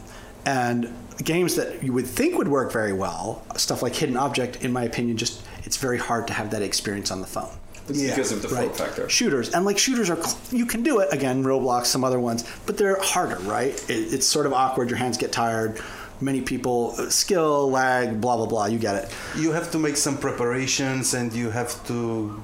and 0.46 0.92
games 1.24 1.56
that 1.56 1.84
you 1.84 1.92
would 1.94 2.08
think 2.08 2.38
would 2.38 2.48
work 2.48 2.72
very 2.72 2.94
well, 2.94 3.44
stuff 3.58 3.82
like 3.84 3.94
Hidden 3.96 4.16
Object, 4.18 4.64
in 4.64 4.72
my 4.72 4.84
opinion, 4.84 5.18
just 5.18 5.42
it's 5.66 5.76
very 5.78 5.98
hard 5.98 6.28
to 6.28 6.34
have 6.34 6.52
that 6.52 6.62
experience 6.62 7.12
on 7.12 7.20
the 7.22 7.28
phone. 7.28 7.52
It's 7.90 8.02
Yeah, 8.02 8.10
because 8.16 8.32
of 8.32 8.42
the 8.42 8.50
form 8.50 8.68
Right. 8.68 8.76
factor. 8.76 9.08
Shooters 9.10 9.50
and 9.50 9.66
like 9.66 9.78
shooters 9.78 10.10
are 10.10 10.18
you 10.52 10.66
can 10.66 10.84
do 10.84 11.00
it 11.00 11.10
again, 11.12 11.44
Roblox, 11.44 11.88
some 11.88 12.04
other 12.04 12.20
ones, 12.20 12.44
but 12.66 12.78
they're 12.78 13.00
harder, 13.02 13.38
right? 13.40 13.74
It, 13.90 14.14
it's 14.14 14.26
sort 14.28 14.46
of 14.46 14.54
awkward. 14.54 14.90
Your 14.90 14.98
hands 14.98 15.18
get 15.18 15.32
tired. 15.32 15.80
Many 16.22 16.42
people 16.42 16.96
uh, 16.98 17.10
skill 17.10 17.70
lag, 17.72 18.20
blah 18.20 18.36
blah 18.38 18.46
blah. 18.46 18.66
You 18.66 18.78
get 18.80 18.96
it. 18.96 19.10
You 19.38 19.52
have 19.54 19.72
to 19.72 19.78
make 19.80 19.96
some 19.98 20.18
preparations 20.18 21.14
and 21.14 21.32
you 21.34 21.50
have 21.50 21.86
to 21.88 22.42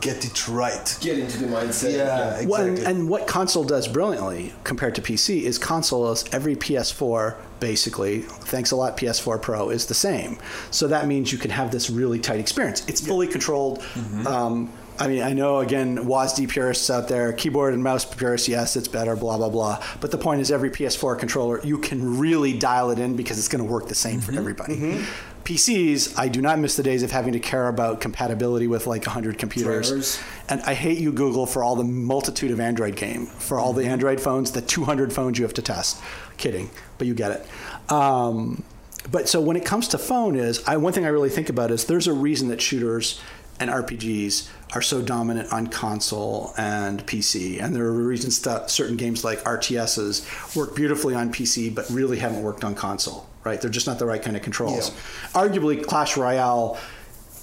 get 0.00 0.24
it 0.24 0.48
right. 0.48 0.98
Get 1.00 1.18
into 1.18 1.38
the 1.38 1.46
mindset. 1.46 1.92
Yeah, 1.96 2.44
Well, 2.46 2.62
and, 2.62 2.70
exactly. 2.72 2.84
and 3.00 3.08
what 3.08 3.28
console 3.28 3.62
does 3.62 3.86
brilliantly 3.86 4.52
compared 4.64 4.96
to 4.96 5.02
PC 5.02 5.42
is 5.42 5.58
console 5.58 6.10
is 6.10 6.24
every 6.32 6.56
PS4 6.56 7.36
basically, 7.60 8.22
thanks 8.22 8.72
a 8.72 8.76
lot 8.76 8.96
PS4 8.96 9.40
Pro 9.40 9.70
is 9.70 9.86
the 9.86 9.94
same. 9.94 10.38
So 10.72 10.88
that 10.88 11.06
means 11.06 11.30
you 11.30 11.38
can 11.38 11.52
have 11.52 11.70
this 11.70 11.88
really 11.88 12.18
tight 12.18 12.40
experience. 12.40 12.84
It's 12.88 13.00
fully 13.00 13.28
controlled. 13.28 13.78
Mm-hmm. 13.94 14.26
Um, 14.26 14.72
I 14.98 15.08
mean, 15.08 15.22
I 15.22 15.32
know 15.32 15.58
again, 15.58 15.98
WASD 15.98 16.48
purists 16.48 16.88
out 16.90 17.08
there, 17.08 17.32
keyboard 17.32 17.74
and 17.74 17.82
mouse 17.82 18.04
purists, 18.04 18.46
yes, 18.48 18.76
it's 18.76 18.88
better, 18.88 19.16
blah 19.16 19.36
blah 19.38 19.48
blah. 19.48 19.82
But 20.00 20.10
the 20.10 20.18
point 20.18 20.40
is, 20.40 20.50
every 20.50 20.70
PS4 20.70 21.18
controller 21.18 21.60
you 21.64 21.78
can 21.78 22.18
really 22.18 22.56
dial 22.58 22.90
it 22.90 22.98
in 22.98 23.16
because 23.16 23.38
it's 23.38 23.48
going 23.48 23.64
to 23.64 23.70
work 23.70 23.88
the 23.88 23.94
same 23.94 24.20
Mm-hmm. 24.20 24.32
for 24.32 24.38
everybody. 24.38 25.04
PCs, 25.44 26.16
I 26.16 26.28
do 26.28 26.40
not 26.40 26.60
miss 26.60 26.76
the 26.76 26.84
days 26.84 27.02
of 27.02 27.10
having 27.10 27.32
to 27.32 27.40
care 27.40 27.66
about 27.66 28.00
compatibility 28.00 28.68
with 28.68 28.86
like 28.86 29.04
100 29.06 29.38
computers. 29.38 29.88
Drivers. 29.88 30.20
And 30.48 30.60
I 30.62 30.74
hate 30.74 30.98
you, 30.98 31.10
Google, 31.12 31.46
for 31.46 31.64
all 31.64 31.74
the 31.74 31.82
multitude 31.82 32.52
of 32.52 32.60
Android 32.60 32.94
game, 32.94 33.26
for 33.26 33.58
all 33.58 33.72
the 33.72 33.84
Android 33.86 34.20
phones, 34.20 34.52
the 34.52 34.62
200 34.62 35.12
phones 35.12 35.38
you 35.38 35.44
have 35.44 35.54
to 35.54 35.62
test. 35.62 36.00
Kidding, 36.36 36.70
but 36.96 37.08
you 37.08 37.14
get 37.14 37.32
it. 37.32 37.92
Um, 37.92 38.62
but 39.10 39.28
so 39.28 39.40
when 39.40 39.56
it 39.56 39.64
comes 39.64 39.88
to 39.88 39.98
phone, 39.98 40.36
is 40.36 40.62
I 40.64 40.76
one 40.76 40.92
thing 40.92 41.04
I 41.04 41.08
really 41.08 41.30
think 41.30 41.48
about 41.48 41.72
is 41.72 41.86
there's 41.86 42.06
a 42.06 42.12
reason 42.12 42.46
that 42.48 42.60
shooters 42.62 43.20
and 43.58 43.68
RPGs 43.68 44.48
are 44.74 44.82
so 44.82 45.02
dominant 45.02 45.52
on 45.52 45.66
console 45.66 46.52
and 46.56 47.06
PC, 47.06 47.62
and 47.62 47.74
there 47.74 47.84
are 47.84 47.92
reasons 47.92 48.40
that 48.42 48.70
certain 48.70 48.96
games 48.96 49.24
like 49.24 49.38
RTSs 49.44 50.56
work 50.56 50.74
beautifully 50.74 51.14
on 51.14 51.32
PC 51.32 51.74
but 51.74 51.88
really 51.90 52.18
haven't 52.18 52.42
worked 52.42 52.64
on 52.64 52.74
console. 52.74 53.26
Right? 53.44 53.60
They're 53.60 53.70
just 53.70 53.88
not 53.88 53.98
the 53.98 54.06
right 54.06 54.22
kind 54.22 54.36
of 54.36 54.42
controls. 54.42 54.90
Yeah. 54.90 55.42
Arguably, 55.42 55.84
Clash 55.84 56.16
Royale 56.16 56.78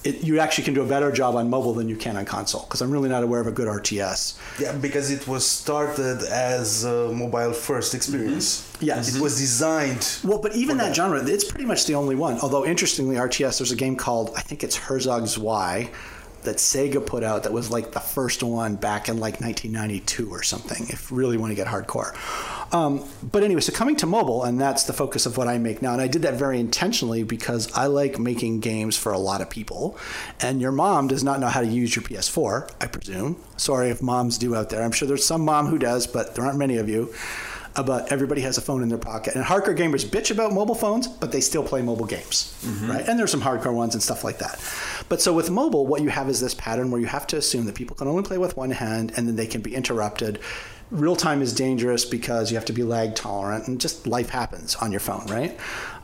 it, 0.02 0.24
you 0.24 0.40
actually 0.40 0.64
can 0.64 0.74
do 0.74 0.82
a 0.82 0.86
better 0.86 1.12
job 1.12 1.36
on 1.36 1.50
mobile 1.50 1.74
than 1.74 1.88
you 1.88 1.96
can 1.96 2.16
on 2.16 2.24
console 2.24 2.62
because 2.62 2.80
I'm 2.80 2.90
really 2.90 3.08
not 3.08 3.22
aware 3.22 3.40
of 3.40 3.46
a 3.46 3.52
good 3.52 3.68
RTS. 3.68 4.38
Yeah, 4.58 4.72
because 4.72 5.10
it 5.10 5.28
was 5.28 5.46
started 5.46 6.22
as 6.22 6.84
a 6.84 7.12
mobile 7.12 7.52
first 7.52 7.94
experience. 7.94 8.62
Mm-hmm. 8.62 8.84
Yes. 8.86 9.14
It 9.14 9.20
was 9.20 9.38
designed. 9.38 10.18
Well, 10.24 10.38
but 10.38 10.54
even 10.56 10.78
that 10.78 10.88
that. 10.88 10.96
genre, 10.96 11.22
it's 11.22 11.44
pretty 11.44 11.66
much 11.66 11.86
the 11.86 11.94
only 11.94 12.14
one. 12.14 12.38
Although 12.40 12.64
interestingly, 12.64 13.16
RTS, 13.16 13.58
there's 13.58 13.72
a 13.72 13.76
game 13.76 13.96
called 13.96 14.32
I 14.36 14.40
think 14.40 14.64
it's 14.64 14.76
Herzog 14.76 15.28
Zwei 15.28 15.90
that 16.42 16.56
Sega 16.56 17.04
put 17.04 17.22
out 17.22 17.42
that 17.44 17.52
was 17.52 17.70
like 17.70 17.92
the 17.92 18.00
first 18.00 18.42
one 18.42 18.76
back 18.76 19.08
in 19.08 19.18
like 19.18 19.40
1992 19.40 20.30
or 20.30 20.42
something. 20.42 20.86
If 20.88 21.10
you 21.10 21.16
really 21.16 21.36
want 21.36 21.50
to 21.50 21.54
get 21.54 21.66
hardcore. 21.66 22.14
Um, 22.72 23.04
but 23.22 23.42
anyway, 23.42 23.60
so 23.60 23.72
coming 23.72 23.96
to 23.96 24.06
mobile, 24.06 24.44
and 24.44 24.60
that's 24.60 24.84
the 24.84 24.92
focus 24.92 25.26
of 25.26 25.36
what 25.36 25.48
I 25.48 25.58
make 25.58 25.82
now. 25.82 25.92
And 25.92 26.00
I 26.00 26.06
did 26.06 26.22
that 26.22 26.34
very 26.34 26.60
intentionally 26.60 27.24
because 27.24 27.72
I 27.72 27.86
like 27.86 28.18
making 28.18 28.60
games 28.60 28.96
for 28.96 29.12
a 29.12 29.18
lot 29.18 29.40
of 29.40 29.50
people. 29.50 29.98
And 30.40 30.60
your 30.60 30.72
mom 30.72 31.08
does 31.08 31.24
not 31.24 31.40
know 31.40 31.48
how 31.48 31.60
to 31.60 31.66
use 31.66 31.96
your 31.96 32.04
PS4, 32.04 32.70
I 32.80 32.86
presume. 32.86 33.42
Sorry 33.56 33.90
if 33.90 34.00
moms 34.00 34.38
do 34.38 34.54
out 34.54 34.70
there. 34.70 34.82
I'm 34.82 34.92
sure 34.92 35.08
there's 35.08 35.26
some 35.26 35.44
mom 35.44 35.66
who 35.66 35.78
does, 35.78 36.06
but 36.06 36.34
there 36.34 36.44
aren't 36.44 36.58
many 36.58 36.76
of 36.76 36.88
you. 36.88 37.12
But 37.74 38.12
everybody 38.12 38.40
has 38.42 38.58
a 38.58 38.60
phone 38.60 38.82
in 38.82 38.88
their 38.88 38.98
pocket. 38.98 39.34
And 39.36 39.44
hardcore 39.44 39.76
gamers 39.76 40.04
bitch 40.04 40.30
about 40.30 40.52
mobile 40.52 40.74
phones, 40.74 41.06
but 41.08 41.32
they 41.32 41.40
still 41.40 41.62
play 41.62 41.82
mobile 41.82 42.06
games, 42.06 42.54
right? 42.82 43.06
And 43.08 43.18
there's 43.18 43.30
some 43.30 43.40
hardcore 43.40 43.72
ones 43.74 43.94
and 43.94 44.02
stuff 44.02 44.24
like 44.24 44.38
that. 44.38 44.60
But 45.08 45.20
so 45.22 45.32
with 45.32 45.50
mobile, 45.50 45.86
what 45.86 46.02
you 46.02 46.08
have 46.08 46.28
is 46.28 46.40
this 46.40 46.54
pattern 46.54 46.90
where 46.90 47.00
you 47.00 47.06
have 47.06 47.26
to 47.28 47.36
assume 47.36 47.66
that 47.66 47.74
people 47.74 47.96
can 47.96 48.08
only 48.08 48.22
play 48.22 48.38
with 48.38 48.56
one 48.56 48.70
hand 48.70 49.12
and 49.16 49.26
then 49.26 49.36
they 49.36 49.46
can 49.46 49.60
be 49.60 49.74
interrupted. 49.74 50.40
Real 50.90 51.14
time 51.14 51.40
is 51.40 51.54
dangerous 51.54 52.04
because 52.04 52.50
you 52.50 52.56
have 52.56 52.64
to 52.64 52.72
be 52.72 52.82
lag 52.82 53.14
tolerant 53.14 53.68
and 53.68 53.80
just 53.80 54.08
life 54.08 54.28
happens 54.30 54.74
on 54.76 54.90
your 54.90 55.00
phone, 55.00 55.24
right? 55.26 55.56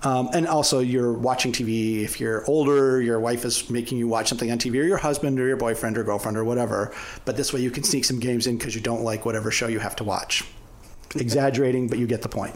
Um, 0.05 0.31
and 0.33 0.47
also, 0.47 0.79
you're 0.79 1.13
watching 1.13 1.51
TV. 1.51 2.05
If 2.05 2.21
you're 2.21 2.45
older, 2.47 3.03
your 3.03 3.19
wife 3.19 3.45
is 3.45 3.69
making 3.69 3.99
you 3.99 4.07
watch 4.07 4.29
something 4.29 4.51
on 4.53 4.59
TV, 4.59 4.79
or 4.81 4.85
your 4.85 4.99
husband, 4.99 5.41
or 5.41 5.47
your 5.49 5.57
boyfriend, 5.57 5.99
or 5.99 6.05
girlfriend, 6.05 6.37
or 6.37 6.45
whatever. 6.45 6.95
But 7.25 7.37
this 7.37 7.53
way, 7.53 7.61
you 7.61 7.73
can 7.73 7.83
sneak 7.83 8.05
some 8.05 8.21
games 8.21 8.47
in 8.47 8.59
because 8.59 8.77
you 8.77 8.81
don't 8.81 9.03
like 9.03 9.25
whatever 9.25 9.51
show 9.51 9.67
you 9.67 9.81
have 9.81 9.97
to 9.97 10.05
watch 10.05 10.45
exaggerating, 11.21 11.89
but 11.89 11.99
you 11.99 12.07
get 12.07 12.23
the 12.23 12.29
point. 12.29 12.55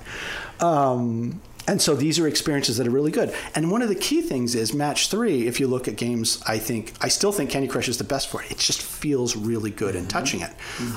Um, 0.61 1.41
And 1.69 1.81
so 1.81 1.95
these 1.95 2.19
are 2.19 2.27
experiences 2.27 2.79
that 2.79 2.87
are 2.87 2.91
really 2.91 3.13
good. 3.13 3.33
And 3.55 3.71
one 3.71 3.83
of 3.83 3.89
the 3.89 3.95
key 3.95 4.23
things 4.23 4.55
is 4.57 4.75
match 4.75 5.09
three. 5.09 5.47
If 5.47 5.61
you 5.61 5.69
look 5.69 5.87
at 5.87 5.95
games, 5.97 6.43
I 6.47 6.59
think 6.59 6.93
I 7.01 7.09
still 7.09 7.33
think 7.33 7.51
Candy 7.51 7.69
Crush 7.69 7.89
is 7.89 7.99
the 7.99 8.05
best 8.05 8.29
for 8.29 8.43
it. 8.43 8.51
It 8.51 8.59
just 8.59 8.83
feels 8.83 9.37
really 9.37 9.71
good 9.71 9.95
in 9.95 10.09
touching 10.09 10.41
it. 10.41 10.51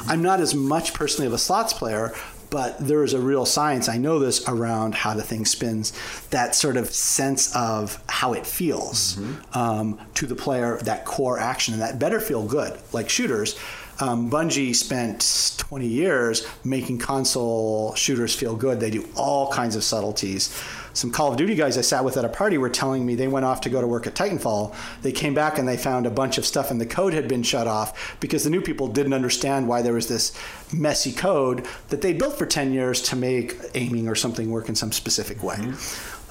I'm 0.07 0.23
not 0.23 0.39
as 0.39 0.55
much 0.55 0.93
personally 0.93 1.27
of 1.27 1.33
a 1.33 1.37
slots 1.37 1.73
player, 1.73 2.13
but 2.49 2.77
there 2.79 3.03
is 3.03 3.13
a 3.13 3.19
real 3.19 3.45
science. 3.45 3.87
I 3.89 3.97
know 3.97 4.17
this 4.19 4.47
around 4.47 4.95
how 4.95 5.13
the 5.13 5.21
thing 5.23 5.45
spins. 5.45 5.91
That 6.29 6.55
sort 6.55 6.77
of 6.77 6.89
sense 6.91 7.53
of 7.55 8.01
how 8.07 8.33
it 8.33 8.45
feels 8.47 9.19
um, 9.53 9.99
to 10.15 10.25
the 10.25 10.35
player, 10.35 10.79
that 10.83 11.05
core 11.05 11.37
action, 11.39 11.73
and 11.75 11.83
that 11.83 11.99
better 11.99 12.19
feel 12.19 12.45
good. 12.47 12.79
Like 12.93 13.09
shooters, 13.09 13.55
um, 13.99 14.29
Bungie 14.29 14.75
spent 14.75 15.55
20 15.57 15.85
years 15.87 16.45
making 16.63 16.97
console 16.99 17.93
shooters 17.95 18.33
feel 18.35 18.55
good. 18.55 18.79
They 18.79 18.89
do 18.89 19.07
all 19.15 19.51
kinds 19.51 19.75
of 19.75 19.83
subtleties. 19.83 20.55
Some 20.95 21.09
Call 21.11 21.31
of 21.31 21.37
Duty 21.37 21.55
guys 21.55 21.75
I 21.77 21.81
sat 21.81 22.03
with 22.05 22.17
at 22.17 22.25
a 22.25 22.29
party 22.29 22.57
were 22.59 22.69
telling 22.69 23.03
me 23.03 23.15
they 23.15 23.27
went 23.27 23.45
off 23.45 23.61
to 23.61 23.69
go 23.69 23.81
to 23.81 23.87
work 23.87 24.05
at 24.05 24.13
Titanfall. 24.13 24.75
They 25.01 25.11
came 25.11 25.33
back 25.33 25.57
and 25.57 25.67
they 25.67 25.75
found 25.77 26.05
a 26.05 26.11
bunch 26.11 26.37
of 26.37 26.45
stuff 26.45 26.69
and 26.69 26.79
the 26.79 26.85
code 26.85 27.13
had 27.13 27.27
been 27.27 27.41
shut 27.41 27.65
off 27.67 28.19
because 28.19 28.43
the 28.43 28.51
new 28.51 28.61
people 28.61 28.87
didn't 28.87 29.13
understand 29.13 29.67
why 29.67 29.81
there 29.81 29.93
was 29.93 30.07
this 30.07 30.37
messy 30.71 31.11
code 31.11 31.65
that 31.89 32.01
they 32.01 32.13
built 32.13 32.37
for 32.37 32.45
10 32.45 32.73
years 32.73 33.01
to 33.01 33.15
make 33.15 33.57
aiming 33.73 34.07
or 34.07 34.13
something 34.15 34.51
work 34.51 34.69
in 34.69 34.75
some 34.75 34.91
specific 34.91 35.41
way. 35.41 35.57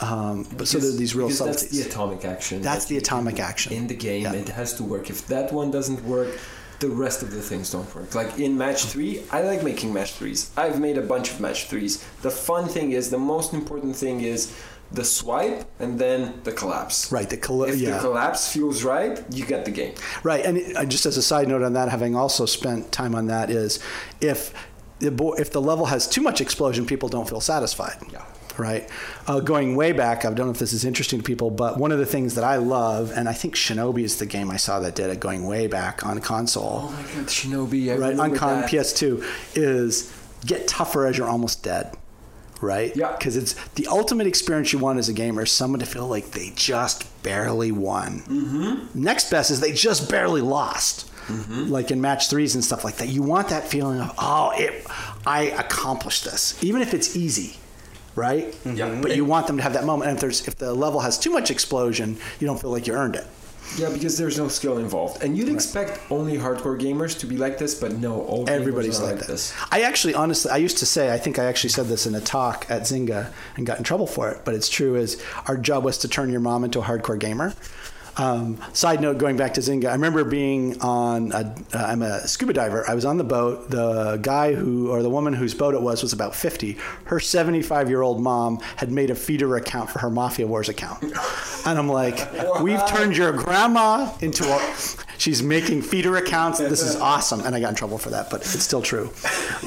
Um, 0.00 0.46
but 0.56 0.66
so 0.68 0.78
there 0.78 0.90
are 0.90 0.96
these 0.96 1.14
real 1.14 1.30
subtleties. 1.30 1.70
That's 1.70 1.84
the 1.84 1.88
atomic 1.90 2.24
action. 2.24 2.62
That's 2.62 2.84
that 2.84 2.88
the 2.88 2.98
atomic 2.98 3.38
action. 3.40 3.72
In 3.72 3.86
the 3.86 3.94
game, 3.94 4.22
Yeah. 4.22 4.32
it 4.32 4.48
has 4.48 4.74
to 4.74 4.84
work. 4.84 5.10
If 5.10 5.26
that 5.28 5.52
one 5.52 5.70
doesn't 5.70 6.04
work, 6.04 6.28
the 6.82 6.88
rest 7.04 7.22
of 7.22 7.30
the 7.30 7.40
things 7.50 7.70
don't 7.74 7.88
work. 7.94 8.14
Like 8.14 8.38
in 8.38 8.52
match 8.64 8.80
three, 8.92 9.22
I 9.30 9.40
like 9.50 9.62
making 9.62 9.90
match 9.98 10.12
threes. 10.18 10.50
I've 10.56 10.78
made 10.86 10.98
a 10.98 11.06
bunch 11.14 11.30
of 11.32 11.40
match 11.40 11.60
threes. 11.70 11.94
The 12.26 12.30
fun 12.30 12.64
thing 12.68 12.92
is, 12.98 13.08
the 13.16 13.18
most 13.34 13.54
important 13.54 13.94
thing 13.96 14.16
is 14.34 14.40
the 14.90 15.04
swipe 15.04 15.64
and 15.78 15.98
then 15.98 16.18
the 16.44 16.52
collapse. 16.52 17.10
Right, 17.16 17.30
the 17.34 17.36
coll- 17.46 17.64
If 17.64 17.76
yeah. 17.76 17.94
the 17.94 18.00
collapse 18.00 18.52
feels 18.52 18.82
right, 18.84 19.14
you 19.30 19.44
get 19.46 19.64
the 19.64 19.70
game. 19.80 19.94
Right, 20.22 20.44
and 20.44 20.58
it- 20.58 20.76
uh, 20.76 20.84
just 20.84 21.06
as 21.06 21.16
a 21.16 21.22
side 21.22 21.46
note 21.48 21.62
on 21.62 21.72
that, 21.78 21.88
having 21.88 22.14
also 22.16 22.44
spent 22.46 22.92
time 22.92 23.14
on 23.14 23.24
that, 23.28 23.48
is 23.48 23.78
if 24.20 24.52
the 24.98 25.10
bo- 25.10 25.34
if 25.44 25.50
the 25.50 25.62
level 25.62 25.86
has 25.86 26.06
too 26.08 26.20
much 26.28 26.40
explosion, 26.40 26.84
people 26.84 27.08
don't 27.08 27.28
feel 27.28 27.40
satisfied. 27.40 27.96
Yeah. 28.12 28.24
Right. 28.58 28.88
Uh, 29.26 29.40
going 29.40 29.76
way 29.76 29.92
back, 29.92 30.24
I 30.24 30.32
don't 30.32 30.46
know 30.46 30.52
if 30.52 30.58
this 30.58 30.72
is 30.72 30.84
interesting 30.84 31.20
to 31.20 31.24
people, 31.24 31.50
but 31.50 31.78
one 31.78 31.90
of 31.92 31.98
the 31.98 32.06
things 32.06 32.34
that 32.34 32.44
I 32.44 32.56
love, 32.56 33.10
and 33.14 33.28
I 33.28 33.32
think 33.32 33.54
Shinobi 33.54 34.02
is 34.02 34.18
the 34.18 34.26
game 34.26 34.50
I 34.50 34.56
saw 34.56 34.80
that 34.80 34.94
did 34.94 35.10
it, 35.10 35.20
going 35.20 35.46
way 35.46 35.66
back 35.66 36.04
on 36.04 36.20
console, 36.20 36.84
Oh 36.84 36.90
my 36.90 37.02
god, 37.02 37.26
Shinobi! 37.28 37.92
I 37.92 37.96
right 37.96 38.18
on 38.18 38.34
con 38.36 38.60
that. 38.60 38.70
PS2, 38.70 39.24
is 39.56 40.12
get 40.44 40.68
tougher 40.68 41.06
as 41.06 41.16
you're 41.16 41.28
almost 41.28 41.62
dead. 41.62 41.94
Right? 42.60 42.94
Yeah. 42.94 43.16
Because 43.16 43.36
it's 43.36 43.54
the 43.70 43.88
ultimate 43.88 44.28
experience 44.28 44.72
you 44.72 44.78
want 44.78 45.00
as 45.00 45.08
a 45.08 45.12
gamer 45.12 45.42
is 45.42 45.50
someone 45.50 45.80
to 45.80 45.86
feel 45.86 46.06
like 46.06 46.30
they 46.30 46.52
just 46.54 47.22
barely 47.24 47.72
won. 47.72 48.20
Mm-hmm. 48.20 49.02
Next 49.02 49.30
best 49.30 49.50
is 49.50 49.58
they 49.58 49.72
just 49.72 50.08
barely 50.08 50.42
lost. 50.42 51.10
Like 51.50 51.90
in 51.90 52.00
match 52.00 52.28
threes 52.28 52.54
and 52.54 52.64
stuff 52.64 52.84
like 52.84 52.96
that. 52.96 53.08
You 53.08 53.22
want 53.22 53.48
that 53.48 53.66
feeling 53.66 54.00
of, 54.00 54.12
oh, 54.18 54.52
it, 54.54 54.86
I 55.24 55.44
accomplished 55.44 56.24
this. 56.24 56.62
Even 56.62 56.82
if 56.82 56.92
it's 56.94 57.16
easy. 57.16 57.56
Right? 58.14 58.46
Mm-hmm. 58.46 58.76
Yeah. 58.76 58.98
But 59.00 59.16
you 59.16 59.24
want 59.24 59.46
them 59.46 59.56
to 59.56 59.62
have 59.62 59.72
that 59.72 59.84
moment. 59.84 60.10
And 60.10 60.16
if 60.16 60.20
there's 60.20 60.46
if 60.48 60.56
the 60.56 60.74
level 60.74 61.00
has 61.00 61.18
too 61.18 61.30
much 61.30 61.50
explosion, 61.50 62.18
you 62.40 62.46
don't 62.46 62.60
feel 62.60 62.70
like 62.70 62.86
you 62.86 62.94
earned 62.94 63.16
it. 63.16 63.26
Yeah, 63.78 63.88
because 63.90 64.18
there's 64.18 64.36
no 64.36 64.48
skill 64.48 64.76
involved, 64.78 65.22
and 65.22 65.36
you'd 65.36 65.48
expect 65.48 65.98
only 66.10 66.36
hardcore 66.36 66.78
gamers 66.78 67.18
to 67.20 67.26
be 67.26 67.38
like 67.38 67.56
this, 67.56 67.74
but 67.74 67.92
no, 67.92 68.20
all 68.22 68.44
gamers 68.44 68.50
Everybody's 68.50 69.00
are 69.00 69.04
like, 69.04 69.16
like 69.16 69.26
this. 69.26 69.54
I 69.70 69.82
actually, 69.82 70.14
honestly, 70.14 70.50
I 70.50 70.58
used 70.58 70.78
to 70.78 70.86
say, 70.86 71.12
I 71.12 71.16
think 71.16 71.38
I 71.38 71.44
actually 71.44 71.70
said 71.70 71.86
this 71.86 72.06
in 72.06 72.14
a 72.14 72.20
talk 72.20 72.66
at 72.68 72.82
Zynga 72.82 73.32
and 73.56 73.66
got 73.66 73.78
in 73.78 73.84
trouble 73.84 74.06
for 74.06 74.30
it, 74.30 74.42
but 74.44 74.54
it's 74.54 74.68
true. 74.68 74.96
Is 74.96 75.22
our 75.46 75.56
job 75.56 75.84
was 75.84 75.96
to 75.98 76.08
turn 76.08 76.30
your 76.30 76.40
mom 76.40 76.64
into 76.64 76.80
a 76.80 76.82
hardcore 76.82 77.18
gamer. 77.18 77.54
Um, 78.16 78.60
side 78.72 79.00
note, 79.00 79.18
going 79.18 79.36
back 79.36 79.54
to 79.54 79.60
Zynga, 79.60 79.86
I 79.86 79.92
remember 79.92 80.24
being 80.24 80.80
on. 80.80 81.32
A, 81.32 81.54
uh, 81.72 81.78
I'm 81.78 82.02
a 82.02 82.26
scuba 82.28 82.52
diver. 82.52 82.88
I 82.88 82.94
was 82.94 83.04
on 83.04 83.16
the 83.16 83.24
boat. 83.24 83.70
The 83.70 84.18
guy 84.20 84.54
who, 84.54 84.90
or 84.90 85.02
the 85.02 85.10
woman 85.10 85.32
whose 85.32 85.54
boat 85.54 85.74
it 85.74 85.80
was, 85.80 86.02
was 86.02 86.12
about 86.12 86.34
50. 86.34 86.76
Her 87.04 87.20
75 87.20 87.88
year 87.88 88.02
old 88.02 88.20
mom 88.20 88.58
had 88.76 88.90
made 88.90 89.10
a 89.10 89.14
feeder 89.14 89.56
account 89.56 89.90
for 89.90 89.98
her 90.00 90.10
Mafia 90.10 90.46
Wars 90.46 90.68
account, 90.68 91.02
and 91.02 91.78
I'm 91.78 91.88
like, 91.88 92.28
we've 92.60 92.84
turned 92.86 93.16
your 93.16 93.32
grandma 93.32 94.12
into 94.20 94.44
a. 94.44 94.76
She's 95.18 95.40
making 95.40 95.82
feeder 95.82 96.16
accounts. 96.16 96.58
This 96.58 96.82
is 96.82 96.96
awesome, 96.96 97.42
and 97.42 97.54
I 97.54 97.60
got 97.60 97.68
in 97.68 97.74
trouble 97.76 97.96
for 97.96 98.10
that, 98.10 98.28
but 98.28 98.40
it's 98.40 98.60
still 98.60 98.82
true. 98.82 99.12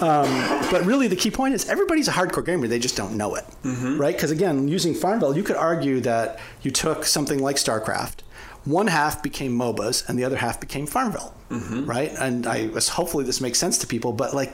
Um, 0.01 0.27
but 0.69 0.83
really, 0.83 1.07
the 1.07 1.15
key 1.15 1.31
point 1.31 1.53
is 1.53 1.69
everybody's 1.69 2.09
a 2.09 2.11
hardcore 2.11 2.45
gamer. 2.45 2.67
They 2.67 2.77
just 2.77 2.97
don't 2.97 3.15
know 3.15 3.35
it, 3.35 3.45
right? 3.63 4.13
Because 4.13 4.31
again, 4.31 4.67
using 4.67 4.93
Farmville, 4.93 5.33
you 5.33 5.43
could 5.43 5.55
argue 5.55 6.01
that 6.01 6.39
you 6.61 6.71
took 6.71 7.05
something 7.05 7.39
like 7.39 7.55
StarCraft. 7.55 8.15
One 8.65 8.87
half 8.87 9.21
became 9.21 9.55
MOBAs, 9.57 10.09
and 10.09 10.17
the 10.17 10.23
other 10.23 10.37
half 10.37 10.59
became 10.59 10.87
Farmville, 10.87 11.33
right? 11.49 12.11
And 12.17 12.47
I 12.47 12.67
was 12.67 12.89
hopefully 12.89 13.23
this 13.23 13.39
makes 13.39 13.59
sense 13.59 13.77
to 13.79 13.87
people, 13.87 14.11
but 14.11 14.33
like 14.33 14.51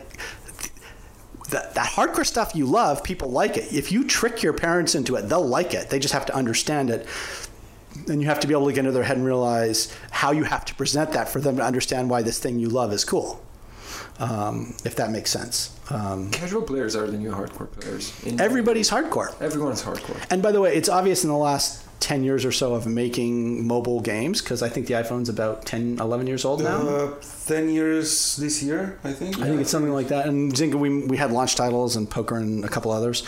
that, 1.49 1.75
that 1.75 1.87
hardcore 1.89 2.25
stuff 2.25 2.53
you 2.55 2.65
love, 2.65 3.03
people 3.03 3.29
like 3.29 3.57
it. 3.57 3.71
If 3.73 3.91
you 3.91 4.05
trick 4.05 4.43
your 4.43 4.53
parents 4.53 4.95
into 4.95 5.15
it, 5.15 5.23
they'll 5.29 5.45
like 5.47 5.73
it. 5.73 5.89
They 5.89 5.99
just 5.99 6.13
have 6.13 6.25
to 6.27 6.35
understand 6.35 6.89
it. 6.89 7.07
And 8.07 8.21
you 8.21 8.27
have 8.27 8.39
to 8.41 8.47
be 8.47 8.53
able 8.53 8.67
to 8.67 8.73
get 8.73 8.79
into 8.79 8.91
their 8.91 9.03
head 9.03 9.17
and 9.17 9.25
realize 9.25 9.93
how 10.11 10.31
you 10.31 10.43
have 10.45 10.63
to 10.65 10.75
present 10.75 11.11
that 11.11 11.27
for 11.27 11.41
them 11.41 11.57
to 11.57 11.63
understand 11.63 12.09
why 12.09 12.21
this 12.21 12.39
thing 12.39 12.57
you 12.59 12.69
love 12.69 12.93
is 12.93 13.03
cool. 13.03 13.43
Um, 14.19 14.75
if 14.85 14.95
that 14.95 15.11
makes 15.11 15.29
sense. 15.31 15.77
Um, 15.89 16.31
Casual 16.31 16.61
players 16.61 16.95
are 16.95 17.07
the 17.07 17.17
new 17.17 17.31
hardcore 17.31 17.69
players. 17.71 18.13
In- 18.23 18.39
everybody's 18.39 18.89
hardcore. 18.89 19.33
everyone's 19.41 19.83
hardcore. 19.83 20.23
And 20.29 20.41
by 20.41 20.51
the 20.51 20.61
way, 20.61 20.73
it's 20.75 20.89
obvious 20.89 21.23
in 21.23 21.29
the 21.29 21.37
last 21.37 21.85
10 22.01 22.23
years 22.23 22.43
or 22.43 22.51
so 22.51 22.73
of 22.73 22.85
making 22.87 23.65
mobile 23.65 24.01
games, 24.01 24.41
because 24.41 24.61
I 24.61 24.69
think 24.69 24.87
the 24.87 24.95
iPhone's 24.95 25.29
about 25.29 25.65
10, 25.65 25.99
11 25.99 26.27
years 26.27 26.43
old 26.43 26.61
now. 26.61 26.81
Uh, 26.81 27.13
Ten 27.45 27.69
years 27.69 28.37
this 28.37 28.63
year, 28.63 28.97
I 29.03 29.11
think. 29.11 29.39
I 29.39 29.45
think 29.45 29.61
it's 29.61 29.69
something 29.69 29.93
like 29.93 30.07
that. 30.07 30.25
And 30.25 30.53
Zynga, 30.53 30.75
we, 30.75 31.05
we 31.05 31.17
had 31.17 31.31
launch 31.31 31.55
titles 31.55 31.95
and 31.95 32.09
Poker 32.09 32.37
and 32.37 32.63
a 32.63 32.69
couple 32.69 32.91
others. 32.91 33.23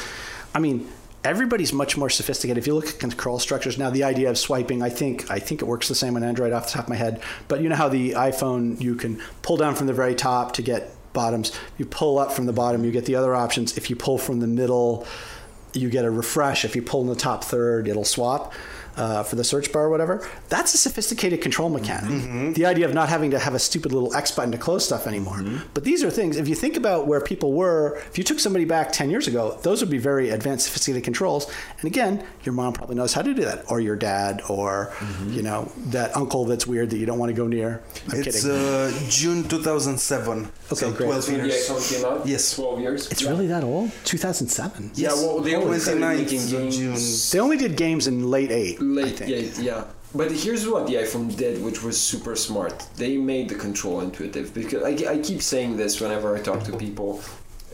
I 0.56 0.60
mean, 0.60 0.88
everybody's 1.24 1.74
much 1.74 1.98
more 1.98 2.10
sophisticated. 2.10 2.58
If 2.58 2.68
you 2.68 2.74
look 2.76 2.88
at 2.88 3.00
control 3.00 3.40
structures 3.40 3.78
now, 3.78 3.90
the 3.90 4.04
idea 4.04 4.30
of 4.30 4.38
swiping, 4.38 4.82
I 4.82 4.90
think 4.90 5.30
I 5.30 5.40
think 5.40 5.62
it 5.62 5.66
works 5.66 5.88
the 5.88 5.96
same 5.96 6.16
on 6.16 6.24
Android 6.24 6.54
off 6.54 6.68
the 6.68 6.72
top 6.74 6.86
of 6.86 6.90
my 6.90 6.96
head. 6.96 7.22
But 7.48 7.62
you 7.62 7.70
know 7.70 7.76
how 7.76 7.90
the 7.90 8.12
iPhone 8.12 8.80
you 8.82 8.96
can 8.96 9.22
pull 9.42 9.58
down 9.58 9.76
from 9.76 9.88
the 9.88 9.94
very 9.94 10.16
top 10.16 10.54
to 10.54 10.62
get 10.62 10.96
bottoms. 11.14 11.52
You 11.78 11.86
pull 11.86 12.18
up 12.20 12.32
from 12.32 12.46
the 12.46 12.54
bottom, 12.54 12.84
you 12.84 12.92
get 12.92 13.06
the 13.06 13.16
other 13.16 13.36
options. 13.36 13.78
If 13.78 13.90
you 13.90 13.96
pull 13.96 14.18
from 14.18 14.40
the 14.40 14.48
middle, 14.48 15.06
you 15.74 15.90
get 15.90 16.06
a 16.06 16.12
refresh. 16.12 16.66
If 16.66 16.76
you 16.76 16.82
pull 16.82 17.02
in 17.02 17.08
the 17.08 17.16
top 17.16 17.44
third, 17.44 17.88
it'll 17.88 18.04
swap. 18.04 18.54
Uh, 18.96 19.24
for 19.24 19.36
the 19.36 19.44
search 19.44 19.72
bar 19.74 19.86
or 19.86 19.90
whatever, 19.90 20.28
that's 20.50 20.76
a 20.76 20.78
sophisticated 20.78 21.42
control 21.42 21.68
mechanic. 21.68 22.54
The 22.54 22.66
idea 22.68 22.86
of 22.86 22.94
not 22.94 23.10
having 23.10 23.32
to 23.32 23.40
have 23.40 23.56
a 23.56 23.60
stupid 23.60 23.92
little 23.92 24.14
X 24.14 24.30
button 24.30 24.52
to 24.52 24.58
close 24.60 24.86
stuff 24.86 25.08
anymore. 25.08 25.42
But 25.74 25.84
these 25.84 26.04
are 26.04 26.12
things, 26.12 26.38
if 26.38 26.48
you 26.48 26.54
think 26.54 26.78
about 26.78 27.08
where 27.08 27.20
people 27.20 27.54
were, 27.54 27.98
if 28.12 28.20
you 28.20 28.24
took 28.24 28.40
somebody 28.40 28.66
back 28.66 28.92
10 28.92 29.10
years 29.10 29.28
ago, 29.28 29.58
those 29.64 29.82
would 29.82 29.90
be 29.90 29.98
very 29.98 30.30
advanced, 30.30 30.66
sophisticated 30.68 31.04
controls. 31.04 31.52
And 31.80 31.86
again, 31.86 32.24
your 32.44 32.54
mom 32.54 32.74
probably 32.74 32.96
knows 32.96 33.14
how 33.14 33.24
to 33.24 33.34
do 33.34 33.44
that, 33.46 33.66
or 33.72 33.80
your 33.80 33.96
dad, 33.96 34.44
or, 34.48 34.94
you 35.28 35.42
know, 35.42 35.72
that 35.88 36.16
uncle 36.16 36.46
that's 36.46 36.68
weird 36.68 36.92
that 36.92 36.98
you 36.98 37.08
don't 37.08 37.18
want 37.18 37.32
to 37.32 37.36
go 37.36 37.48
near. 37.48 37.82
I'm 38.12 38.20
It's 38.22 38.44
kidding. 38.44 38.52
uh, 38.52 38.92
June 39.10 39.48
2007. 39.48 40.44
Okay, 40.44 40.76
so 40.76 40.92
great. 40.92 41.08
12 41.08 41.30
years. 41.32 41.68
iPhone 41.70 41.96
came 41.96 42.06
out, 42.06 42.28
Yes. 42.28 42.56
12 42.56 42.80
years. 42.80 43.12
it's 43.12 43.24
really 43.24 43.48
that 43.48 43.64
old? 43.64 43.92
2007. 44.06 44.92
Yeah, 44.94 45.14
well, 45.14 45.40
they 45.40 45.56
only 45.56 45.80
started 45.80 46.02
29th 46.04 46.18
making 46.18 46.48
games 46.50 46.78
June. 46.78 47.32
They 47.32 47.40
only 47.44 47.58
did 47.58 47.76
games 47.76 48.06
in 48.08 48.30
late 48.30 48.52
8. 48.52 48.80
Late. 48.84 49.22
Yeah, 49.28 49.38
yeah. 49.60 49.84
But 50.16 50.32
here's 50.32 50.68
what 50.68 50.86
the 50.86 50.96
iPhone 50.96 51.36
did, 51.36 51.64
which 51.64 51.82
was 51.82 52.00
super 52.00 52.36
smart. 52.36 52.86
They 52.98 53.18
made 53.18 53.50
the 53.50 53.56
control 53.56 54.02
intuitive 54.02 54.54
because 54.54 54.84
I, 54.84 55.14
I 55.14 55.18
keep 55.18 55.42
saying 55.42 55.78
this 55.78 56.00
whenever 56.00 56.36
I 56.36 56.40
talk 56.40 56.64
to 56.66 56.78
people, 56.78 57.22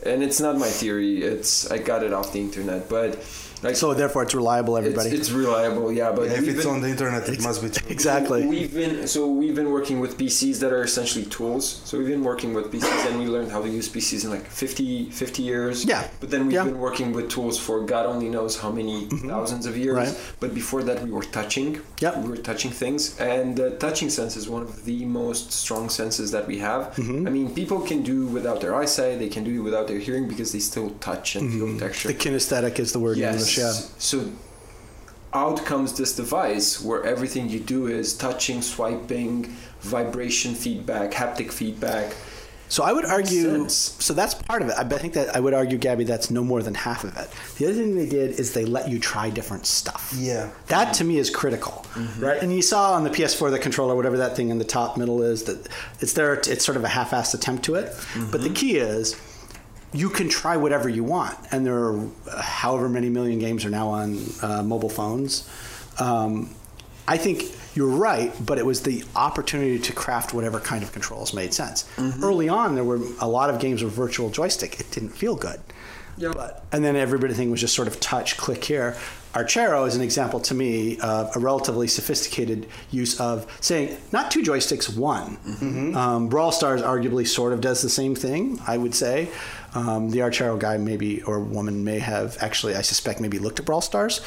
and 0.04 0.22
it's 0.22 0.40
not 0.40 0.58
my 0.58 0.68
theory. 0.68 1.22
It's 1.22 1.70
I 1.70 1.78
got 1.78 2.02
it 2.02 2.12
off 2.12 2.32
the 2.32 2.40
internet, 2.40 2.88
but 2.88 3.18
like 3.62 3.76
So 3.76 3.92
therefore, 3.92 4.22
it's 4.22 4.34
reliable, 4.34 4.78
everybody. 4.78 5.10
it's 5.10 5.30
reliable. 5.30 5.92
Yeah, 5.92 6.12
but 6.12 6.28
if 6.28 6.40
we've 6.40 6.54
it's 6.56 6.64
been- 6.64 6.74
on 6.76 6.80
the 6.80 6.88
internet, 6.88 7.28
it 7.28 7.42
must 7.42 7.60
be 7.62 7.68
true. 7.68 7.90
exactly. 7.90 8.46
We've 8.46 8.72
been 8.72 9.06
so 9.06 9.20
we've 9.28 9.54
been 9.54 9.70
working 9.70 10.00
with 10.00 10.16
PCs 10.16 10.60
that 10.60 10.72
are 10.72 10.82
essentially 10.82 11.26
tools. 11.26 11.82
So 11.84 11.98
we've 11.98 12.08
been 12.16 12.24
working 12.24 12.54
with 12.54 12.66
PCs 12.72 13.02
and 13.10 13.18
we 13.20 13.26
learned 13.26 13.50
how 13.52 13.60
to 13.60 13.68
use 13.68 13.86
PCs 13.94 14.24
in 14.24 14.30
like 14.30 14.46
50, 14.46 15.10
50 15.10 15.42
years. 15.42 15.84
Yeah. 15.84 16.08
But 16.20 16.30
then 16.30 16.46
we've 16.46 16.54
Yeah. 16.54 16.64
been 16.64 16.78
working 16.78 17.12
with 17.12 17.28
tools 17.28 17.58
for 17.58 17.76
God 17.84 18.06
only 18.06 18.30
knows 18.30 18.56
how 18.62 18.70
many 18.70 18.96
thousands 19.28 19.66
of 19.66 19.76
years. 19.76 19.96
Right. 19.96 20.16
But 20.42 20.54
before 20.54 20.82
that, 20.84 21.04
we 21.04 21.10
were 21.10 21.24
touching. 21.38 21.80
Yep. 22.00 22.12
We 22.22 22.28
were 22.30 22.38
touching 22.50 22.70
things, 22.70 23.00
and 23.18 23.56
the 23.60 23.68
touching 23.84 24.08
sense 24.08 24.36
is 24.40 24.48
one 24.48 24.62
of 24.62 24.86
the 24.86 25.04
most 25.04 25.52
strong 25.52 25.90
senses 25.90 26.30
that 26.30 26.46
we 26.46 26.56
have. 26.60 26.82
Mm-hmm. 26.96 27.26
I 27.28 27.30
mean, 27.30 27.54
people 27.54 27.80
can 27.90 28.00
do 28.12 28.18
without 28.36 28.62
their 28.62 28.74
eyesight. 28.74 29.18
They 29.18 29.28
can 29.28 29.44
do 29.44 29.62
without 29.62 29.86
their 29.90 29.98
hearing 29.98 30.28
because 30.28 30.52
they 30.52 30.58
still 30.58 30.90
touch 31.00 31.36
and 31.36 31.52
feel 31.52 31.66
mm-hmm. 31.66 31.78
texture. 31.78 32.08
The 32.08 32.14
kinesthetic 32.14 32.78
is 32.78 32.92
the 32.92 33.00
word 33.00 33.18
in 33.18 33.24
English, 33.24 33.58
yeah. 33.58 33.72
So 33.98 34.30
out 35.32 35.64
comes 35.64 35.92
this 35.92 36.16
device 36.16 36.82
where 36.82 37.04
everything 37.04 37.48
you 37.48 37.60
do 37.60 37.86
is 37.86 38.16
touching, 38.16 38.62
swiping, 38.62 39.54
vibration 39.80 40.54
feedback, 40.54 41.12
haptic 41.12 41.52
feedback. 41.52 42.14
So 42.68 42.84
I 42.84 42.92
would 42.92 43.04
argue. 43.04 43.50
sense. 43.50 43.74
So 43.98 44.14
that's 44.14 44.34
part 44.34 44.62
of 44.62 44.68
it. 44.68 44.76
I 44.76 44.82
I 44.82 44.98
think 44.98 45.14
that 45.14 45.34
I 45.34 45.40
would 45.40 45.54
argue, 45.54 45.76
Gabby, 45.76 46.04
that's 46.04 46.30
no 46.30 46.44
more 46.44 46.62
than 46.62 46.74
half 46.74 47.02
of 47.02 47.16
it. 47.16 47.28
The 47.58 47.66
other 47.66 47.74
thing 47.74 47.96
they 47.96 48.08
did 48.08 48.38
is 48.38 48.54
they 48.54 48.64
let 48.64 48.88
you 48.88 49.00
try 49.00 49.28
different 49.28 49.66
stuff. 49.66 50.14
Yeah. 50.16 50.50
That 50.68 50.94
to 50.94 51.04
me 51.04 51.18
is 51.18 51.30
critical, 51.30 51.84
mm-hmm. 51.94 52.24
right? 52.24 52.40
And 52.40 52.54
you 52.54 52.62
saw 52.62 52.92
on 52.92 53.02
the 53.02 53.10
PS4, 53.10 53.50
the 53.50 53.58
controller, 53.58 53.96
whatever 53.96 54.18
that 54.18 54.36
thing 54.36 54.50
in 54.50 54.58
the 54.58 54.64
top 54.64 54.96
middle 54.96 55.22
is, 55.22 55.44
that 55.44 55.68
it's 56.00 56.12
there. 56.12 56.34
It's 56.34 56.64
sort 56.64 56.76
of 56.76 56.84
a 56.84 56.88
half-assed 56.88 57.34
attempt 57.34 57.64
to 57.64 57.74
it. 57.74 57.86
Mm-hmm. 57.86 58.30
But 58.30 58.42
the 58.42 58.50
key 58.50 58.76
is. 58.76 59.20
You 59.92 60.08
can 60.08 60.28
try 60.28 60.56
whatever 60.56 60.88
you 60.88 61.02
want, 61.04 61.36
and 61.50 61.66
there 61.66 61.74
are 61.74 61.98
uh, 62.30 62.42
however 62.42 62.88
many 62.88 63.08
million 63.08 63.38
games 63.38 63.64
are 63.64 63.70
now 63.70 63.88
on 63.88 64.18
uh, 64.42 64.62
mobile 64.62 64.88
phones. 64.88 65.48
Um, 65.98 66.54
I 67.08 67.16
think 67.16 67.42
you're 67.74 67.88
right, 67.88 68.32
but 68.44 68.58
it 68.58 68.66
was 68.66 68.82
the 68.82 69.04
opportunity 69.16 69.78
to 69.78 69.92
craft 69.92 70.32
whatever 70.32 70.60
kind 70.60 70.82
of 70.82 70.92
controls 70.92 71.34
made 71.34 71.52
sense. 71.54 71.88
Early 72.22 72.48
on, 72.48 72.74
there 72.74 72.84
were 72.84 73.00
a 73.20 73.28
lot 73.28 73.50
of 73.50 73.60
games 73.60 73.82
with 73.82 73.92
virtual 73.92 74.30
joystick. 74.30 74.78
It 74.80 74.90
didn't 74.90 75.10
feel 75.10 75.34
good. 75.36 75.60
Yeah. 76.16 76.32
But, 76.34 76.64
and 76.72 76.84
then 76.84 76.96
everything 76.96 77.50
was 77.50 77.60
just 77.60 77.74
sort 77.74 77.88
of 77.88 77.98
touch, 78.00 78.36
click 78.36 78.62
here. 78.64 78.96
Archero 79.34 79.86
is 79.86 79.94
an 79.94 80.02
example 80.02 80.40
to 80.40 80.54
me 80.54 80.98
of 80.98 81.34
a 81.36 81.38
relatively 81.38 81.86
sophisticated 81.86 82.66
use 82.90 83.20
of 83.20 83.46
saying 83.60 83.96
not 84.12 84.30
two 84.30 84.42
joysticks, 84.42 84.94
one. 84.94 85.38
Um, 85.94 86.28
Brawl 86.28 86.50
Stars 86.52 86.82
arguably 86.82 87.26
sort 87.26 87.52
of 87.52 87.60
does 87.60 87.80
the 87.80 87.88
same 87.88 88.14
thing, 88.16 88.60
I 88.66 88.76
would 88.76 88.94
say. 88.94 89.28
Um, 89.74 90.10
the 90.10 90.18
Archero 90.18 90.58
guy 90.58 90.76
maybe 90.78 91.22
or 91.22 91.40
woman 91.40 91.84
may 91.84 91.98
have 92.00 92.36
actually, 92.40 92.74
I 92.74 92.82
suspect, 92.82 93.20
maybe 93.20 93.38
looked 93.38 93.60
at 93.60 93.66
Brawl 93.66 93.80
Stars. 93.80 94.20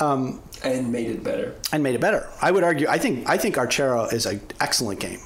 Um, 0.00 0.42
and 0.64 0.90
made 0.90 1.08
it 1.08 1.22
better. 1.22 1.54
and 1.72 1.82
made 1.82 1.94
it 1.94 2.00
better. 2.00 2.28
I 2.42 2.50
would 2.50 2.64
argue. 2.64 2.88
I 2.88 2.98
think 2.98 3.28
I 3.28 3.36
think 3.36 3.56
Archero 3.56 4.12
is 4.12 4.26
an 4.26 4.40
excellent 4.60 4.98
game. 5.00 5.20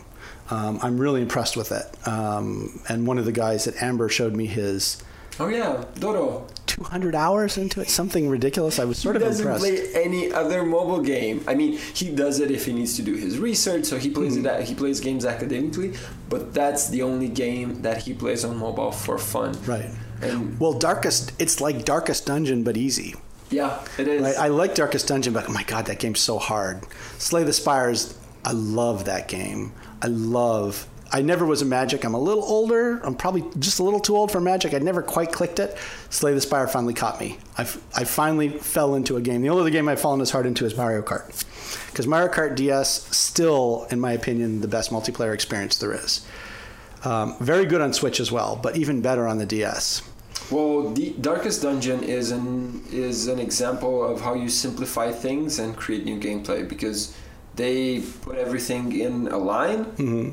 Um, 0.51 0.79
I'm 0.83 0.99
really 0.99 1.23
impressed 1.23 1.57
with 1.57 1.73
it. 1.73 1.87
Um, 2.07 2.81
and 2.89 3.07
one 3.07 3.17
of 3.17 3.25
the 3.25 3.33
guys 3.33 3.67
at 3.67 3.83
Amber 3.83 4.11
showed 4.11 4.35
me 4.35 4.47
his 4.47 5.03
Oh 5.41 5.49
yeah, 5.49 5.85
Dodo. 5.99 6.47
200 6.67 7.15
hours 7.15 7.59
into 7.59 7.81
it, 7.83 7.89
something 7.89 8.29
ridiculous. 8.31 8.79
I 8.79 8.85
was 8.85 8.99
sort 8.99 9.17
he 9.17 9.23
of 9.23 9.29
doesn't 9.29 9.59
play 9.59 9.93
any 9.95 10.33
other 10.33 10.65
mobile 10.65 11.01
game. 11.03 11.45
I 11.47 11.55
mean, 11.55 11.77
he 11.77 12.09
does 12.15 12.41
it 12.41 12.51
if 12.51 12.65
he 12.65 12.73
needs 12.73 12.97
to 12.97 13.03
do 13.03 13.15
his 13.15 13.39
research, 13.39 13.85
so 13.85 13.99
he 13.99 14.09
plays 14.11 14.37
Mm-hmm. 14.37 14.47
it. 14.47 14.65
He 14.69 14.75
plays 14.75 14.99
games 15.01 15.25
academically, 15.27 15.95
but 16.31 16.55
that's 16.55 16.89
the 16.89 17.03
only 17.03 17.29
game 17.29 17.83
that 17.83 17.99
he 18.03 18.15
plays 18.15 18.45
on 18.45 18.57
mobile 18.57 18.91
for 18.93 19.19
fun. 19.19 19.53
Right. 19.67 19.91
And 20.23 20.59
Well, 20.59 20.73
Darkest, 20.73 21.33
it's 21.39 21.61
like 21.61 21.85
Darkest 21.85 22.25
Dungeon, 22.27 22.63
but 22.65 22.77
easy. 22.77 23.15
yeah, 23.51 23.85
it 23.99 24.09
is. 24.09 24.23
Right? 24.23 24.37
I 24.37 24.49
like 24.49 24.75
Darkest 24.75 25.09
Dungeon, 25.09 25.35
but 25.35 25.49
oh 25.49 25.53
my 25.53 25.65
God, 25.65 25.87
that 25.87 25.99
game's 25.99 26.21
so 26.21 26.39
hard. 26.39 26.83
Slay 27.19 27.45
the 27.45 27.53
Spires, 27.53 28.17
I 28.45 28.53
love 28.53 29.05
that 29.07 29.29
game. 29.29 29.73
I 30.01 30.07
love. 30.07 30.87
I 31.15 31.21
never 31.21 31.45
was 31.45 31.61
a 31.61 31.67
Magic. 31.67 32.05
I'm 32.05 32.15
a 32.15 32.19
little 32.19 32.43
older. 32.43 32.99
I'm 33.05 33.15
probably 33.15 33.45
just 33.59 33.79
a 33.79 33.83
little 33.83 34.01
too 34.01 34.17
old 34.17 34.31
for 34.33 34.41
Magic. 34.41 34.73
I 34.73 34.79
never 34.79 35.03
quite 35.03 35.31
clicked 35.31 35.59
it. 35.61 35.77
Slay 36.09 36.33
the 36.33 36.41
Spire 36.41 36.67
finally 36.67 36.95
caught 36.95 37.21
me. 37.21 37.39
I, 37.59 37.63
I 37.95 38.05
finally 38.05 38.49
fell 38.49 38.95
into 38.95 39.17
a 39.17 39.21
game. 39.21 39.43
The 39.43 39.51
only 39.51 39.61
other 39.61 39.71
game 39.71 39.89
I've 39.89 40.01
fallen 40.01 40.23
as 40.23 40.31
hard 40.31 40.47
into 40.47 40.65
is 40.65 40.75
Mario 40.77 41.03
Kart. 41.03 41.45
Because 41.91 42.07
Mario 42.07 42.33
Kart 42.33 42.57
DS, 42.57 43.15
still, 43.15 43.87
in 43.91 44.01
my 44.01 44.13
opinion, 44.13 44.63
the 44.63 44.69
best 44.69 44.91
multiplayer 44.91 45.35
experience 45.35 45.77
there 45.77 45.93
is. 45.93 46.27
Um, 47.05 47.37
very 47.41 47.67
good 47.67 47.81
on 47.83 47.93
Switch 47.93 48.19
as 48.19 48.33
well, 48.33 48.59
but 48.63 48.77
even 48.77 49.03
better 49.03 49.27
on 49.27 49.37
the 49.39 49.47
DS. 49.47 50.03
Well, 50.51 50.91
the 50.91 51.11
Darkest 51.21 51.63
Dungeon 51.63 52.03
is 52.03 52.31
an 52.31 52.83
is 52.91 53.27
an 53.29 53.39
example 53.39 54.05
of 54.05 54.21
how 54.21 54.35
you 54.35 54.49
simplify 54.49 55.11
things 55.13 55.59
and 55.59 55.77
create 55.77 56.05
new 56.05 56.19
gameplay 56.19 56.69
because 56.69 57.15
they 57.55 58.01
put 58.23 58.37
everything 58.37 58.99
in 58.99 59.29
a 59.29 59.39
line, 59.39 59.85
Mm-hmm. 59.97 60.31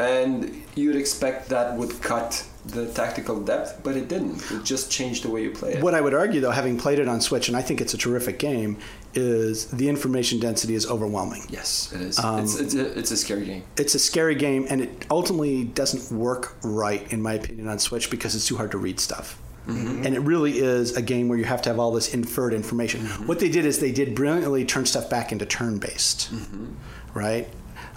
And 0.00 0.62
you'd 0.74 0.96
expect 0.96 1.48
that 1.50 1.76
would 1.76 2.00
cut 2.02 2.46
the 2.66 2.92
tactical 2.92 3.40
depth, 3.40 3.80
but 3.82 3.96
it 3.96 4.08
didn't. 4.08 4.42
It 4.50 4.64
just 4.64 4.90
changed 4.90 5.24
the 5.24 5.30
way 5.30 5.42
you 5.42 5.50
play 5.50 5.74
it. 5.74 5.82
What 5.82 5.94
I 5.94 6.00
would 6.00 6.14
argue, 6.14 6.40
though, 6.40 6.50
having 6.50 6.78
played 6.78 6.98
it 6.98 7.08
on 7.08 7.20
Switch, 7.20 7.48
and 7.48 7.56
I 7.56 7.62
think 7.62 7.80
it's 7.80 7.94
a 7.94 7.98
terrific 7.98 8.38
game, 8.38 8.78
is 9.14 9.66
the 9.66 9.88
information 9.88 10.38
density 10.38 10.74
is 10.74 10.86
overwhelming. 10.86 11.42
yes, 11.48 11.92
it 11.92 12.00
is. 12.00 12.18
Um, 12.18 12.40
it's 12.40 12.60
it's 12.60 12.74
a, 12.74 12.98
it's 12.98 13.10
a 13.10 13.16
scary 13.16 13.46
game. 13.46 13.64
It's 13.76 13.94
a 13.94 13.98
scary 13.98 14.34
game, 14.34 14.66
and 14.68 14.82
it 14.82 15.06
ultimately 15.10 15.64
doesn't 15.64 16.16
work 16.16 16.56
right, 16.62 17.10
in 17.12 17.22
my 17.22 17.34
opinion, 17.34 17.68
on 17.68 17.78
Switch 17.78 18.10
because 18.10 18.34
it's 18.34 18.46
too 18.46 18.56
hard 18.56 18.70
to 18.72 18.78
read 18.78 19.00
stuff. 19.00 19.40
Mm-hmm. 19.66 20.06
And 20.06 20.14
it 20.14 20.20
really 20.20 20.58
is 20.58 20.96
a 20.96 21.02
game 21.02 21.28
where 21.28 21.38
you 21.38 21.44
have 21.44 21.62
to 21.62 21.68
have 21.68 21.78
all 21.78 21.92
this 21.92 22.14
inferred 22.14 22.54
information. 22.54 23.02
Mm-hmm. 23.02 23.26
What 23.26 23.40
they 23.40 23.48
did 23.50 23.64
is 23.64 23.78
they 23.78 23.92
did 23.92 24.14
brilliantly 24.14 24.64
turn 24.64 24.86
stuff 24.86 25.10
back 25.10 25.32
into 25.32 25.46
turn 25.46 25.78
based, 25.78 26.32
mm-hmm. 26.32 26.74
right? 27.14 27.48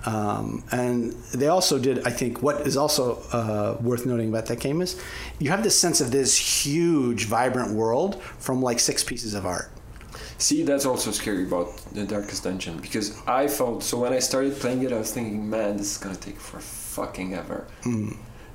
Um, 0.06 0.64
and 0.72 1.14
they 1.34 1.48
also 1.48 1.80
did, 1.80 2.06
I 2.06 2.12
think, 2.12 2.42
what 2.42 2.68
is 2.68 2.76
also 2.76 3.20
uh, 3.32 3.78
worth 3.82 4.06
noting 4.06 4.30
about 4.30 4.48
that 4.48 4.60
game 4.60 4.82
is 4.82 5.02
you 5.40 5.50
have 5.50 5.64
this 5.64 5.80
sense 5.80 6.02
of 6.02 6.12
this 6.12 6.38
huge, 6.38 7.26
vibrant 7.26 7.74
world 7.74 8.22
from 8.22 8.62
like 8.62 8.80
six 8.80 9.04
pieces 9.04 9.34
of 9.34 9.46
art. 9.46 9.72
See, 10.38 10.64
that's 10.64 10.86
also 10.86 11.12
scary 11.12 11.44
about 11.44 11.78
the 11.94 12.04
Darkest 12.04 12.44
Dungeon 12.44 12.78
because 12.78 13.18
I 13.28 13.48
felt 13.48 13.82
so 13.82 14.00
when 14.00 14.12
I 14.12 14.20
started 14.20 14.56
playing 14.60 14.84
it, 14.84 14.92
I 14.92 14.98
was 14.98 15.14
thinking, 15.14 15.50
man, 15.50 15.78
this 15.78 15.94
is 15.94 15.98
gonna 15.98 16.16
take 16.18 16.38
for 16.40 16.60
fucking 16.60 17.34
ever. 17.34 17.66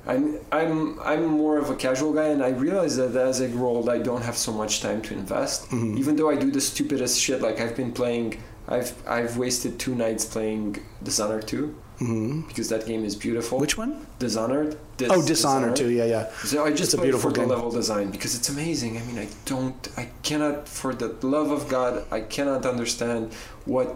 I'm 0.07 0.39
I'm 0.51 0.99
I'm 0.99 1.25
more 1.25 1.57
of 1.57 1.69
a 1.69 1.75
casual 1.75 2.13
guy, 2.13 2.27
and 2.27 2.43
I 2.43 2.49
realize 2.49 2.95
that 2.97 3.15
as 3.15 3.41
I 3.41 3.47
grow 3.47 3.69
old, 3.69 3.89
I 3.89 3.97
don't 3.97 4.21
have 4.21 4.37
so 4.37 4.51
much 4.51 4.81
time 4.81 5.01
to 5.03 5.13
invest. 5.13 5.71
Even 5.73 6.15
though 6.15 6.29
I 6.29 6.35
do 6.35 6.51
the 6.51 6.61
stupidest 6.61 7.19
shit, 7.19 7.41
like 7.41 7.59
I've 7.59 7.75
been 7.75 7.91
playing, 7.91 8.37
I've 8.69 8.93
I've 9.07 9.37
wasted 9.37 9.79
two 9.79 9.95
nights 9.95 10.25
playing 10.25 10.77
Dishonored 11.03 11.47
2 11.47 11.75
mm-hmm. 11.99 12.47
because 12.47 12.69
that 12.69 12.85
game 12.85 13.03
is 13.03 13.15
beautiful. 13.15 13.57
Which 13.59 13.77
one? 13.77 14.05
Dishonored. 14.19 14.77
Dis- 14.97 15.09
Oh, 15.11 15.25
Dishonored 15.25 15.75
too. 15.75 15.89
Yeah, 15.89 16.05
yeah. 16.05 16.31
so 16.45 16.63
I 16.65 16.69
just 16.69 16.93
It's 16.93 16.93
a 16.93 17.01
beautiful 17.01 17.31
for 17.31 17.35
game. 17.35 17.47
the 17.47 17.55
level 17.55 17.71
design 17.71 18.11
because 18.11 18.35
it's 18.35 18.49
amazing. 18.49 18.97
I 18.99 19.01
mean, 19.07 19.17
I 19.17 19.27
don't, 19.45 19.87
I 19.97 20.09
cannot, 20.21 20.67
for 20.67 20.93
the 20.93 21.09
love 21.25 21.49
of 21.51 21.67
God, 21.67 22.05
I 22.11 22.21
cannot 22.21 22.65
understand 22.65 23.33
what 23.65 23.87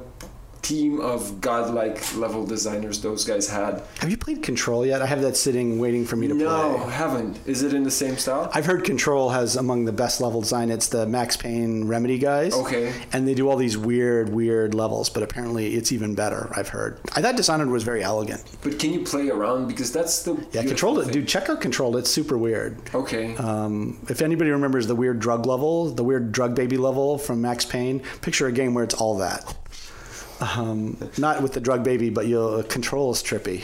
team 0.63 0.99
of 1.01 1.41
godlike 1.41 2.15
level 2.15 2.45
designers 2.45 3.01
those 3.01 3.25
guys 3.25 3.47
had. 3.47 3.83
Have 3.99 4.09
you 4.09 4.17
played 4.17 4.41
Control 4.41 4.85
yet? 4.85 5.01
I 5.01 5.05
have 5.05 5.21
that 5.21 5.37
sitting 5.37 5.77
waiting 5.77 6.05
for 6.05 6.15
me 6.15 6.27
to 6.29 6.33
No, 6.33 6.45
play. 6.45 6.77
No, 6.85 6.89
haven't. 6.89 7.39
Is 7.45 7.61
it 7.63 7.73
in 7.73 7.83
the 7.83 7.91
same 7.91 8.17
style? 8.17 8.49
I've 8.53 8.65
heard 8.65 8.83
Control 8.83 9.29
has 9.29 9.55
among 9.55 9.85
the 9.85 9.91
best 9.91 10.21
level 10.21 10.41
design. 10.41 10.71
It's 10.71 10.87
the 10.87 11.05
Max 11.05 11.37
Payne 11.37 11.85
Remedy 11.87 12.17
guys. 12.17 12.53
Okay. 12.55 12.93
And 13.11 13.27
they 13.27 13.33
do 13.35 13.49
all 13.49 13.57
these 13.57 13.77
weird, 13.77 14.29
weird 14.29 14.73
levels, 14.73 15.09
but 15.09 15.21
apparently 15.21 15.75
it's 15.75 15.91
even 15.91 16.15
better, 16.15 16.51
I've 16.55 16.69
heard. 16.69 16.99
I 17.15 17.21
thought 17.21 17.35
Dishonored 17.35 17.69
was 17.69 17.83
very 17.83 18.01
elegant. 18.01 18.41
But 18.63 18.79
can 18.79 18.93
you 18.93 19.03
play 19.03 19.29
around 19.29 19.67
because 19.67 19.91
that's 19.91 20.23
the 20.23 20.35
Yeah, 20.53 20.63
Control 20.63 20.97
it. 20.99 21.11
Dude, 21.11 21.27
check 21.27 21.49
out 21.49 21.59
Control. 21.61 21.97
It's 21.97 22.09
super 22.09 22.37
weird. 22.37 22.79
Okay. 22.95 23.35
Um, 23.35 23.99
if 24.09 24.21
anybody 24.21 24.49
remembers 24.49 24.87
the 24.87 24.95
weird 24.95 25.19
drug 25.19 25.45
level, 25.45 25.89
the 25.89 26.03
weird 26.03 26.31
drug 26.31 26.55
baby 26.55 26.77
level 26.77 27.17
from 27.17 27.41
Max 27.41 27.65
Payne, 27.65 27.99
picture 28.21 28.47
a 28.47 28.51
game 28.53 28.73
where 28.73 28.85
it's 28.85 28.95
all 28.95 29.17
that. 29.17 29.55
Um, 30.43 30.97
not 31.17 31.41
with 31.41 31.53
the 31.53 31.59
drug 31.59 31.83
baby, 31.83 32.09
but 32.09 32.27
your 32.27 32.63
control 32.63 33.11
is 33.11 33.23
trippy. 33.23 33.63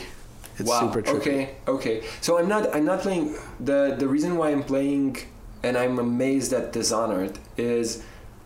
It's 0.58 0.68
wow. 0.68 0.80
super 0.80 1.02
trippy. 1.02 1.16
Okay. 1.16 1.54
Okay. 1.68 2.04
So 2.20 2.38
I'm 2.38 2.48
not. 2.48 2.74
I'm 2.74 2.84
not 2.84 3.00
playing. 3.00 3.36
the 3.58 3.96
The 3.98 4.08
reason 4.08 4.36
why 4.36 4.50
I'm 4.50 4.62
playing, 4.62 5.18
and 5.62 5.76
I'm 5.76 5.98
amazed 5.98 6.52
at 6.52 6.72
Dishonored, 6.72 7.38
is 7.56 8.02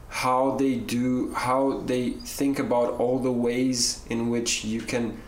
how 0.08 0.52
they 0.52 0.76
do. 0.76 1.32
How 1.34 1.80
they 1.86 2.10
think 2.10 2.58
about 2.58 2.94
all 2.94 3.18
the 3.18 3.32
ways 3.32 4.04
in 4.10 4.30
which 4.30 4.64
you 4.64 4.80
can 4.80 5.20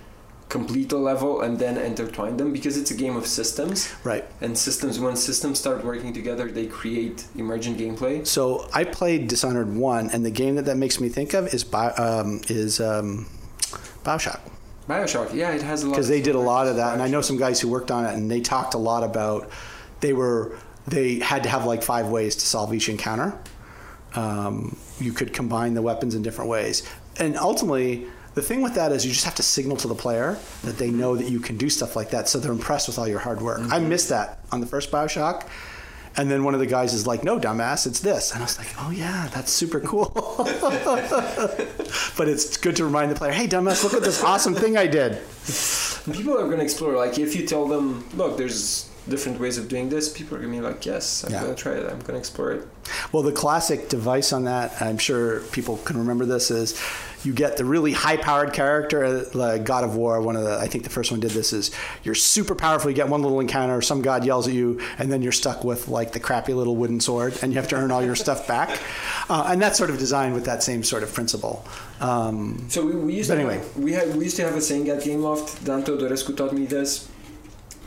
complete 0.48 0.92
a 0.92 0.96
level 0.96 1.40
and 1.40 1.58
then 1.58 1.76
intertwine 1.76 2.36
them 2.36 2.52
because 2.52 2.76
it's 2.76 2.90
a 2.92 2.94
game 2.94 3.16
of 3.16 3.26
systems 3.26 3.92
Right. 4.04 4.24
and 4.40 4.56
systems 4.56 5.00
when 5.00 5.16
systems 5.16 5.58
start 5.58 5.84
working 5.84 6.12
together 6.12 6.48
they 6.50 6.66
create 6.66 7.24
emergent 7.36 7.78
gameplay 7.78 8.24
So 8.26 8.68
I 8.72 8.84
played 8.84 9.26
Dishonored 9.28 9.74
one, 9.74 10.08
and 10.10 10.24
the 10.24 10.30
game 10.30 10.54
that 10.56 10.64
that 10.66 10.76
makes 10.76 11.00
me 11.00 11.08
think 11.08 11.34
of 11.34 11.52
is 11.52 11.64
Bio, 11.64 11.92
um, 11.96 12.40
is 12.48 12.80
um, 12.80 13.26
Bioshock 14.04 14.40
bioshock 14.88 15.34
yeah 15.34 15.50
it 15.50 15.62
has 15.62 15.82
a 15.82 15.86
lot 15.86 15.92
because 15.94 16.06
they 16.08 16.22
did 16.22 16.36
a 16.36 16.40
lot 16.40 16.68
of 16.68 16.76
that, 16.76 16.92
and 16.94 17.02
I 17.02 17.08
know 17.08 17.20
some 17.20 17.36
guys 17.38 17.60
who 17.60 17.68
worked 17.68 17.90
on 17.90 18.04
it, 18.06 18.14
and 18.14 18.30
they 18.30 18.40
talked 18.40 18.74
a 18.74 18.78
lot 18.78 19.02
about 19.02 19.50
they 20.00 20.12
were 20.12 20.56
they 20.86 21.18
had 21.18 21.42
to 21.42 21.48
have 21.48 21.64
like 21.66 21.82
five 21.82 22.06
ways 22.06 22.36
to 22.36 22.46
solve 22.46 22.72
each 22.72 22.88
encounter. 22.88 23.36
Um, 24.14 24.76
you 25.00 25.12
could 25.12 25.32
combine 25.32 25.74
the 25.74 25.82
weapons 25.82 26.14
in 26.14 26.22
different 26.22 26.50
ways, 26.50 26.84
and 27.18 27.36
ultimately. 27.36 28.06
The 28.36 28.42
thing 28.42 28.60
with 28.60 28.74
that 28.74 28.92
is 28.92 29.06
you 29.06 29.12
just 29.12 29.24
have 29.24 29.34
to 29.36 29.42
signal 29.42 29.78
to 29.78 29.88
the 29.88 29.94
player 29.94 30.38
that 30.62 30.76
they 30.76 30.90
know 30.90 31.16
that 31.16 31.30
you 31.30 31.40
can 31.40 31.56
do 31.56 31.70
stuff 31.70 31.96
like 31.96 32.10
that, 32.10 32.28
so 32.28 32.38
they're 32.38 32.52
impressed 32.52 32.86
with 32.86 32.98
all 32.98 33.08
your 33.08 33.18
hard 33.18 33.40
work. 33.40 33.60
I 33.60 33.78
mm-hmm. 33.78 33.88
missed 33.88 34.10
that 34.10 34.40
on 34.52 34.60
the 34.60 34.66
first 34.66 34.90
Bioshock, 34.90 35.48
and 36.18 36.30
then 36.30 36.44
one 36.44 36.52
of 36.52 36.60
the 36.60 36.66
guys 36.66 36.92
is 36.92 37.06
like, 37.06 37.24
"No, 37.24 37.40
dumbass, 37.40 37.86
it's 37.86 38.00
this," 38.00 38.32
and 38.32 38.42
I 38.42 38.44
was 38.44 38.58
like, 38.58 38.68
"Oh 38.78 38.90
yeah, 38.90 39.28
that's 39.32 39.50
super 39.50 39.80
cool." 39.80 40.12
but 42.18 42.28
it's 42.28 42.58
good 42.58 42.76
to 42.76 42.84
remind 42.84 43.10
the 43.10 43.14
player, 43.14 43.32
"Hey, 43.32 43.48
dumbass, 43.48 43.82
look 43.82 43.94
at 43.94 44.02
this 44.02 44.22
awesome 44.22 44.54
thing 44.54 44.76
I 44.76 44.86
did." 44.86 45.18
people 46.12 46.34
are 46.34 46.44
going 46.44 46.58
to 46.58 46.62
explore 46.62 46.94
like 46.94 47.18
if 47.18 47.34
you 47.34 47.44
tell 47.46 47.66
them 47.66 48.04
look 48.16 48.36
there's 48.36 48.88
different 49.08 49.40
ways 49.40 49.56
of 49.58 49.68
doing 49.68 49.88
this, 49.88 50.08
people 50.08 50.36
are 50.36 50.40
gonna 50.40 50.52
be 50.52 50.60
like, 50.60 50.84
yes, 50.84 51.24
I'm 51.24 51.32
Yeah. 51.32 51.42
gonna 51.42 51.54
try 51.54 51.72
it. 51.72 51.90
I'm 51.90 52.00
gonna 52.00 52.18
explore 52.18 52.52
it. 52.52 52.68
Well, 53.12 53.22
the 53.22 53.32
classic 53.32 53.88
device 53.88 54.32
on 54.32 54.44
that, 54.44 54.74
I'm 54.80 54.98
sure 54.98 55.40
people 55.52 55.78
can 55.78 55.98
remember 55.98 56.24
this, 56.26 56.50
is 56.50 56.78
you 57.24 57.32
get 57.32 57.56
the 57.56 57.64
really 57.64 57.92
high-powered 57.92 58.52
character, 58.52 59.04
uh, 59.04 59.24
like 59.34 59.64
God 59.64 59.84
of 59.84 59.96
War. 59.96 60.20
One 60.20 60.36
of 60.36 60.44
the, 60.44 60.58
I 60.58 60.66
think 60.68 60.84
the 60.84 60.90
first 60.90 61.10
one 61.10 61.20
did 61.20 61.30
this. 61.32 61.52
Is 61.52 61.70
you're 62.04 62.14
super 62.14 62.54
powerful. 62.54 62.90
You 62.90 62.96
get 62.96 63.08
one 63.08 63.22
little 63.22 63.40
encounter, 63.40 63.80
some 63.82 64.02
god 64.02 64.24
yells 64.24 64.46
at 64.48 64.54
you, 64.54 64.80
and 64.98 65.10
then 65.10 65.22
you're 65.22 65.32
stuck 65.32 65.64
with 65.64 65.88
like 65.88 66.12
the 66.12 66.20
crappy 66.20 66.54
little 66.54 66.76
wooden 66.76 67.00
sword, 67.00 67.38
and 67.42 67.52
you 67.52 67.58
have 67.58 67.68
to 67.68 67.76
earn 67.76 67.90
all 67.90 68.04
your 68.04 68.16
stuff 68.16 68.46
back. 68.46 68.78
Uh, 69.28 69.48
and 69.50 69.60
that's 69.60 69.78
sort 69.78 69.90
of 69.90 69.98
designed 69.98 70.34
with 70.34 70.44
that 70.44 70.62
same 70.62 70.84
sort 70.84 71.02
of 71.02 71.12
principle. 71.12 71.64
Um, 72.00 72.66
So 72.68 72.84
we, 72.84 72.94
we 72.94 73.14
used 73.14 73.30
to 73.30 73.36
anyway. 73.36 73.58
have, 73.58 73.76
we 73.76 73.92
had 73.92 74.14
we 74.14 74.24
used 74.24 74.36
to 74.36 74.44
have 74.44 74.54
a 74.54 74.60
saying 74.60 74.88
at 74.88 75.02
Game 75.02 75.20
Gameloft. 75.20 75.64
Dan 75.64 75.82
Teodorescu 75.82 76.36
taught 76.36 76.52
me 76.52 76.66
this. 76.66 77.08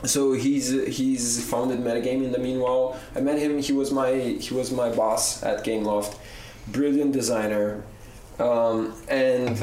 So 0.04 0.32
he's 0.32 0.70
he's 0.96 1.44
founded 1.48 1.80
Metagame. 1.80 2.24
In 2.24 2.32
the 2.32 2.38
meanwhile, 2.38 2.98
I 3.14 3.20
met 3.20 3.38
him. 3.38 3.58
He 3.60 3.72
was 3.72 3.92
my 3.92 4.12
he 4.14 4.54
was 4.54 4.70
my 4.72 4.90
boss 4.90 5.42
at 5.42 5.64
Gameloft. 5.64 6.16
Brilliant 6.68 7.12
designer, 7.12 7.82
um, 8.40 8.94
and 9.08 9.58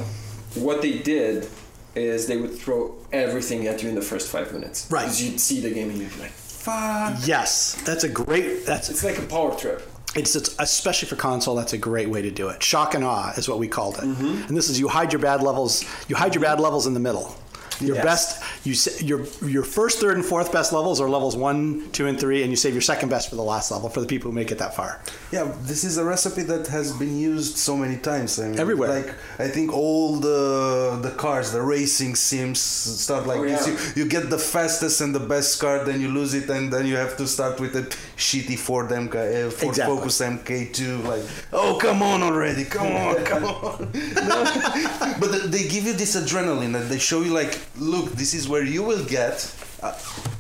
what 0.55 0.81
they 0.81 0.99
did 0.99 1.49
is 1.95 2.27
they 2.27 2.37
would 2.37 2.53
throw 2.53 2.95
everything 3.11 3.67
at 3.67 3.81
you 3.81 3.89
in 3.89 3.95
the 3.95 4.01
first 4.01 4.29
five 4.29 4.53
minutes. 4.53 4.89
Right. 4.91 5.03
Because 5.03 5.21
you'd 5.21 5.39
see 5.39 5.61
the 5.61 5.71
game 5.71 5.89
and 5.89 5.99
you'd 5.99 6.13
be 6.13 6.19
like, 6.19 6.31
"Fuck!" 6.31 7.17
yes, 7.25 7.81
that's 7.85 8.03
a 8.03 8.09
great. 8.09 8.65
That's 8.65 8.89
It's 8.89 9.03
like 9.03 9.17
a 9.17 9.23
power 9.23 9.55
trip. 9.57 9.81
It's, 10.15 10.35
it's 10.35 10.55
especially 10.57 11.07
for 11.09 11.15
console. 11.15 11.53
That's 11.55 11.73
a 11.73 11.77
great 11.77 12.09
way 12.09 12.21
to 12.21 12.31
do 12.31 12.49
it. 12.49 12.63
Shock 12.63 12.95
and 12.95 13.03
awe 13.03 13.33
is 13.37 13.47
what 13.47 13.59
we 13.59 13.67
called 13.67 13.97
it. 13.97 14.03
And 14.03 14.57
this 14.57 14.69
is 14.69 14.79
you 14.79 14.87
hide 14.87 15.11
your 15.11 15.21
bad 15.21 15.43
levels. 15.43 15.83
You 16.07 16.15
hide 16.15 16.33
your 16.33 16.41
bad 16.41 16.59
levels 16.59 16.87
in 16.87 16.93
the 16.93 16.99
middle. 16.99 17.35
Your 17.79 17.95
Yes. 17.97 18.05
best, 18.05 18.43
you 18.65 18.73
sa- 18.73 19.05
your 19.05 19.21
your 19.45 19.63
first, 19.63 19.99
third, 19.99 20.15
and 20.17 20.25
fourth 20.25 20.51
best 20.51 20.73
levels 20.73 20.99
are 20.99 21.09
levels 21.09 21.35
one, 21.35 21.83
two, 21.91 22.07
and 22.07 22.19
three, 22.19 22.41
and 22.41 22.49
you 22.51 22.55
save 22.57 22.73
your 22.73 22.81
second 22.81 23.09
best 23.09 23.29
for 23.29 23.35
the 23.35 23.43
last 23.43 23.69
level 23.71 23.87
for 23.89 24.01
the 24.01 24.07
people 24.07 24.31
who 24.31 24.35
make 24.35 24.51
it 24.51 24.57
that 24.57 24.75
far. 24.75 24.99
Yeah, 25.31 25.51
this 25.63 25.83
is 25.83 25.97
a 25.97 26.03
recipe 26.03 26.41
that 26.43 26.67
has 26.67 26.91
been 26.93 27.17
used 27.19 27.57
so 27.57 27.75
many 27.77 27.97
times. 27.97 28.39
I 28.39 28.47
mean, 28.47 28.59
Everywhere. 28.59 28.89
Like 28.89 29.09
I 29.39 29.47
think 29.47 29.71
all 29.73 30.15
the 30.15 30.99
the 31.01 31.11
cars, 31.11 31.51
the 31.51 31.61
racing 31.61 32.15
sims 32.15 32.59
start 32.59 33.27
like 33.27 33.39
Oh, 33.39 33.43
this. 33.47 33.67
yeah. 33.67 33.73
You, 33.95 34.03
you 34.03 34.09
get 34.09 34.29
the 34.29 34.39
fastest 34.39 35.01
and 35.01 35.13
the 35.13 35.19
best 35.35 35.59
car, 35.59 35.83
then 35.83 36.01
you 36.01 36.07
lose 36.09 36.33
it, 36.33 36.49
and 36.49 36.73
then 36.73 36.85
you 36.87 36.95
have 36.95 37.15
to 37.17 37.27
start 37.27 37.59
with 37.59 37.75
a 37.75 37.83
shitty 38.17 38.57
Ford 38.57 38.89
MK, 38.89 39.15
uh, 39.15 39.51
Ford 39.51 39.69
Exactly. 39.77 39.95
Focus 39.97 40.21
MK2. 40.21 41.05
Like, 41.05 41.23
oh 41.53 41.77
come 41.79 42.01
on 42.01 42.23
already, 42.23 42.65
come 42.65 42.87
on, 43.05 43.15
come 43.23 43.43
on. 43.61 43.91
but 45.19 45.51
they 45.51 45.63
give 45.67 45.83
you 45.85 45.93
this 45.93 46.15
adrenaline, 46.15 46.75
and 46.75 46.89
they 46.89 46.97
show 46.99 47.21
you 47.21 47.31
like, 47.33 47.59
look, 47.79 48.11
this 48.13 48.33
is 48.33 48.47
where 48.47 48.63
you 48.63 48.83
will 48.83 49.05
get. 49.05 49.53
Uh, 49.81 49.97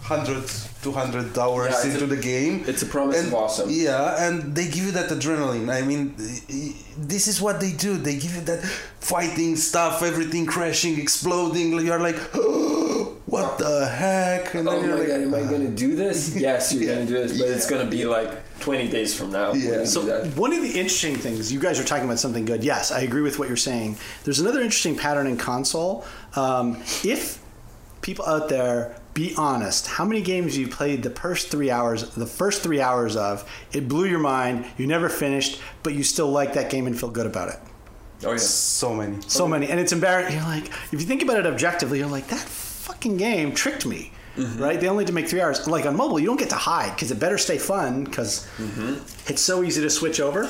100 0.09 0.43
200 0.83 1.37
hours 1.37 1.73
Yeah, 1.83 1.91
into 1.91 2.05
a- 2.05 2.07
the 2.07 2.15
game 2.17 2.63
it's 2.67 2.81
a 2.81 2.85
promise 2.85 3.17
and, 3.19 3.27
of 3.27 3.33
awesome. 3.33 3.69
yeah, 3.69 4.25
and 4.27 4.55
they 4.55 4.65
give 4.65 4.83
you 4.85 4.91
that 4.91 5.09
adrenaline. 5.09 5.67
I 5.69 5.81
mean, 5.81 6.13
this 6.97 7.27
is 7.27 7.41
what 7.41 7.59
they 7.59 7.71
do. 7.73 7.97
They 7.97 8.15
give 8.15 8.33
you 8.35 8.41
that 8.51 8.63
fighting 9.13 9.55
stuff, 9.57 10.01
everything 10.03 10.45
crashing, 10.45 10.99
exploding. 10.99 11.71
You're 11.85 11.99
like, 11.99 12.15
what 13.33 13.57
the 13.57 13.85
heck? 13.87 14.53
And 14.55 14.67
Oh 14.67 14.71
then 14.71 14.81
my 14.81 14.87
you're 14.87 14.97
like, 14.99 15.07
god, 15.07 15.21
am 15.21 15.33
I 15.35 15.43
gonna 15.51 15.69
do 15.85 15.95
this? 15.95 16.35
Yes, 16.47 16.73
you're 16.73 16.83
Yeah. 16.83 16.93
gonna 16.95 17.05
do 17.07 17.13
this, 17.15 17.37
but 17.39 17.47
it's 17.49 17.67
gonna 17.69 17.89
be 17.89 18.05
like 18.05 18.31
20 18.59 18.87
days 18.89 19.13
from 19.17 19.31
now. 19.31 19.53
Yeah. 19.53 19.83
So 19.85 20.01
one 20.35 20.53
of 20.53 20.61
the 20.61 20.69
interesting 20.79 21.15
things 21.15 21.51
you 21.51 21.59
guys 21.59 21.79
are 21.79 21.83
talking 21.83 22.05
about 22.05 22.19
something 22.19 22.45
good. 22.45 22.63
Yes, 22.63 22.91
I 22.91 23.01
agree 23.01 23.21
with 23.21 23.39
what 23.39 23.47
you're 23.49 23.57
saying. 23.71 23.97
There's 24.23 24.39
another 24.39 24.61
interesting 24.61 24.95
pattern 24.95 25.27
in 25.27 25.37
console. 25.37 26.05
Um, 26.35 26.77
if 27.03 27.39
people 28.01 28.25
out 28.25 28.47
there 28.47 28.95
be 29.17 29.33
honest, 29.35 29.87
how 29.87 30.05
many 30.05 30.21
games 30.21 30.55
you 30.55 30.67
played 30.67 31.01
the 31.01 31.09
first 31.09 31.47
three 31.47 31.71
hours, 31.71 32.07
the 32.11 32.27
first 32.27 32.61
three 32.61 32.79
hours 32.79 33.15
of, 33.15 33.49
it 33.73 33.87
blew 33.87 34.05
your 34.05 34.19
mind. 34.19 34.67
You 34.77 34.85
never 34.85 35.09
finished, 35.09 35.59
but 35.81 35.95
you 35.95 36.03
still 36.03 36.29
like 36.29 36.53
that 36.53 36.69
game 36.69 36.85
and 36.85 36.97
feel 36.97 37.09
good 37.09 37.25
about 37.25 37.49
it. 37.49 37.59
Oh 38.23 38.31
yeah. 38.31 38.37
so 38.37 38.93
many. 38.93 39.17
So 39.27 39.47
many, 39.47 39.69
and 39.69 39.79
it's 39.79 39.91
embarrassing. 39.91 40.35
You're 40.35 40.45
like, 40.45 40.67
if 40.67 40.93
you 40.93 40.99
think 40.99 41.23
about 41.23 41.37
it 41.37 41.47
objectively, 41.47 41.97
you're 41.97 42.07
like, 42.07 42.27
that 42.27 42.39
fucking 42.39 43.17
game 43.17 43.55
tricked 43.55 43.87
me. 43.87 44.11
Mm-hmm. 44.35 44.61
Right? 44.61 44.79
They 44.79 44.87
only 44.87 45.03
had 45.03 45.07
to 45.07 45.13
make 45.13 45.27
three 45.27 45.41
hours. 45.41 45.67
Like 45.67 45.87
on 45.87 45.95
mobile, 45.95 46.19
you 46.19 46.27
don't 46.27 46.37
get 46.37 46.51
to 46.51 46.55
hide 46.55 46.93
because 46.93 47.09
it 47.09 47.19
better 47.19 47.39
stay 47.39 47.57
fun 47.57 48.03
because 48.03 48.45
mm-hmm. 48.57 49.01
it's 49.31 49.41
so 49.41 49.63
easy 49.63 49.81
to 49.81 49.89
switch 49.89 50.19
over. 50.19 50.43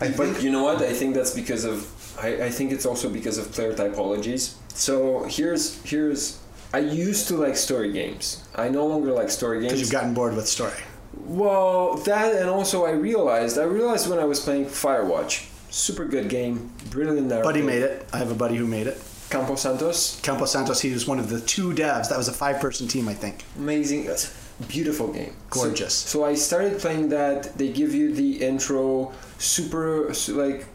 I 0.00 0.08
But 0.10 0.16
think 0.16 0.42
you 0.44 0.52
know 0.52 0.62
what? 0.62 0.80
I 0.80 0.92
think 0.92 1.16
that's 1.16 1.34
because 1.34 1.64
of. 1.64 1.90
I, 2.22 2.44
I 2.44 2.50
think 2.50 2.70
it's 2.70 2.86
also 2.86 3.08
because 3.08 3.36
of 3.36 3.50
player 3.50 3.74
typologies. 3.74 4.54
So 4.68 5.24
here's 5.24 5.82
here's. 5.82 6.39
I 6.72 6.78
used 6.78 7.28
to 7.28 7.36
like 7.36 7.56
story 7.56 7.92
games. 7.92 8.44
I 8.54 8.68
no 8.68 8.86
longer 8.86 9.12
like 9.12 9.30
story 9.30 9.60
games. 9.60 9.72
Because 9.72 9.80
you've 9.80 9.90
gotten 9.90 10.14
bored 10.14 10.36
with 10.36 10.46
story. 10.46 10.78
Well, 11.24 11.96
that 12.04 12.36
and 12.36 12.48
also 12.48 12.84
I 12.86 12.92
realized 12.92 13.58
I 13.58 13.64
realized 13.64 14.08
when 14.08 14.18
I 14.18 14.24
was 14.24 14.40
playing 14.40 14.66
Firewatch, 14.66 15.48
super 15.70 16.04
good 16.04 16.28
game, 16.28 16.70
brilliant 16.90 17.26
narrative. 17.26 17.44
Buddy 17.44 17.62
made 17.62 17.82
it. 17.82 18.08
I 18.12 18.18
have 18.18 18.30
a 18.30 18.34
buddy 18.34 18.56
who 18.56 18.66
made 18.66 18.86
it. 18.86 19.02
Campo 19.30 19.54
Santos, 19.54 20.20
Campos 20.22 20.50
Santos, 20.50 20.80
he 20.80 20.92
was 20.92 21.06
one 21.06 21.20
of 21.20 21.28
the 21.28 21.40
two 21.40 21.72
devs. 21.72 22.08
That 22.08 22.18
was 22.18 22.26
a 22.26 22.32
five 22.32 22.60
person 22.60 22.88
team, 22.88 23.08
I 23.08 23.14
think. 23.14 23.44
amazing, 23.56 24.04
that's 24.04 24.36
beautiful 24.66 25.12
game, 25.12 25.34
Gorgeous. 25.50 25.94
So, 25.94 26.18
so 26.18 26.24
I 26.24 26.34
started 26.34 26.78
playing 26.80 27.10
that. 27.10 27.56
They 27.56 27.68
give 27.68 27.94
you 27.94 28.12
the 28.12 28.42
intro, 28.42 29.12
super 29.38 30.12
like, 30.28 30.66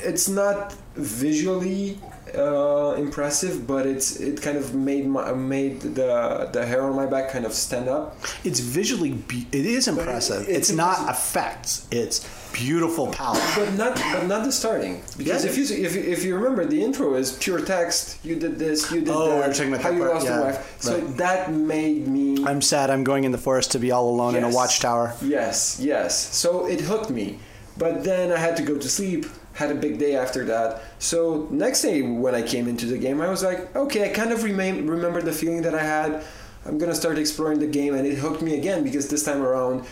it's 0.00 0.28
not 0.28 0.74
visually 0.94 1.98
uh, 2.36 2.94
impressive, 2.98 3.66
but 3.66 3.86
it's 3.86 4.16
it 4.20 4.40
kind 4.42 4.56
of 4.56 4.74
made 4.74 5.06
my 5.06 5.32
made 5.32 5.80
the 5.80 6.48
the 6.52 6.64
hair 6.66 6.82
on 6.82 6.94
my 6.96 7.06
back 7.06 7.30
kind 7.30 7.44
of 7.44 7.52
stand 7.52 7.88
up. 7.88 8.16
It's 8.44 8.60
visually, 8.60 9.12
be- 9.12 9.46
it 9.52 9.64
is 9.66 9.88
impressive. 9.88 10.42
it's 10.48 10.70
It's, 10.70 10.72
not 10.72 11.08
effects. 11.08 11.86
It's 11.90 12.26
beautiful 12.52 13.08
palette. 13.08 13.42
But 13.54 13.74
not, 13.74 13.94
but 14.12 14.26
not 14.26 14.44
the 14.44 14.52
starting. 14.52 15.02
Because 15.16 15.44
Yeah. 15.44 15.50
if 15.50 15.58
you 15.58 15.64
if 15.86 15.94
you, 15.94 16.02
if 16.02 16.24
you 16.24 16.34
remember, 16.34 16.64
the 16.64 16.82
intro 16.82 17.14
is 17.14 17.32
pure 17.32 17.60
text. 17.60 18.18
You 18.24 18.36
did 18.36 18.58
this. 18.58 18.90
You 18.90 19.00
did 19.00 19.10
Oh, 19.10 19.28
that. 19.28 19.48
we're 19.48 19.52
talking 19.54 19.72
about 19.74 19.82
how 19.82 19.90
you 19.90 20.00
part, 20.00 20.14
lost 20.14 20.26
yeah, 20.26 20.34
your 20.36 20.44
wife. 20.46 20.76
So 20.80 20.92
right. 20.98 21.16
that 21.18 21.52
made 21.52 22.08
me. 22.08 22.44
I'm 22.44 22.62
sad. 22.62 22.90
I'm 22.90 23.04
going 23.04 23.24
in 23.24 23.32
the 23.32 23.38
forest 23.48 23.70
to 23.72 23.78
be 23.78 23.90
all 23.92 24.08
alone 24.08 24.34
in 24.34 24.44
a 24.44 24.50
watchtower. 24.50 25.14
Yes, 25.22 25.78
yes. 25.80 26.12
So 26.36 26.66
it 26.66 26.80
hooked 26.80 27.10
me. 27.10 27.38
But 27.76 28.02
then 28.02 28.32
I 28.32 28.38
had 28.38 28.56
to 28.56 28.64
go 28.64 28.76
to 28.76 28.88
sleep. 28.88 29.24
Had 29.58 29.72
a 29.72 29.74
big 29.74 29.98
day 29.98 30.14
after 30.14 30.44
that. 30.44 30.82
So 31.00 31.48
next 31.50 31.82
day 31.82 32.00
when 32.02 32.32
I 32.32 32.42
came 32.42 32.68
into 32.68 32.86
the 32.86 32.96
game, 32.96 33.20
I 33.20 33.28
was 33.28 33.42
like, 33.42 33.74
okay, 33.74 34.08
I 34.08 34.14
kind 34.14 34.30
of 34.32 34.44
remain, 34.44 34.86
remember 34.86 35.20
the 35.20 35.32
feeling 35.32 35.62
that 35.62 35.74
I 35.74 35.82
had. 35.82 36.22
I'm 36.64 36.78
gonna 36.78 36.94
start 36.94 37.18
exploring 37.18 37.58
the 37.58 37.66
game, 37.66 37.94
and 37.94 38.06
it 38.06 38.18
hooked 38.18 38.40
me 38.40 38.56
again 38.56 38.84
because 38.84 39.08
this 39.08 39.24
time 39.24 39.42
around, 39.42 39.84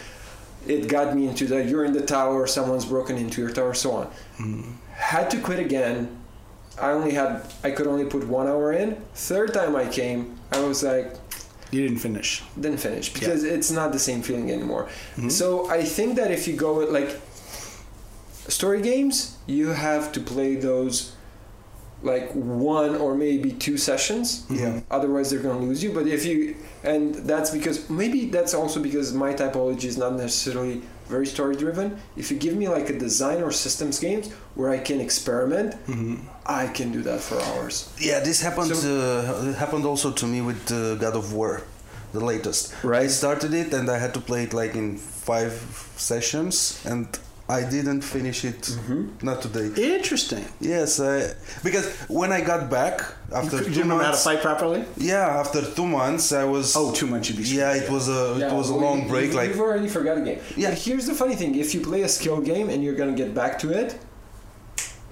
it 0.69 0.89
got 0.89 1.17
me 1.17 1.27
into 1.27 1.47
the 1.47 1.65
you're 1.65 1.85
in 1.85 1.93
the 1.93 2.07
tower, 2.19 2.47
someone's 2.47 2.85
broken 2.85 3.17
into 3.17 3.41
your 3.43 3.51
tower, 3.51 3.75
so 3.75 3.91
on. 3.93 4.07
Hmm. 4.37 4.63
Had 4.93 5.31
to 5.33 5.39
quit 5.41 5.59
again. 5.59 6.17
I 6.81 6.91
only 6.93 7.13
had 7.13 7.43
I 7.65 7.71
could 7.73 7.87
only 7.89 8.05
put 8.05 8.23
one 8.29 8.47
hour 8.47 8.73
in. 8.73 8.97
Third 9.15 9.53
time 9.53 9.75
I 9.75 9.87
came, 9.89 10.39
I 10.53 10.61
was 10.61 10.83
like, 10.85 11.15
You 11.73 11.81
didn't 11.83 11.99
finish. 11.99 12.43
didn't 12.61 12.79
finish 12.81 13.13
because 13.13 13.43
it's 13.43 13.71
not 13.71 13.89
the 13.93 13.99
same 13.99 14.23
feeling 14.23 14.51
anymore. 14.53 14.89
Hmm. 15.17 15.29
So 15.29 15.69
I 15.71 15.83
think 15.83 16.17
that 16.17 16.31
if 16.31 16.47
you 16.47 16.55
go 16.57 16.71
with 16.79 16.91
like 16.91 17.11
story 18.49 18.83
games, 18.83 19.37
you 19.47 19.69
have 19.69 20.13
to 20.13 20.21
play 20.21 20.57
those 20.57 21.13
like 22.03 22.31
one 22.33 22.95
or 22.97 23.15
maybe 23.15 23.53
two 23.53 23.77
sessions. 23.79 24.45
Yeah. 24.51 24.81
Otherwise, 24.91 25.31
they're 25.31 25.41
gonna 25.41 25.59
lose 25.61 25.83
you. 25.83 25.93
But 25.93 26.07
if 26.07 26.25
you 26.27 26.55
and 26.85 27.15
that's 27.15 27.51
because 27.51 27.89
maybe 27.91 28.27
that's 28.27 28.55
also 28.55 28.81
because 28.81 29.13
my 29.13 29.33
typology 29.35 29.85
is 29.85 29.97
not 29.97 30.13
necessarily 30.15 30.83
very 31.09 31.27
story 31.27 31.57
driven. 31.57 31.97
If 32.17 32.31
you 32.31 32.37
give 32.37 32.55
me 32.57 32.69
like 32.69 32.91
a 32.91 32.99
design 32.99 33.43
or 33.43 33.51
systems 33.53 33.99
games 33.99 34.31
where 34.57 34.71
I 34.71 34.79
can 34.79 35.01
experiment, 35.01 35.75
I 36.45 36.67
can 36.69 36.93
do 36.93 37.01
that 37.03 37.21
for 37.21 37.41
hours. 37.41 37.93
Yeah, 37.99 38.21
this 38.21 38.41
happened. 38.43 38.75
So- 38.77 38.89
uh, 39.45 39.49
it 39.51 39.55
happened 39.57 39.85
also 39.87 40.11
to 40.13 40.27
me 40.27 40.41
with 40.43 40.71
uh, 40.71 40.97
God 40.97 41.15
of 41.17 41.33
War, 41.33 41.63
the 42.13 42.21
latest. 42.25 42.75
Right. 42.85 43.03
I 43.03 43.07
started 43.07 43.55
it 43.55 43.73
and 43.73 43.89
I 43.89 43.99
had 43.99 44.13
to 44.15 44.21
play 44.21 44.43
it 44.45 44.53
like 44.53 44.75
in 44.75 44.97
five 44.99 45.53
sessions, 45.97 46.81
and 46.85 47.07
I 47.49 47.63
didn't 47.63 48.01
finish 48.03 48.45
it. 48.45 48.61
Mm-hmm. 48.63 49.25
Not 49.25 49.41
today. 49.41 49.69
Interesting. 49.97 50.45
Yes, 50.61 50.99
I, 50.99 51.33
because 51.63 51.87
when 52.09 52.33
I 52.33 52.41
got 52.41 52.69
back 52.69 53.03
after 53.33 53.59
You 53.59 53.65
two 53.65 53.71
didn't 53.71 53.89
know 53.89 53.97
how 53.99 54.03
to 54.03 54.09
months, 54.09 54.25
fight 54.25 54.41
properly? 54.43 54.85
yeah, 54.97 55.29
after 55.43 55.63
two 55.63 55.87
months, 55.87 56.33
I 56.33 56.43
was. 56.45 56.75
Oh, 56.77 56.93
two 56.93 57.07
months 57.07 57.29
you'd 57.29 57.39
be 57.39 57.45
yeah, 57.45 57.75
it 57.83 57.89
was 57.89 58.09
a 58.09 58.23
it 58.49 58.53
was 58.53 58.71
a 58.71 58.75
long 58.75 59.03
you- 59.03 59.09
break. 59.09 59.31
you- 59.31 59.37
Like 59.37 59.51
you've 59.51 59.61
already 59.61 59.87
forgot 59.89 60.19
a 60.19 60.23
game. 60.23 60.41
Yeah. 60.57 60.71
But 60.71 60.79
here's 60.79 61.07
the 61.07 61.15
funny 61.15 61.37
thing: 61.37 61.55
if 61.55 61.73
you 61.75 61.81
play 61.81 62.03
a 62.03 62.09
skill 62.09 62.41
game 62.41 62.69
and 62.69 62.83
you're 62.83 62.97
gonna 63.01 63.13
get 63.23 63.33
back 63.33 63.59
to 63.61 63.71
it, 63.71 63.97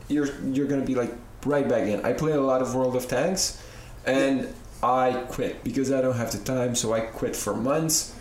you're 0.08 0.28
you're 0.52 0.66
gonna 0.66 0.84
be 0.84 0.94
like 0.94 1.12
right 1.46 1.68
back 1.68 1.86
in. 1.88 2.04
I 2.04 2.12
play 2.14 2.32
a 2.32 2.40
lot 2.40 2.62
of 2.62 2.74
World 2.74 2.96
of 2.96 3.06
Tanks, 3.08 3.62
and 4.06 4.48
I 4.82 5.24
quit 5.28 5.62
because 5.64 5.92
I 5.92 6.00
don't 6.00 6.16
have 6.16 6.32
the 6.32 6.38
time. 6.38 6.74
So 6.74 6.92
I 6.92 7.00
quit 7.00 7.36
for 7.36 7.54
months. 7.54 8.14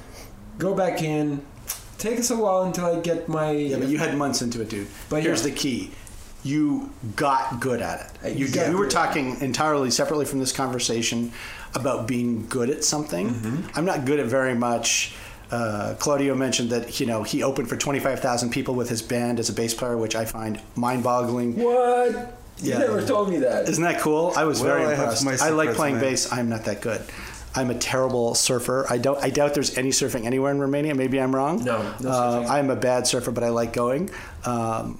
Go 0.60 0.76
back 0.76 1.02
in. 1.02 1.44
Take 1.98 2.20
us 2.20 2.32
a 2.32 2.36
while 2.38 2.64
until 2.64 2.86
I 2.86 2.99
get 2.99 3.28
my. 3.30 3.52
Yeah, 3.52 3.78
but 3.78 3.88
you 3.88 3.98
had 3.98 4.18
months 4.18 4.41
into 4.41 4.61
it, 4.61 4.70
dude. 4.70 4.88
But 5.10 5.24
Here's 5.24 5.44
yeah. 5.45 5.49
the 5.52 5.56
key. 5.56 5.91
You 6.44 6.91
got 7.15 7.61
good 7.61 7.82
at 7.82 8.18
it. 8.24 8.36
You, 8.38 8.49
got 8.49 8.68
we 8.70 8.76
were 8.76 8.90
talking 8.90 9.40
entirely 9.40 9.90
separately 9.91 10.26
from 10.26 10.40
this 10.40 10.52
conversation 10.52 11.32
about 11.74 12.06
being 12.07 12.45
good 12.48 12.70
at 12.70 12.84
something. 12.84 13.30
Mm-hmm. 13.30 13.68
I'm 13.78 13.86
not 13.86 14.03
good 14.06 14.20
at 14.20 14.26
very 14.26 14.53
much. 14.53 15.15
Uh, 15.52 15.95
Claudio 15.99 16.36
mentioned 16.36 16.70
that 16.72 16.99
you 16.99 17.06
know 17.06 17.24
he 17.24 17.44
opened 17.44 17.70
for 17.70 17.78
25,000 17.78 18.49
people 18.49 18.76
with 18.76 18.90
his 18.90 19.02
band 19.02 19.40
as 19.40 19.49
a 19.49 19.53
bass 19.53 19.74
player, 19.74 19.95
which 19.98 20.15
I 20.15 20.26
find 20.26 20.60
mind-boggling. 20.76 21.56
What? 21.64 22.40
You 22.61 22.72
Yeah. 22.72 22.80
never 22.80 23.02
told 23.06 23.30
me 23.30 23.38
that. 23.40 23.70
Isn't 23.70 23.84
that 23.84 24.02
cool? 24.02 24.34
I 24.36 24.44
was 24.44 24.60
Well, 24.61 24.70
very 24.76 24.86
I 24.86 24.91
impressed. 24.94 25.24
my 25.26 25.38
I 25.41 25.49
like 25.49 25.74
playing 25.76 25.95
man. 25.95 26.03
bass. 26.03 26.32
I'm 26.32 26.49
not 26.49 26.65
that 26.65 26.82
good. 26.82 27.02
I'm 27.55 27.69
a 27.69 27.75
terrible 27.75 28.35
surfer. 28.35 28.85
I 28.89 28.97
don't. 28.97 29.21
I 29.23 29.30
doubt 29.30 29.53
there's 29.53 29.77
any 29.77 29.89
surfing 29.89 30.25
anywhere 30.25 30.51
in 30.51 30.59
Romania. 30.59 30.95
Maybe 30.95 31.19
I'm 31.19 31.35
wrong. 31.35 31.63
No, 31.63 31.81
no 31.99 32.09
uh, 32.09 32.43
surfing. 32.43 32.49
I'm 32.49 32.69
a 32.69 32.75
bad 32.75 33.07
surfer, 33.07 33.31
but 33.31 33.43
I 33.43 33.49
like 33.49 33.73
going. 33.73 34.09
Um, 34.45 34.99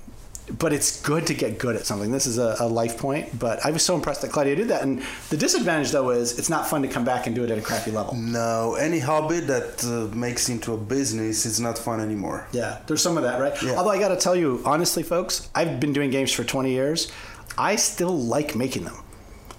but 0.60 0.74
it's 0.74 1.02
good 1.02 1.26
to 1.28 1.34
get 1.34 1.58
good 1.58 1.76
at 1.76 1.86
something. 1.86 2.12
This 2.12 2.26
is 2.26 2.38
a, 2.38 2.58
a 2.60 2.68
life 2.68 2.98
point. 2.98 3.38
But 3.40 3.66
I 3.66 3.72
was 3.72 3.84
so 3.84 3.96
impressed 3.96 4.22
that 4.24 4.32
Claudio 4.32 4.56
did 4.56 4.68
that. 4.68 4.84
And 4.84 5.02
the 5.30 5.38
disadvantage, 5.38 5.92
though, 5.92 6.10
is 6.10 6.38
it's 6.38 6.50
not 6.50 6.68
fun 6.68 6.82
to 6.82 6.88
come 6.88 7.06
back 7.06 7.28
and 7.28 7.36
do 7.36 7.44
it 7.44 7.50
at 7.52 7.58
a 7.58 7.62
crappy 7.62 7.92
level. 7.92 8.14
No, 8.16 8.76
any 8.76 9.00
hobby 9.00 9.40
that 9.40 9.84
uh, 9.86 10.14
makes 10.16 10.50
into 10.50 10.74
a 10.74 10.78
business 10.78 11.46
is 11.46 11.60
not 11.60 11.78
fun 11.78 12.02
anymore. 12.02 12.48
Yeah, 12.52 12.80
there's 12.88 13.02
some 13.02 13.18
of 13.18 13.24
that, 13.24 13.40
right? 13.40 13.54
Yeah. 13.64 13.76
Although 13.76 13.92
I 13.92 14.00
got 14.00 14.10
to 14.10 14.18
tell 14.18 14.36
you, 14.36 14.62
honestly, 14.66 15.02
folks, 15.04 15.50
I've 15.56 15.80
been 15.80 15.94
doing 15.94 16.10
games 16.10 16.32
for 16.32 16.44
20 16.44 16.72
years. 16.72 17.12
I 17.58 17.76
still 17.78 18.18
like 18.18 18.56
making 18.56 18.84
them. 18.84 18.98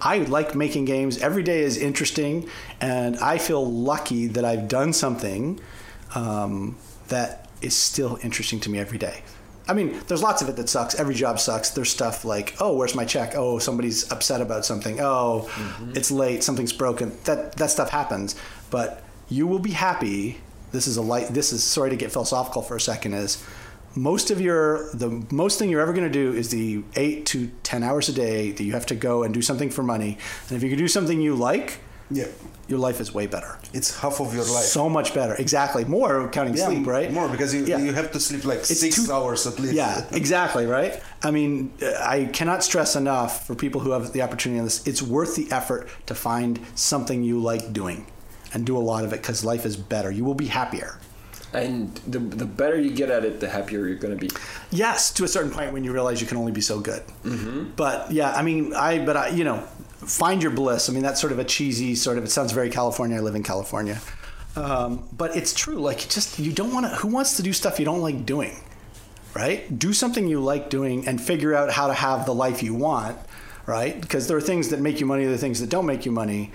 I 0.01 0.19
like 0.19 0.55
making 0.55 0.85
games. 0.85 1.17
Every 1.19 1.43
day 1.43 1.61
is 1.61 1.77
interesting, 1.77 2.49
and 2.81 3.17
I 3.17 3.37
feel 3.37 3.65
lucky 3.65 4.27
that 4.27 4.45
I've 4.45 4.67
done 4.67 4.93
something 4.93 5.59
um, 6.13 6.77
that 7.07 7.49
is 7.61 7.75
still 7.75 8.19
interesting 8.23 8.59
to 8.61 8.69
me 8.69 8.79
every 8.79 8.97
day. 8.97 9.23
I 9.67 9.73
mean, 9.73 9.99
there's 10.07 10.21
lots 10.21 10.41
of 10.41 10.49
it 10.49 10.57
that 10.57 10.69
sucks. 10.69 10.93
Every 10.95 11.15
job 11.15 11.39
sucks. 11.39 11.71
There's 11.71 11.89
stuff 11.89 12.23
like, 12.23 12.55
oh, 12.59 12.75
where's 12.75 12.93
my 12.93 13.05
check? 13.05 13.33
Oh, 13.35 13.57
somebody's 13.57 14.11
upset 14.11 14.41
about 14.41 14.63
something. 14.63 14.99
Oh, 14.99 15.49
it's 15.95 16.11
late. 16.11 16.43
Something's 16.43 16.73
broken. 16.73 17.17
That 17.23 17.55
that 17.55 17.71
stuff 17.71 17.89
happens. 17.89 18.35
But 18.69 19.03
you 19.27 19.47
will 19.47 19.59
be 19.59 19.71
happy. 19.71 20.39
This 20.71 20.85
is 20.87 20.97
a 20.97 21.01
light. 21.01 21.29
This 21.29 21.51
is 21.51 21.63
sorry 21.63 21.89
to 21.89 21.95
get 21.95 22.11
philosophical 22.11 22.61
for 22.61 22.75
a 22.75 22.81
second. 22.81 23.13
Is 23.15 23.43
most 23.95 24.31
of 24.31 24.41
your 24.41 24.89
the 24.93 25.25
most 25.31 25.57
thing 25.59 25.69
you're 25.69 25.81
ever 25.81 25.93
going 25.93 26.11
to 26.11 26.11
do 26.11 26.33
is 26.37 26.49
the 26.49 26.83
eight 26.95 27.25
to 27.27 27.47
ten 27.63 27.83
hours 27.83 28.09
a 28.09 28.13
day 28.13 28.51
that 28.51 28.63
you 28.63 28.73
have 28.73 28.85
to 28.87 28.95
go 28.95 29.23
and 29.23 29.33
do 29.33 29.41
something 29.41 29.69
for 29.69 29.83
money. 29.83 30.17
And 30.49 30.57
if 30.57 30.63
you 30.63 30.69
can 30.69 30.77
do 30.77 30.87
something 30.87 31.21
you 31.21 31.35
like, 31.35 31.79
Yeah, 32.11 32.27
your 32.67 32.79
life 32.79 32.99
is 32.99 33.13
way 33.13 33.25
better. 33.27 33.57
it's 33.73 33.99
half 34.01 34.19
of 34.19 34.33
your 34.33 34.43
life. 34.43 34.65
So 34.65 34.89
much 34.89 35.13
better. 35.13 35.35
Exactly. 35.35 35.85
More 35.85 36.29
counting 36.29 36.55
yeah, 36.57 36.65
sleep, 36.67 36.85
right? 36.87 37.11
More 37.11 37.29
because 37.29 37.53
you 37.53 37.65
Yeah. 37.65 37.77
you 37.79 37.93
have 37.93 38.11
to 38.11 38.19
sleep 38.19 38.43
like 38.45 38.59
It's 38.59 38.79
six 38.79 39.09
hours 39.09 39.47
at 39.47 39.59
least. 39.59 39.73
Yeah, 39.75 40.05
exactly, 40.11 40.65
right? 40.65 41.01
I 41.23 41.31
mean, 41.31 41.71
uh, 41.81 41.93
I 42.15 42.25
cannot 42.25 42.63
stress 42.63 42.95
enough 42.95 43.47
for 43.47 43.55
people 43.55 43.79
who 43.81 43.91
have 43.91 44.11
the 44.11 44.21
opportunity 44.21 44.59
on 44.59 44.65
this, 44.65 44.85
it's 44.85 45.01
worth 45.01 45.35
the 45.35 45.47
effort 45.51 45.87
to 46.09 46.13
find 46.15 46.59
something 46.75 47.23
you 47.23 47.39
like 47.39 47.71
doing 47.73 48.05
and 48.53 48.65
do 48.65 48.77
a 48.77 48.83
lot 48.91 49.03
of 49.05 49.13
it 49.13 49.21
because 49.21 49.43
life 49.45 49.65
is 49.65 49.75
better. 49.77 50.11
You 50.11 50.23
will 50.25 50.35
be 50.35 50.47
happier. 50.47 50.97
And 51.55 51.95
the, 52.07 52.19
the 52.19 52.45
better 52.45 52.79
you 52.79 52.91
get 52.91 53.09
at 53.09 53.23
it, 53.25 53.39
the 53.39 53.49
happier 53.49 53.87
you're 53.87 53.97
going 53.97 54.17
to 54.17 54.27
be. 54.27 54.29
Yes, 54.71 55.11
to 55.13 55.23
a 55.23 55.27
certain 55.27 55.51
point 55.51 55.73
when 55.73 55.83
you 55.83 55.91
realize 55.93 56.21
you 56.21 56.27
can 56.27 56.37
only 56.37 56.51
be 56.51 56.61
so 56.61 56.79
good. 56.79 57.03
Mm-hmm. 57.23 57.71
But 57.75 58.11
yeah, 58.11 58.31
I 58.31 58.41
mean, 58.41 58.73
I, 58.73 59.03
but 59.05 59.17
I, 59.17 59.29
you 59.29 59.43
know, 59.43 59.59
find 60.05 60.41
your 60.41 60.51
bliss. 60.51 60.89
I 60.89 60.93
mean, 60.93 61.03
that's 61.03 61.21
sort 61.21 61.33
of 61.33 61.39
a 61.39 61.43
cheesy 61.45 61.95
sort 61.95 62.17
of, 62.17 62.23
it 62.23 62.29
sounds 62.31 62.51
very 62.51 62.69
California. 62.69 63.17
I 63.17 63.21
live 63.21 63.35
in 63.35 63.43
California. 63.43 63.99
Um, 64.55 65.07
but 65.17 65.35
it's 65.35 65.53
true. 65.53 65.75
Like, 65.75 66.07
just, 66.09 66.39
you 66.39 66.51
don't 66.51 66.73
want 66.73 66.85
to, 66.85 66.95
who 66.95 67.09
wants 67.09 67.37
to 67.37 67.43
do 67.43 67.51
stuff 67.53 67.79
you 67.79 67.85
don't 67.85 68.01
like 68.01 68.25
doing? 68.25 68.55
right? 69.35 69.77
Do 69.77 69.93
something 69.93 70.27
you 70.27 70.39
like 70.39 70.69
doing 70.69 71.07
and 71.07 71.21
figure 71.21 71.53
out 71.53 71.69
how 71.71 71.87
to 71.87 71.93
have 71.93 72.25
the 72.25 72.33
life 72.33 72.63
you 72.63 72.73
want, 72.73 73.17
right? 73.65 73.99
Because 73.99 74.27
there 74.27 74.37
are 74.37 74.41
things 74.41 74.69
that 74.69 74.79
make 74.79 74.99
you 74.99 75.05
money, 75.05 75.25
there 75.25 75.33
are 75.33 75.37
things 75.37 75.59
that 75.59 75.69
don't 75.69 75.85
make 75.85 76.05
you 76.05 76.11
money. 76.11 76.51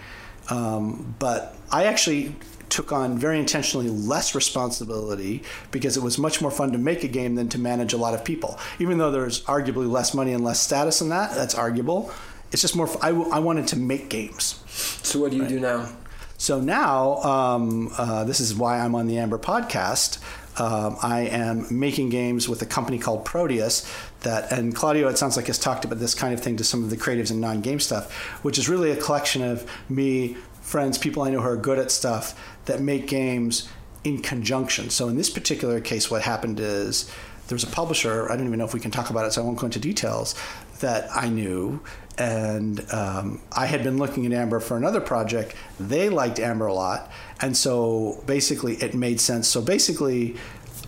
Um, 0.48 1.14
but 1.18 1.56
I 1.70 1.84
actually 1.84 2.34
took 2.70 2.92
on 2.92 3.18
very 3.18 3.38
intentionally 3.38 3.88
less 3.88 4.34
responsibility 4.34 5.42
because 5.70 5.96
it 5.96 6.02
was 6.02 6.18
much 6.18 6.40
more 6.40 6.50
fun 6.50 6.72
to 6.72 6.78
make 6.78 7.04
a 7.04 7.08
game 7.08 7.34
than 7.34 7.48
to 7.50 7.58
manage 7.58 7.92
a 7.92 7.96
lot 7.96 8.14
of 8.14 8.24
people. 8.24 8.58
Even 8.78 8.98
though 8.98 9.10
there's 9.10 9.42
arguably 9.44 9.90
less 9.90 10.14
money 10.14 10.32
and 10.32 10.44
less 10.44 10.60
status 10.60 11.00
in 11.00 11.08
that, 11.08 11.34
that's 11.34 11.54
arguable. 11.54 12.12
It's 12.52 12.62
just 12.62 12.74
more, 12.74 12.88
I, 13.02 13.10
I 13.10 13.38
wanted 13.38 13.68
to 13.68 13.76
make 13.76 14.08
games. 14.08 14.62
So 15.02 15.20
what 15.20 15.30
do 15.30 15.36
you 15.36 15.46
do 15.46 15.60
now? 15.60 15.88
So 16.36 16.58
now, 16.58 17.16
um, 17.16 17.92
uh, 17.98 18.24
this 18.24 18.40
is 18.40 18.54
why 18.54 18.78
I'm 18.78 18.94
on 18.94 19.06
the 19.06 19.18
Amber 19.18 19.38
podcast. 19.38 20.18
Um, 20.58 20.96
I 21.02 21.20
am 21.22 21.66
making 21.70 22.08
games 22.08 22.48
with 22.48 22.62
a 22.62 22.66
company 22.66 22.98
called 22.98 23.24
Proteus. 23.24 23.90
That 24.20 24.52
and 24.52 24.74
Claudio, 24.74 25.08
it 25.08 25.16
sounds 25.16 25.36
like 25.36 25.46
has 25.46 25.58
talked 25.58 25.84
about 25.84 25.98
this 25.98 26.14
kind 26.14 26.34
of 26.34 26.40
thing 26.40 26.56
to 26.56 26.64
some 26.64 26.82
of 26.82 26.90
the 26.90 26.96
creatives 26.96 27.30
and 27.30 27.40
non-game 27.40 27.80
stuff, 27.80 28.12
which 28.42 28.58
is 28.58 28.68
really 28.68 28.90
a 28.90 28.96
collection 28.96 29.42
of 29.42 29.70
me, 29.88 30.36
friends, 30.60 30.98
people 30.98 31.22
I 31.22 31.30
know 31.30 31.40
who 31.40 31.48
are 31.48 31.56
good 31.56 31.78
at 31.78 31.90
stuff 31.90 32.38
that 32.70 32.80
make 32.80 33.06
games 33.06 33.68
in 34.04 34.22
conjunction. 34.22 34.90
So 34.90 35.08
in 35.08 35.16
this 35.16 35.28
particular 35.28 35.80
case, 35.80 36.10
what 36.10 36.22
happened 36.22 36.60
is 36.60 37.10
there 37.48 37.56
was 37.56 37.64
a 37.64 37.68
publisher. 37.68 38.30
I 38.30 38.36
don't 38.36 38.46
even 38.46 38.58
know 38.58 38.64
if 38.64 38.72
we 38.72 38.80
can 38.80 38.92
talk 38.92 39.10
about 39.10 39.26
it, 39.26 39.32
so 39.32 39.42
I 39.42 39.44
won't 39.44 39.58
go 39.58 39.66
into 39.66 39.80
details. 39.80 40.34
That 40.80 41.14
I 41.14 41.28
knew, 41.28 41.82
and 42.16 42.80
um, 42.90 43.42
I 43.52 43.66
had 43.66 43.82
been 43.82 43.98
looking 43.98 44.24
at 44.24 44.32
Amber 44.32 44.60
for 44.60 44.78
another 44.78 45.00
project. 45.00 45.54
They 45.78 46.08
liked 46.08 46.38
Amber 46.38 46.66
a 46.66 46.72
lot, 46.72 47.10
and 47.40 47.54
so 47.54 48.22
basically 48.26 48.76
it 48.76 48.94
made 48.94 49.20
sense. 49.20 49.46
So 49.46 49.60
basically, 49.60 50.36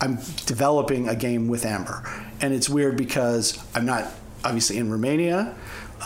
I'm 0.01 0.15
developing 0.47 1.07
a 1.07 1.15
game 1.15 1.47
with 1.47 1.63
Amber, 1.63 2.01
and 2.41 2.55
it's 2.55 2.69
weird 2.69 2.97
because 2.97 3.63
I'm 3.75 3.85
not 3.85 4.11
obviously 4.43 4.77
in 4.77 4.89
Romania. 4.89 5.53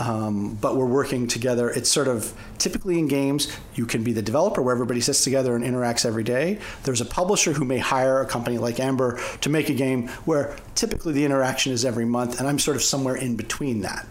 Um, 0.00 0.54
but 0.54 0.76
we're 0.76 0.86
working 0.86 1.26
together. 1.26 1.70
It's 1.70 1.90
sort 1.90 2.08
of 2.08 2.32
typically 2.58 2.98
in 2.98 3.08
games, 3.08 3.54
you 3.74 3.86
can 3.86 4.04
be 4.04 4.12
the 4.12 4.22
developer 4.22 4.62
where 4.62 4.74
everybody 4.74 5.00
sits 5.00 5.24
together 5.24 5.56
and 5.56 5.64
interacts 5.64 6.06
every 6.06 6.24
day. 6.24 6.58
There's 6.84 7.00
a 7.00 7.04
publisher 7.04 7.52
who 7.52 7.64
may 7.64 7.78
hire 7.78 8.20
a 8.20 8.26
company 8.26 8.58
like 8.58 8.78
Amber 8.80 9.20
to 9.40 9.50
make 9.50 9.68
a 9.68 9.74
game 9.74 10.08
where 10.24 10.56
typically 10.74 11.12
the 11.12 11.24
interaction 11.24 11.72
is 11.72 11.84
every 11.84 12.04
month, 12.04 12.38
and 12.38 12.48
I'm 12.48 12.58
sort 12.58 12.76
of 12.76 12.82
somewhere 12.82 13.16
in 13.16 13.36
between 13.36 13.80
that. 13.80 14.06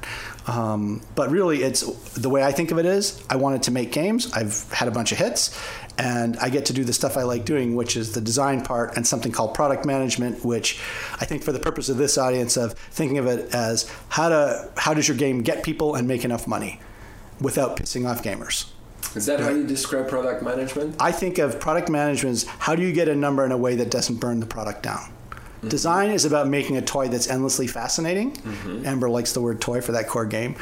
Um, 0.48 1.02
but 1.16 1.30
really, 1.30 1.62
it's 1.64 1.82
the 2.14 2.30
way 2.30 2.44
I 2.44 2.52
think 2.52 2.72
of 2.72 2.80
it 2.80 2.86
is 2.86 3.22
I 3.30 3.36
wanted 3.36 3.64
to 3.64 3.72
make 3.72 3.92
games. 3.92 4.32
I've 4.34 4.72
had 4.72 4.88
a 4.88 4.92
bunch 4.92 5.12
of 5.12 5.18
hits, 5.18 5.58
and 5.98 6.38
I 6.38 6.50
get 6.50 6.66
to 6.66 6.74
do 6.74 6.84
the 6.84 6.94
stuff 6.94 7.18
I 7.18 7.24
like 7.24 7.46
doing, 7.46 7.76
which 7.76 7.98
is 7.98 8.14
the 8.14 8.22
design 8.22 8.62
part 8.62 8.96
and 8.96 9.06
something 9.06 9.32
called 9.32 9.54
product 9.54 9.86
management, 9.86 10.46
which 10.46 10.80
I 11.20 11.26
think 11.26 11.44
for 11.44 11.52
the 11.52 11.60
purpose 11.60 11.90
of 11.90 11.98
this 11.98 12.18
audience 12.18 12.58
of 12.58 12.74
thinking 12.74 13.18
of 13.18 13.26
it 13.26 13.54
as 13.54 13.92
how 14.10 14.30
to 14.30 14.70
how 14.78 14.94
does 14.94 15.08
your 15.08 15.18
game 15.18 15.42
get 15.42 15.64
people 15.64 15.96
and 15.96 16.08
make 16.08 16.24
enough 16.24 16.48
money 16.48 16.80
without 17.42 17.78
pissing 17.78 18.08
off 18.08 18.24
gamers. 18.24 18.70
Is 19.16 19.26
that 19.26 19.40
how 19.40 19.50
you 19.50 19.66
describe 19.66 20.08
product 20.08 20.44
management? 20.44 20.96
I 21.00 21.12
think 21.12 21.40
of 21.40 21.60
product 21.60 21.90
management 21.90 22.34
as 22.34 22.44
how 22.44 22.76
do 22.76 22.84
you 22.84 22.92
get 22.92 23.08
a 23.08 23.16
number 23.16 23.46
in 23.46 23.52
a 23.52 23.58
way 23.58 23.76
that 23.76 23.90
doesn't 23.90 24.18
burn 24.18 24.40
the 24.40 24.46
product 24.46 24.84
down. 24.84 25.00
Mm-hmm. 25.00 25.70
Design 25.70 26.12
is 26.12 26.26
about 26.26 26.48
making 26.48 26.78
a 26.78 26.82
toy 26.82 27.08
that's 27.08 27.28
endlessly 27.28 27.66
fascinating. 27.66 28.34
Mm-hmm. 28.34 28.86
Amber 28.86 29.10
likes 29.10 29.34
the 29.34 29.42
word 29.42 29.60
toy 29.60 29.82
for 29.82 29.94
that 29.94 30.08
core 30.08 30.26
game. 30.26 30.56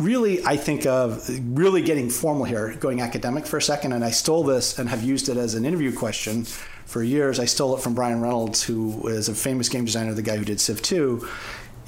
Really, 0.00 0.42
I 0.46 0.56
think 0.56 0.86
of 0.86 1.28
really 1.54 1.82
getting 1.82 2.08
formal 2.08 2.44
here, 2.44 2.74
going 2.76 3.02
academic 3.02 3.44
for 3.44 3.58
a 3.58 3.62
second, 3.62 3.92
and 3.92 4.02
I 4.02 4.10
stole 4.12 4.42
this 4.42 4.78
and 4.78 4.88
have 4.88 5.02
used 5.02 5.28
it 5.28 5.36
as 5.36 5.54
an 5.54 5.66
interview 5.66 5.94
question 5.94 6.44
for 6.86 7.02
years. 7.02 7.38
I 7.38 7.44
stole 7.44 7.76
it 7.76 7.82
from 7.82 7.92
Brian 7.94 8.22
Reynolds, 8.22 8.62
who 8.62 9.06
is 9.08 9.28
a 9.28 9.34
famous 9.34 9.68
game 9.68 9.84
designer, 9.84 10.14
the 10.14 10.22
guy 10.22 10.38
who 10.38 10.44
did 10.46 10.58
Civ 10.58 10.80
2. 10.80 11.28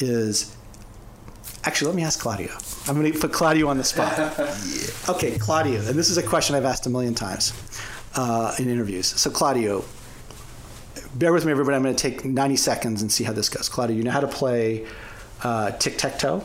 Is 0.01 0.55
actually, 1.65 1.87
let 1.87 1.97
me 1.97 2.05
ask 2.05 2.21
Claudio. 2.21 2.51
I'm 2.87 3.01
going 3.01 3.11
to 3.11 3.19
put 3.19 3.33
Claudio 3.33 3.69
on 3.69 3.79
the 3.79 3.85
spot. 3.85 4.13
Okay, 5.09 5.39
Claudio, 5.39 5.81
and 5.81 5.99
this 5.99 6.11
is 6.11 6.19
a 6.19 6.23
question 6.23 6.55
I've 6.55 6.67
asked 6.67 6.87
a 6.87 6.91
million 6.91 7.15
times 7.15 7.55
uh, 8.15 8.55
in 8.59 8.69
interviews. 8.69 9.07
So, 9.07 9.31
Claudio, 9.31 9.85
bear 11.15 11.33
with 11.33 11.47
me, 11.47 11.51
everybody. 11.51 11.77
I'm 11.77 11.83
going 11.83 11.97
to 11.97 12.11
take 12.11 12.27
90 12.27 12.57
seconds 12.57 13.01
and 13.01 13.11
see 13.11 13.25
how 13.25 13.33
this 13.33 13.49
goes. 13.49 13.71
Claudio, 13.71 13.97
you 13.97 14.03
know 14.03 14.11
how 14.11 14.21
to 14.21 14.29
play 14.29 14.87
uh, 15.43 15.71
tic 15.73 15.97
tac 15.97 16.19
toe? 16.19 16.45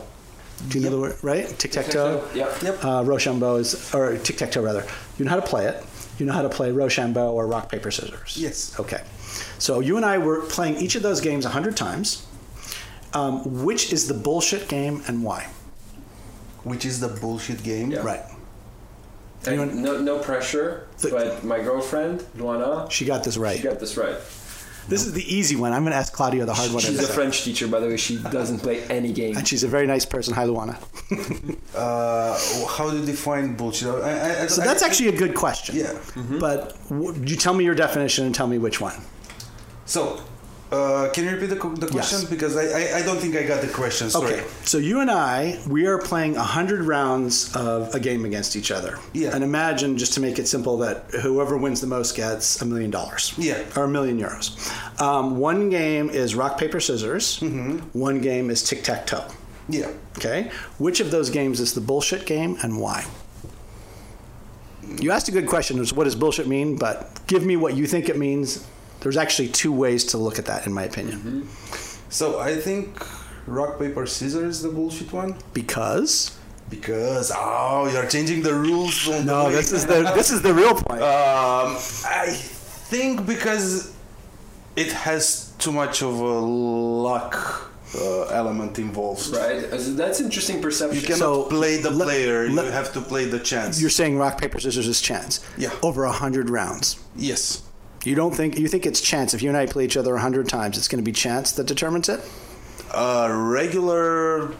Do 0.68 0.78
you 0.78 0.84
know 0.84 0.90
the 0.90 0.98
word, 1.00 1.16
right? 1.22 1.46
Tic 1.58 1.70
tac 1.70 1.86
toe? 1.86 2.24
Yep. 2.34 2.62
Yep. 2.62 2.84
Uh, 2.84 3.02
Rochambeau 3.06 3.56
is, 3.56 3.94
or 3.94 4.16
tic 4.18 4.36
tac 4.38 4.50
toe 4.50 4.62
rather. 4.62 4.84
You 5.18 5.24
know 5.24 5.30
how 5.30 5.36
to 5.40 5.46
play 5.46 5.66
it. 5.66 5.84
You 6.18 6.26
know 6.26 6.32
how 6.32 6.42
to 6.42 6.48
play 6.48 6.72
Rochambeau 6.72 7.32
or 7.32 7.46
rock, 7.46 7.70
paper, 7.70 7.90
scissors. 7.92 8.36
Yes. 8.36 8.78
Okay. 8.80 9.02
So, 9.58 9.78
you 9.80 9.96
and 9.96 10.04
I 10.04 10.18
were 10.18 10.40
playing 10.42 10.76
each 10.78 10.96
of 10.96 11.02
those 11.02 11.20
games 11.20 11.44
100 11.44 11.76
times. 11.76 12.26
Um, 13.14 13.64
which 13.64 13.92
is 13.92 14.06
the 14.08 14.14
bullshit 14.14 14.68
game 14.68 15.02
and 15.06 15.22
why? 15.24 15.48
Which 16.64 16.84
is 16.84 17.00
the 17.00 17.08
bullshit 17.08 17.62
game. 17.62 17.90
Yeah. 17.92 18.00
Right. 18.00 18.22
And 19.46 19.82
no, 19.82 19.98
no 20.00 20.18
pressure, 20.18 20.88
The- 20.98 21.10
but 21.10 21.44
my 21.44 21.60
girlfriend, 21.60 22.20
Luana, 22.36 22.90
She 22.90 23.04
got 23.06 23.22
this 23.24 23.36
right. 23.38 23.56
she 23.56 23.62
got 23.62 23.78
this 23.78 23.96
right. 23.96 24.16
This 24.88 25.04
is 25.06 25.12
the 25.12 25.22
easy 25.34 25.54
one. 25.54 25.72
I'm 25.72 25.82
going 25.82 25.92
to 25.92 25.98
ask 25.98 26.12
Claudio 26.12 26.46
the 26.46 26.54
hard 26.54 26.72
one. 26.72 26.80
She's 26.82 26.98
a 26.98 27.02
second. 27.02 27.14
French 27.14 27.42
teacher, 27.44 27.68
by 27.68 27.78
the 27.80 27.86
way. 27.88 27.96
She 27.98 28.16
doesn't 28.16 28.60
play 28.60 28.82
any 28.84 29.12
game. 29.12 29.36
And 29.36 29.46
she's 29.46 29.62
a 29.62 29.68
very 29.68 29.86
nice 29.86 30.06
person. 30.06 30.34
Hi, 30.34 30.44
Luana. 30.46 30.76
Uh, 31.74 32.36
how 32.76 32.90
do 32.90 32.98
you 32.98 33.06
define 33.06 33.54
bullshit? 33.54 33.86
I, 33.88 33.92
I, 34.10 34.42
I, 34.42 34.46
So 34.48 34.62
that's 34.62 34.82
I- 34.82 34.86
actually 34.86 35.10
a 35.10 35.16
good 35.16 35.34
question. 35.34 35.76
Yeah. 35.76 35.96
But 36.40 36.76
w- 36.88 37.14
you 37.24 37.36
tell 37.36 37.54
me 37.54 37.64
your 37.64 37.74
definition 37.76 38.26
and 38.26 38.34
tell 38.34 38.48
me 38.48 38.58
which 38.58 38.80
one. 38.80 38.94
So, 39.86 40.20
Uh, 40.70 41.10
can 41.14 41.24
you 41.24 41.30
repeat 41.30 41.46
the, 41.46 41.54
the 41.54 41.86
question? 41.86 42.20
Yes. 42.20 42.24
Because 42.24 42.56
I, 42.56 42.64
I, 42.64 42.98
I 42.98 43.02
don't 43.02 43.16
think 43.18 43.36
I 43.36 43.42
got 43.42 43.62
the 43.62 43.68
question. 43.68 44.10
Sorry. 44.10 44.34
Okay, 44.34 44.46
so 44.64 44.76
you 44.76 45.00
and 45.00 45.10
I, 45.10 45.58
we 45.66 45.86
are 45.86 45.98
playing 45.98 46.34
100 46.34 46.82
rounds 46.82 47.54
of 47.56 47.94
a 47.94 48.00
game 48.00 48.26
against 48.26 48.54
each 48.54 48.70
other. 48.70 48.98
Yeah. 49.14 49.34
And 49.34 49.42
imagine, 49.42 49.96
just 49.96 50.12
to 50.14 50.20
make 50.20 50.38
it 50.38 50.46
simple, 50.46 50.76
that 50.78 51.10
whoever 51.22 51.56
wins 51.56 51.80
the 51.80 51.86
most 51.86 52.14
gets 52.16 52.60
a 52.60 52.66
million 52.66 52.90
dollars. 52.90 53.32
Yeah. 53.38 53.62
Or 53.76 53.84
a 53.84 53.88
million 53.88 54.20
euros. 54.20 55.00
Um, 55.00 55.38
one 55.38 55.70
game 55.70 56.10
is 56.10 56.34
rock, 56.34 56.58
paper, 56.58 56.80
scissors. 56.80 57.40
Mm-hmm. 57.40 57.98
One 57.98 58.20
game 58.20 58.50
is 58.50 58.62
tic 58.62 58.82
tac 58.84 59.06
toe. 59.06 59.26
Yeah. 59.70 59.90
Okay? 60.18 60.50
Which 60.78 61.00
of 61.00 61.10
those 61.10 61.30
games 61.30 61.60
is 61.60 61.72
the 61.74 61.80
bullshit 61.80 62.26
game 62.26 62.58
and 62.62 62.78
why? 62.78 63.06
You 65.00 65.12
asked 65.12 65.28
a 65.28 65.32
good 65.32 65.46
question. 65.46 65.78
Is 65.78 65.92
what 65.92 66.04
does 66.04 66.14
bullshit 66.14 66.46
mean? 66.46 66.76
But 66.76 67.20
give 67.26 67.44
me 67.44 67.56
what 67.56 67.76
you 67.76 67.86
think 67.86 68.08
it 68.08 68.18
means. 68.18 68.66
There's 69.00 69.16
actually 69.16 69.48
two 69.48 69.72
ways 69.72 70.04
to 70.06 70.18
look 70.18 70.38
at 70.38 70.46
that, 70.46 70.66
in 70.66 70.72
my 70.72 70.82
opinion. 70.84 71.18
Mm-hmm. 71.18 72.10
So 72.10 72.40
I 72.40 72.56
think 72.56 73.04
rock 73.46 73.78
paper 73.78 74.06
scissors 74.06 74.56
is 74.56 74.62
the 74.62 74.68
bullshit 74.70 75.12
one 75.12 75.36
Because 75.54 76.36
because 76.70 77.32
oh 77.34 77.88
you're 77.92 78.06
changing 78.06 78.42
the 78.42 78.52
rules. 78.54 79.08
on 79.08 79.24
no, 79.24 79.46
way. 79.46 79.52
this 79.52 79.72
is 79.72 79.86
the 79.86 80.02
this 80.14 80.30
is 80.30 80.42
the 80.42 80.52
real 80.52 80.74
point. 80.74 81.00
Um, 81.02 81.76
I 82.24 82.26
think 82.90 83.24
because 83.26 83.94
it 84.76 84.92
has 84.92 85.52
too 85.58 85.72
much 85.72 86.02
of 86.02 86.20
a 86.20 86.38
luck 86.40 87.70
uh, 87.96 88.24
element 88.26 88.78
involved. 88.78 89.28
Right. 89.34 89.66
That's 89.70 90.20
interesting 90.20 90.60
perception. 90.60 90.96
You 91.00 91.06
cannot 91.06 91.18
So, 91.18 91.44
play 91.44 91.78
the 91.78 91.90
let- 91.90 92.04
player. 92.08 92.48
let- 92.50 92.66
you 92.66 92.70
have 92.72 92.92
to 92.92 93.00
play 93.00 93.24
the 93.24 93.38
chance. 93.40 93.80
You're 93.80 93.90
saying 94.00 94.18
rock 94.18 94.38
paper 94.40 94.60
scissors 94.60 94.86
is 94.86 95.00
chance. 95.00 95.40
Yeah. 95.56 95.70
Over 95.82 96.04
a 96.04 96.12
hundred 96.12 96.50
rounds. 96.50 96.98
yes. 97.16 97.62
You 98.08 98.14
don't 98.14 98.34
think 98.34 98.58
you 98.58 98.68
think 98.68 98.86
it's 98.86 99.00
chance. 99.00 99.34
If 99.34 99.42
you 99.42 99.48
and 99.50 99.58
I 99.58 99.66
play 99.66 99.84
each 99.84 99.96
other 99.96 100.14
a 100.16 100.20
hundred 100.20 100.48
times, 100.48 100.78
it's 100.78 100.88
going 100.88 101.02
to 101.04 101.08
be 101.08 101.12
chance 101.12 101.52
that 101.52 101.66
determines 101.66 102.08
it. 102.08 102.20
Uh, 102.92 103.28
regular. 103.30 104.54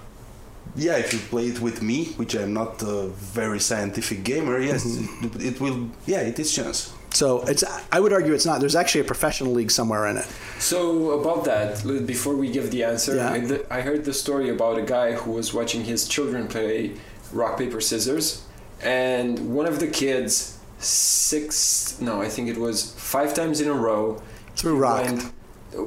Yeah, 0.77 0.99
if 0.99 1.13
you 1.15 1.19
play 1.19 1.47
it 1.47 1.61
with 1.61 1.83
me, 1.83 2.07
which 2.21 2.35
I'm 2.37 2.53
not 2.53 2.83
a 2.83 3.09
very 3.09 3.59
scientific 3.59 4.23
gamer, 4.23 4.59
yes, 4.61 4.85
Mm-hmm. 4.85 5.27
it, 5.41 5.55
it 5.55 5.61
will. 5.61 5.89
Yeah, 6.07 6.21
it 6.21 6.39
is 6.39 6.55
chance. 6.55 6.93
So 7.11 7.43
it's. 7.47 7.65
I 7.91 7.99
would 8.01 8.13
argue 8.13 8.35
it's 8.35 8.45
not. 8.45 8.61
There's 8.61 8.77
actually 8.77 9.01
a 9.01 9.05
professional 9.15 9.53
league 9.53 9.71
somewhere 9.71 10.07
in 10.09 10.19
it. 10.19 10.27
So 10.59 11.13
about 11.21 11.45
that, 11.47 11.83
before 12.07 12.37
we 12.37 12.51
give 12.51 12.71
the 12.71 12.85
answer, 12.85 13.17
Yeah. 13.17 13.33
I, 13.33 13.41
th- 13.41 13.65
I 13.71 13.81
heard 13.81 14.05
the 14.05 14.13
story 14.13 14.51
about 14.51 14.77
a 14.79 14.83
guy 14.83 15.13
who 15.13 15.31
was 15.33 15.55
watching 15.55 15.85
his 15.85 16.07
children 16.07 16.49
play 16.49 16.93
rock 17.33 17.57
paper 17.59 17.81
scissors, 17.81 18.43
and 18.83 19.55
one 19.55 19.65
of 19.67 19.81
the 19.81 19.87
kids 19.89 20.58
six 20.79 22.01
no 22.01 22.21
I 22.23 22.29
think 22.29 22.49
it 22.49 22.57
was 22.59 22.93
five 22.97 23.35
times 23.35 23.61
in 23.61 23.69
a 23.69 23.75
row 23.75 24.23
Threw 24.57 24.77
rock. 24.77 25.05
went- 25.05 25.33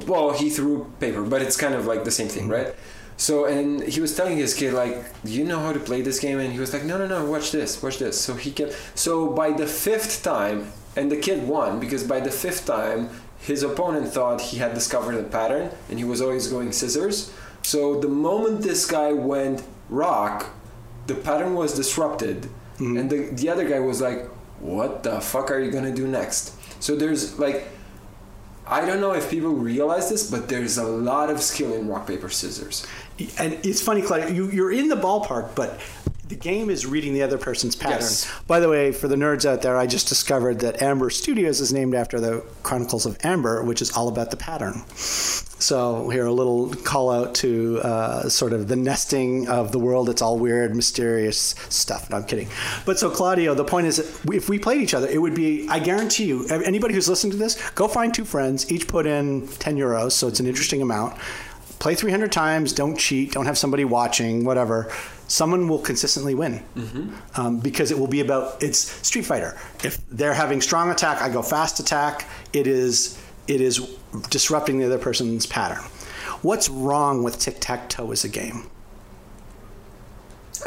well 0.06 0.30
he 0.32 0.48
threw 0.48 0.86
paper, 1.00 1.22
but 1.22 1.42
it's 1.42 1.56
kind 1.56 1.74
of 1.74 1.86
like 1.86 2.04
the 2.04 2.10
same 2.10 2.28
thing, 2.28 2.44
Mm-hmm. 2.44 2.52
right? 2.66 2.74
So 3.16 3.44
and 3.44 3.82
he 3.82 4.00
was 4.00 4.16
telling 4.16 4.36
his 4.38 4.54
kid 4.54 4.72
like, 4.72 4.94
"Do 5.24 5.30
you 5.38 5.44
know 5.44 5.60
how 5.60 5.72
to 5.72 5.78
play 5.88 6.00
this 6.02 6.18
game?" 6.18 6.38
And 6.40 6.50
he 6.52 6.58
was 6.58 6.72
like, 6.72 6.84
"No, 6.84 6.96
no, 6.98 7.06
no, 7.06 7.18
watch 7.34 7.52
this, 7.52 7.70
watch 7.82 7.98
this." 7.98 8.18
So 8.20 8.34
he 8.34 8.50
kept. 8.50 8.72
So 8.94 9.12
by 9.42 9.48
the 9.52 9.66
fifth 9.66 10.22
time, 10.22 10.72
and 10.96 11.06
the 11.12 11.16
kid 11.26 11.46
won 11.46 11.78
because 11.78 12.02
by 12.14 12.20
the 12.20 12.30
fifth 12.30 12.64
time, 12.66 13.10
his 13.38 13.62
opponent 13.62 14.06
thought 14.08 14.40
he 14.40 14.56
had 14.64 14.72
discovered 14.74 15.16
a 15.16 15.22
pattern, 15.24 15.70
and 15.88 15.98
he 15.98 16.04
was 16.12 16.20
always 16.22 16.46
going 16.48 16.72
scissors. 16.72 17.16
So 17.62 18.00
the 18.00 18.08
moment 18.08 18.62
this 18.62 18.86
guy 18.86 19.12
went 19.12 19.62
rock, 19.90 20.36
the 21.06 21.14
pattern 21.14 21.54
was 21.54 21.74
disrupted, 21.82 22.48
and 22.78 23.08
the 23.12 23.18
the 23.40 23.48
other 23.52 23.66
guy 23.72 23.78
was 23.90 24.00
like, 24.00 24.20
"What 24.62 25.02
the 25.02 25.20
fuck 25.20 25.50
are 25.50 25.60
you 25.60 25.70
gonna 25.70 25.94
do 25.94 26.06
next?" 26.06 26.54
So 26.80 26.96
there's 26.96 27.38
like. 27.38 27.68
I 28.64 28.86
don't 28.86 29.00
know 29.00 29.12
if 29.12 29.28
people 29.28 29.50
realize 29.50 30.08
this, 30.08 30.30
but 30.30 30.48
there's 30.48 30.78
a 30.78 30.84
lot 30.84 31.30
of 31.30 31.42
skill 31.42 31.74
in 31.74 31.88
rock 31.88 32.06
paper 32.06 32.30
scissors. 32.30 32.86
And 33.36 33.58
it's 33.66 33.82
funny, 33.82 34.02
Claudio. 34.02 34.28
You, 34.28 34.50
you're 34.50 34.70
in 34.70 34.88
the 34.88 34.94
ballpark, 34.96 35.56
but 35.56 35.80
the 36.32 36.38
game 36.38 36.70
is 36.70 36.86
reading 36.86 37.12
the 37.12 37.22
other 37.22 37.36
person's 37.36 37.76
pattern. 37.76 38.00
Yes. 38.00 38.32
By 38.46 38.58
the 38.58 38.70
way, 38.70 38.90
for 38.90 39.06
the 39.06 39.16
nerds 39.16 39.44
out 39.44 39.60
there, 39.60 39.76
I 39.76 39.86
just 39.86 40.08
discovered 40.08 40.60
that 40.60 40.80
Amber 40.80 41.10
Studios 41.10 41.60
is 41.60 41.74
named 41.74 41.94
after 41.94 42.20
the 42.20 42.42
Chronicles 42.62 43.04
of 43.04 43.18
Amber, 43.22 43.62
which 43.62 43.82
is 43.82 43.90
all 43.92 44.08
about 44.08 44.30
the 44.30 44.38
pattern. 44.38 44.82
So 44.96 46.08
here, 46.08 46.24
a 46.24 46.32
little 46.32 46.72
call 46.74 47.10
out 47.10 47.34
to 47.36 47.80
uh, 47.82 48.28
sort 48.30 48.54
of 48.54 48.68
the 48.68 48.76
nesting 48.76 49.46
of 49.46 49.72
the 49.72 49.78
world. 49.78 50.08
It's 50.08 50.22
all 50.22 50.38
weird, 50.38 50.74
mysterious 50.74 51.54
stuff. 51.68 52.08
No, 52.08 52.16
I'm 52.16 52.24
kidding. 52.24 52.48
But 52.86 52.98
so, 52.98 53.10
Claudio, 53.10 53.52
the 53.54 53.64
point 53.64 53.86
is, 53.86 53.96
that 53.98 54.34
if 54.34 54.48
we 54.48 54.58
played 54.58 54.80
each 54.80 54.94
other, 54.94 55.08
it 55.08 55.18
would 55.18 55.34
be. 55.34 55.68
I 55.68 55.80
guarantee 55.80 56.24
you, 56.24 56.46
anybody 56.48 56.94
who's 56.94 57.10
listening 57.10 57.32
to 57.32 57.36
this, 57.38 57.60
go 57.72 57.88
find 57.88 58.14
two 58.14 58.24
friends, 58.24 58.72
each 58.72 58.88
put 58.88 59.04
in 59.04 59.46
10 59.48 59.76
euros, 59.76 60.12
so 60.12 60.28
it's 60.28 60.40
an 60.40 60.46
interesting 60.46 60.80
amount. 60.80 61.14
Play 61.78 61.96
300 61.96 62.30
times. 62.30 62.72
Don't 62.72 62.96
cheat. 62.96 63.32
Don't 63.32 63.46
have 63.46 63.58
somebody 63.58 63.84
watching. 63.84 64.44
Whatever. 64.44 64.92
Someone 65.32 65.66
will 65.66 65.78
consistently 65.78 66.34
win 66.34 66.62
um, 67.36 67.58
because 67.58 67.90
it 67.90 67.98
will 67.98 68.06
be 68.06 68.20
about 68.20 68.62
it's 68.62 68.78
Street 68.78 69.24
Fighter. 69.24 69.58
If 69.82 69.98
they're 70.10 70.34
having 70.34 70.60
strong 70.60 70.90
attack, 70.90 71.22
I 71.22 71.30
go 71.30 71.40
fast 71.40 71.80
attack. 71.80 72.28
It 72.52 72.66
is 72.66 73.18
it 73.48 73.62
is 73.62 73.78
disrupting 74.28 74.78
the 74.78 74.84
other 74.84 74.98
person's 74.98 75.46
pattern. 75.46 75.82
What's 76.42 76.68
wrong 76.68 77.22
with 77.22 77.38
tic 77.38 77.56
tac 77.60 77.88
toe 77.88 78.12
as 78.12 78.24
a 78.24 78.28
game? 78.28 78.68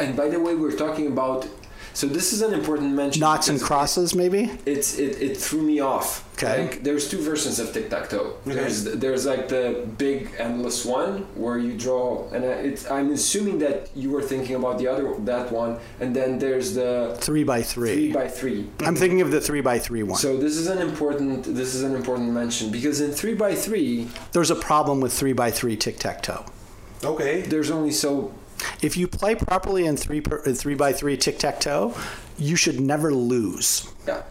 And 0.00 0.16
by 0.16 0.28
the 0.30 0.40
way, 0.40 0.56
we're 0.56 0.76
talking 0.76 1.06
about. 1.06 1.46
So 1.96 2.06
this 2.06 2.34
is 2.34 2.42
an 2.42 2.52
important 2.52 2.92
mention. 2.92 3.20
Noughts 3.20 3.48
and 3.48 3.56
because 3.56 3.68
crosses, 3.68 4.14
maybe. 4.14 4.50
It's 4.66 4.98
it, 4.98 5.12
it 5.22 5.34
threw 5.38 5.62
me 5.62 5.80
off. 5.80 6.28
Okay. 6.34 6.66
Like, 6.66 6.82
there's 6.82 7.08
two 7.08 7.16
versions 7.16 7.58
of 7.58 7.72
tic 7.72 7.88
tac 7.88 8.10
toe. 8.10 8.36
There's 8.44 8.84
there's 8.84 9.24
like 9.24 9.48
the 9.48 9.88
big 9.96 10.30
endless 10.38 10.84
one 10.84 11.22
where 11.34 11.56
you 11.56 11.72
draw, 11.72 12.28
and 12.34 12.44
it's 12.44 12.90
I'm 12.90 13.12
assuming 13.12 13.60
that 13.60 13.88
you 13.96 14.10
were 14.10 14.20
thinking 14.20 14.56
about 14.56 14.76
the 14.76 14.88
other 14.88 15.14
that 15.20 15.50
one, 15.50 15.78
and 15.98 16.14
then 16.14 16.38
there's 16.38 16.74
the 16.74 17.16
Three 17.18 17.44
by 17.44 17.62
three 17.62 17.94
three. 17.94 18.12
by 18.12 18.28
three. 18.28 18.68
I'm 18.80 18.94
thinking 18.94 19.22
of 19.22 19.30
the 19.30 19.40
three 19.40 19.62
by 19.62 19.78
three 19.78 20.02
one. 20.02 20.18
So 20.18 20.36
this 20.36 20.58
is 20.58 20.66
an 20.66 20.80
important 20.88 21.44
this 21.44 21.74
is 21.74 21.82
an 21.82 21.94
important 21.94 22.28
mention 22.30 22.70
because 22.70 23.00
in 23.00 23.12
three 23.12 23.34
by 23.34 23.54
three 23.54 24.08
There's 24.32 24.50
a 24.50 24.60
problem 24.70 25.00
with 25.00 25.14
three 25.14 25.32
by 25.32 25.50
three 25.50 25.76
tic 25.78 25.96
tac 25.98 26.22
toe. 26.22 26.44
Okay. 27.02 27.40
there's 27.40 27.70
only 27.70 27.90
so 27.90 28.34
If 28.82 28.96
you 28.96 29.08
play 29.08 29.34
properly 29.34 29.86
in 29.86 29.96
three 29.96 30.20
per, 30.20 30.40
three 30.52 30.74
by 30.74 30.92
three 30.92 31.16
tic 31.16 31.38
tac 31.38 31.60
toe, 31.60 31.94
you 32.38 32.56
should 32.56 32.80
never 32.80 33.12
lose. 33.14 33.90
yeah. 34.06 34.22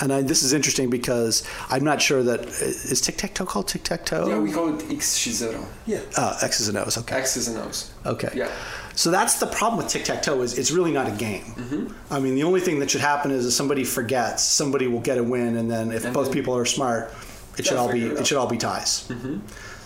And 0.00 0.12
I, 0.12 0.22
this 0.22 0.42
is 0.42 0.52
interesting 0.52 0.90
because 0.90 1.46
I'm 1.70 1.84
not 1.84 2.02
sure 2.02 2.20
that 2.24 2.40
is 2.46 3.00
tic 3.00 3.16
tac 3.16 3.32
toe 3.34 3.46
called 3.46 3.68
tic 3.68 3.84
tac 3.84 4.04
toe. 4.04 4.26
Yeah, 4.28 4.40
we 4.40 4.50
call 4.50 4.74
it 4.76 4.90
X 4.90 5.22
zero. 5.30 5.64
Yeah. 5.86 6.00
uh, 6.16 6.36
X's 6.42 6.66
and 6.68 6.76
O's. 6.78 6.98
Okay. 6.98 7.14
X's 7.16 7.46
and 7.46 7.58
O's. 7.58 7.92
Okay. 8.04 8.30
Yeah. 8.34 8.50
So 8.96 9.12
that's 9.12 9.38
the 9.38 9.46
problem 9.46 9.76
with 9.82 9.88
tic 9.92 10.04
tac 10.04 10.20
toe 10.22 10.42
is 10.42 10.58
it's 10.58 10.72
really 10.72 10.90
not 10.90 11.06
a 11.06 11.12
game. 11.12 11.44
Mm-hmm. 11.44 12.12
I 12.12 12.18
mean, 12.18 12.34
the 12.34 12.42
only 12.42 12.60
thing 12.60 12.80
that 12.80 12.90
should 12.90 13.02
happen 13.02 13.30
is 13.30 13.46
if 13.46 13.52
somebody 13.52 13.84
forgets, 13.84 14.42
somebody 14.42 14.88
will 14.88 15.00
get 15.00 15.16
a 15.18 15.22
win, 15.22 15.56
and 15.56 15.70
then 15.70 15.92
if 15.92 16.04
And 16.04 16.12
both 16.12 16.26
then- 16.26 16.34
people 16.34 16.56
are 16.56 16.64
smart, 16.66 17.12
it 17.56 17.64
should 17.64 17.76
all 17.76 17.92
be 17.92 18.04
it 18.06 18.18
it, 18.18 18.26
should 18.26 18.36
all 18.36 18.48
be 18.48 18.58
ties. 18.58 19.08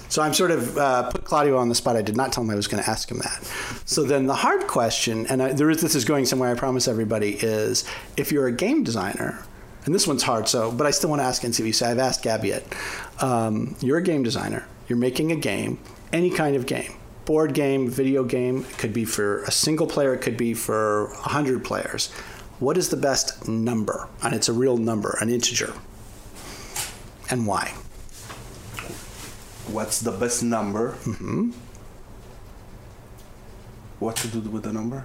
So 0.09 0.23
I'm 0.23 0.33
sort 0.33 0.51
of 0.51 0.77
uh, 0.79 1.11
put 1.11 1.25
Claudio 1.25 1.59
on 1.59 1.69
the 1.69 1.75
spot. 1.75 1.97
I 1.97 2.03
did 2.03 2.17
not 2.17 2.33
tell 2.33 2.43
him 2.43 2.51
I 2.51 2.55
was 2.55 2.67
going 2.67 2.83
to 2.83 2.89
ask 2.89 3.11
him 3.11 3.19
that. 3.19 3.45
So 3.85 4.05
then 4.05 4.27
the 4.27 4.35
hard 4.35 4.67
question, 4.67 5.27
and 5.27 5.43
I, 5.43 5.53
there 5.53 5.71
is 5.71 5.81
this 5.81 5.95
is 5.95 6.05
going 6.05 6.25
somewhere. 6.25 6.51
I 6.51 6.59
promise 6.59 6.89
everybody 6.89 7.33
is 7.41 7.85
if 8.17 8.33
you're 8.33 8.47
a 8.47 8.53
game 8.53 8.85
designer. 8.85 9.45
And 9.85 9.95
this 9.95 10.07
one's 10.07 10.23
hard, 10.23 10.49
so 10.49 10.71
but 10.71 10.87
I 10.87 10.91
still 10.91 11.09
want 11.09 11.21
to 11.21 11.25
ask 11.25 11.43
NCV. 11.43 11.75
So 11.75 11.87
I've 11.87 11.99
asked 11.99 12.23
Gabby 12.23 12.51
it. 12.51 12.67
Um, 13.21 13.75
you're 13.81 13.99
a 13.99 14.03
game 14.03 14.23
designer. 14.23 14.67
You're 14.87 14.99
making 14.99 15.33
a 15.33 15.37
game, 15.37 15.79
any 16.13 16.31
kind 16.31 16.57
of 16.57 16.67
game, 16.67 16.95
board 17.25 17.55
game, 17.55 17.89
video 17.89 18.23
game. 18.25 18.67
It 18.69 18.77
could 18.77 18.93
be 18.93 19.07
for 19.07 19.45
a 19.45 19.51
single 19.51 19.87
player. 19.87 20.13
It 20.13 20.21
could 20.21 20.37
be 20.37 20.53
for 20.53 21.11
hundred 21.15 21.65
players. 21.65 22.11
What 22.59 22.77
is 22.77 22.91
the 22.91 22.97
best 22.97 23.49
number? 23.49 24.09
And 24.23 24.35
it's 24.35 24.49
a 24.49 24.53
real 24.53 24.77
number, 24.77 25.17
an 25.21 25.31
integer. 25.31 25.73
And 27.31 27.47
why? 27.47 27.73
What's 29.73 30.01
the 30.01 30.13
best 30.13 30.43
number? 30.43 30.93
Mm-hmm. 31.05 31.51
What 34.01 34.17
to 34.17 34.29
do 34.29 34.41
with 34.41 34.63
the 34.65 34.73
number? 34.73 35.05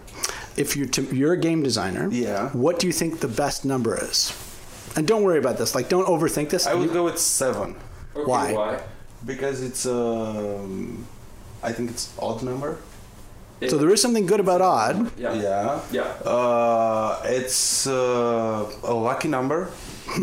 if 0.56 0.78
you're 0.78 0.86
to, 0.88 1.02
you're 1.16 1.34
a 1.34 1.38
game 1.38 1.64
designer, 1.64 2.08
Yeah. 2.12 2.50
what 2.52 2.78
do 2.80 2.86
you 2.86 2.94
think 2.94 3.22
the 3.22 3.28
best 3.28 3.66
number 3.66 3.98
is? 3.98 4.32
And 4.96 5.08
don't 5.08 5.24
worry 5.24 5.40
about 5.40 5.58
this. 5.58 5.74
Like, 5.74 5.90
don't 5.90 6.06
overthink 6.08 6.50
this. 6.52 6.68
I 6.68 6.76
would 6.76 6.94
go 6.94 7.04
with 7.06 7.18
seven 7.18 7.76
Okay, 8.16 8.30
Why? 8.30 8.54
Why? 8.54 8.80
because 9.26 9.64
it's 9.64 9.86
um, 9.88 11.08
I 11.64 11.72
think 11.72 11.90
it's 11.90 12.14
odd 12.20 12.44
number. 12.44 12.78
so 13.68 13.78
there 13.80 13.90
is 13.90 14.00
something 14.02 14.28
good 14.28 14.40
about 14.40 14.62
odd. 14.62 15.10
Yeah. 15.18 15.34
Yeah. 15.34 15.80
Yeah. 15.92 16.04
Uh, 16.30 17.20
it's 17.26 17.88
uh, 17.88 18.70
a 18.84 18.94
lucky 18.94 19.30
number. 19.30 19.72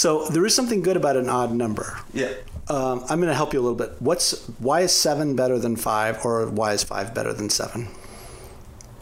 So 0.00 0.24
there 0.28 0.46
is 0.46 0.54
something 0.54 0.80
good 0.80 0.96
about 0.96 1.16
an 1.18 1.28
odd 1.28 1.52
number. 1.52 1.98
Yeah. 2.14 2.32
Um, 2.68 3.04
I'm 3.10 3.18
going 3.20 3.28
to 3.28 3.34
help 3.34 3.52
you 3.52 3.60
a 3.60 3.64
little 3.68 3.76
bit. 3.76 3.90
What's 4.00 4.46
why 4.58 4.80
is 4.80 4.92
seven 4.96 5.36
better 5.36 5.58
than 5.58 5.76
five, 5.76 6.24
or 6.24 6.46
why 6.46 6.72
is 6.72 6.82
five 6.82 7.12
better 7.12 7.34
than 7.34 7.50
seven? 7.50 7.88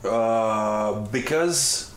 Uh, 0.02 1.06
because 1.18 1.94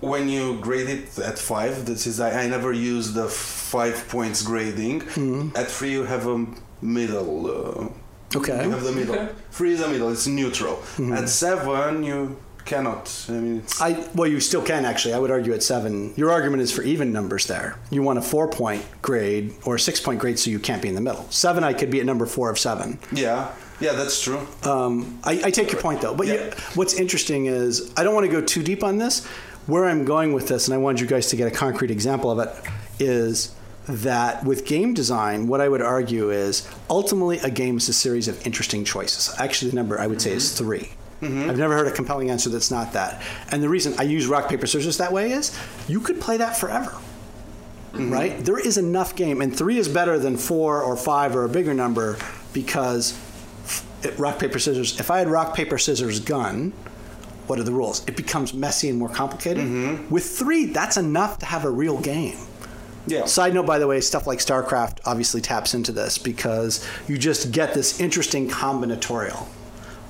when 0.00 0.30
you 0.30 0.58
grade 0.60 0.88
it 0.88 1.18
at 1.18 1.38
five, 1.38 1.84
this 1.84 2.06
is 2.06 2.20
I, 2.20 2.44
I 2.44 2.46
never 2.46 2.72
use 2.72 3.12
the 3.12 3.28
five 3.28 4.08
points 4.08 4.40
grading. 4.40 5.02
Mm-hmm. 5.02 5.54
At 5.54 5.66
three, 5.66 5.92
you 5.92 6.04
have 6.04 6.26
a 6.26 6.46
middle. 6.80 7.30
Uh, 7.46 7.88
Okay. 8.32 8.62
You 8.64 8.70
have 8.70 8.84
the 8.84 8.92
middle. 8.92 9.16
Okay. 9.16 9.28
Three 9.50 9.72
is 9.72 9.80
a 9.80 9.88
middle. 9.88 10.08
It's 10.12 10.28
neutral. 10.28 10.76
Mm-hmm. 10.76 11.12
At 11.14 11.28
seven, 11.28 12.04
you 12.04 12.36
cannot. 12.70 13.26
I 13.28 13.32
mean, 13.32 13.58
it's, 13.58 13.80
I 13.80 14.06
well, 14.14 14.28
you 14.28 14.40
still 14.40 14.62
can 14.62 14.84
actually. 14.84 15.14
I 15.14 15.18
would 15.18 15.30
argue 15.30 15.52
at 15.52 15.62
seven. 15.62 16.14
Your 16.16 16.30
argument 16.30 16.62
is 16.62 16.72
for 16.72 16.82
even 16.82 17.12
numbers 17.12 17.46
there. 17.46 17.76
You 17.90 18.02
want 18.02 18.18
a 18.18 18.22
four 18.22 18.48
point 18.48 18.84
grade 19.02 19.52
or 19.66 19.74
a 19.74 19.80
six 19.80 20.00
point 20.00 20.20
grade, 20.20 20.38
so 20.38 20.50
you 20.50 20.58
can't 20.58 20.80
be 20.80 20.88
in 20.88 20.94
the 20.94 21.00
middle. 21.00 21.26
Seven, 21.30 21.64
I 21.64 21.72
could 21.74 21.90
be 21.90 22.00
at 22.00 22.06
number 22.06 22.26
four 22.26 22.48
of 22.50 22.58
seven. 22.58 22.98
yeah, 23.12 23.50
yeah, 23.80 23.92
that's 23.92 24.22
true. 24.22 24.40
Um, 24.62 25.18
I, 25.24 25.32
I 25.44 25.50
take 25.50 25.72
your 25.72 25.80
point 25.80 26.00
though. 26.00 26.14
But 26.14 26.26
Yeah. 26.28 26.34
yeah, 26.34 26.54
what's 26.74 26.94
interesting 26.94 27.46
is 27.46 27.92
I 27.96 28.04
don't 28.04 28.14
want 28.14 28.26
to 28.26 28.32
go 28.32 28.40
too 28.40 28.62
deep 28.62 28.82
on 28.84 28.98
this. 28.98 29.26
Where 29.66 29.84
I'm 29.84 30.04
going 30.04 30.32
with 30.32 30.48
this, 30.48 30.66
and 30.68 30.74
I 30.74 30.78
wanted 30.78 31.00
you 31.00 31.06
guys 31.06 31.28
to 31.28 31.36
get 31.36 31.46
a 31.46 31.50
concrete 31.50 31.90
example 31.90 32.30
of 32.30 32.38
it, 32.40 32.50
is 32.98 33.54
that 33.86 34.42
with 34.44 34.64
game 34.66 34.94
design, 34.94 35.48
what 35.48 35.60
I 35.60 35.68
would 35.68 35.82
argue 35.82 36.30
is 36.30 36.66
ultimately 36.88 37.38
a 37.40 37.50
game 37.50 37.76
is 37.76 37.88
a 37.88 37.92
series 37.92 38.26
of 38.28 38.44
interesting 38.46 38.84
choices. 38.84 39.34
Actually, 39.38 39.70
the 39.70 39.76
number 39.76 40.00
I 40.00 40.06
would 40.06 40.20
say 40.22 40.32
is 40.32 40.56
3 41.20 41.48
I've 41.48 41.58
never 41.58 41.74
heard 41.74 41.86
a 41.86 41.92
compelling 41.92 42.30
answer 42.30 42.50
that's 42.50 42.70
not 42.70 42.92
that. 42.94 43.22
And 43.50 43.62
the 43.62 43.68
reason 43.68 43.94
I 43.98 44.02
use 44.02 44.26
rock 44.26 44.48
paper 44.48 44.66
scissors 44.66 44.98
that 44.98 45.12
way 45.12 45.32
is 45.32 45.56
you 45.88 46.00
could 46.00 46.20
play 46.20 46.36
that 46.38 46.56
forever 46.56 46.92
mm-hmm. 47.92 48.12
right? 48.12 48.44
There 48.44 48.58
is 48.58 48.78
enough 48.78 49.16
game, 49.16 49.40
and 49.40 49.56
three 49.56 49.78
is 49.78 49.88
better 49.88 50.18
than 50.18 50.36
four 50.36 50.82
or 50.82 50.96
five 50.96 51.36
or 51.36 51.44
a 51.44 51.48
bigger 51.48 51.74
number 51.74 52.18
because 52.52 53.18
it, 54.02 54.18
rock 54.18 54.38
paper 54.38 54.58
scissors. 54.58 54.98
If 54.98 55.10
I 55.10 55.18
had 55.18 55.28
rock 55.28 55.54
paper 55.54 55.78
scissors 55.78 56.20
gun, 56.20 56.72
what 57.46 57.58
are 57.58 57.64
the 57.64 57.72
rules? 57.72 58.06
It 58.06 58.16
becomes 58.16 58.54
messy 58.54 58.88
and 58.88 58.98
more 58.98 59.08
complicated. 59.08 59.64
Mm-hmm. 59.64 60.12
With 60.12 60.24
three, 60.24 60.66
that's 60.66 60.96
enough 60.96 61.38
to 61.38 61.46
have 61.46 61.64
a 61.64 61.70
real 61.70 62.00
game. 62.00 62.38
Yeah. 63.06 63.24
Side 63.24 63.54
note, 63.54 63.66
by 63.66 63.78
the 63.78 63.86
way, 63.86 64.00
stuff 64.00 64.26
like 64.26 64.38
StarCraft 64.38 64.98
obviously 65.06 65.40
taps 65.40 65.74
into 65.74 65.90
this 65.90 66.18
because 66.18 66.86
you 67.08 67.18
just 67.18 67.50
get 67.50 67.74
this 67.74 67.98
interesting 67.98 68.48
combinatorial, 68.48 69.46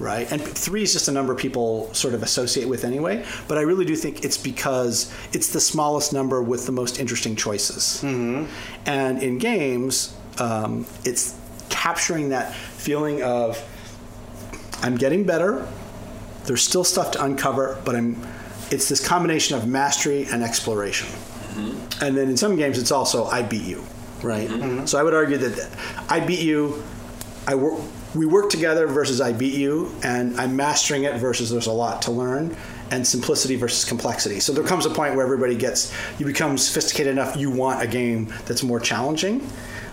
right? 0.01 0.31
And 0.33 0.43
three 0.43 0.83
is 0.83 0.93
just 0.93 1.09
a 1.09 1.13
number 1.13 1.35
people 1.35 1.93
sort 1.95 2.15
of 2.15 2.23
associate 2.23 2.67
with 2.67 2.85
anyway. 2.85 3.25
But 3.47 3.59
I 3.59 3.61
really 3.61 3.85
do 3.85 3.95
think 3.95 4.25
it's 4.25 4.39
because 4.39 5.15
it's 5.33 5.53
the 5.53 5.61
smallest 5.61 6.13
number 6.13 6.43
with 6.43 6.67
the 6.67 6.73
most 6.73 6.99
interesting 6.99 7.37
choices. 7.37 8.03
Mm-hmm. 8.03 8.47
And 8.87 9.23
in 9.23 9.39
games, 9.39 10.17
um, 10.39 10.87
it's 11.05 11.39
capturing 11.69 12.31
that 12.31 12.55
feeling 12.55 13.23
of 13.23 13.63
I'm 14.83 14.97
getting 14.97 15.25
better. 15.25 15.67
There's 16.45 16.63
still 16.63 16.85
stuff 16.85 17.13
to 17.13 17.25
uncover, 17.25 17.81
but 17.85 17.95
I'm. 17.95 18.27
It's 18.71 18.89
this 18.89 19.07
combination 19.07 19.57
of 19.57 19.67
mastery 19.67 20.27
and 20.31 20.43
exploration. 20.43 21.09
Mm-hmm. 21.09 22.05
And 22.05 22.17
then 22.17 22.29
in 22.29 22.37
some 22.37 22.57
games, 22.57 22.79
it's 22.79 22.93
also 22.93 23.25
I 23.27 23.43
beat 23.43 23.65
you, 23.65 23.85
right? 24.23 24.49
Mm-hmm. 24.49 24.87
So 24.87 24.99
I 24.99 25.03
would 25.03 25.13
argue 25.13 25.37
that 25.39 25.71
I 26.09 26.21
beat 26.21 26.41
you. 26.41 26.83
I 27.47 27.55
work. 27.57 27.81
We 28.15 28.27
work 28.27 28.51
together 28.51 28.87
versus 28.89 29.21
I 29.21 29.33
beat 29.33 29.55
you, 29.55 29.95
and 30.03 30.39
I'm 30.41 30.57
mastering 30.57 31.05
it 31.05 31.17
versus 31.19 31.51
there's 31.51 31.67
a 31.69 31.73
lot 31.73 32.03
to 32.03 32.11
learn, 32.11 32.57
and 32.91 33.07
simplicity 33.07 33.55
versus 33.57 33.85
complexity. 33.85 34.41
So 34.41 34.53
there 34.53 34.65
comes 34.65 34.85
a 34.85 34.91
point 34.91 35.15
where 35.15 35.25
everybody 35.25 35.55
gets 35.57 35.93
you 36.19 36.27
become 36.27 36.59
sophisticated 36.59 37.13
enough. 37.13 37.37
You 37.37 37.51
want 37.51 37.83
a 37.83 37.87
game 37.87 38.33
that's 38.47 38.63
more 38.63 38.81
challenging. 38.81 39.47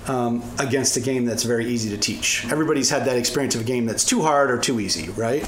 Um, 0.07 0.41
against 0.57 0.95
a 0.95 1.01
game 1.01 1.25
that's 1.25 1.43
very 1.43 1.65
easy 1.65 1.89
to 1.89 1.97
teach. 1.97 2.45
Everybody's 2.49 2.89
had 2.89 3.03
that 3.07 3.17
experience 3.17 3.55
of 3.55 3.61
a 3.61 3.63
game 3.65 3.85
that's 3.85 4.05
too 4.05 4.21
hard 4.21 4.49
or 4.49 4.57
too 4.57 4.79
easy, 4.79 5.09
right? 5.09 5.43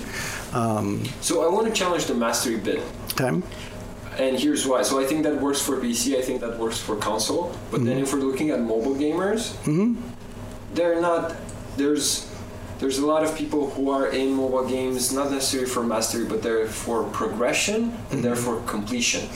Um, 0.53 1.05
So 1.21 1.45
I 1.45 1.49
want 1.49 1.65
to 1.67 1.71
challenge 1.73 2.07
the 2.07 2.13
mastery 2.13 2.57
bit. 2.57 2.81
okay. 3.13 3.41
And 4.19 4.37
here's 4.37 4.67
why. 4.67 4.81
So 4.81 4.99
I 4.99 5.05
think 5.05 5.23
that 5.23 5.39
works 5.39 5.61
for 5.61 5.77
PC. 5.77 6.17
I 6.17 6.21
think 6.21 6.41
that 6.41 6.59
works 6.59 6.77
for 6.77 6.97
console. 6.97 7.55
But 7.71 7.85
then 7.85 7.99
if 7.99 8.11
we're 8.11 8.19
looking 8.19 8.49
at 8.49 8.59
mobile 8.59 8.95
gamers, 8.95 9.55
they're 10.73 10.99
not. 10.99 11.35
There's 11.77 12.28
there's 12.79 12.97
a 12.97 13.05
lot 13.05 13.23
of 13.23 13.35
people 13.35 13.69
who 13.71 13.89
are 13.91 14.07
in 14.07 14.33
mobile 14.33 14.67
games 14.67 15.11
not 15.11 15.31
necessarily 15.31 15.69
for 15.69 15.83
mastery, 15.83 16.25
but 16.25 16.41
they're 16.41 16.65
for 16.67 17.03
progression 17.03 17.75
and 17.75 17.91
mm-hmm. 17.91 18.21
they're 18.21 18.35
for 18.35 18.61
completion. 18.61 19.29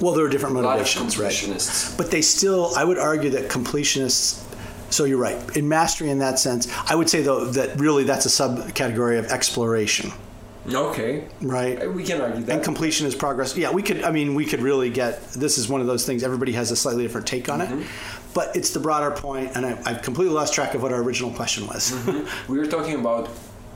Well, 0.00 0.14
there 0.14 0.24
are 0.24 0.28
different 0.28 0.56
A 0.56 0.60
lot 0.60 0.80
of 0.80 0.96
motivations, 0.96 1.18
right? 1.18 1.94
But 1.96 2.10
they 2.10 2.22
still, 2.22 2.72
I 2.76 2.84
would 2.84 2.98
argue 2.98 3.30
that 3.30 3.50
completionists. 3.50 4.46
So 4.90 5.04
you're 5.04 5.18
right. 5.18 5.56
In 5.56 5.68
mastery, 5.68 6.10
in 6.10 6.18
that 6.18 6.38
sense, 6.38 6.68
I 6.90 6.94
would 6.94 7.08
say 7.08 7.22
though 7.22 7.44
that 7.44 7.78
really 7.78 8.04
that's 8.04 8.26
a 8.26 8.28
subcategory 8.28 9.18
of 9.18 9.26
exploration, 9.26 10.12
Okay, 10.68 11.24
right? 11.40 11.82
Uh, 11.82 11.90
we 11.90 12.04
can 12.04 12.20
argue 12.20 12.42
that. 12.42 12.56
And 12.56 12.64
completion 12.64 13.06
is 13.06 13.14
progress. 13.14 13.56
Yeah, 13.56 13.70
we 13.70 13.82
could. 13.82 14.02
I 14.02 14.10
mean, 14.10 14.34
we 14.34 14.44
could 14.44 14.60
really 14.60 14.90
get. 14.90 15.22
This 15.32 15.58
is 15.58 15.68
one 15.68 15.80
of 15.80 15.86
those 15.86 16.04
things. 16.04 16.22
Everybody 16.22 16.52
has 16.52 16.70
a 16.70 16.76
slightly 16.76 17.02
different 17.02 17.26
take 17.26 17.48
on 17.48 17.60
it, 17.60 17.68
mm-hmm. 17.68 18.19
But 18.34 18.54
it's 18.56 18.70
the 18.70 18.80
broader 18.80 19.10
point, 19.10 19.52
and 19.54 19.66
I, 19.66 19.80
I've 19.84 20.02
completely 20.02 20.34
lost 20.34 20.54
track 20.54 20.74
of 20.74 20.82
what 20.82 20.92
our 20.92 21.02
original 21.02 21.30
question 21.32 21.66
was. 21.66 21.92
Mm-hmm. 22.00 22.52
we 22.52 22.58
were 22.58 22.66
talking 22.66 22.94
about 22.94 23.28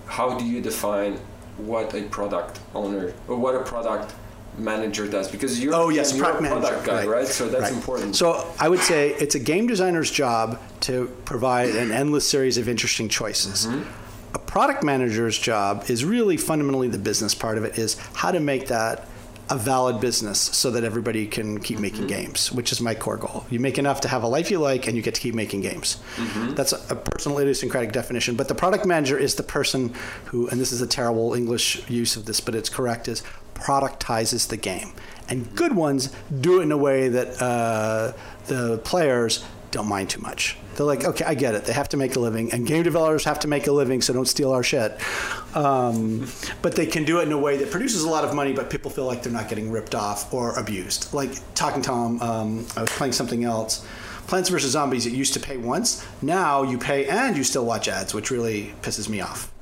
how 0.07 0.39
do 0.39 0.45
you 0.45 0.61
define 0.61 1.19
what 1.59 1.95
a 1.95 2.03
product 2.05 2.59
owner 2.75 3.13
or 3.29 3.37
what 3.37 3.55
a 3.55 3.63
product 3.63 4.15
manager 4.59 5.07
does 5.07 5.31
because 5.31 5.63
you're, 5.63 5.75
Oh 5.75 5.89
yes, 5.89 6.15
you're 6.15 6.25
product 6.25 6.45
a 6.45 6.49
product 6.49 6.87
manager, 6.87 7.07
guy, 7.07 7.13
right? 7.13 7.27
So 7.27 7.49
that's 7.49 7.65
right. 7.65 7.73
important. 7.73 8.17
So 8.17 8.47
I 8.59 8.69
would 8.69 8.81
say 8.81 9.11
it's 9.15 9.35
a 9.35 9.39
game 9.39 9.67
designer's 9.67 10.11
job 10.11 10.61
to 10.83 11.07
provide 11.25 11.71
an 11.71 11.91
endless 11.91 12.29
series 12.29 12.59
of 12.59 12.69
interesting 12.69 13.09
choices. 13.09 13.67
Mm-hmm. 13.67 14.35
A 14.35 14.39
product 14.39 14.83
manager's 14.83 15.39
job 15.39 15.85
is 15.89 16.05
really 16.05 16.37
fundamentally 16.37 16.89
the 16.89 16.99
business 16.99 17.35
part 17.35 17.59
of 17.59 17.65
it 17.65 17.79
is 17.79 17.97
how 18.15 18.31
to 18.31 18.41
make 18.41 18.69
that 18.69 19.09
a 19.51 19.59
valid 19.59 20.01
business 20.01 20.39
so 20.39 20.71
that 20.71 20.85
everybody 20.85 21.27
can 21.27 21.61
keep 21.61 21.79
making 21.79 22.07
games, 22.07 22.51
which 22.51 22.73
is 22.73 22.81
my 22.81 22.95
core 22.95 23.17
goal. 23.19 23.45
You 23.51 23.61
make 23.61 23.79
enough 23.79 24.01
to 24.03 24.09
have 24.09 24.23
a 24.23 24.27
life 24.27 24.51
you 24.51 24.59
like 24.59 24.87
and 24.87 24.97
you 24.97 25.03
get 25.03 25.15
to 25.15 25.21
keep 25.21 25.35
making 25.35 25.61
games. 25.61 25.99
That's 26.55 26.73
a, 26.73 26.81
a 26.91 26.97
personal 26.97 27.39
idiosyncratic 27.39 27.93
definition. 27.93 28.37
But 28.37 28.49
the 28.49 28.55
product 28.55 28.87
manager 28.87 29.19
is 29.19 29.35
the 29.35 29.43
person 29.43 29.95
who, 30.27 30.49
and 30.49 30.61
this 30.61 30.73
is 30.73 30.81
a 30.81 30.87
terrible 30.87 31.35
English 31.35 31.89
use 31.91 32.17
of 32.17 32.25
this, 32.25 32.41
but 32.41 32.55
it's 32.55 32.69
correct, 32.69 33.07
is 33.07 33.23
productizes 33.55 34.49
the 34.49 34.57
game. 34.57 34.93
And 35.29 35.55
good 35.55 35.75
ones 35.75 36.11
do 36.41 36.61
it 36.61 36.65
in 36.65 36.73
a 36.73 36.77
way 36.77 37.09
that 37.09 37.41
uh, 37.41 38.13
the 38.47 38.79
players 38.79 39.45
don't 39.71 39.89
mind 39.89 40.11
too 40.11 40.21
much. 40.21 40.57
They're 40.77 40.87
like, 40.87 41.05
okay, 41.05 41.25
I 41.25 41.35
get 41.35 41.55
it. 41.55 41.65
They 41.65 41.73
have 41.73 41.89
to 41.91 41.97
make 41.97 42.17
a 42.17 42.21
living, 42.21 42.53
and 42.53 42.67
game 42.67 42.83
developers 42.83 43.25
have 43.25 43.41
to 43.41 43.49
make 43.49 43.67
a 43.67 43.73
living, 43.73 44.03
so 44.03 44.13
don't 44.13 44.27
steal 44.27 44.53
our 44.53 44.63
shit. 44.63 44.99
Um, 45.55 46.27
but 46.63 46.75
they 46.75 46.87
can 46.87 47.05
do 47.05 47.21
it 47.21 47.25
in 47.25 47.33
a 47.33 47.39
way 47.39 47.57
that 47.59 47.71
produces 47.71 48.03
a 48.03 48.11
lot 48.11 48.25
of 48.25 48.35
money, 48.35 48.53
but 48.53 48.71
people 48.71 48.91
feel 48.91 49.07
like 49.07 49.23
they're 49.23 49.33
not 49.33 49.49
getting 49.49 49.71
ripped 49.71 49.95
off 49.95 50.33
or 50.33 50.59
abused. 50.59 51.13
Like 51.15 51.31
Talking 51.55 51.83
Tom, 51.83 52.21
um, 52.21 52.67
I 52.77 52.83
was 52.83 52.91
playing 52.91 53.13
something 53.13 53.45
else. 53.45 53.87
Plants 54.27 54.49
vs. 54.49 54.71
Zombies, 54.71 55.07
it 55.07 55.13
used 55.13 55.35
to 55.35 55.41
pay 55.41 55.57
once. 55.57 56.05
Now 56.23 56.63
you 56.63 56.79
pay 56.79 57.07
and 57.07 57.37
you 57.37 57.45
still 57.45 57.65
watch 57.65 57.89
ads, 57.89 58.15
which 58.15 58.31
really 58.31 58.75
pisses 58.83 59.09
me 59.09 59.21
off 59.21 59.55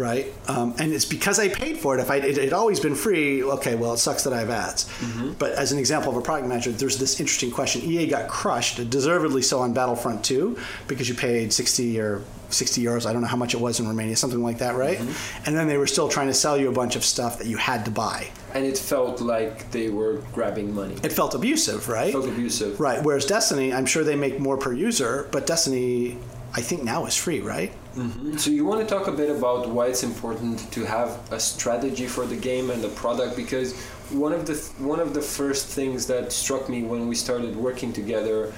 right? 0.00 0.32
Um, 0.48 0.74
and 0.78 0.92
it's 0.92 1.04
because 1.04 1.38
I 1.38 1.48
paid 1.48 1.78
for 1.78 1.96
it. 1.96 2.00
If 2.00 2.10
I 2.10 2.16
it 2.16 2.38
had 2.38 2.52
always 2.54 2.80
been 2.80 2.94
free, 2.94 3.44
okay, 3.44 3.74
well, 3.76 3.92
it 3.92 3.98
sucks 3.98 4.24
that 4.24 4.32
I 4.32 4.40
have 4.40 4.50
ads. 4.50 4.90
But 5.38 5.52
as 5.52 5.72
an 5.72 5.78
example 5.78 6.10
of 6.10 6.16
a 6.16 6.22
product 6.22 6.48
manager, 6.48 6.72
there's 6.72 6.96
this 6.96 7.20
interesting 7.20 7.50
question. 7.50 7.82
EA 7.82 8.06
got 8.06 8.28
crushed, 8.28 8.88
deservedly 8.88 9.42
so, 9.42 9.60
on 9.60 9.74
Battlefront 9.74 10.24
2 10.24 10.58
because 10.88 11.08
you 11.08 11.14
paid 11.14 11.52
60 11.52 12.00
or 12.00 12.22
60 12.52 12.82
euros. 12.82 13.06
I 13.06 13.12
don't 13.12 13.22
know 13.22 13.28
how 13.28 13.36
much 13.36 13.54
it 13.54 13.60
was 13.60 13.80
in 13.80 13.86
Romania, 13.86 14.16
something 14.16 14.42
like 14.42 14.58
that, 14.58 14.74
right? 14.76 14.98
Mm-hmm. 14.98 15.44
And 15.46 15.56
then 15.56 15.66
they 15.68 15.78
were 15.78 15.86
still 15.86 16.08
trying 16.08 16.26
to 16.28 16.34
sell 16.34 16.56
you 16.58 16.68
a 16.68 16.72
bunch 16.72 16.96
of 16.96 17.04
stuff 17.04 17.38
that 17.38 17.46
you 17.46 17.56
had 17.56 17.84
to 17.84 17.90
buy. 17.90 18.28
and 18.54 18.64
it 18.66 18.76
felt 18.78 19.20
like 19.20 19.70
they 19.70 19.88
were 19.90 20.14
grabbing 20.32 20.74
money. 20.74 20.94
It 20.94 21.04
It 21.10 21.12
felt 21.12 21.34
abusive, 21.34 21.88
right? 21.88 22.12
felt 22.12 22.26
abusive. 22.28 22.80
Right. 22.80 23.00
Whereas 23.02 23.24
Destiny, 23.26 23.72
I'm 23.72 23.86
sure 23.86 24.02
they 24.04 24.16
make 24.16 24.40
more 24.40 24.56
per 24.56 24.72
user, 24.72 25.28
but 25.30 25.46
Destiny, 25.46 26.16
I 26.52 26.60
think 26.68 26.82
now 26.82 27.06
is 27.06 27.16
free, 27.16 27.40
right? 27.40 27.70
Mm-hmm. 27.96 28.36
So 28.36 28.50
you 28.50 28.64
want 28.64 28.80
to 28.82 28.86
talk 28.94 29.06
a 29.08 29.12
bit 29.12 29.30
about 29.30 29.68
why 29.68 29.86
it's 29.86 30.02
important 30.02 30.56
to 30.72 30.80
have 30.84 31.08
a 31.32 31.38
strategy 31.40 32.06
for 32.06 32.24
the 32.26 32.36
game 32.36 32.70
and 32.70 32.82
the 32.82 32.88
product 33.02 33.36
because 33.36 33.68
one 34.10 34.32
of 34.32 34.42
the 34.46 34.54
one 34.92 35.00
of 35.06 35.10
the 35.14 35.22
first 35.38 35.66
things 35.78 36.06
that 36.06 36.32
struck 36.32 36.68
me 36.68 36.82
when 36.82 37.02
we 37.10 37.14
started 37.14 37.54
working 37.56 37.92
together 37.92 38.52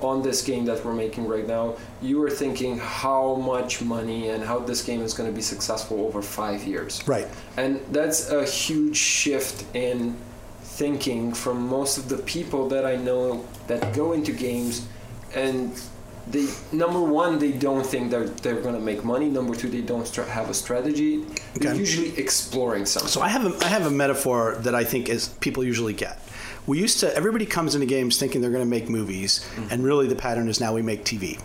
on 0.00 0.22
this 0.22 0.42
game 0.42 0.64
that 0.66 0.84
we're 0.84 0.94
making 0.94 1.26
right 1.26 1.46
now, 1.46 1.76
you 2.02 2.18
were 2.18 2.30
thinking 2.30 2.78
how 2.78 3.34
much 3.36 3.82
money 3.82 4.28
and 4.28 4.44
how 4.44 4.58
this 4.58 4.82
game 4.82 5.00
is 5.00 5.14
going 5.14 5.28
to 5.28 5.34
be 5.34 5.42
successful 5.42 6.04
over 6.06 6.22
5 6.22 6.64
years. 6.64 7.06
Right. 7.06 7.26
And 7.56 7.80
that's 7.90 8.30
a 8.30 8.44
huge 8.44 8.96
shift 8.96 9.64
in 9.74 10.16
thinking 10.62 11.32
from 11.32 11.66
most 11.68 11.96
of 11.96 12.08
the 12.08 12.18
people 12.18 12.68
that 12.68 12.84
I 12.84 12.96
know 12.96 13.44
that 13.66 13.94
go 13.94 14.12
into 14.12 14.32
games 14.32 14.86
and 15.34 15.80
they 16.28 16.46
number 16.72 17.00
one 17.00 17.38
they 17.38 17.52
don't 17.52 17.86
think 17.86 18.10
they're 18.10 18.28
they're 18.42 18.60
going 18.60 18.74
to 18.74 18.80
make 18.80 19.04
money 19.04 19.28
number 19.28 19.54
two 19.54 19.68
they 19.68 19.80
don't 19.80 20.06
stra- 20.06 20.24
have 20.24 20.50
a 20.50 20.54
strategy 20.54 21.24
they're 21.54 21.74
usually 21.74 22.16
exploring 22.18 22.84
something 22.84 23.08
So 23.08 23.20
I 23.22 23.28
have 23.28 23.44
a, 23.46 23.64
I 23.64 23.68
have 23.68 23.86
a 23.86 23.90
metaphor 23.90 24.56
that 24.60 24.74
I 24.74 24.84
think 24.84 25.08
is 25.08 25.28
people 25.40 25.62
usually 25.64 25.92
get. 25.94 26.18
We 26.66 26.80
used 26.80 27.00
to 27.00 27.14
everybody 27.16 27.46
comes 27.46 27.74
into 27.74 27.86
games 27.86 28.18
thinking 28.18 28.40
they're 28.40 28.50
going 28.50 28.64
to 28.64 28.68
make 28.70 28.88
movies, 28.88 29.40
mm-hmm. 29.54 29.68
and 29.70 29.84
really 29.84 30.08
the 30.08 30.16
pattern 30.16 30.48
is 30.48 30.60
now 30.60 30.74
we 30.74 30.82
make 30.82 31.04
TV. 31.04 31.40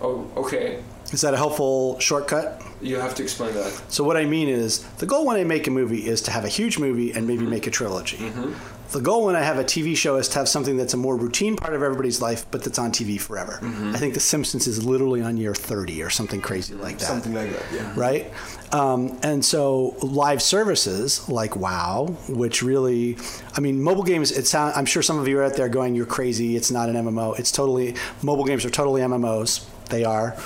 oh 0.00 0.26
okay 0.36 0.82
Is 1.12 1.20
that 1.22 1.34
a 1.34 1.36
helpful 1.36 1.98
shortcut? 2.00 2.62
you 2.80 2.96
have 2.98 3.14
to 3.14 3.22
explain 3.22 3.54
that 3.54 3.70
So 3.88 4.02
what 4.02 4.16
I 4.16 4.24
mean 4.24 4.48
is 4.48 4.82
the 4.98 5.06
goal 5.06 5.24
when 5.24 5.36
I 5.36 5.44
make 5.44 5.68
a 5.68 5.70
movie 5.70 6.06
is 6.08 6.20
to 6.22 6.30
have 6.32 6.44
a 6.44 6.48
huge 6.48 6.78
movie 6.80 7.12
and 7.12 7.26
maybe 7.28 7.42
mm-hmm. 7.42 7.50
make 7.50 7.66
a 7.68 7.70
trilogy. 7.70 8.16
Mm-hmm. 8.18 8.52
The 8.92 9.00
goal 9.00 9.24
when 9.24 9.36
I 9.36 9.40
have 9.42 9.58
a 9.58 9.64
TV 9.64 9.96
show 9.96 10.16
is 10.16 10.28
to 10.28 10.38
have 10.38 10.48
something 10.48 10.76
that's 10.76 10.92
a 10.92 10.98
more 10.98 11.16
routine 11.16 11.56
part 11.56 11.72
of 11.74 11.82
everybody's 11.82 12.20
life, 12.20 12.44
but 12.50 12.62
that's 12.62 12.78
on 12.78 12.92
TV 12.92 13.18
forever. 13.18 13.58
I 13.62 13.96
think 13.98 14.12
The 14.12 14.20
Simpsons 14.20 14.66
is 14.66 14.84
literally 14.84 15.22
on 15.22 15.38
year 15.38 15.54
30 15.54 16.02
or 16.02 16.10
something 16.10 16.42
crazy 16.42 16.74
like 16.74 16.98
that 16.98 17.06
Something 17.06 17.32
like 17.32 17.50
that. 17.52 17.64
Yeah. 17.72 17.92
right? 17.96 18.30
Um, 18.70 19.18
and 19.22 19.42
so 19.44 19.96
live 20.02 20.42
services 20.42 21.26
like 21.28 21.56
WoW, 21.56 22.14
which 22.28 22.62
really, 22.62 23.16
I 23.56 23.60
mean, 23.60 23.82
mobile 23.82 24.02
games. 24.02 24.30
It 24.30 24.46
sound, 24.46 24.74
I'm 24.76 24.86
sure 24.86 25.02
some 25.02 25.18
of 25.18 25.26
you 25.26 25.38
are 25.38 25.44
out 25.44 25.54
there 25.56 25.68
going, 25.68 25.94
"You're 25.94 26.06
crazy! 26.06 26.56
It's 26.56 26.70
not 26.70 26.88
an 26.88 26.96
MMO. 26.96 27.38
It's 27.38 27.50
totally 27.52 27.94
mobile 28.22 28.44
games 28.44 28.64
are 28.64 28.70
totally 28.70 29.00
MMOs. 29.02 29.66
They 29.88 30.04
are." 30.04 30.36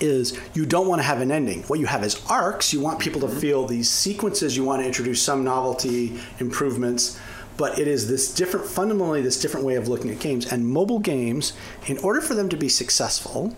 Is 0.00 0.36
you 0.52 0.66
don't 0.66 0.88
want 0.88 0.98
to 0.98 1.04
have 1.04 1.20
an 1.20 1.30
ending. 1.30 1.62
What 1.64 1.78
you 1.78 1.86
have 1.86 2.02
is 2.02 2.20
arcs. 2.28 2.72
You 2.72 2.80
want 2.80 2.98
people 2.98 3.20
to 3.20 3.28
feel 3.28 3.66
these 3.66 3.88
sequences. 3.88 4.56
You 4.56 4.64
want 4.64 4.82
to 4.82 4.86
introduce 4.86 5.22
some 5.22 5.44
novelty 5.44 6.18
improvements, 6.40 7.20
but 7.56 7.78
it 7.78 7.88
is 7.88 8.08
this 8.08 8.34
different, 8.34 8.66
fundamentally, 8.66 9.22
this 9.22 9.40
different 9.40 9.66
way 9.66 9.74
of 9.76 9.88
looking 9.88 10.10
at 10.10 10.18
games. 10.18 10.50
And 10.50 10.66
mobile 10.66 10.98
games, 10.98 11.52
in 11.86 11.98
order 11.98 12.20
for 12.20 12.34
them 12.34 12.48
to 12.48 12.56
be 12.56 12.68
successful, 12.68 13.56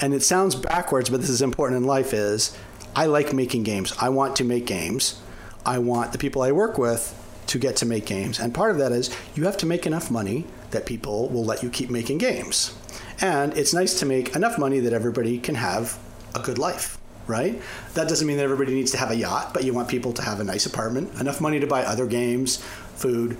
and 0.00 0.14
it 0.14 0.22
sounds 0.22 0.54
backwards, 0.54 1.10
but 1.10 1.20
this 1.20 1.30
is 1.30 1.42
important 1.42 1.78
in 1.78 1.86
life, 1.86 2.12
is 2.12 2.56
I 2.94 3.06
like 3.06 3.32
making 3.32 3.62
games. 3.62 3.92
I 4.00 4.08
want 4.08 4.36
to 4.36 4.44
make 4.44 4.66
games. 4.66 5.20
I 5.64 5.78
want 5.78 6.12
the 6.12 6.18
people 6.18 6.42
I 6.42 6.52
work 6.52 6.78
with 6.78 7.18
to 7.48 7.58
get 7.58 7.76
to 7.76 7.86
make 7.86 8.06
games. 8.06 8.38
And 8.38 8.54
part 8.54 8.70
of 8.70 8.78
that 8.78 8.92
is 8.92 9.14
you 9.34 9.44
have 9.44 9.56
to 9.58 9.66
make 9.66 9.86
enough 9.86 10.10
money 10.10 10.46
that 10.70 10.86
people 10.86 11.28
will 11.28 11.44
let 11.44 11.62
you 11.62 11.70
keep 11.70 11.90
making 11.90 12.18
games. 12.18 12.74
And 13.20 13.56
it's 13.56 13.74
nice 13.74 13.98
to 14.00 14.06
make 14.06 14.34
enough 14.34 14.58
money 14.58 14.80
that 14.80 14.92
everybody 14.92 15.38
can 15.38 15.54
have 15.54 15.98
a 16.34 16.40
good 16.40 16.58
life, 16.58 16.98
right? 17.26 17.60
That 17.94 18.08
doesn't 18.08 18.26
mean 18.26 18.38
that 18.38 18.44
everybody 18.44 18.74
needs 18.74 18.90
to 18.92 18.98
have 18.98 19.10
a 19.10 19.16
yacht, 19.16 19.52
but 19.54 19.64
you 19.64 19.72
want 19.72 19.88
people 19.88 20.12
to 20.14 20.22
have 20.22 20.40
a 20.40 20.44
nice 20.44 20.66
apartment, 20.66 21.20
enough 21.20 21.40
money 21.40 21.60
to 21.60 21.66
buy 21.66 21.84
other 21.84 22.06
games, 22.06 22.64
food, 23.02 23.36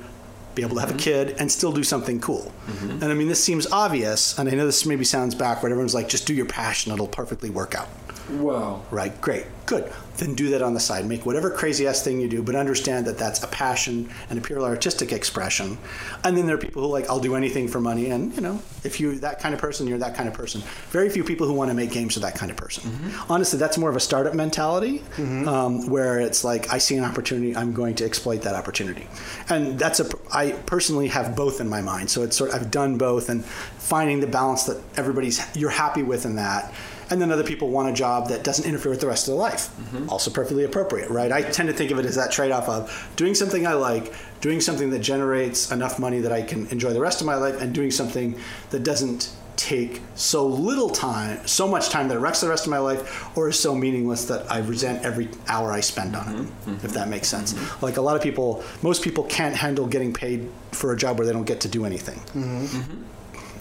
be 0.54 0.62
able 0.62 0.74
to 0.74 0.80
have 0.80 0.90
a 0.90 0.92
mm-hmm. 0.92 1.00
kid 1.00 1.36
and 1.38 1.50
still 1.50 1.72
do 1.72 1.82
something 1.82 2.20
cool. 2.20 2.52
Mm-hmm. 2.66 2.90
And 3.02 3.04
I 3.04 3.14
mean, 3.14 3.28
this 3.28 3.42
seems 3.42 3.66
obvious, 3.72 4.38
and 4.38 4.48
I 4.48 4.52
know 4.52 4.66
this 4.66 4.84
maybe 4.84 5.04
sounds 5.04 5.34
backward. 5.34 5.70
Everyone's 5.70 5.94
like, 5.94 6.08
just 6.08 6.26
do 6.26 6.34
your 6.34 6.46
passion, 6.46 6.92
it'll 6.92 7.06
perfectly 7.06 7.48
work 7.48 7.74
out. 7.74 7.88
Wow. 8.32 8.82
Right, 8.90 9.18
great, 9.20 9.46
good. 9.66 9.92
Then 10.16 10.34
do 10.34 10.50
that 10.50 10.62
on 10.62 10.74
the 10.74 10.80
side. 10.80 11.06
Make 11.06 11.24
whatever 11.24 11.50
crazy 11.50 11.86
ass 11.86 12.02
thing 12.02 12.20
you 12.20 12.28
do, 12.28 12.42
but 12.42 12.54
understand 12.54 13.06
that 13.06 13.18
that's 13.18 13.42
a 13.42 13.46
passion 13.48 14.10
and 14.30 14.38
a 14.38 14.42
purely 14.42 14.66
artistic 14.66 15.12
expression. 15.12 15.78
And 16.22 16.36
then 16.36 16.46
there 16.46 16.54
are 16.54 16.58
people 16.58 16.82
who 16.82 16.88
like, 16.88 17.08
I'll 17.08 17.20
do 17.20 17.34
anything 17.34 17.66
for 17.68 17.80
money. 17.80 18.10
And 18.10 18.34
you 18.34 18.40
know, 18.40 18.60
if 18.84 19.00
you're 19.00 19.14
that 19.16 19.40
kind 19.40 19.54
of 19.54 19.60
person, 19.60 19.86
you're 19.86 19.98
that 19.98 20.14
kind 20.14 20.28
of 20.28 20.34
person. 20.34 20.62
Very 20.90 21.08
few 21.08 21.24
people 21.24 21.46
who 21.46 21.54
want 21.54 21.70
to 21.70 21.74
make 21.74 21.90
games 21.90 22.16
are 22.16 22.20
that 22.20 22.34
kind 22.34 22.50
of 22.50 22.56
person. 22.56 22.90
Honestly, 23.28 23.58
that's 23.58 23.78
more 23.78 23.90
of 23.90 23.96
a 23.96 24.00
startup 24.00 24.34
mentality, 24.34 25.02
um, 25.18 25.88
where 25.88 26.20
it's 26.20 26.44
like, 26.44 26.72
I 26.72 26.78
see 26.78 26.96
an 26.96 27.04
opportunity, 27.04 27.56
I'm 27.56 27.72
going 27.72 27.94
to 27.96 28.04
exploit 28.04 28.42
that 28.42 28.54
opportunity. 28.54 29.06
And 29.48 29.78
that's 29.78 30.00
a, 30.00 30.08
I 30.32 30.52
personally 30.66 31.08
have 31.08 31.34
both 31.34 31.60
in 31.60 31.68
my 31.68 31.80
mind. 31.80 32.10
So 32.10 32.22
it's 32.22 32.36
sort, 32.36 32.50
of, 32.50 32.56
I've 32.56 32.70
done 32.70 32.98
both, 32.98 33.28
and 33.28 33.44
finding 33.44 34.20
the 34.20 34.26
balance 34.26 34.64
that 34.64 34.80
everybody's 34.96 35.40
you're 35.56 35.70
happy 35.70 36.02
with 36.02 36.24
in 36.24 36.36
that 36.36 36.72
and 37.12 37.20
then 37.20 37.30
other 37.30 37.44
people 37.44 37.68
want 37.68 37.90
a 37.90 37.92
job 37.92 38.28
that 38.30 38.42
doesn't 38.42 38.66
interfere 38.66 38.90
with 38.90 39.00
the 39.00 39.06
rest 39.06 39.28
of 39.28 39.34
their 39.34 39.40
life. 39.40 39.68
Mm-hmm. 39.68 40.08
Also 40.08 40.30
perfectly 40.30 40.64
appropriate, 40.64 41.10
right? 41.10 41.30
I 41.30 41.42
tend 41.42 41.68
to 41.68 41.74
think 41.74 41.90
of 41.90 41.98
it 41.98 42.06
as 42.06 42.16
that 42.16 42.32
trade-off 42.32 42.68
of 42.68 43.12
doing 43.16 43.34
something 43.34 43.66
I 43.66 43.74
like, 43.74 44.14
doing 44.40 44.60
something 44.62 44.88
that 44.90 45.00
generates 45.00 45.70
enough 45.70 45.98
money 45.98 46.20
that 46.20 46.32
I 46.32 46.40
can 46.40 46.66
enjoy 46.68 46.94
the 46.94 47.00
rest 47.00 47.20
of 47.20 47.26
my 47.26 47.34
life, 47.34 47.60
and 47.60 47.74
doing 47.74 47.90
something 47.90 48.38
that 48.70 48.82
doesn't 48.82 49.36
take 49.56 50.00
so 50.14 50.46
little 50.46 50.88
time, 50.88 51.46
so 51.46 51.68
much 51.68 51.90
time 51.90 52.08
that 52.08 52.16
it 52.16 52.20
wrecks 52.20 52.40
the 52.40 52.48
rest 52.48 52.64
of 52.64 52.70
my 52.70 52.78
life, 52.78 53.36
or 53.36 53.50
is 53.50 53.60
so 53.60 53.74
meaningless 53.74 54.24
that 54.24 54.50
I 54.50 54.60
resent 54.60 55.04
every 55.04 55.28
hour 55.46 55.70
I 55.70 55.80
spend 55.80 56.16
on 56.16 56.26
it. 56.26 56.36
Mm-hmm. 56.36 56.70
Mm-hmm. 56.70 56.86
If 56.86 56.94
that 56.94 57.08
makes 57.08 57.28
sense. 57.28 57.54
Like 57.82 57.98
a 57.98 58.00
lot 58.00 58.16
of 58.16 58.22
people, 58.22 58.64
most 58.80 59.02
people 59.04 59.24
can't 59.24 59.54
handle 59.54 59.86
getting 59.86 60.14
paid 60.14 60.48
for 60.72 60.94
a 60.94 60.96
job 60.96 61.18
where 61.18 61.26
they 61.26 61.34
don't 61.34 61.44
get 61.44 61.60
to 61.60 61.68
do 61.68 61.84
anything. 61.84 62.18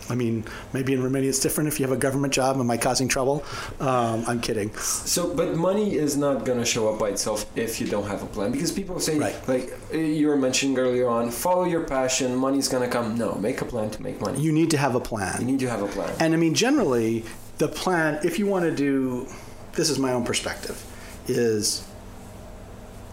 I 0.09 0.15
mean, 0.15 0.43
maybe 0.73 0.93
in 0.93 1.01
Romania 1.03 1.29
it's 1.29 1.39
different 1.39 1.67
if 1.67 1.79
you 1.79 1.85
have 1.85 1.95
a 1.95 1.99
government 1.99 2.33
job. 2.33 2.57
Am 2.57 2.69
I 2.69 2.77
causing 2.77 3.07
trouble? 3.07 3.43
Um, 3.79 4.23
I'm 4.27 4.41
kidding. 4.41 4.73
So, 4.75 5.33
but 5.33 5.55
money 5.55 5.95
is 5.95 6.17
not 6.17 6.43
gonna 6.45 6.65
show 6.65 6.91
up 6.93 6.99
by 6.99 7.09
itself 7.09 7.45
if 7.55 7.79
you 7.79 7.87
don't 7.87 8.07
have 8.07 8.21
a 8.23 8.25
plan. 8.25 8.51
Because 8.51 8.71
people 8.71 8.99
say, 8.99 9.17
Right. 9.17 9.35
like 9.47 9.73
you 9.93 10.27
were 10.27 10.37
mentioning 10.37 10.77
earlier 10.77 11.07
on, 11.07 11.31
follow 11.31 11.63
your 11.65 11.83
passion. 11.83 12.35
Money's 12.35 12.67
gonna 12.67 12.87
come. 12.87 13.17
No, 13.17 13.35
make 13.35 13.61
a 13.61 13.65
plan 13.65 13.89
to 13.91 14.01
make 14.03 14.19
money. 14.19 14.39
You 14.41 14.51
need 14.51 14.71
to 14.71 14.77
have 14.77 14.95
a 14.95 14.99
plan. 14.99 15.39
You 15.39 15.45
need 15.45 15.59
to 15.59 15.69
have 15.69 15.81
a 15.81 15.87
plan. 15.87 16.13
And 16.19 16.33
I 16.33 16.37
mean, 16.37 16.53
generally, 16.55 17.23
the 17.57 17.67
plan, 17.67 18.19
if 18.23 18.39
you 18.39 18.47
want 18.47 18.65
to 18.65 18.71
do, 18.75 19.27
this 19.73 19.89
is 19.89 19.99
my 19.99 20.11
own 20.11 20.25
perspective, 20.25 20.83
is 21.27 21.83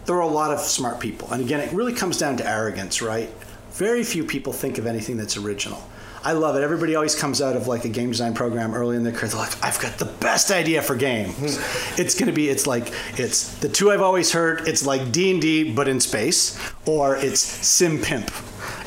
there 0.05 0.15
are 0.15 0.21
a 0.21 0.27
lot 0.27 0.51
of 0.51 0.59
smart 0.59 0.99
people. 0.99 1.31
And 1.31 1.41
again, 1.41 1.59
it 1.59 1.71
really 1.71 1.93
comes 1.93 2.17
down 2.17 2.37
to 2.37 2.47
arrogance, 2.49 3.01
right? 3.01 3.29
Very 3.73 4.03
few 4.03 4.23
people 4.23 4.51
think 4.53 4.77
of 4.79 4.87
anything 4.87 5.17
that's 5.17 5.37
original. 5.37 5.81
I 6.23 6.33
love 6.33 6.55
it. 6.55 6.63
Everybody 6.63 6.95
always 6.95 7.15
comes 7.15 7.41
out 7.41 7.55
of 7.55 7.67
like 7.67 7.85
a 7.85 7.89
game 7.89 8.09
design 8.11 8.33
program 8.33 8.73
early 8.73 8.95
in 8.95 9.03
their 9.03 9.13
career. 9.13 9.29
They're 9.29 9.39
like, 9.39 9.63
I've 9.63 9.79
got 9.79 9.97
the 9.97 10.05
best 10.05 10.51
idea 10.51 10.81
for 10.81 10.95
games. 10.95 11.35
Mm-hmm. 11.35 12.01
it's 12.01 12.15
going 12.15 12.27
to 12.27 12.33
be, 12.33 12.49
it's 12.49 12.67
like, 12.67 12.91
it's 13.17 13.55
the 13.59 13.69
two 13.69 13.91
I've 13.91 14.01
always 14.01 14.31
heard. 14.31 14.67
It's 14.67 14.85
like 14.85 15.11
D&D, 15.11 15.73
but 15.73 15.87
in 15.87 15.99
space, 15.99 16.59
or 16.85 17.15
it's 17.15 17.39
Sim 17.39 18.01
Pimp. 18.01 18.31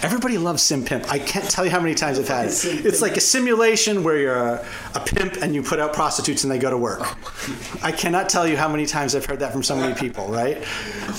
Everybody 0.02 0.36
loves 0.36 0.62
Sim 0.64 0.84
Pimp. 0.84 1.10
I 1.12 1.20
can't 1.20 1.48
tell 1.48 1.64
you 1.64 1.70
how 1.70 1.78
many 1.78 1.94
times 1.94 2.18
I've 2.18 2.26
had 2.26 2.46
it. 2.46 2.64
It's 2.84 3.00
like 3.00 3.16
a 3.16 3.20
simulation 3.20 4.02
where 4.02 4.18
you're 4.18 4.36
a, 4.36 4.66
a 4.94 5.00
pimp 5.00 5.36
and 5.42 5.54
you 5.54 5.62
put 5.62 5.78
out 5.78 5.92
prostitutes 5.92 6.42
and 6.42 6.50
they 6.50 6.58
go 6.58 6.70
to 6.70 6.76
work. 6.76 7.02
I 7.84 7.92
cannot 7.92 8.28
tell 8.28 8.46
you 8.46 8.56
how 8.56 8.68
many 8.68 8.84
times 8.84 9.14
I've 9.14 9.24
heard 9.24 9.38
that 9.38 9.52
from 9.52 9.62
so 9.62 9.76
many 9.76 9.94
people, 9.94 10.26
right? 10.26 10.58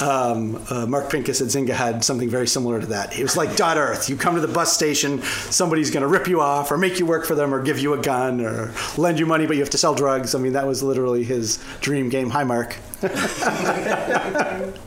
Um, 0.01 0.61
uh, 0.69 0.85
Mark 0.85 1.09
Pincus 1.09 1.39
at 1.39 1.47
Zynga 1.47 1.69
had 1.69 2.03
something 2.03 2.29
very 2.29 2.45
similar 2.45 2.81
to 2.81 2.85
that. 2.87 3.17
It 3.17 3.23
was 3.23 3.37
like 3.37 3.55
Dot 3.55 3.77
Earth. 3.77 4.09
You 4.09 4.17
come 4.17 4.35
to 4.35 4.41
the 4.41 4.53
bus 4.53 4.73
station, 4.73 5.21
somebody's 5.21 5.89
going 5.89 6.01
to 6.01 6.07
rip 6.09 6.27
you 6.27 6.41
off 6.41 6.69
or 6.69 6.77
make 6.77 6.99
you 6.99 7.05
work 7.05 7.25
for 7.25 7.35
them 7.35 7.53
or 7.53 7.63
give 7.63 7.79
you 7.79 7.93
a 7.93 8.01
gun 8.01 8.41
or 8.41 8.73
lend 8.97 9.17
you 9.17 9.25
money, 9.25 9.45
but 9.45 9.55
you 9.55 9.61
have 9.61 9.69
to 9.69 9.77
sell 9.77 9.95
drugs. 9.95 10.35
I 10.35 10.39
mean, 10.39 10.53
that 10.53 10.67
was 10.67 10.83
literally 10.83 11.23
his 11.23 11.63
dream 11.79 12.09
game. 12.09 12.29
Hi, 12.31 12.43
Mark. 12.43 12.75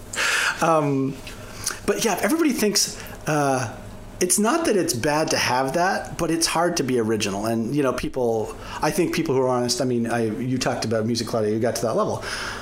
But 1.86 2.04
yeah, 2.04 2.18
everybody 2.20 2.52
thinks 2.52 3.00
uh, 3.28 3.74
it's 4.18 4.38
not 4.38 4.64
that 4.64 4.76
it's 4.76 4.94
bad 4.94 5.30
to 5.30 5.36
have 5.36 5.74
that, 5.74 6.16
but 6.16 6.30
it's 6.30 6.46
hard 6.46 6.78
to 6.78 6.82
be 6.82 6.98
original. 6.98 7.46
And 7.46 7.74
you 7.74 7.82
know, 7.82 7.92
people. 7.92 8.56
I 8.80 8.90
think 8.90 9.14
people 9.14 9.34
who 9.34 9.42
are 9.42 9.48
honest. 9.48 9.80
I 9.80 9.84
mean, 9.84 10.06
I, 10.06 10.26
you 10.26 10.58
talked 10.58 10.84
about 10.84 11.06
music, 11.06 11.26
Claudio. 11.26 11.52
You 11.52 11.58
got 11.58 11.76
to 11.76 11.82
that 11.82 11.96
level. 11.96 12.16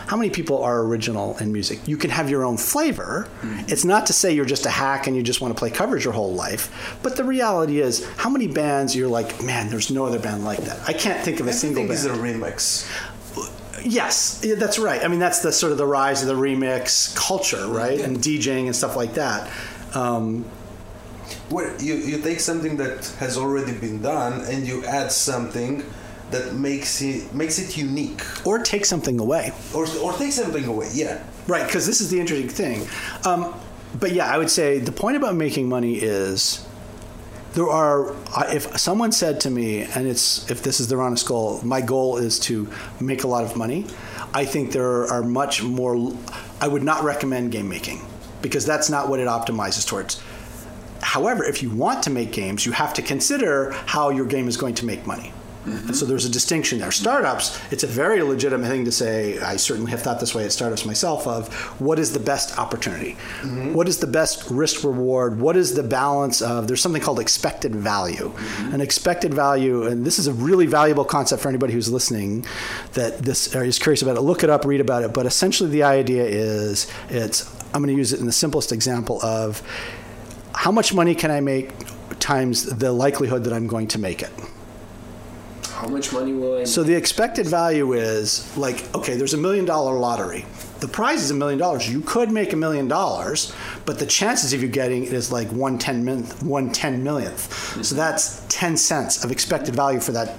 How 0.06 0.16
many 0.16 0.31
people 0.31 0.62
are 0.62 0.82
original 0.82 1.36
in 1.39 1.52
music? 1.52 1.86
You 1.86 1.97
can 1.97 2.10
have 2.10 2.28
your 2.28 2.44
own 2.44 2.56
flavor. 2.56 3.28
It's 3.68 3.85
not 3.85 4.06
to 4.06 4.12
say 4.12 4.32
you're 4.35 4.44
just 4.44 4.66
a 4.66 4.70
hack 4.70 5.06
and 5.06 5.16
you 5.16 5.22
just 5.22 5.40
want 5.40 5.55
to 5.55 5.59
play 5.59 5.70
covers 5.70 6.05
your 6.05 6.12
whole 6.12 6.35
life. 6.35 6.98
But 7.02 7.16
the 7.16 7.24
reality 7.24 7.81
is, 7.81 8.06
how 8.16 8.31
many 8.31 8.47
bands 8.48 8.94
you're 8.94 9.09
like, 9.09 9.43
man, 9.43 9.70
there's 9.70 9.90
no 9.90 10.05
other 10.05 10.18
band 10.18 10.44
like 10.44 10.60
that. 10.60 10.78
I 10.89 10.93
can't 10.93 11.24
think 11.24 11.40
of 11.40 11.47
a 11.47 11.52
single 11.52 11.85
band. 11.85 11.94
is 11.94 12.05
a 12.06 12.10
remix. 12.10 12.90
Yes, 13.85 14.40
yeah, 14.44 14.55
that's 14.55 14.78
right. 14.78 15.05
I 15.05 15.09
mean, 15.09 15.20
that's 15.20 15.40
the 15.40 15.52
sort 15.52 15.72
of 15.72 15.78
the 15.78 15.86
rise 15.86 16.22
of 16.22 16.28
the 16.28 16.35
remix 16.35 17.14
culture, 17.16 17.66
right? 17.68 18.01
And 18.01 18.18
DJing 18.18 18.66
and 18.66 18.74
stuff 18.74 18.97
like 18.97 19.14
that. 19.14 19.51
Um, 19.94 20.44
Where 21.55 21.68
you, 21.81 21.94
you 22.10 22.16
take 22.28 22.40
something 22.40 22.74
that 22.82 23.01
has 23.22 23.36
already 23.43 23.74
been 23.85 23.98
done 24.02 24.35
and 24.51 24.66
you 24.66 24.76
add 24.85 25.12
something 25.12 25.72
that 26.32 26.55
makes 26.55 27.01
it 27.01 27.32
makes 27.32 27.56
it 27.59 27.76
unique, 27.86 28.22
or 28.44 28.59
take 28.59 28.85
something 28.85 29.20
away, 29.20 29.52
or 29.72 29.85
or 30.05 30.12
take 30.22 30.32
something 30.32 30.64
away. 30.74 30.89
Yeah. 30.93 31.22
right? 31.47 31.64
Because 31.66 31.86
this 31.86 32.01
is 32.01 32.10
the 32.10 32.18
interesting 32.18 32.48
thing. 32.48 32.78
Um, 33.24 33.55
but 34.02 34.12
yeah, 34.12 34.26
I 34.35 34.36
would 34.39 34.51
say 34.51 34.78
the 34.78 34.93
point 34.93 35.16
about 35.16 35.35
making 35.36 35.68
money 35.68 35.94
is 35.94 36.66
there 37.55 37.68
are. 37.68 38.14
If 38.52 38.76
someone 38.78 39.12
said 39.12 39.40
to 39.43 39.51
me, 39.51 39.82
and 39.82 40.09
it's 40.09 40.51
if 40.51 40.62
this 40.62 40.81
is 40.81 40.89
their 40.89 41.01
honest 41.01 41.26
goal, 41.26 41.60
my 41.62 41.81
goal 41.81 42.16
is 42.16 42.39
to 42.40 42.68
make 43.01 43.22
a 43.22 43.28
lot 43.28 43.44
of 43.44 43.56
money. 43.56 43.86
I 44.32 44.44
think 44.44 44.72
there 44.72 45.06
are 45.06 45.22
much 45.22 45.62
more. 45.62 45.94
I 46.60 46.66
would 46.66 46.82
not 46.82 47.05
recommend 47.05 47.52
game 47.52 47.68
making 47.68 48.01
because 48.43 48.66
that's 48.66 48.90
not 48.90 49.09
what 49.09 49.20
it 49.20 49.28
optimizes 49.28 49.86
towards. 49.86 50.20
However, 51.05 51.44
if 51.44 51.62
you 51.62 51.70
want 51.70 52.02
to 52.05 52.10
make 52.10 52.32
games, 52.32 52.64
you 52.66 52.72
have 52.72 52.94
to 52.94 53.02
consider 53.02 53.72
how 53.86 54.10
your 54.10 54.26
game 54.26 54.48
is 54.48 54.56
going 54.56 54.74
to 54.76 54.86
make 54.86 55.06
money. 55.06 55.32
Mm-hmm. 55.64 55.89
And 55.89 55.97
so 55.97 56.05
there's 56.05 56.26
a 56.26 56.31
distinction 56.31 56.78
there. 56.78 56.93
Startups, 56.93 57.59
it's 57.72 57.85
a 57.85 57.86
very 57.86 58.22
legitimate 58.22 58.68
thing 58.68 58.85
to 58.85 58.93
say. 58.93 59.39
I 59.39 59.56
certainly 59.56 59.90
have 59.93 60.02
thought 60.02 60.20
this 60.20 60.35
way 60.35 60.44
at 60.44 60.52
startups 60.52 60.85
myself 60.85 61.26
of 61.26 61.52
what 61.81 61.98
is 61.98 62.12
the 62.12 62.20
best 62.20 62.59
opportunity? 62.59 63.12
Mm-hmm. 63.40 63.72
What 63.72 63.89
is 63.89 63.98
the 63.98 64.06
best 64.06 64.51
risk 64.51 64.85
reward? 64.85 65.40
What 65.40 65.56
is 65.56 65.74
the 65.74 65.82
balance 65.82 66.43
of 66.43 66.68
there's 66.68 66.82
something 66.82 67.01
called 67.01 67.18
expected 67.18 67.74
value. 67.74 68.31
Mm-hmm. 68.31 68.74
An 68.74 68.81
expected 68.82 69.32
value, 69.32 69.86
and 69.86 70.05
this 70.05 70.18
is 70.18 70.26
a 70.26 70.35
really 70.35 70.66
valuable 70.66 71.05
concept 71.05 71.43
for 71.43 71.48
anybody 71.48 71.72
who's 71.72 71.90
listening 71.90 72.44
that 72.93 73.20
this 73.20 73.55
is 73.55 73.78
curious 73.78 74.02
about 74.02 74.16
it. 74.16 74.20
Look 74.20 74.44
it 74.44 74.51
up, 74.51 74.66
read 74.66 74.82
about 74.82 75.02
it. 75.02 75.14
But 75.14 75.24
essentially 75.24 75.70
the 75.70 75.82
idea 75.82 76.24
is 76.24 76.90
it's 77.09 77.51
I'm 77.72 77.82
going 77.82 77.94
to 77.94 77.98
use 77.98 78.12
it 78.12 78.20
in 78.20 78.26
the 78.26 78.32
simplest 78.32 78.70
example 78.70 79.20
of 79.24 79.62
how 80.64 80.72
much 80.72 80.94
money 80.94 81.14
can 81.14 81.30
I 81.30 81.40
make 81.42 81.68
times 82.20 82.64
the 82.64 82.90
likelihood 82.90 83.44
that 83.44 83.52
I'm 83.52 83.66
going 83.66 83.86
to 83.88 83.98
make 83.98 84.22
it. 84.22 84.32
How 85.68 85.88
much 85.88 86.10
money 86.10 86.32
will 86.32 86.60
I? 86.60 86.64
So 86.64 86.82
the 86.82 86.94
expected 86.94 87.46
value 87.46 87.92
is 87.92 88.56
like, 88.56 88.82
okay, 88.94 89.14
there's 89.14 89.34
a 89.34 89.36
million 89.46 89.66
dollar 89.66 89.98
lottery. 89.98 90.46
the 90.80 90.88
prize 90.88 91.22
is 91.22 91.30
a 91.30 91.34
million 91.34 91.58
dollars. 91.58 91.90
You 91.90 92.00
could 92.00 92.30
make 92.30 92.54
a 92.54 92.56
million 92.56 92.88
dollars, 92.88 93.52
but 93.84 93.98
the 93.98 94.06
chances 94.06 94.54
of 94.54 94.62
you 94.62 94.68
getting 94.68 95.04
it 95.04 95.12
is 95.12 95.30
like 95.30 95.48
one 95.48 95.78
ten 95.78 96.02
millionth, 96.02 96.42
one 96.42 96.72
ten 96.72 97.02
millionth. 97.02 97.50
Mm-hmm. 97.50 97.82
So 97.82 97.94
that's 97.94 98.42
ten 98.48 98.76
cents 98.76 99.22
of 99.22 99.30
expected 99.30 99.74
value 99.76 100.00
for 100.00 100.12
that 100.12 100.38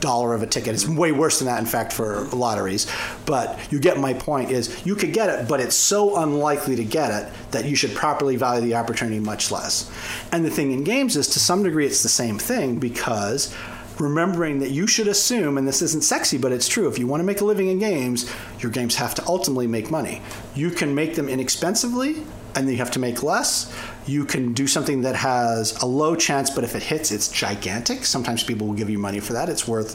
dollar 0.00 0.34
of 0.34 0.42
a 0.42 0.46
ticket. 0.46 0.74
It's 0.74 0.88
way 0.88 1.12
worse 1.12 1.38
than 1.38 1.46
that, 1.46 1.58
in 1.58 1.66
fact, 1.66 1.92
for 1.92 2.24
lotteries. 2.26 2.90
But 3.26 3.58
you 3.72 3.80
get 3.80 3.98
my 3.98 4.14
point 4.14 4.50
is 4.50 4.84
you 4.86 4.94
could 4.94 5.12
get 5.12 5.28
it, 5.28 5.48
but 5.48 5.60
it's 5.60 5.76
so 5.76 6.22
unlikely 6.22 6.76
to 6.76 6.84
get 6.84 7.10
it 7.10 7.32
that 7.50 7.64
you 7.64 7.76
should 7.76 7.94
properly 7.94 8.36
value 8.36 8.64
the 8.64 8.74
opportunity 8.74 9.20
much 9.20 9.50
less. 9.50 9.90
And 10.32 10.44
the 10.44 10.50
thing 10.50 10.72
in 10.72 10.84
games 10.84 11.16
is 11.16 11.28
to 11.28 11.40
some 11.40 11.62
degree 11.62 11.86
it's 11.86 12.02
the 12.02 12.08
same 12.08 12.38
thing 12.38 12.78
because 12.78 13.54
remembering 14.00 14.60
that 14.60 14.70
you 14.70 14.86
should 14.86 15.08
assume, 15.08 15.58
and 15.58 15.66
this 15.66 15.82
isn't 15.82 16.04
sexy, 16.04 16.38
but 16.38 16.52
it's 16.52 16.68
true, 16.68 16.88
if 16.88 16.98
you 16.98 17.06
want 17.06 17.20
to 17.20 17.24
make 17.24 17.40
a 17.40 17.44
living 17.44 17.68
in 17.68 17.78
games, 17.78 18.30
your 18.60 18.70
games 18.70 18.96
have 18.96 19.14
to 19.16 19.26
ultimately 19.26 19.66
make 19.66 19.90
money. 19.90 20.22
You 20.54 20.70
can 20.70 20.94
make 20.94 21.14
them 21.14 21.28
inexpensively 21.28 22.22
and 22.54 22.68
you 22.68 22.76
have 22.76 22.90
to 22.92 22.98
make 22.98 23.22
less. 23.22 23.72
You 24.08 24.24
can 24.24 24.54
do 24.54 24.66
something 24.66 25.02
that 25.02 25.14
has 25.14 25.76
a 25.82 25.86
low 25.86 26.16
chance, 26.16 26.48
but 26.48 26.64
if 26.64 26.74
it 26.74 26.82
hits, 26.82 27.12
it's 27.12 27.28
gigantic. 27.28 28.06
Sometimes 28.06 28.42
people 28.42 28.66
will 28.66 28.74
give 28.74 28.88
you 28.88 28.98
money 28.98 29.20
for 29.20 29.34
that. 29.34 29.48
It's 29.48 29.68
worth 29.68 29.94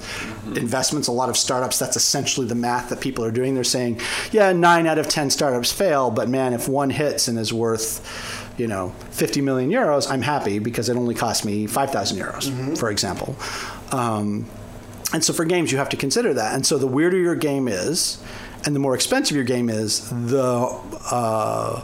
investments. 0.55 1.07
A 1.07 1.11
lot 1.11 1.29
of 1.29 1.35
startups, 1.35 1.79
that's 1.79 1.97
essentially 1.97 2.45
the 2.47 2.55
math 2.55 2.89
that 2.89 3.01
people 3.01 3.25
are 3.25 3.31
doing. 3.31 3.55
They're 3.55 3.63
saying, 3.63 3.99
yeah, 4.31 4.53
nine 4.53 4.85
out 4.85 4.99
of 4.99 5.07
10 5.07 5.31
startups 5.31 5.71
fail, 5.71 6.11
but 6.11 6.29
man, 6.29 6.53
if 6.53 6.67
one 6.69 6.91
hits 6.91 7.27
and 7.27 7.39
is 7.39 7.51
worth, 7.51 8.53
you 8.57 8.67
know, 8.67 8.89
50 9.11 9.41
million 9.41 9.71
euros, 9.71 10.09
I'm 10.09 10.21
happy 10.21 10.59
because 10.59 10.89
it 10.89 10.95
only 10.95 11.15
cost 11.15 11.43
me 11.43 11.65
5,000 11.65 12.17
euros, 12.17 12.77
for 12.77 12.91
example. 12.91 13.35
Um, 13.91 14.47
and 15.11 15.23
so 15.23 15.33
for 15.33 15.45
games, 15.45 15.71
you 15.71 15.77
have 15.79 15.89
to 15.89 15.97
consider 15.97 16.33
that. 16.35 16.55
And 16.55 16.65
so 16.65 16.77
the 16.77 16.87
weirder 16.87 17.17
your 17.17 17.35
game 17.35 17.67
is, 17.67 18.21
and 18.65 18.75
the 18.75 18.79
more 18.79 18.95
expensive 18.95 19.35
your 19.35 19.45
game 19.45 19.69
is, 19.69 20.09
the 20.09 20.79
uh, 21.11 21.83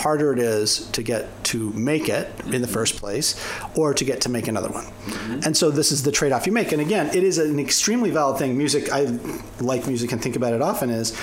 harder 0.00 0.32
it 0.32 0.38
is 0.38 0.88
to 0.90 1.02
get 1.02 1.28
to 1.44 1.70
make 1.72 2.08
it 2.08 2.28
in 2.44 2.50
the 2.50 2.58
mm-hmm. 2.58 2.72
first 2.72 2.96
place 2.96 3.42
or 3.76 3.94
to 3.94 4.04
get 4.04 4.20
to 4.22 4.28
make 4.28 4.48
another 4.48 4.68
one. 4.68 4.84
Mm-hmm. 4.84 5.40
And 5.44 5.56
so 5.56 5.70
this 5.70 5.92
is 5.92 6.02
the 6.02 6.12
trade 6.12 6.32
off 6.32 6.46
you 6.46 6.52
make. 6.52 6.72
And 6.72 6.80
again, 6.80 7.08
it 7.08 7.22
is 7.22 7.38
an 7.38 7.58
extremely 7.58 8.10
valid 8.10 8.38
thing. 8.38 8.56
Music, 8.56 8.92
I 8.92 9.18
like 9.60 9.86
music 9.86 10.12
and 10.12 10.22
think 10.22 10.36
about 10.36 10.52
it 10.52 10.62
often, 10.62 10.90
is 10.90 11.16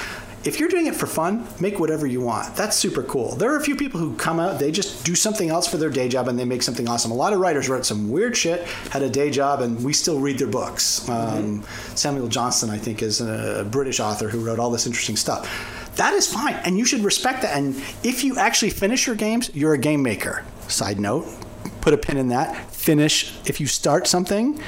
if 0.43 0.59
you're 0.59 0.69
doing 0.69 0.85
it 0.85 0.95
for 0.95 1.07
fun, 1.07 1.45
make 1.59 1.79
whatever 1.79 2.07
you 2.07 2.21
want. 2.21 2.55
That's 2.55 2.77
super 2.77 3.03
cool. 3.03 3.35
There 3.35 3.51
are 3.51 3.57
a 3.57 3.63
few 3.63 3.75
people 3.75 3.99
who 3.99 4.15
come 4.15 4.39
out, 4.39 4.59
they 4.59 4.71
just 4.71 5.05
do 5.05 5.15
something 5.15 5.49
else 5.49 5.67
for 5.67 5.77
their 5.77 5.89
day 5.89 6.07
job 6.07 6.27
and 6.27 6.39
they 6.39 6.45
make 6.45 6.63
something 6.63 6.87
awesome. 6.87 7.11
A 7.11 7.15
lot 7.15 7.33
of 7.33 7.39
writers 7.39 7.67
wrote 7.67 7.85
some 7.85 8.09
weird 8.09 8.37
shit, 8.37 8.63
had 8.91 9.01
a 9.01 9.09
day 9.09 9.29
job, 9.29 9.61
and 9.61 9.83
we 9.83 9.91
still 9.93 10.19
read 10.19 10.37
their 10.37 10.47
books. 10.47 11.01
Mm-hmm. 11.01 11.37
Um, 11.37 11.63
Samuel 11.95 12.27
Johnson, 12.27 12.69
I 12.69 12.77
think, 12.77 13.01
is 13.01 13.19
a 13.19 13.67
British 13.69 13.99
author 13.99 14.29
who 14.29 14.39
wrote 14.45 14.59
all 14.59 14.69
this 14.69 14.85
interesting 14.85 15.17
stuff. 15.17 15.49
That 15.97 16.13
is 16.13 16.31
fine, 16.31 16.55
and 16.63 16.77
you 16.77 16.85
should 16.85 17.01
respect 17.01 17.41
that. 17.41 17.55
And 17.57 17.75
if 18.03 18.23
you 18.23 18.37
actually 18.37 18.69
finish 18.71 19.07
your 19.07 19.15
games, 19.15 19.49
you're 19.53 19.73
a 19.73 19.77
game 19.79 20.01
maker. 20.03 20.45
Side 20.67 20.99
note, 20.99 21.27
put 21.81 21.93
a 21.93 21.97
pin 21.97 22.17
in 22.17 22.29
that. 22.29 22.71
Finish. 22.71 23.33
If 23.45 23.59
you 23.59 23.67
start 23.67 24.07
something, 24.07 24.61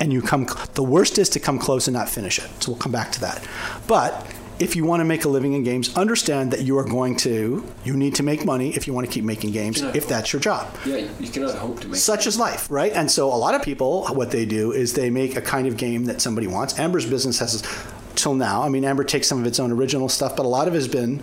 and 0.00 0.12
you 0.12 0.22
come 0.22 0.46
the 0.74 0.82
worst 0.82 1.18
is 1.18 1.28
to 1.30 1.40
come 1.40 1.58
close 1.58 1.86
and 1.86 1.94
not 1.94 2.08
finish 2.08 2.38
it 2.38 2.48
so 2.62 2.72
we'll 2.72 2.78
come 2.80 2.90
back 2.90 3.12
to 3.12 3.20
that 3.20 3.46
but 3.86 4.26
if 4.58 4.74
you 4.74 4.82
want 4.84 5.00
to 5.00 5.04
make 5.04 5.26
a 5.26 5.28
living 5.28 5.52
in 5.52 5.62
games 5.62 5.94
understand 5.94 6.50
that 6.52 6.62
you 6.62 6.78
are 6.78 6.84
going 6.88 7.14
to 7.14 7.62
you 7.84 7.94
need 7.94 8.14
to 8.14 8.22
make 8.22 8.42
money 8.46 8.74
if 8.74 8.86
you 8.86 8.94
want 8.94 9.06
to 9.06 9.12
keep 9.12 9.24
making 9.24 9.52
games 9.52 9.82
if 9.82 10.08
that's 10.08 10.32
your 10.32 10.40
job 10.40 10.74
Yeah, 10.86 11.06
you 11.20 11.28
cannot 11.28 11.54
hope 11.56 11.80
to 11.80 11.88
make. 11.88 11.96
such 11.96 12.26
is 12.26 12.38
life 12.38 12.70
right 12.70 12.92
and 12.94 13.10
so 13.10 13.28
a 13.28 13.36
lot 13.36 13.54
of 13.54 13.60
people 13.62 14.06
what 14.06 14.30
they 14.30 14.46
do 14.46 14.72
is 14.72 14.94
they 14.94 15.10
make 15.10 15.36
a 15.36 15.42
kind 15.42 15.66
of 15.66 15.76
game 15.76 16.06
that 16.06 16.22
somebody 16.22 16.46
wants 16.46 16.78
amber's 16.78 17.04
business 17.04 17.38
has 17.40 17.62
till 18.22 18.34
now 18.34 18.62
i 18.62 18.68
mean 18.68 18.84
amber 18.84 19.04
takes 19.04 19.26
some 19.26 19.40
of 19.40 19.46
its 19.46 19.58
own 19.60 19.72
original 19.72 20.08
stuff 20.08 20.36
but 20.36 20.44
a 20.44 20.48
lot 20.48 20.68
of 20.68 20.74
it 20.74 20.76
has 20.76 20.88
been 20.88 21.22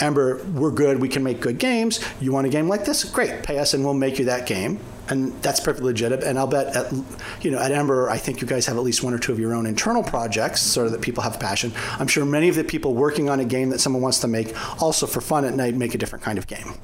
Amber, 0.00 0.44
we're 0.52 0.70
good. 0.70 1.00
We 1.00 1.08
can 1.08 1.22
make 1.22 1.40
good 1.40 1.58
games. 1.58 2.04
You 2.20 2.32
want 2.32 2.46
a 2.46 2.50
game 2.50 2.68
like 2.68 2.84
this? 2.84 3.04
Great, 3.04 3.42
pay 3.42 3.58
us, 3.58 3.72
and 3.72 3.84
we'll 3.84 3.94
make 3.94 4.18
you 4.18 4.26
that 4.26 4.46
game. 4.46 4.78
And 5.08 5.32
that's 5.40 5.60
perfectly 5.60 5.86
legitimate. 5.86 6.24
And 6.24 6.38
I'll 6.38 6.48
bet, 6.48 6.74
at, 6.74 6.92
you 7.40 7.50
know, 7.50 7.58
at 7.58 7.70
Amber, 7.70 8.10
I 8.10 8.18
think 8.18 8.40
you 8.40 8.46
guys 8.46 8.66
have 8.66 8.76
at 8.76 8.82
least 8.82 9.02
one 9.02 9.14
or 9.14 9.18
two 9.18 9.32
of 9.32 9.38
your 9.38 9.54
own 9.54 9.64
internal 9.64 10.02
projects, 10.02 10.60
so 10.60 10.88
that 10.88 11.00
people 11.00 11.22
have 11.22 11.38
passion. 11.40 11.72
I'm 11.98 12.08
sure 12.08 12.24
many 12.24 12.48
of 12.48 12.56
the 12.56 12.64
people 12.64 12.94
working 12.94 13.30
on 13.30 13.40
a 13.40 13.44
game 13.44 13.70
that 13.70 13.78
someone 13.78 14.02
wants 14.02 14.18
to 14.20 14.28
make, 14.28 14.54
also 14.82 15.06
for 15.06 15.20
fun 15.20 15.44
at 15.44 15.54
night, 15.54 15.74
make 15.74 15.94
a 15.94 15.98
different 15.98 16.24
kind 16.24 16.38
of 16.38 16.46
game. 16.46 16.74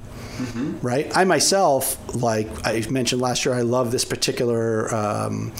Right? 0.81 1.15
I 1.17 1.25
myself, 1.25 1.99
like 2.15 2.49
I 2.65 2.85
mentioned 2.89 3.21
last 3.21 3.45
year, 3.45 3.55
I 3.55 3.63
love 3.63 3.91
this 3.91 4.05
particular. 4.05 4.93
Um, 4.95 5.53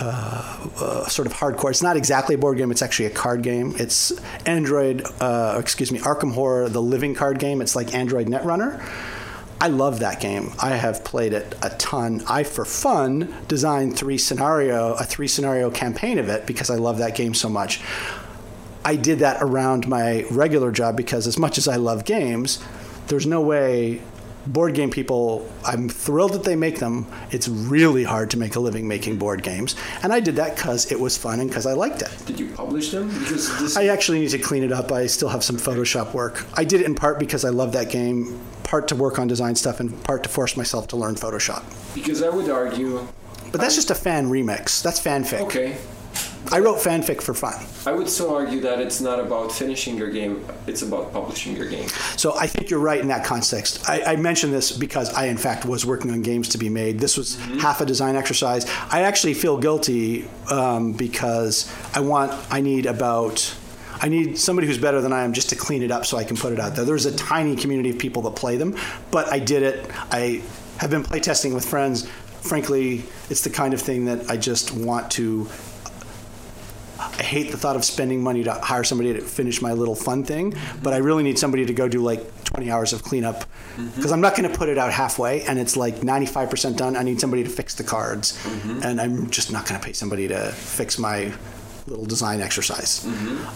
uh, 0.00 1.06
sort 1.08 1.26
of 1.26 1.34
hardcore. 1.34 1.70
It's 1.70 1.82
not 1.82 1.96
exactly 1.96 2.34
a 2.34 2.38
board 2.38 2.58
game. 2.58 2.70
It's 2.70 2.82
actually 2.82 3.06
a 3.06 3.10
card 3.10 3.42
game. 3.42 3.74
It's 3.76 4.12
Android, 4.46 5.04
uh, 5.20 5.56
excuse 5.60 5.92
me, 5.92 5.98
Arkham 6.00 6.32
Horror, 6.32 6.68
the 6.68 6.82
living 6.82 7.14
card 7.14 7.38
game. 7.38 7.60
It's 7.60 7.76
like 7.76 7.94
Android 7.94 8.26
Netrunner. 8.26 8.82
I 9.62 9.68
love 9.68 10.00
that 10.00 10.20
game. 10.20 10.52
I 10.58 10.70
have 10.70 11.04
played 11.04 11.34
it 11.34 11.54
a 11.60 11.68
ton. 11.70 12.22
I, 12.26 12.44
for 12.44 12.64
fun, 12.64 13.34
designed 13.46 13.96
three 13.96 14.16
scenario 14.16 14.94
a 14.94 15.04
three 15.04 15.28
scenario 15.28 15.70
campaign 15.70 16.18
of 16.18 16.30
it 16.30 16.46
because 16.46 16.70
I 16.70 16.76
love 16.76 16.98
that 16.98 17.14
game 17.14 17.34
so 17.34 17.50
much. 17.50 17.82
I 18.84 18.96
did 18.96 19.18
that 19.18 19.42
around 19.42 19.86
my 19.86 20.24
regular 20.30 20.72
job 20.72 20.96
because 20.96 21.26
as 21.26 21.38
much 21.38 21.58
as 21.58 21.68
I 21.68 21.76
love 21.76 22.06
games, 22.06 22.58
there's 23.08 23.26
no 23.26 23.42
way 23.42 24.00
board 24.46 24.74
game 24.74 24.90
people 24.90 25.50
I'm 25.64 25.88
thrilled 25.88 26.32
that 26.32 26.44
they 26.44 26.56
make 26.56 26.78
them. 26.78 27.06
It's 27.30 27.48
really 27.48 28.04
hard 28.04 28.30
to 28.30 28.38
make 28.38 28.56
a 28.56 28.60
living 28.60 28.88
making 28.88 29.16
board 29.18 29.42
games, 29.42 29.76
and 30.02 30.12
I 30.12 30.20
did 30.20 30.36
that 30.36 30.56
cuz 30.56 30.90
it 30.90 30.98
was 30.98 31.16
fun 31.16 31.40
and 31.40 31.52
cuz 31.52 31.66
I 31.66 31.72
liked 31.72 32.02
it. 32.02 32.10
Did 32.26 32.40
you 32.40 32.48
publish 32.48 32.90
them? 32.90 33.08
Because 33.18 33.48
this. 33.58 33.76
I 33.76 33.86
actually 33.86 34.20
need 34.20 34.30
to 34.30 34.38
clean 34.38 34.62
it 34.62 34.72
up. 34.72 34.90
I 34.92 35.06
still 35.06 35.28
have 35.28 35.44
some 35.44 35.56
Photoshop 35.56 36.14
work. 36.14 36.44
I 36.54 36.64
did 36.64 36.80
it 36.80 36.86
in 36.86 36.94
part 36.94 37.18
because 37.18 37.44
I 37.44 37.50
love 37.50 37.72
that 37.72 37.90
game, 37.90 38.40
part 38.62 38.88
to 38.88 38.96
work 38.96 39.18
on 39.18 39.28
design 39.28 39.54
stuff 39.54 39.80
and 39.80 40.02
part 40.04 40.22
to 40.24 40.28
force 40.28 40.56
myself 40.56 40.88
to 40.88 40.96
learn 40.96 41.14
Photoshop. 41.16 41.62
because 41.94 42.22
I 42.22 42.28
would 42.28 42.48
argue. 42.48 43.06
But 43.52 43.60
that's 43.60 43.74
just 43.74 43.90
a 43.90 43.94
fan 43.96 44.30
remix. 44.30 44.80
That's 44.82 45.00
fanfic. 45.00 45.40
Okay. 45.40 45.76
I 46.52 46.58
wrote 46.58 46.78
fanfic 46.78 47.22
for 47.22 47.34
fun. 47.34 47.54
I 47.86 47.96
would 47.96 48.08
still 48.08 48.34
argue 48.34 48.60
that 48.60 48.80
it's 48.80 49.00
not 49.00 49.20
about 49.20 49.52
finishing 49.52 49.96
your 49.96 50.10
game, 50.10 50.44
it's 50.66 50.82
about 50.82 51.12
publishing 51.12 51.56
your 51.56 51.68
game. 51.68 51.88
So 52.16 52.36
I 52.36 52.46
think 52.46 52.70
you're 52.70 52.80
right 52.80 53.00
in 53.00 53.08
that 53.08 53.24
context. 53.24 53.88
I, 53.88 54.02
I 54.02 54.16
mentioned 54.16 54.52
this 54.52 54.72
because 54.72 55.12
I, 55.14 55.26
in 55.26 55.36
fact, 55.36 55.64
was 55.64 55.86
working 55.86 56.10
on 56.10 56.22
games 56.22 56.48
to 56.50 56.58
be 56.58 56.68
made. 56.68 56.98
This 56.98 57.16
was 57.16 57.38
half 57.60 57.80
a 57.80 57.86
design 57.86 58.16
exercise. 58.16 58.66
I 58.90 59.02
actually 59.02 59.34
feel 59.34 59.58
guilty 59.58 60.28
um, 60.50 60.92
because 60.92 61.72
I 61.94 62.00
want, 62.00 62.32
I 62.50 62.60
need 62.60 62.86
about. 62.86 63.56
I 64.02 64.08
need 64.08 64.38
somebody 64.38 64.66
who's 64.66 64.78
better 64.78 65.02
than 65.02 65.12
I 65.12 65.24
am 65.24 65.34
just 65.34 65.50
to 65.50 65.56
clean 65.56 65.82
it 65.82 65.90
up 65.90 66.06
so 66.06 66.16
I 66.16 66.24
can 66.24 66.34
put 66.34 66.54
it 66.54 66.58
out 66.58 66.74
there. 66.74 66.86
There's 66.86 67.04
a 67.04 67.14
tiny 67.14 67.54
community 67.54 67.90
of 67.90 67.98
people 67.98 68.22
that 68.22 68.34
play 68.34 68.56
them, 68.56 68.74
but 69.10 69.30
I 69.30 69.38
did 69.38 69.62
it. 69.62 69.90
I 70.10 70.42
have 70.78 70.88
been 70.88 71.02
playtesting 71.02 71.52
with 71.52 71.66
friends. 71.66 72.08
Frankly, 72.40 73.04
it's 73.28 73.42
the 73.42 73.50
kind 73.50 73.74
of 73.74 73.82
thing 73.82 74.06
that 74.06 74.30
I 74.30 74.38
just 74.38 74.72
want 74.72 75.10
to 75.12 75.46
I 77.20 77.22
hate 77.22 77.50
the 77.50 77.58
thought 77.58 77.76
of 77.76 77.84
spending 77.84 78.22
money 78.22 78.44
to 78.44 78.54
hire 78.54 78.82
somebody 78.82 79.12
to 79.12 79.20
finish 79.20 79.60
my 79.60 79.74
little 79.74 79.94
fun 79.94 80.24
thing, 80.24 80.54
but 80.82 80.94
I 80.94 80.96
really 80.96 81.22
need 81.22 81.38
somebody 81.38 81.66
to 81.66 81.74
go 81.74 81.86
do 81.86 82.00
like 82.02 82.44
20 82.44 82.70
hours 82.70 82.94
of 82.94 83.02
cleanup. 83.02 83.44
Mm-hmm. 83.76 83.88
Because 83.88 84.10
I'm 84.10 84.22
not 84.22 84.36
going 84.36 84.50
to 84.50 84.56
put 84.56 84.70
it 84.70 84.78
out 84.78 84.90
halfway 84.90 85.42
and 85.42 85.58
it's 85.58 85.76
like 85.76 85.96
95% 85.96 86.78
done. 86.78 86.96
I 86.96 87.02
need 87.02 87.20
somebody 87.20 87.44
to 87.44 87.50
fix 87.50 87.74
the 87.74 87.84
cards, 87.84 88.38
mm-hmm. 88.38 88.82
and 88.82 88.98
I'm 88.98 89.28
just 89.28 89.52
not 89.52 89.68
going 89.68 89.78
to 89.78 89.84
pay 89.84 89.92
somebody 89.92 90.28
to 90.28 90.50
fix 90.52 90.98
my 90.98 91.30
little 91.90 92.06
design 92.06 92.40
exercise. 92.40 93.04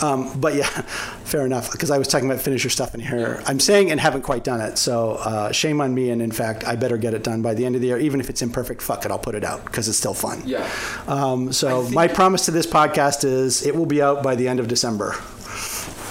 Um, 0.03 0.39
but 0.39 0.55
yeah, 0.55 0.67
fair 1.25 1.47
enough. 1.47 1.73
Because 1.73 1.91
I 1.91 1.99
was 1.99 2.09
talking 2.09 2.29
about 2.29 2.43
finisher 2.43 2.69
stuff 2.69 2.95
in 2.95 3.01
here. 3.01 3.43
I'm 3.47 3.61
saying 3.61 3.91
and 3.91 4.01
haven't 4.01 4.23
quite 4.23 4.45
done 4.45 4.61
it. 4.61 4.77
So 4.77 5.13
uh, 5.13 5.53
shame 5.53 5.81
on 5.81 5.95
me. 5.95 6.11
And 6.11 6.21
in 6.21 6.33
fact, 6.33 6.65
I 6.67 6.77
better 6.77 6.99
get 6.99 7.15
it 7.15 7.23
done 7.23 7.41
by 7.43 7.55
the 7.55 7.65
end 7.65 7.77
of 7.77 7.81
the 7.81 7.89
year. 7.89 7.99
Even 7.99 8.21
if 8.21 8.29
it's 8.29 8.43
imperfect, 8.43 8.83
fuck 8.83 9.05
it, 9.05 9.11
I'll 9.11 9.19
put 9.19 9.35
it 9.35 9.45
out 9.45 9.65
because 9.65 9.89
it's 9.89 9.99
still 9.99 10.15
fun. 10.15 10.43
Yeah. 10.45 10.69
Um, 11.07 11.53
so 11.53 11.89
my 11.91 12.09
promise 12.09 12.45
to 12.47 12.51
this 12.51 12.67
podcast 12.67 13.25
is 13.25 13.65
it 13.65 13.75
will 13.75 13.87
be 13.87 14.03
out 14.03 14.23
by 14.23 14.35
the 14.35 14.49
end 14.49 14.61
of 14.61 14.69
December, 14.69 15.13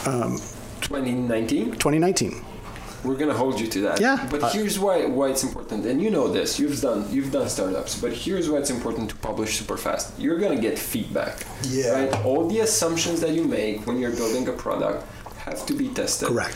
2019. 0.04 1.72
2019. 1.74 2.46
We're 3.04 3.16
gonna 3.22 3.34
hold 3.44 3.60
you 3.60 3.68
to 3.68 3.80
that. 3.82 4.00
Yeah. 4.00 4.28
But 4.32 4.44
Uh, 4.44 4.50
here's 4.50 4.80
why 4.80 5.06
why 5.06 5.28
it's 5.34 5.44
important, 5.44 5.86
and 5.86 6.02
you 6.02 6.10
know 6.10 6.28
this. 6.38 6.58
You've 6.60 6.80
done 6.82 7.06
you've 7.12 7.32
done 7.32 7.48
startups, 7.50 7.94
but 8.04 8.12
here's 8.14 8.50
why 8.50 8.58
it's 8.60 8.70
important 8.78 9.10
to 9.12 9.16
publish 9.18 9.58
super 9.60 9.78
fast. 9.78 10.06
You're 10.18 10.40
gonna 10.44 10.62
get 10.68 10.80
feedback. 10.80 11.36
Yeah. 11.70 11.92
Right. 12.06 12.26
All 12.26 12.48
the 12.48 12.60
assumptions 12.62 13.20
that 13.22 13.32
you 13.38 13.44
make 13.44 13.86
when 13.88 14.00
you're 14.00 14.16
building 14.22 14.48
a 14.48 14.54
product 14.66 15.00
have 15.46 15.66
to 15.66 15.74
be 15.74 15.88
tested. 15.90 16.30
Correct. 16.30 16.56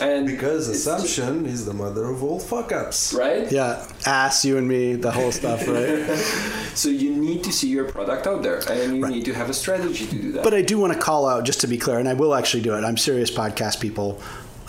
And 0.00 0.26
Because 0.26 0.70
it's- 0.70 0.86
assumption 0.86 1.44
is 1.44 1.66
the 1.66 1.74
mother 1.74 2.04
of 2.06 2.22
all 2.24 2.40
fuck 2.40 2.72
ups. 2.72 3.12
Right. 3.12 3.52
Yeah, 3.52 3.84
ass, 4.06 4.42
you 4.46 4.56
and 4.56 4.66
me, 4.66 4.94
the 4.94 5.10
whole 5.10 5.30
stuff, 5.32 5.68
right? 5.68 6.08
So 6.74 6.88
you 6.88 7.10
need 7.10 7.44
to 7.44 7.52
see 7.52 7.68
your 7.68 7.84
product 7.84 8.26
out 8.26 8.42
there, 8.42 8.60
and 8.70 8.96
you 8.96 9.06
need 9.06 9.26
to 9.26 9.34
have 9.34 9.50
a 9.50 9.52
strategy 9.52 10.06
to 10.06 10.16
do 10.16 10.32
that. 10.32 10.42
But 10.42 10.54
I 10.54 10.62
do 10.62 10.78
want 10.78 10.94
to 10.94 10.98
call 10.98 11.26
out, 11.28 11.44
just 11.44 11.60
to 11.60 11.66
be 11.66 11.76
clear, 11.76 11.98
and 11.98 12.08
I 12.08 12.14
will 12.14 12.34
actually 12.34 12.62
do 12.62 12.72
it. 12.76 12.82
I'm 12.88 12.96
serious, 12.96 13.30
podcast 13.30 13.78
people. 13.80 14.18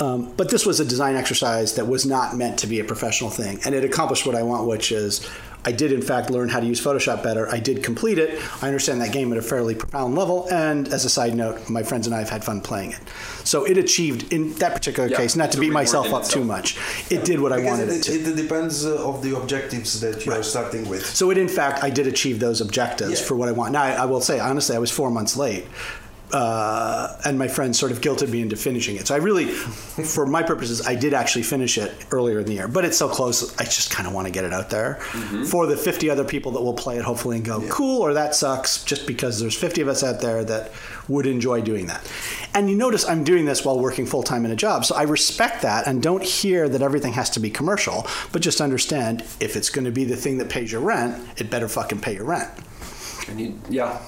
Um, 0.04 0.34
but 0.36 0.50
this 0.50 0.66
was 0.66 0.80
a 0.80 0.86
design 0.86 1.16
exercise 1.16 1.76
that 1.76 1.88
was 1.88 2.06
not 2.06 2.36
meant 2.36 2.60
to 2.60 2.68
be 2.68 2.80
a 2.80 2.84
professional 2.84 3.30
thing, 3.30 3.60
and 3.66 3.74
it 3.74 3.84
accomplished 3.84 4.26
what 4.26 4.36
I 4.36 4.44
want, 4.44 4.68
which 4.68 4.92
is 4.92 5.28
I 5.66 5.72
did 5.72 5.94
in 5.94 6.02
fact 6.02 6.30
learn 6.30 6.50
how 6.50 6.60
to 6.60 6.66
use 6.66 6.82
Photoshop 6.84 7.24
better. 7.24 7.48
I 7.50 7.60
did 7.60 7.84
complete 7.84 8.18
it. 8.18 8.30
I 8.62 8.68
understand 8.68 9.00
that 9.02 9.14
game 9.14 9.32
at 9.32 9.38
a 9.38 9.42
fairly 9.42 9.76
profound 9.76 10.16
level, 10.16 10.48
and 10.52 10.88
as 10.90 11.06
a 11.06 11.10
side 11.10 11.36
note, 11.36 11.70
my 11.70 11.84
friends 11.84 12.06
and 12.08 12.14
I 12.16 12.20
have 12.20 12.30
had 12.30 12.44
fun 12.44 12.60
playing 12.60 12.92
it. 12.92 13.00
So 13.46 13.64
it 13.64 13.78
achieved 13.78 14.34
in 14.34 14.54
that 14.56 14.74
particular 14.74 15.08
Yeah, 15.08 15.18
case, 15.18 15.36
not 15.38 15.52
to 15.54 15.60
beat 15.60 15.72
myself 15.72 16.08
in 16.08 16.14
up 16.14 16.26
too 16.26 16.44
much. 16.44 16.78
It 17.10 17.24
did 17.24 17.40
what 17.40 17.54
I 17.54 17.64
wanted 17.64 17.90
it, 17.90 17.96
it, 17.98 18.04
to. 18.04 18.32
it 18.32 18.36
depends 18.36 18.86
uh, 18.86 19.08
of 19.10 19.22
the 19.24 19.38
objectives 19.38 20.02
that 20.02 20.26
you 20.26 20.34
are 20.34 20.44
starting 20.44 20.90
with. 20.90 21.06
So 21.06 21.32
it, 21.32 21.38
in 21.38 21.48
fact, 21.48 21.82
I 21.84 21.90
did 21.90 22.08
achieve 22.08 22.40
those 22.40 22.60
objectives 22.60 23.22
Yeah. 23.22 23.28
for 23.28 23.36
what 23.36 23.48
I 23.48 23.54
want. 23.54 23.72
Now, 23.72 23.84
I, 23.84 23.92
I 24.04 24.06
will 24.06 24.22
say, 24.22 24.40
honestly, 24.40 24.76
I 24.76 24.80
was 24.80 24.92
four 24.92 25.10
months 25.10 25.38
late. 25.38 25.66
Uh, 26.34 27.16
and 27.26 27.38
my 27.38 27.48
friends 27.48 27.78
sort 27.80 27.92
of 27.92 28.02
guilted 28.02 28.30
me 28.30 28.42
into 28.42 28.56
finishing 28.56 28.96
it. 28.96 29.06
So 29.08 29.14
I 29.14 29.20
really, 29.20 29.46
for 29.46 30.26
my 30.26 30.42
purposes, 30.42 30.86
I 30.86 30.96
did 30.96 31.14
actually 31.14 31.44
finish 31.44 31.78
it 31.78 31.94
earlier 32.10 32.40
in 32.40 32.48
the 32.48 32.54
year. 32.54 32.68
But 32.68 32.86
it's 32.86 32.98
so 32.98 33.08
close, 33.08 33.56
I 33.60 33.66
just 33.66 33.92
kind 33.92 34.08
of 34.08 34.16
want 34.16 34.26
to 34.26 34.32
get 34.32 34.44
it 34.44 34.52
out 34.52 34.72
there 34.72 34.96
for 35.48 35.68
the 35.68 35.78
50 35.78 36.10
other 36.10 36.24
people 36.24 36.52
that 36.54 36.62
will 36.62 36.74
play 36.74 36.98
it, 36.98 37.04
hopefully, 37.04 37.38
and 37.38 37.46
go, 37.46 37.62
cool, 37.70 38.02
or 38.02 38.14
that 38.16 38.34
sucks, 38.34 38.84
just 38.84 39.06
because 39.06 39.40
there's 39.40 39.56
50 39.56 39.82
of 39.82 39.88
us 39.88 40.04
out 40.04 40.22
there 40.22 40.44
that 40.44 40.72
would 41.08 41.28
enjoy 41.28 41.62
doing 41.62 41.86
that. 41.88 42.10
And 42.56 42.68
you 42.68 42.76
notice 42.76 43.08
I'm 43.08 43.24
doing 43.24 43.46
this 43.46 43.64
while 43.64 43.80
working 43.80 44.08
full 44.08 44.24
time 44.24 44.44
in 44.44 44.52
a 44.52 44.56
job. 44.56 44.86
So 44.86 44.96
I 44.96 45.04
respect 45.04 45.62
that 45.62 45.86
and 45.88 46.02
don't 46.02 46.24
hear 46.24 46.68
that 46.68 46.82
everything 46.82 47.14
has 47.14 47.30
to 47.32 47.40
be 47.40 47.52
commercial, 47.52 48.08
but 48.32 48.42
just 48.42 48.60
understand 48.60 49.22
if 49.40 49.56
it's 49.56 49.70
going 49.70 49.86
to 49.86 49.92
be 49.92 50.04
the 50.04 50.16
thing 50.16 50.40
that 50.40 50.50
pays 50.50 50.72
your 50.72 50.82
rent, 50.82 51.24
it 51.38 51.52
better 51.52 51.68
fucking 51.68 52.02
pay 52.02 52.16
your 52.16 52.26
rent. 52.26 52.50
And 53.28 53.40
you, 53.40 53.60
yeah, 53.70 54.02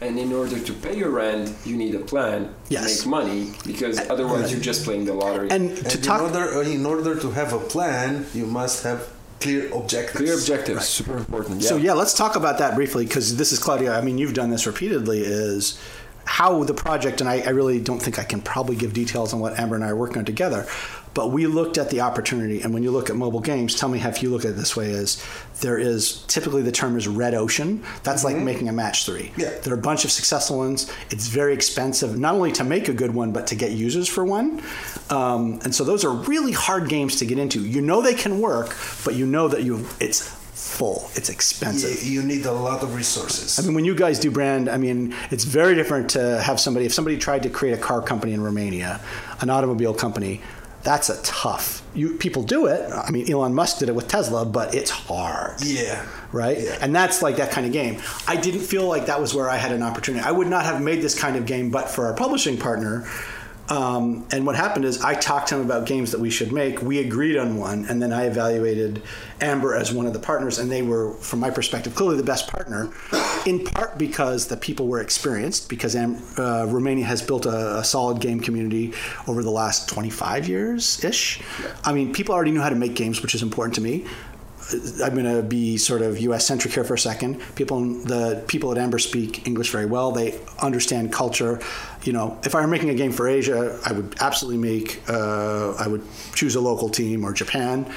and 0.00 0.18
in 0.18 0.32
order 0.32 0.58
to 0.58 0.72
pay 0.72 0.96
your 0.96 1.10
rent, 1.10 1.54
you 1.64 1.76
need 1.76 1.94
a 1.94 2.00
plan 2.00 2.54
Yes. 2.68 3.02
to 3.02 3.08
make 3.08 3.10
money 3.10 3.52
because 3.66 3.98
otherwise 4.08 4.52
you're 4.52 4.60
just 4.60 4.84
playing 4.84 5.04
the 5.04 5.14
lottery. 5.14 5.48
And 5.50 5.76
to 5.76 5.84
And 5.96 6.04
talk 6.04 6.20
in 6.20 6.36
order, 6.36 6.58
uh, 6.58 6.62
in 6.62 6.86
order 6.86 7.14
to 7.20 7.30
have 7.32 7.52
a 7.52 7.58
plan, 7.58 8.26
you 8.34 8.46
must 8.46 8.82
have 8.84 9.08
clear 9.40 9.70
objectives. 9.72 10.16
Clear 10.16 10.34
objectives, 10.34 10.86
super 10.86 11.16
important. 11.16 11.62
Yeah. 11.62 11.68
So 11.68 11.76
yeah, 11.76 11.92
let's 11.92 12.14
talk 12.14 12.36
about 12.36 12.58
that 12.58 12.74
briefly 12.74 13.04
because 13.06 13.36
this 13.36 13.52
is 13.52 13.58
Claudio. 13.58 13.92
I 13.92 14.00
mean, 14.00 14.18
you've 14.18 14.34
done 14.34 14.50
this 14.50 14.66
repeatedly. 14.66 15.20
Is 15.20 15.78
how 16.24 16.62
the 16.64 16.74
project, 16.74 17.20
and 17.22 17.30
I, 17.30 17.40
I 17.40 17.50
really 17.50 17.80
don't 17.80 18.00
think 18.02 18.18
I 18.18 18.24
can 18.24 18.42
probably 18.42 18.76
give 18.76 18.92
details 18.92 19.32
on 19.32 19.40
what 19.40 19.58
Amber 19.58 19.76
and 19.76 19.84
I 19.84 19.88
are 19.88 19.96
working 19.96 20.18
on 20.18 20.24
together. 20.26 20.66
But 21.18 21.32
we 21.32 21.48
looked 21.48 21.78
at 21.78 21.90
the 21.90 22.02
opportunity, 22.02 22.62
and 22.62 22.72
when 22.72 22.84
you 22.84 22.92
look 22.92 23.10
at 23.10 23.16
mobile 23.16 23.40
games, 23.40 23.74
tell 23.74 23.88
me 23.88 23.98
how 23.98 24.08
if 24.10 24.22
you 24.22 24.30
look 24.30 24.44
at 24.44 24.52
it 24.52 24.56
this 24.56 24.76
way: 24.76 24.90
is 24.90 25.20
there 25.62 25.76
is 25.76 26.22
typically 26.28 26.62
the 26.62 26.70
term 26.70 26.96
is 26.96 27.08
red 27.08 27.34
ocean. 27.34 27.82
That's 28.04 28.22
like 28.22 28.36
making 28.36 28.68
a 28.68 28.72
match 28.72 29.04
three. 29.04 29.32
Yeah. 29.36 29.50
there 29.64 29.74
are 29.74 29.78
a 29.78 29.82
bunch 29.82 30.04
of 30.04 30.12
successful 30.12 30.58
ones. 30.58 30.88
It's 31.10 31.26
very 31.26 31.54
expensive, 31.54 32.16
not 32.16 32.36
only 32.36 32.52
to 32.52 32.62
make 32.62 32.88
a 32.88 32.92
good 32.92 33.12
one, 33.12 33.32
but 33.32 33.48
to 33.48 33.56
get 33.56 33.72
users 33.72 34.08
for 34.08 34.24
one. 34.24 34.62
Um, 35.10 35.58
and 35.64 35.74
so 35.74 35.82
those 35.82 36.04
are 36.04 36.12
really 36.12 36.52
hard 36.52 36.88
games 36.88 37.16
to 37.16 37.26
get 37.26 37.36
into. 37.36 37.66
You 37.66 37.80
know 37.80 38.00
they 38.00 38.14
can 38.14 38.38
work, 38.38 38.76
but 39.04 39.16
you 39.16 39.26
know 39.26 39.48
that 39.48 39.64
you 39.64 39.88
it's 39.98 40.20
full. 40.58 41.10
It's 41.14 41.30
expensive. 41.30 42.04
You, 42.04 42.20
you 42.20 42.22
need 42.22 42.46
a 42.46 42.52
lot 42.52 42.84
of 42.84 42.94
resources. 42.94 43.58
I 43.58 43.62
mean, 43.62 43.74
when 43.74 43.84
you 43.84 43.94
guys 43.94 44.20
do 44.20 44.30
brand, 44.30 44.68
I 44.68 44.76
mean, 44.76 45.14
it's 45.32 45.44
very 45.44 45.74
different 45.74 46.10
to 46.10 46.40
have 46.42 46.60
somebody. 46.60 46.86
If 46.86 46.92
somebody 46.92 47.16
tried 47.16 47.42
to 47.44 47.50
create 47.50 47.72
a 47.72 47.80
car 47.80 48.02
company 48.02 48.34
in 48.34 48.40
Romania, 48.40 49.00
an 49.40 49.50
automobile 49.50 49.94
company, 49.94 50.42
that's 50.88 51.10
a 51.10 51.20
tough. 51.22 51.82
You 51.94 52.14
people 52.16 52.42
do 52.42 52.64
it. 52.66 52.90
I 52.90 53.10
mean, 53.10 53.30
Elon 53.30 53.52
Musk 53.54 53.78
did 53.78 53.90
it 53.90 53.94
with 53.94 54.08
Tesla, 54.08 54.46
but 54.46 54.74
it's 54.74 54.90
hard. 54.90 55.60
yeah. 55.62 56.02
Right, 56.32 56.58
Yeah. 56.60 56.78
and 56.80 56.94
that's 56.94 57.20
like 57.22 57.36
that 57.36 57.50
kind 57.50 57.66
of 57.66 57.72
game. 57.72 58.00
I 58.26 58.36
didn't 58.36 58.60
feel 58.60 58.86
like 58.86 59.04
that 59.06 59.20
was 59.20 59.34
where 59.34 59.50
I 59.50 59.56
had 59.56 59.72
an 59.72 59.82
opportunity. 59.82 60.24
I 60.24 60.30
would 60.30 60.46
not 60.48 60.64
have 60.64 60.80
made 60.80 61.02
this 61.02 61.14
kind 61.18 61.36
of 61.36 61.44
game, 61.44 61.70
but 61.70 61.90
for 61.90 62.06
our 62.06 62.14
publishing 62.14 62.56
partner. 62.56 63.06
Um, 63.70 64.26
and 64.30 64.46
what 64.46 64.56
happened 64.56 64.84
is 64.84 65.02
I 65.02 65.14
talked 65.14 65.48
to 65.48 65.56
him 65.56 65.60
about 65.60 65.86
games 65.86 66.12
that 66.12 66.20
we 66.20 66.30
should 66.30 66.52
make. 66.52 66.80
We 66.82 66.98
agreed 66.98 67.36
on 67.36 67.56
one, 67.58 67.84
and 67.86 68.00
then 68.00 68.12
I 68.12 68.24
evaluated 68.24 69.02
Amber 69.40 69.74
as 69.74 69.92
one 69.92 70.06
of 70.06 70.12
the 70.12 70.18
partners, 70.18 70.58
and 70.58 70.70
they 70.70 70.82
were, 70.82 71.12
from 71.14 71.40
my 71.40 71.50
perspective, 71.50 71.94
clearly 71.94 72.16
the 72.16 72.22
best 72.22 72.48
partner. 72.48 72.90
In 73.46 73.64
part 73.64 73.98
because 73.98 74.48
the 74.48 74.56
people 74.56 74.88
were 74.88 75.00
experienced, 75.00 75.68
because 75.68 75.94
uh, 75.94 76.66
Romania 76.68 77.04
has 77.04 77.22
built 77.22 77.46
a, 77.46 77.78
a 77.78 77.84
solid 77.84 78.20
game 78.20 78.40
community 78.40 78.94
over 79.26 79.42
the 79.42 79.50
last 79.50 79.88
25 79.88 80.48
years 80.48 81.02
ish. 81.04 81.40
I 81.84 81.92
mean, 81.92 82.12
people 82.12 82.34
already 82.34 82.50
knew 82.50 82.60
how 82.60 82.70
to 82.70 82.76
make 82.76 82.94
games, 82.94 83.22
which 83.22 83.34
is 83.34 83.42
important 83.42 83.74
to 83.76 83.80
me. 83.80 84.06
I'm 85.02 85.14
going 85.14 85.24
to 85.24 85.42
be 85.42 85.76
sort 85.78 86.02
of 86.02 86.18
U.S. 86.20 86.46
centric 86.46 86.74
here 86.74 86.84
for 86.84 86.94
a 86.94 86.98
second. 86.98 87.40
People, 87.54 87.80
the 87.80 88.44
people 88.48 88.70
at 88.70 88.78
Amber 88.78 88.98
speak 88.98 89.46
English 89.46 89.70
very 89.70 89.86
well. 89.86 90.12
They 90.12 90.38
understand 90.60 91.12
culture. 91.12 91.60
You 92.02 92.12
know, 92.12 92.38
if 92.44 92.54
I 92.54 92.60
were 92.60 92.66
making 92.66 92.90
a 92.90 92.94
game 92.94 93.12
for 93.12 93.28
Asia, 93.28 93.78
I 93.84 93.92
would 93.92 94.16
absolutely 94.20 94.60
make. 94.60 95.02
Uh, 95.08 95.72
I 95.74 95.86
would 95.86 96.02
choose 96.34 96.54
a 96.54 96.60
local 96.60 96.88
team 96.88 97.24
or 97.24 97.32
Japan. 97.32 97.90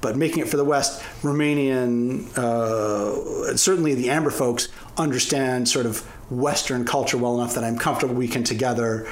But 0.00 0.16
making 0.16 0.40
it 0.40 0.48
for 0.48 0.58
the 0.58 0.64
West, 0.64 1.02
Romanian, 1.22 2.36
uh, 2.36 3.56
certainly 3.56 3.94
the 3.94 4.10
Amber 4.10 4.30
folks 4.30 4.68
understand 4.98 5.66
sort 5.66 5.86
of 5.86 6.00
Western 6.30 6.84
culture 6.84 7.16
well 7.16 7.40
enough 7.40 7.54
that 7.54 7.64
I'm 7.64 7.78
comfortable 7.78 8.14
we 8.14 8.28
can 8.28 8.44
together 8.44 9.06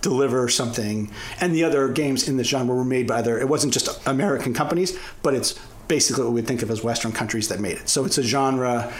deliver 0.00 0.48
something. 0.48 1.10
And 1.40 1.54
the 1.54 1.64
other 1.64 1.88
games 1.88 2.28
in 2.28 2.36
this 2.36 2.48
genre 2.48 2.74
were 2.74 2.84
made 2.84 3.06
by 3.06 3.20
other, 3.20 3.38
it 3.38 3.48
wasn't 3.48 3.72
just 3.72 4.04
American 4.06 4.52
companies, 4.52 4.98
but 5.22 5.34
it's 5.34 5.58
basically 5.92 6.24
what 6.24 6.32
we 6.32 6.40
think 6.40 6.62
of 6.62 6.70
as 6.70 6.82
Western 6.82 7.12
countries 7.12 7.48
that 7.48 7.60
made 7.60 7.76
it. 7.76 7.86
So 7.86 8.06
it's 8.06 8.16
a 8.16 8.22
genre. 8.22 8.90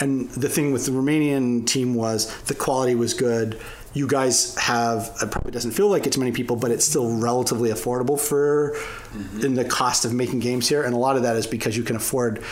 And 0.00 0.28
the 0.30 0.48
thing 0.48 0.72
with 0.72 0.84
the 0.84 0.90
Romanian 0.90 1.64
team 1.64 1.94
was 1.94 2.18
the 2.46 2.56
quality 2.56 2.96
was 2.96 3.14
good. 3.14 3.60
You 3.92 4.08
guys 4.08 4.56
have, 4.56 5.16
it 5.22 5.30
probably 5.30 5.52
doesn't 5.52 5.70
feel 5.70 5.86
like 5.86 6.08
it 6.08 6.12
to 6.14 6.18
many 6.18 6.32
people, 6.32 6.56
but 6.56 6.72
it's 6.72 6.84
still 6.84 7.16
relatively 7.20 7.70
affordable 7.70 8.18
for 8.18 8.72
mm-hmm. 8.74 9.44
in 9.44 9.54
the 9.54 9.64
cost 9.64 10.04
of 10.04 10.12
making 10.12 10.40
games 10.40 10.68
here. 10.68 10.82
And 10.82 10.92
a 10.92 10.98
lot 10.98 11.14
of 11.14 11.22
that 11.22 11.36
is 11.36 11.46
because 11.46 11.76
you 11.76 11.84
can 11.84 11.94
afford 11.94 12.42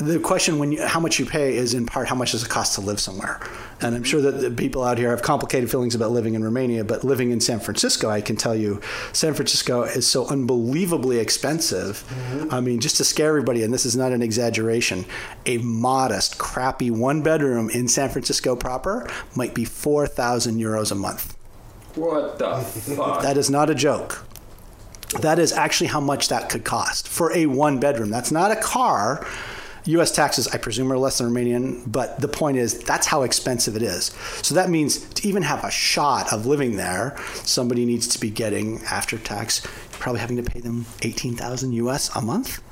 the 0.00 0.18
question 0.18 0.58
when 0.58 0.72
you, 0.72 0.84
how 0.84 1.00
much 1.00 1.18
you 1.18 1.26
pay 1.26 1.56
is 1.56 1.74
in 1.74 1.86
part 1.86 2.08
how 2.08 2.14
much 2.14 2.32
does 2.32 2.42
it 2.42 2.48
cost 2.48 2.74
to 2.74 2.80
live 2.80 3.00
somewhere 3.00 3.40
and 3.80 3.94
i'm 3.94 4.04
sure 4.04 4.20
that 4.20 4.40
the 4.40 4.50
people 4.50 4.82
out 4.82 4.98
here 4.98 5.10
have 5.10 5.22
complicated 5.22 5.70
feelings 5.70 5.94
about 5.94 6.10
living 6.10 6.34
in 6.34 6.42
romania 6.42 6.84
but 6.84 7.04
living 7.04 7.30
in 7.30 7.40
san 7.40 7.58
francisco 7.58 8.08
i 8.08 8.20
can 8.20 8.36
tell 8.36 8.54
you 8.54 8.80
san 9.12 9.34
francisco 9.34 9.82
is 9.82 10.06
so 10.06 10.26
unbelievably 10.28 11.18
expensive 11.18 12.04
mm-hmm. 12.08 12.54
i 12.54 12.60
mean 12.60 12.80
just 12.80 12.96
to 12.96 13.04
scare 13.04 13.28
everybody 13.28 13.62
and 13.62 13.72
this 13.72 13.84
is 13.84 13.96
not 13.96 14.12
an 14.12 14.22
exaggeration 14.22 15.04
a 15.46 15.58
modest 15.58 16.38
crappy 16.38 16.90
one 16.90 17.22
bedroom 17.22 17.68
in 17.70 17.88
san 17.88 18.08
francisco 18.08 18.54
proper 18.54 19.08
might 19.34 19.54
be 19.54 19.64
4000 19.64 20.58
euros 20.58 20.92
a 20.92 20.94
month 20.94 21.38
what 21.98 22.38
the 22.38 22.60
fuck? 22.60 23.22
that 23.22 23.36
is 23.36 23.50
not 23.50 23.70
a 23.70 23.74
joke. 23.74 24.24
That 25.20 25.38
is 25.38 25.52
actually 25.52 25.88
how 25.88 26.00
much 26.00 26.28
that 26.28 26.48
could 26.48 26.64
cost 26.64 27.08
for 27.08 27.32
a 27.32 27.46
one 27.46 27.80
bedroom. 27.80 28.10
That's 28.10 28.30
not 28.30 28.50
a 28.50 28.56
car. 28.56 29.26
US 29.84 30.12
taxes, 30.12 30.48
I 30.48 30.58
presume, 30.58 30.92
are 30.92 30.98
less 30.98 31.18
than 31.18 31.28
Romanian, 31.28 31.90
but 31.90 32.20
the 32.20 32.28
point 32.28 32.56
is 32.56 32.78
that's 32.80 33.06
how 33.06 33.22
expensive 33.22 33.76
it 33.76 33.82
is. 33.82 34.06
So 34.42 34.54
that 34.54 34.70
means 34.70 34.98
to 34.98 35.28
even 35.28 35.42
have 35.42 35.64
a 35.64 35.70
shot 35.70 36.32
of 36.32 36.46
living 36.46 36.76
there, 36.76 37.16
somebody 37.44 37.84
needs 37.84 38.06
to 38.08 38.20
be 38.20 38.30
getting 38.30 38.82
after 38.84 39.18
tax, 39.18 39.66
probably 39.92 40.20
having 40.20 40.36
to 40.36 40.42
pay 40.42 40.60
them 40.60 40.86
18,000 41.02 41.72
US 41.72 42.14
a 42.14 42.20
month. 42.20 42.62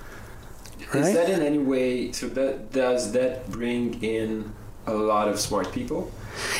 Is 0.94 1.14
that 1.14 1.28
in 1.28 1.42
any 1.42 1.58
way? 1.58 2.12
So 2.12 2.28
that 2.28 2.72
does 2.72 3.12
that 3.12 3.50
bring 3.50 4.02
in 4.02 4.52
a 4.86 4.94
lot 4.94 5.28
of 5.28 5.40
smart 5.40 5.72
people? 5.72 6.10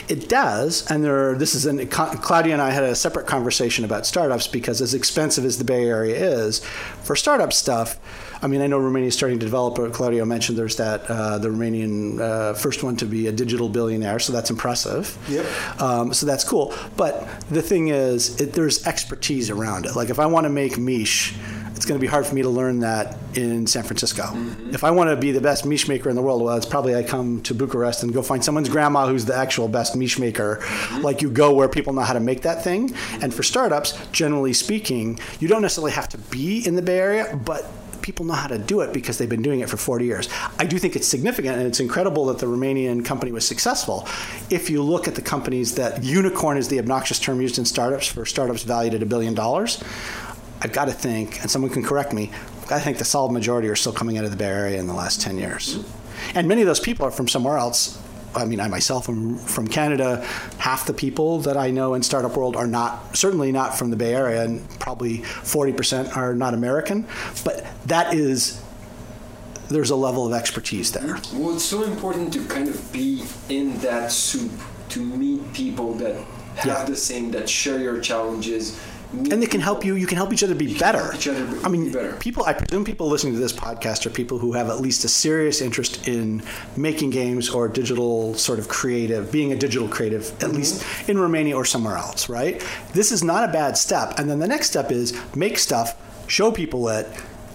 It 0.09 0.28
does, 0.28 0.90
and 0.90 1.05
there. 1.05 1.31
Are, 1.31 1.35
this 1.36 1.55
is 1.55 1.66
an 1.66 1.86
Claudio 1.89 2.52
and 2.52 2.62
I 2.62 2.70
had 2.70 2.82
a 2.82 2.94
separate 2.94 3.27
conversation 3.27 3.85
about 3.85 4.06
startups 4.06 4.47
because 4.47 4.81
as 4.81 4.94
expensive 4.94 5.44
as 5.44 5.59
the 5.59 5.64
Bay 5.64 5.85
Area 5.85 6.16
is, 6.16 6.64
for 7.02 7.14
startup 7.14 7.52
stuff, 7.52 7.98
I 8.47 8.48
mean, 8.48 8.60
I 8.60 8.68
know 8.68 8.78
Romania 8.78 9.09
is 9.09 9.14
starting 9.14 9.40
to 9.40 9.44
develop. 9.44 9.74
But 9.74 9.93
Claudio 9.93 10.24
mentioned 10.24 10.56
there's 10.56 10.77
that 10.77 11.10
uh, 11.10 11.39
the 11.39 11.48
Romanian 11.48 12.20
uh, 12.20 12.55
first 12.55 12.85
one 12.85 12.97
to 12.98 13.05
be 13.05 13.27
a 13.27 13.32
digital 13.32 13.68
billionaire, 13.68 14.20
so 14.20 14.32
that's 14.32 14.51
impressive. 14.51 15.18
Yep. 15.28 15.82
Um, 15.82 16.14
so 16.14 16.27
that's 16.27 16.44
cool. 16.44 16.73
But 16.97 17.28
the 17.51 17.60
thing 17.60 17.89
is, 17.89 18.40
it, 18.40 18.52
there's 18.52 18.86
expertise 18.86 19.51
around 19.51 19.85
it. 19.85 19.97
Like 19.97 20.10
if 20.10 20.20
I 20.20 20.27
want 20.27 20.44
to 20.44 20.48
make 20.48 20.78
mici, 20.78 21.35
it's 21.74 21.85
going 21.85 21.98
to 21.98 22.01
be 22.01 22.06
hard 22.06 22.24
for 22.24 22.36
me 22.36 22.43
to 22.43 22.48
learn 22.48 22.78
that 22.81 23.16
in 23.35 23.66
San 23.66 23.82
Francisco. 23.82 24.31
If 24.70 24.85
I 24.85 24.93
want 24.93 25.10
to 25.10 25.16
be 25.16 25.32
the 25.32 25.40
best 25.40 25.66
mici 25.66 25.89
maker 25.89 26.09
in 26.09 26.14
the 26.14 26.23
world, 26.23 26.40
well, 26.40 26.56
it's 26.56 26.66
probably 26.66 26.94
I 26.94 27.02
come 27.02 27.43
to 27.43 27.52
Bucharest 27.52 28.05
and 28.05 28.14
go 28.14 28.23
find 28.23 28.44
someone's 28.44 28.68
grandma 28.68 29.09
who's 29.09 29.24
the 29.24 29.35
actual 29.35 29.66
best 29.66 29.97
mici 29.97 30.20
maker. 30.20 30.64
Like 31.01 31.20
you 31.20 31.31
go 31.31 31.52
where 31.52 31.68
people 31.68 31.93
know 31.93 32.02
how 32.02 32.12
to 32.12 32.20
make 32.20 32.43
that 32.43 32.62
thing. 32.62 32.94
And 33.20 33.35
for 33.35 33.43
startups, 33.43 33.98
generally 34.12 34.52
speaking, 34.52 35.18
you 35.40 35.48
don't 35.48 35.62
necessarily 35.62 35.93
have 35.93 36.09
to 36.10 36.18
be 36.18 36.64
in 36.64 36.77
the 36.77 36.82
Bay 36.82 37.01
Area, 37.01 37.40
but 37.44 37.66
people 38.07 38.24
know 38.24 38.35
how 38.35 38.47
to 38.47 38.57
do 38.57 38.83
it 38.83 38.93
because 38.93 39.19
they've 39.19 39.28
been 39.28 39.43
doing 39.43 39.59
it 39.59 39.69
for 39.69 39.77
40 39.77 40.05
years. 40.05 40.28
I 40.61 40.65
do 40.65 40.78
think 40.78 40.95
it's 40.95 41.09
significant 41.09 41.59
and 41.59 41.66
it's 41.66 41.81
incredible 41.81 42.27
that 42.27 42.39
the 42.39 42.47
Romanian 42.47 43.05
company 43.05 43.33
was 43.33 43.45
successful. 43.45 44.07
If 44.49 44.70
you 44.70 44.81
look 44.81 45.09
at 45.09 45.16
the 45.16 45.23
companies 45.23 45.74
that 45.74 46.05
unicorn 46.05 46.57
is 46.57 46.69
the 46.69 46.78
obnoxious 46.78 47.19
term 47.19 47.41
used 47.41 47.59
in 47.59 47.65
startups 47.65 48.07
for 48.07 48.24
startups 48.24 48.62
valued 48.62 48.95
at 48.95 49.03
a 49.03 49.07
billion 49.07 49.35
dollars, 49.35 49.83
I've 50.61 50.73
got 50.73 50.85
to 50.85 50.93
think, 50.93 51.41
and 51.41 51.51
someone 51.51 51.73
can 51.73 51.83
correct 51.83 52.12
me, 52.12 52.31
to 52.69 52.78
think 52.78 52.99
the 52.99 53.05
solid 53.05 53.33
majority 53.33 53.69
are 53.69 53.77
still 53.77 53.93
coming 53.93 54.19
out 54.19 54.24
of 54.24 54.31
the 54.31 54.37
Bay 54.37 54.45
Area 54.45 54.78
in 54.78 54.87
the 54.87 54.95
last 54.95 55.20
10 55.20 55.37
years. 55.37 55.85
And 56.37 56.47
many 56.47 56.62
of 56.62 56.69
those 56.69 56.81
people 56.81 57.05
are 57.07 57.11
from 57.11 57.27
somewhere 57.27 57.59
else. 57.59 58.01
I 58.37 58.45
mean, 58.45 58.61
I 58.61 58.69
myself 58.69 59.09
am 59.09 59.37
from 59.39 59.67
Canada. 59.67 60.25
Half 60.59 60.87
the 60.87 60.93
people 60.93 61.39
that 61.41 61.57
I 61.57 61.71
know 61.71 61.95
in 61.95 62.03
startup 62.03 62.37
world 62.37 62.55
are 62.57 62.67
not 62.67 63.17
certainly 63.17 63.51
not 63.51 63.79
from 63.79 63.91
the 63.91 63.97
Bay 63.97 64.15
Area, 64.15 64.43
and 64.45 64.69
probably 64.79 65.23
forty 65.23 65.73
percent 65.73 66.17
are 66.17 66.35
not 66.35 66.55
American. 66.55 67.07
But 67.45 67.67
that 67.87 68.15
is 68.15 68.63
there's 69.69 69.91
a 69.91 69.97
level 69.97 70.27
of 70.27 70.33
expertise 70.33 70.93
there. 70.93 71.19
Well, 71.35 71.55
it's 71.55 71.65
so 71.65 71.83
important 71.85 72.33
to 72.35 72.45
kind 72.47 72.69
of 72.69 72.93
be 72.93 73.25
in 73.49 73.79
that 73.79 74.13
soup 74.13 74.53
to 74.91 75.01
meet 75.01 75.53
people 75.53 75.95
that 75.95 76.15
have 76.57 76.67
Yeah. 76.67 76.85
the 76.85 76.95
same, 76.97 77.33
that 77.33 77.49
share 77.49 77.79
your 77.81 78.01
challenges. 78.01 78.79
Meet 79.12 79.33
and 79.33 79.43
they 79.43 79.47
can 79.47 79.61
help 79.61 79.85
you. 79.85 79.95
You 79.95 80.07
can 80.07 80.16
help 80.16 80.33
each 80.33 80.43
other 80.43 80.55
be 80.55 80.78
better. 80.78 81.12
each 81.15 81.28
other 81.28 81.45
be- 81.47 81.65
I 81.65 81.69
mean, 81.69 81.85
be 81.87 81.91
better. 81.93 82.12
people. 82.15 82.45
I 82.45 82.53
presume 82.53 82.85
people 82.85 83.09
listening 83.09 83.33
to 83.35 83.39
this 83.39 83.53
podcast 83.53 84.07
are 84.07 84.11
people 84.11 84.39
who 84.39 84.53
have 84.53 84.69
at 84.69 84.81
least 84.81 85.05
a 85.05 85.09
serious 85.09 85.61
interest 85.61 86.07
in 86.09 86.43
making 86.77 87.11
games 87.11 87.49
or 87.51 87.69
digital 87.69 88.35
sort 88.35 88.59
of 88.59 88.69
creative, 88.69 89.31
being 89.33 89.53
a 89.53 89.57
digital 89.57 89.89
creative, 89.89 90.31
at 90.35 90.39
Mm-hmm. 90.41 90.57
least 90.57 91.09
in 91.09 91.19
Romania 91.19 91.57
or 91.57 91.65
somewhere 91.65 91.97
else, 91.97 92.28
right? 92.28 92.65
This 92.93 93.12
is 93.12 93.23
not 93.24 93.49
a 93.49 93.53
bad 93.53 93.77
step. 93.77 94.19
And 94.19 94.28
then 94.31 94.39
the 94.39 94.49
next 94.49 94.69
step 94.69 94.91
is 94.91 95.12
make 95.35 95.59
stuff, 95.59 95.95
show 96.28 96.51
people 96.51 96.89
it, 96.89 97.07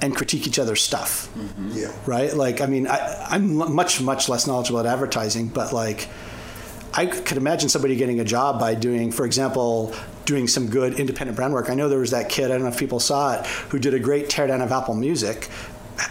and 0.02 0.16
critique 0.16 0.48
each 0.48 0.58
other's 0.58 0.82
stuff 0.82 1.30
Yeah. 1.70 1.92
right? 2.08 2.34
Like, 2.36 2.60
I 2.60 2.66
mean, 2.66 2.88
I, 2.88 2.98
I'm 3.30 3.54
much, 3.54 4.02
much 4.02 4.28
less 4.30 4.48
knowledgeable 4.48 4.80
at 4.80 4.88
advertising, 4.88 5.48
but 5.50 5.72
like, 5.74 6.08
I 6.94 7.06
could 7.06 7.38
imagine 7.38 7.70
somebody 7.70 7.96
getting 7.96 8.20
a 8.20 8.26
job 8.26 8.60
by 8.60 8.74
doing, 8.74 9.12
for 9.12 9.26
example, 9.26 9.94
doing 10.26 10.48
some 10.48 10.70
good 10.70 11.00
independent 11.00 11.36
brand 11.36 11.54
work. 11.54 11.70
I 11.70 11.74
know 11.74 11.90
there 11.90 12.00
was 12.00 12.12
that 12.12 12.30
kid, 12.30 12.46
I 12.46 12.56
don't 12.56 12.64
know 12.64 12.70
if 12.70 12.78
people 12.78 13.00
saw 13.00 13.34
it, 13.34 13.46
who 13.46 13.80
did 13.80 13.94
a 13.94 14.00
great 14.00 14.30
teardown 14.30 14.64
of 14.64 14.72
Apple 14.72 14.96
Music. 14.96 15.50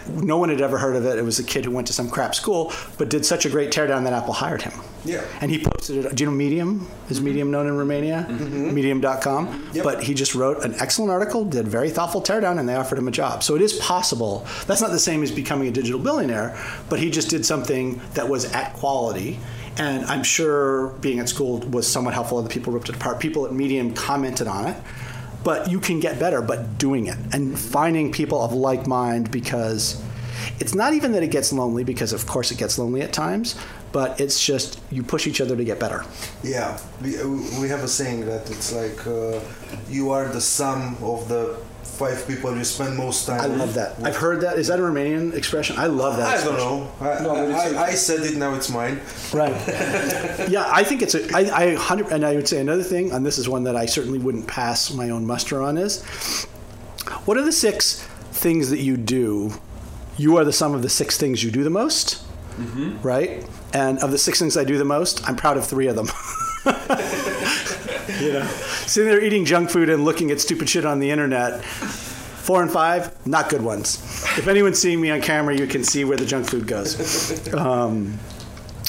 No 0.08 0.36
one 0.36 0.50
had 0.50 0.60
ever 0.60 0.78
heard 0.78 0.94
of 0.94 1.04
it. 1.04 1.18
It 1.18 1.22
was 1.22 1.38
a 1.38 1.44
kid 1.44 1.64
who 1.64 1.72
went 1.72 1.86
to 1.88 1.92
some 1.92 2.08
crap 2.08 2.34
school, 2.34 2.72
but 2.98 3.08
did 3.08 3.24
such 3.26 3.44
a 3.44 3.50
great 3.50 3.70
teardown 3.70 4.04
that 4.04 4.12
Apple 4.12 4.32
hired 4.32 4.62
him. 4.62 4.72
Yeah. 5.04 5.24
And 5.40 5.50
he 5.50 5.58
posted 5.62 6.04
it. 6.04 6.14
Do 6.14 6.22
you 6.22 6.30
know 6.30 6.36
Medium? 6.36 6.86
Is 7.08 7.16
mm-hmm. 7.16 7.26
Medium 7.26 7.50
known 7.50 7.66
in 7.66 7.76
Romania? 7.76 8.26
Mm-hmm. 8.28 8.74
Medium.com. 8.74 9.70
Yep. 9.72 9.84
But 9.84 10.02
he 10.02 10.14
just 10.14 10.34
wrote 10.34 10.62
an 10.64 10.74
excellent 10.78 11.10
article, 11.10 11.44
did 11.44 11.66
a 11.66 11.70
very 11.70 11.90
thoughtful 11.90 12.22
teardown, 12.22 12.58
and 12.58 12.68
they 12.68 12.74
offered 12.74 12.98
him 12.98 13.08
a 13.08 13.10
job. 13.10 13.42
So 13.42 13.56
it 13.56 13.62
is 13.62 13.72
possible. 13.74 14.46
That's 14.66 14.80
not 14.80 14.90
the 14.90 14.98
same 14.98 15.22
as 15.22 15.30
becoming 15.30 15.68
a 15.68 15.72
digital 15.72 15.98
billionaire, 15.98 16.56
but 16.88 17.00
he 17.00 17.10
just 17.10 17.30
did 17.30 17.44
something 17.46 18.00
that 18.14 18.28
was 18.28 18.52
at 18.52 18.74
quality. 18.74 19.40
And 19.76 20.04
I'm 20.06 20.22
sure 20.22 20.88
being 21.00 21.20
at 21.20 21.28
school 21.28 21.58
was 21.58 21.86
somewhat 21.86 22.14
helpful. 22.14 22.38
Other 22.38 22.48
people 22.48 22.72
ripped 22.72 22.88
it 22.88 22.96
apart. 22.96 23.20
People 23.20 23.46
at 23.46 23.52
Medium 23.52 23.94
commented 23.94 24.46
on 24.46 24.66
it. 24.66 24.76
But 25.42 25.70
you 25.70 25.80
can 25.80 26.00
get 26.00 26.18
better, 26.18 26.42
but 26.42 26.76
doing 26.76 27.06
it 27.06 27.16
and 27.32 27.58
finding 27.58 28.12
people 28.12 28.42
of 28.42 28.52
like 28.52 28.86
mind 28.86 29.30
because 29.30 30.02
it's 30.58 30.74
not 30.74 30.92
even 30.92 31.12
that 31.12 31.22
it 31.22 31.30
gets 31.30 31.52
lonely, 31.52 31.84
because 31.84 32.12
of 32.12 32.26
course 32.26 32.50
it 32.50 32.58
gets 32.58 32.78
lonely 32.78 33.00
at 33.00 33.12
times, 33.12 33.56
but 33.92 34.20
it's 34.20 34.44
just 34.44 34.80
you 34.90 35.02
push 35.02 35.26
each 35.26 35.40
other 35.40 35.56
to 35.56 35.64
get 35.64 35.80
better. 35.80 36.04
Yeah, 36.42 36.78
we, 37.02 37.12
we 37.58 37.68
have 37.68 37.82
a 37.82 37.88
saying 37.88 38.26
that 38.26 38.50
it's 38.50 38.72
like 38.72 39.06
uh, 39.06 39.40
you 39.88 40.10
are 40.10 40.28
the 40.28 40.40
sum 40.40 40.96
of 41.02 41.28
the 41.28 41.56
five 42.00 42.26
people 42.26 42.56
you 42.56 42.64
spend 42.64 42.96
most 42.96 43.26
time. 43.26 43.42
I 43.42 43.44
love 43.44 43.74
that. 43.74 44.02
I've 44.02 44.16
heard 44.16 44.40
that. 44.40 44.58
Is 44.58 44.68
that 44.68 44.78
a 44.78 44.82
Romanian 44.82 45.34
expression? 45.34 45.76
I 45.78 45.86
love 45.86 46.16
that. 46.16 46.40
I 46.40 46.44
don't 46.44 46.56
know. 46.56 46.90
I, 46.98 47.22
No, 47.22 47.34
but 47.34 47.50
it's 47.50 47.76
I, 47.76 47.82
I 47.88 47.90
said 47.90 48.20
it. 48.20 48.38
Now 48.38 48.54
it's 48.54 48.70
mine. 48.70 48.98
Right. 49.34 49.52
yeah, 50.48 50.64
I 50.66 50.82
think 50.82 51.02
it's 51.02 51.14
a. 51.14 51.22
I, 51.36 51.40
I 51.64 51.74
hundred, 51.74 52.06
and 52.06 52.24
I 52.24 52.36
would 52.36 52.48
say 52.48 52.58
another 52.58 52.82
thing, 52.82 53.12
and 53.12 53.24
this 53.24 53.36
is 53.36 53.50
one 53.50 53.64
that 53.64 53.76
I 53.76 53.84
certainly 53.84 54.18
wouldn't 54.18 54.46
pass 54.48 54.90
my 54.90 55.10
own 55.10 55.26
muster 55.26 55.62
on. 55.62 55.76
Is 55.76 56.02
what 57.26 57.36
are 57.36 57.44
the 57.44 57.52
six 57.52 58.02
things 58.32 58.70
that 58.70 58.80
you 58.80 58.96
do? 58.96 59.52
You 60.16 60.38
are 60.38 60.44
the 60.44 60.54
sum 60.54 60.72
of 60.72 60.80
the 60.80 60.88
six 60.88 61.18
things 61.18 61.44
you 61.44 61.50
do 61.50 61.62
the 61.62 61.70
most, 61.70 62.24
mm-hmm. 62.56 62.98
right? 63.02 63.46
And 63.74 63.98
of 63.98 64.10
the 64.10 64.18
six 64.18 64.38
things 64.38 64.56
I 64.56 64.64
do 64.64 64.78
the 64.78 64.86
most, 64.86 65.28
I'm 65.28 65.36
proud 65.36 65.58
of 65.58 65.66
three 65.66 65.86
of 65.86 65.96
them. 65.96 66.08
you 68.20 68.32
know, 68.32 68.46
sitting 68.90 69.08
there 69.08 69.22
eating 69.22 69.44
junk 69.44 69.70
food 69.70 69.88
and 69.88 70.04
looking 70.04 70.30
at 70.32 70.40
stupid 70.40 70.68
shit 70.68 70.84
on 70.84 70.98
the 70.98 71.10
internet. 71.10 71.64
Four 71.64 72.62
and 72.62 72.70
five, 72.70 73.14
not 73.26 73.48
good 73.48 73.62
ones. 73.62 73.96
If 74.36 74.48
anyone's 74.48 74.78
seeing 74.80 75.00
me 75.00 75.10
on 75.10 75.20
camera, 75.20 75.56
you 75.56 75.66
can 75.68 75.84
see 75.84 76.04
where 76.04 76.16
the 76.16 76.26
junk 76.26 76.48
food 76.48 76.66
goes. 76.66 77.54
Um, 77.54 78.18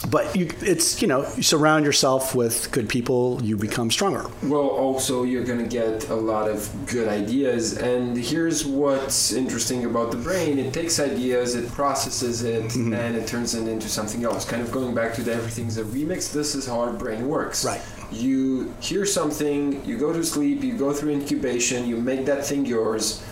but 0.09 0.35
you, 0.35 0.49
it's 0.61 0.99
you 0.99 1.07
know, 1.07 1.27
you 1.35 1.43
surround 1.43 1.85
yourself 1.85 2.33
with 2.33 2.71
good 2.71 2.89
people, 2.89 3.39
you 3.43 3.55
become 3.55 3.91
stronger. 3.91 4.25
Well, 4.41 4.67
also, 4.67 5.21
you're 5.23 5.43
going 5.43 5.59
to 5.59 5.67
get 5.69 6.09
a 6.09 6.15
lot 6.15 6.49
of 6.49 6.67
good 6.87 7.07
ideas. 7.07 7.77
And 7.77 8.17
here's 8.17 8.65
what's 8.65 9.31
interesting 9.31 9.85
about 9.85 10.09
the 10.09 10.17
brain 10.17 10.57
it 10.57 10.73
takes 10.73 10.99
ideas, 10.99 11.53
it 11.53 11.69
processes 11.71 12.41
it, 12.41 12.63
Mm-hmm. 12.63 12.93
and 12.93 13.15
it 13.15 13.27
turns 13.27 13.53
it 13.53 13.67
into 13.67 13.87
something 13.87 14.23
else. 14.23 14.43
Kind 14.43 14.63
of 14.63 14.71
going 14.71 14.95
back 14.95 15.13
to 15.15 15.21
the 15.21 15.33
everything's 15.35 15.77
a 15.77 15.83
remix, 15.83 16.31
this 16.33 16.55
is 16.55 16.65
how 16.65 16.79
our 16.79 16.93
brain 16.93 17.27
works. 17.27 17.63
Right. 17.63 17.81
You 18.11 18.73
hear 18.81 19.05
something, 19.05 19.83
you 19.85 19.97
go 19.97 20.11
to 20.11 20.23
sleep, 20.23 20.63
you 20.63 20.77
go 20.77 20.93
through 20.93 21.11
incubation, 21.11 21.87
you 21.87 21.97
make 21.97 22.25
that 22.25 22.45
thing 22.45 22.65
yours, 22.65 23.23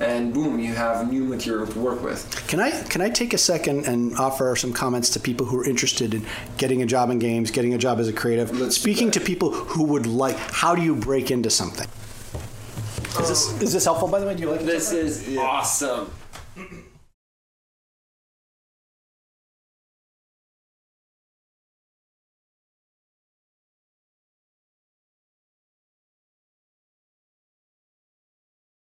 and 0.00 0.32
boom, 0.32 0.58
you 0.58 0.74
have 0.74 1.10
new 1.10 1.24
material 1.24 1.66
to 1.66 1.78
work 1.78 2.02
with. 2.02 2.46
Can 2.48 2.58
I 2.58 2.70
can 2.84 3.00
I 3.00 3.10
take 3.10 3.34
a 3.34 3.38
second 3.38 3.86
and 3.86 4.16
offer 4.16 4.56
some 4.56 4.72
comments 4.72 5.10
to 5.10 5.20
people 5.20 5.46
who 5.46 5.60
are 5.60 5.64
interested 5.64 6.14
in 6.14 6.24
getting 6.56 6.82
a 6.82 6.86
job 6.86 7.10
in 7.10 7.18
games, 7.18 7.50
getting 7.50 7.74
a 7.74 7.78
job 7.78 8.00
as 8.00 8.08
a 8.08 8.12
creative? 8.12 8.58
Let's 8.58 8.76
Speaking 8.76 9.10
to 9.12 9.20
people 9.20 9.52
who 9.52 9.84
would 9.84 10.06
like, 10.06 10.36
how 10.36 10.74
do 10.74 10.82
you 10.82 10.96
break 10.96 11.30
into 11.30 11.50
something? 11.50 11.88
Is 13.20 13.28
this 13.28 13.62
is 13.62 13.72
this 13.72 13.84
helpful? 13.84 14.08
By 14.08 14.20
the 14.20 14.26
way, 14.26 14.34
do 14.34 14.42
you 14.42 14.50
like 14.50 14.62
it? 14.62 14.66
This 14.66 14.92
is 14.92 15.36
awesome. 15.36 16.10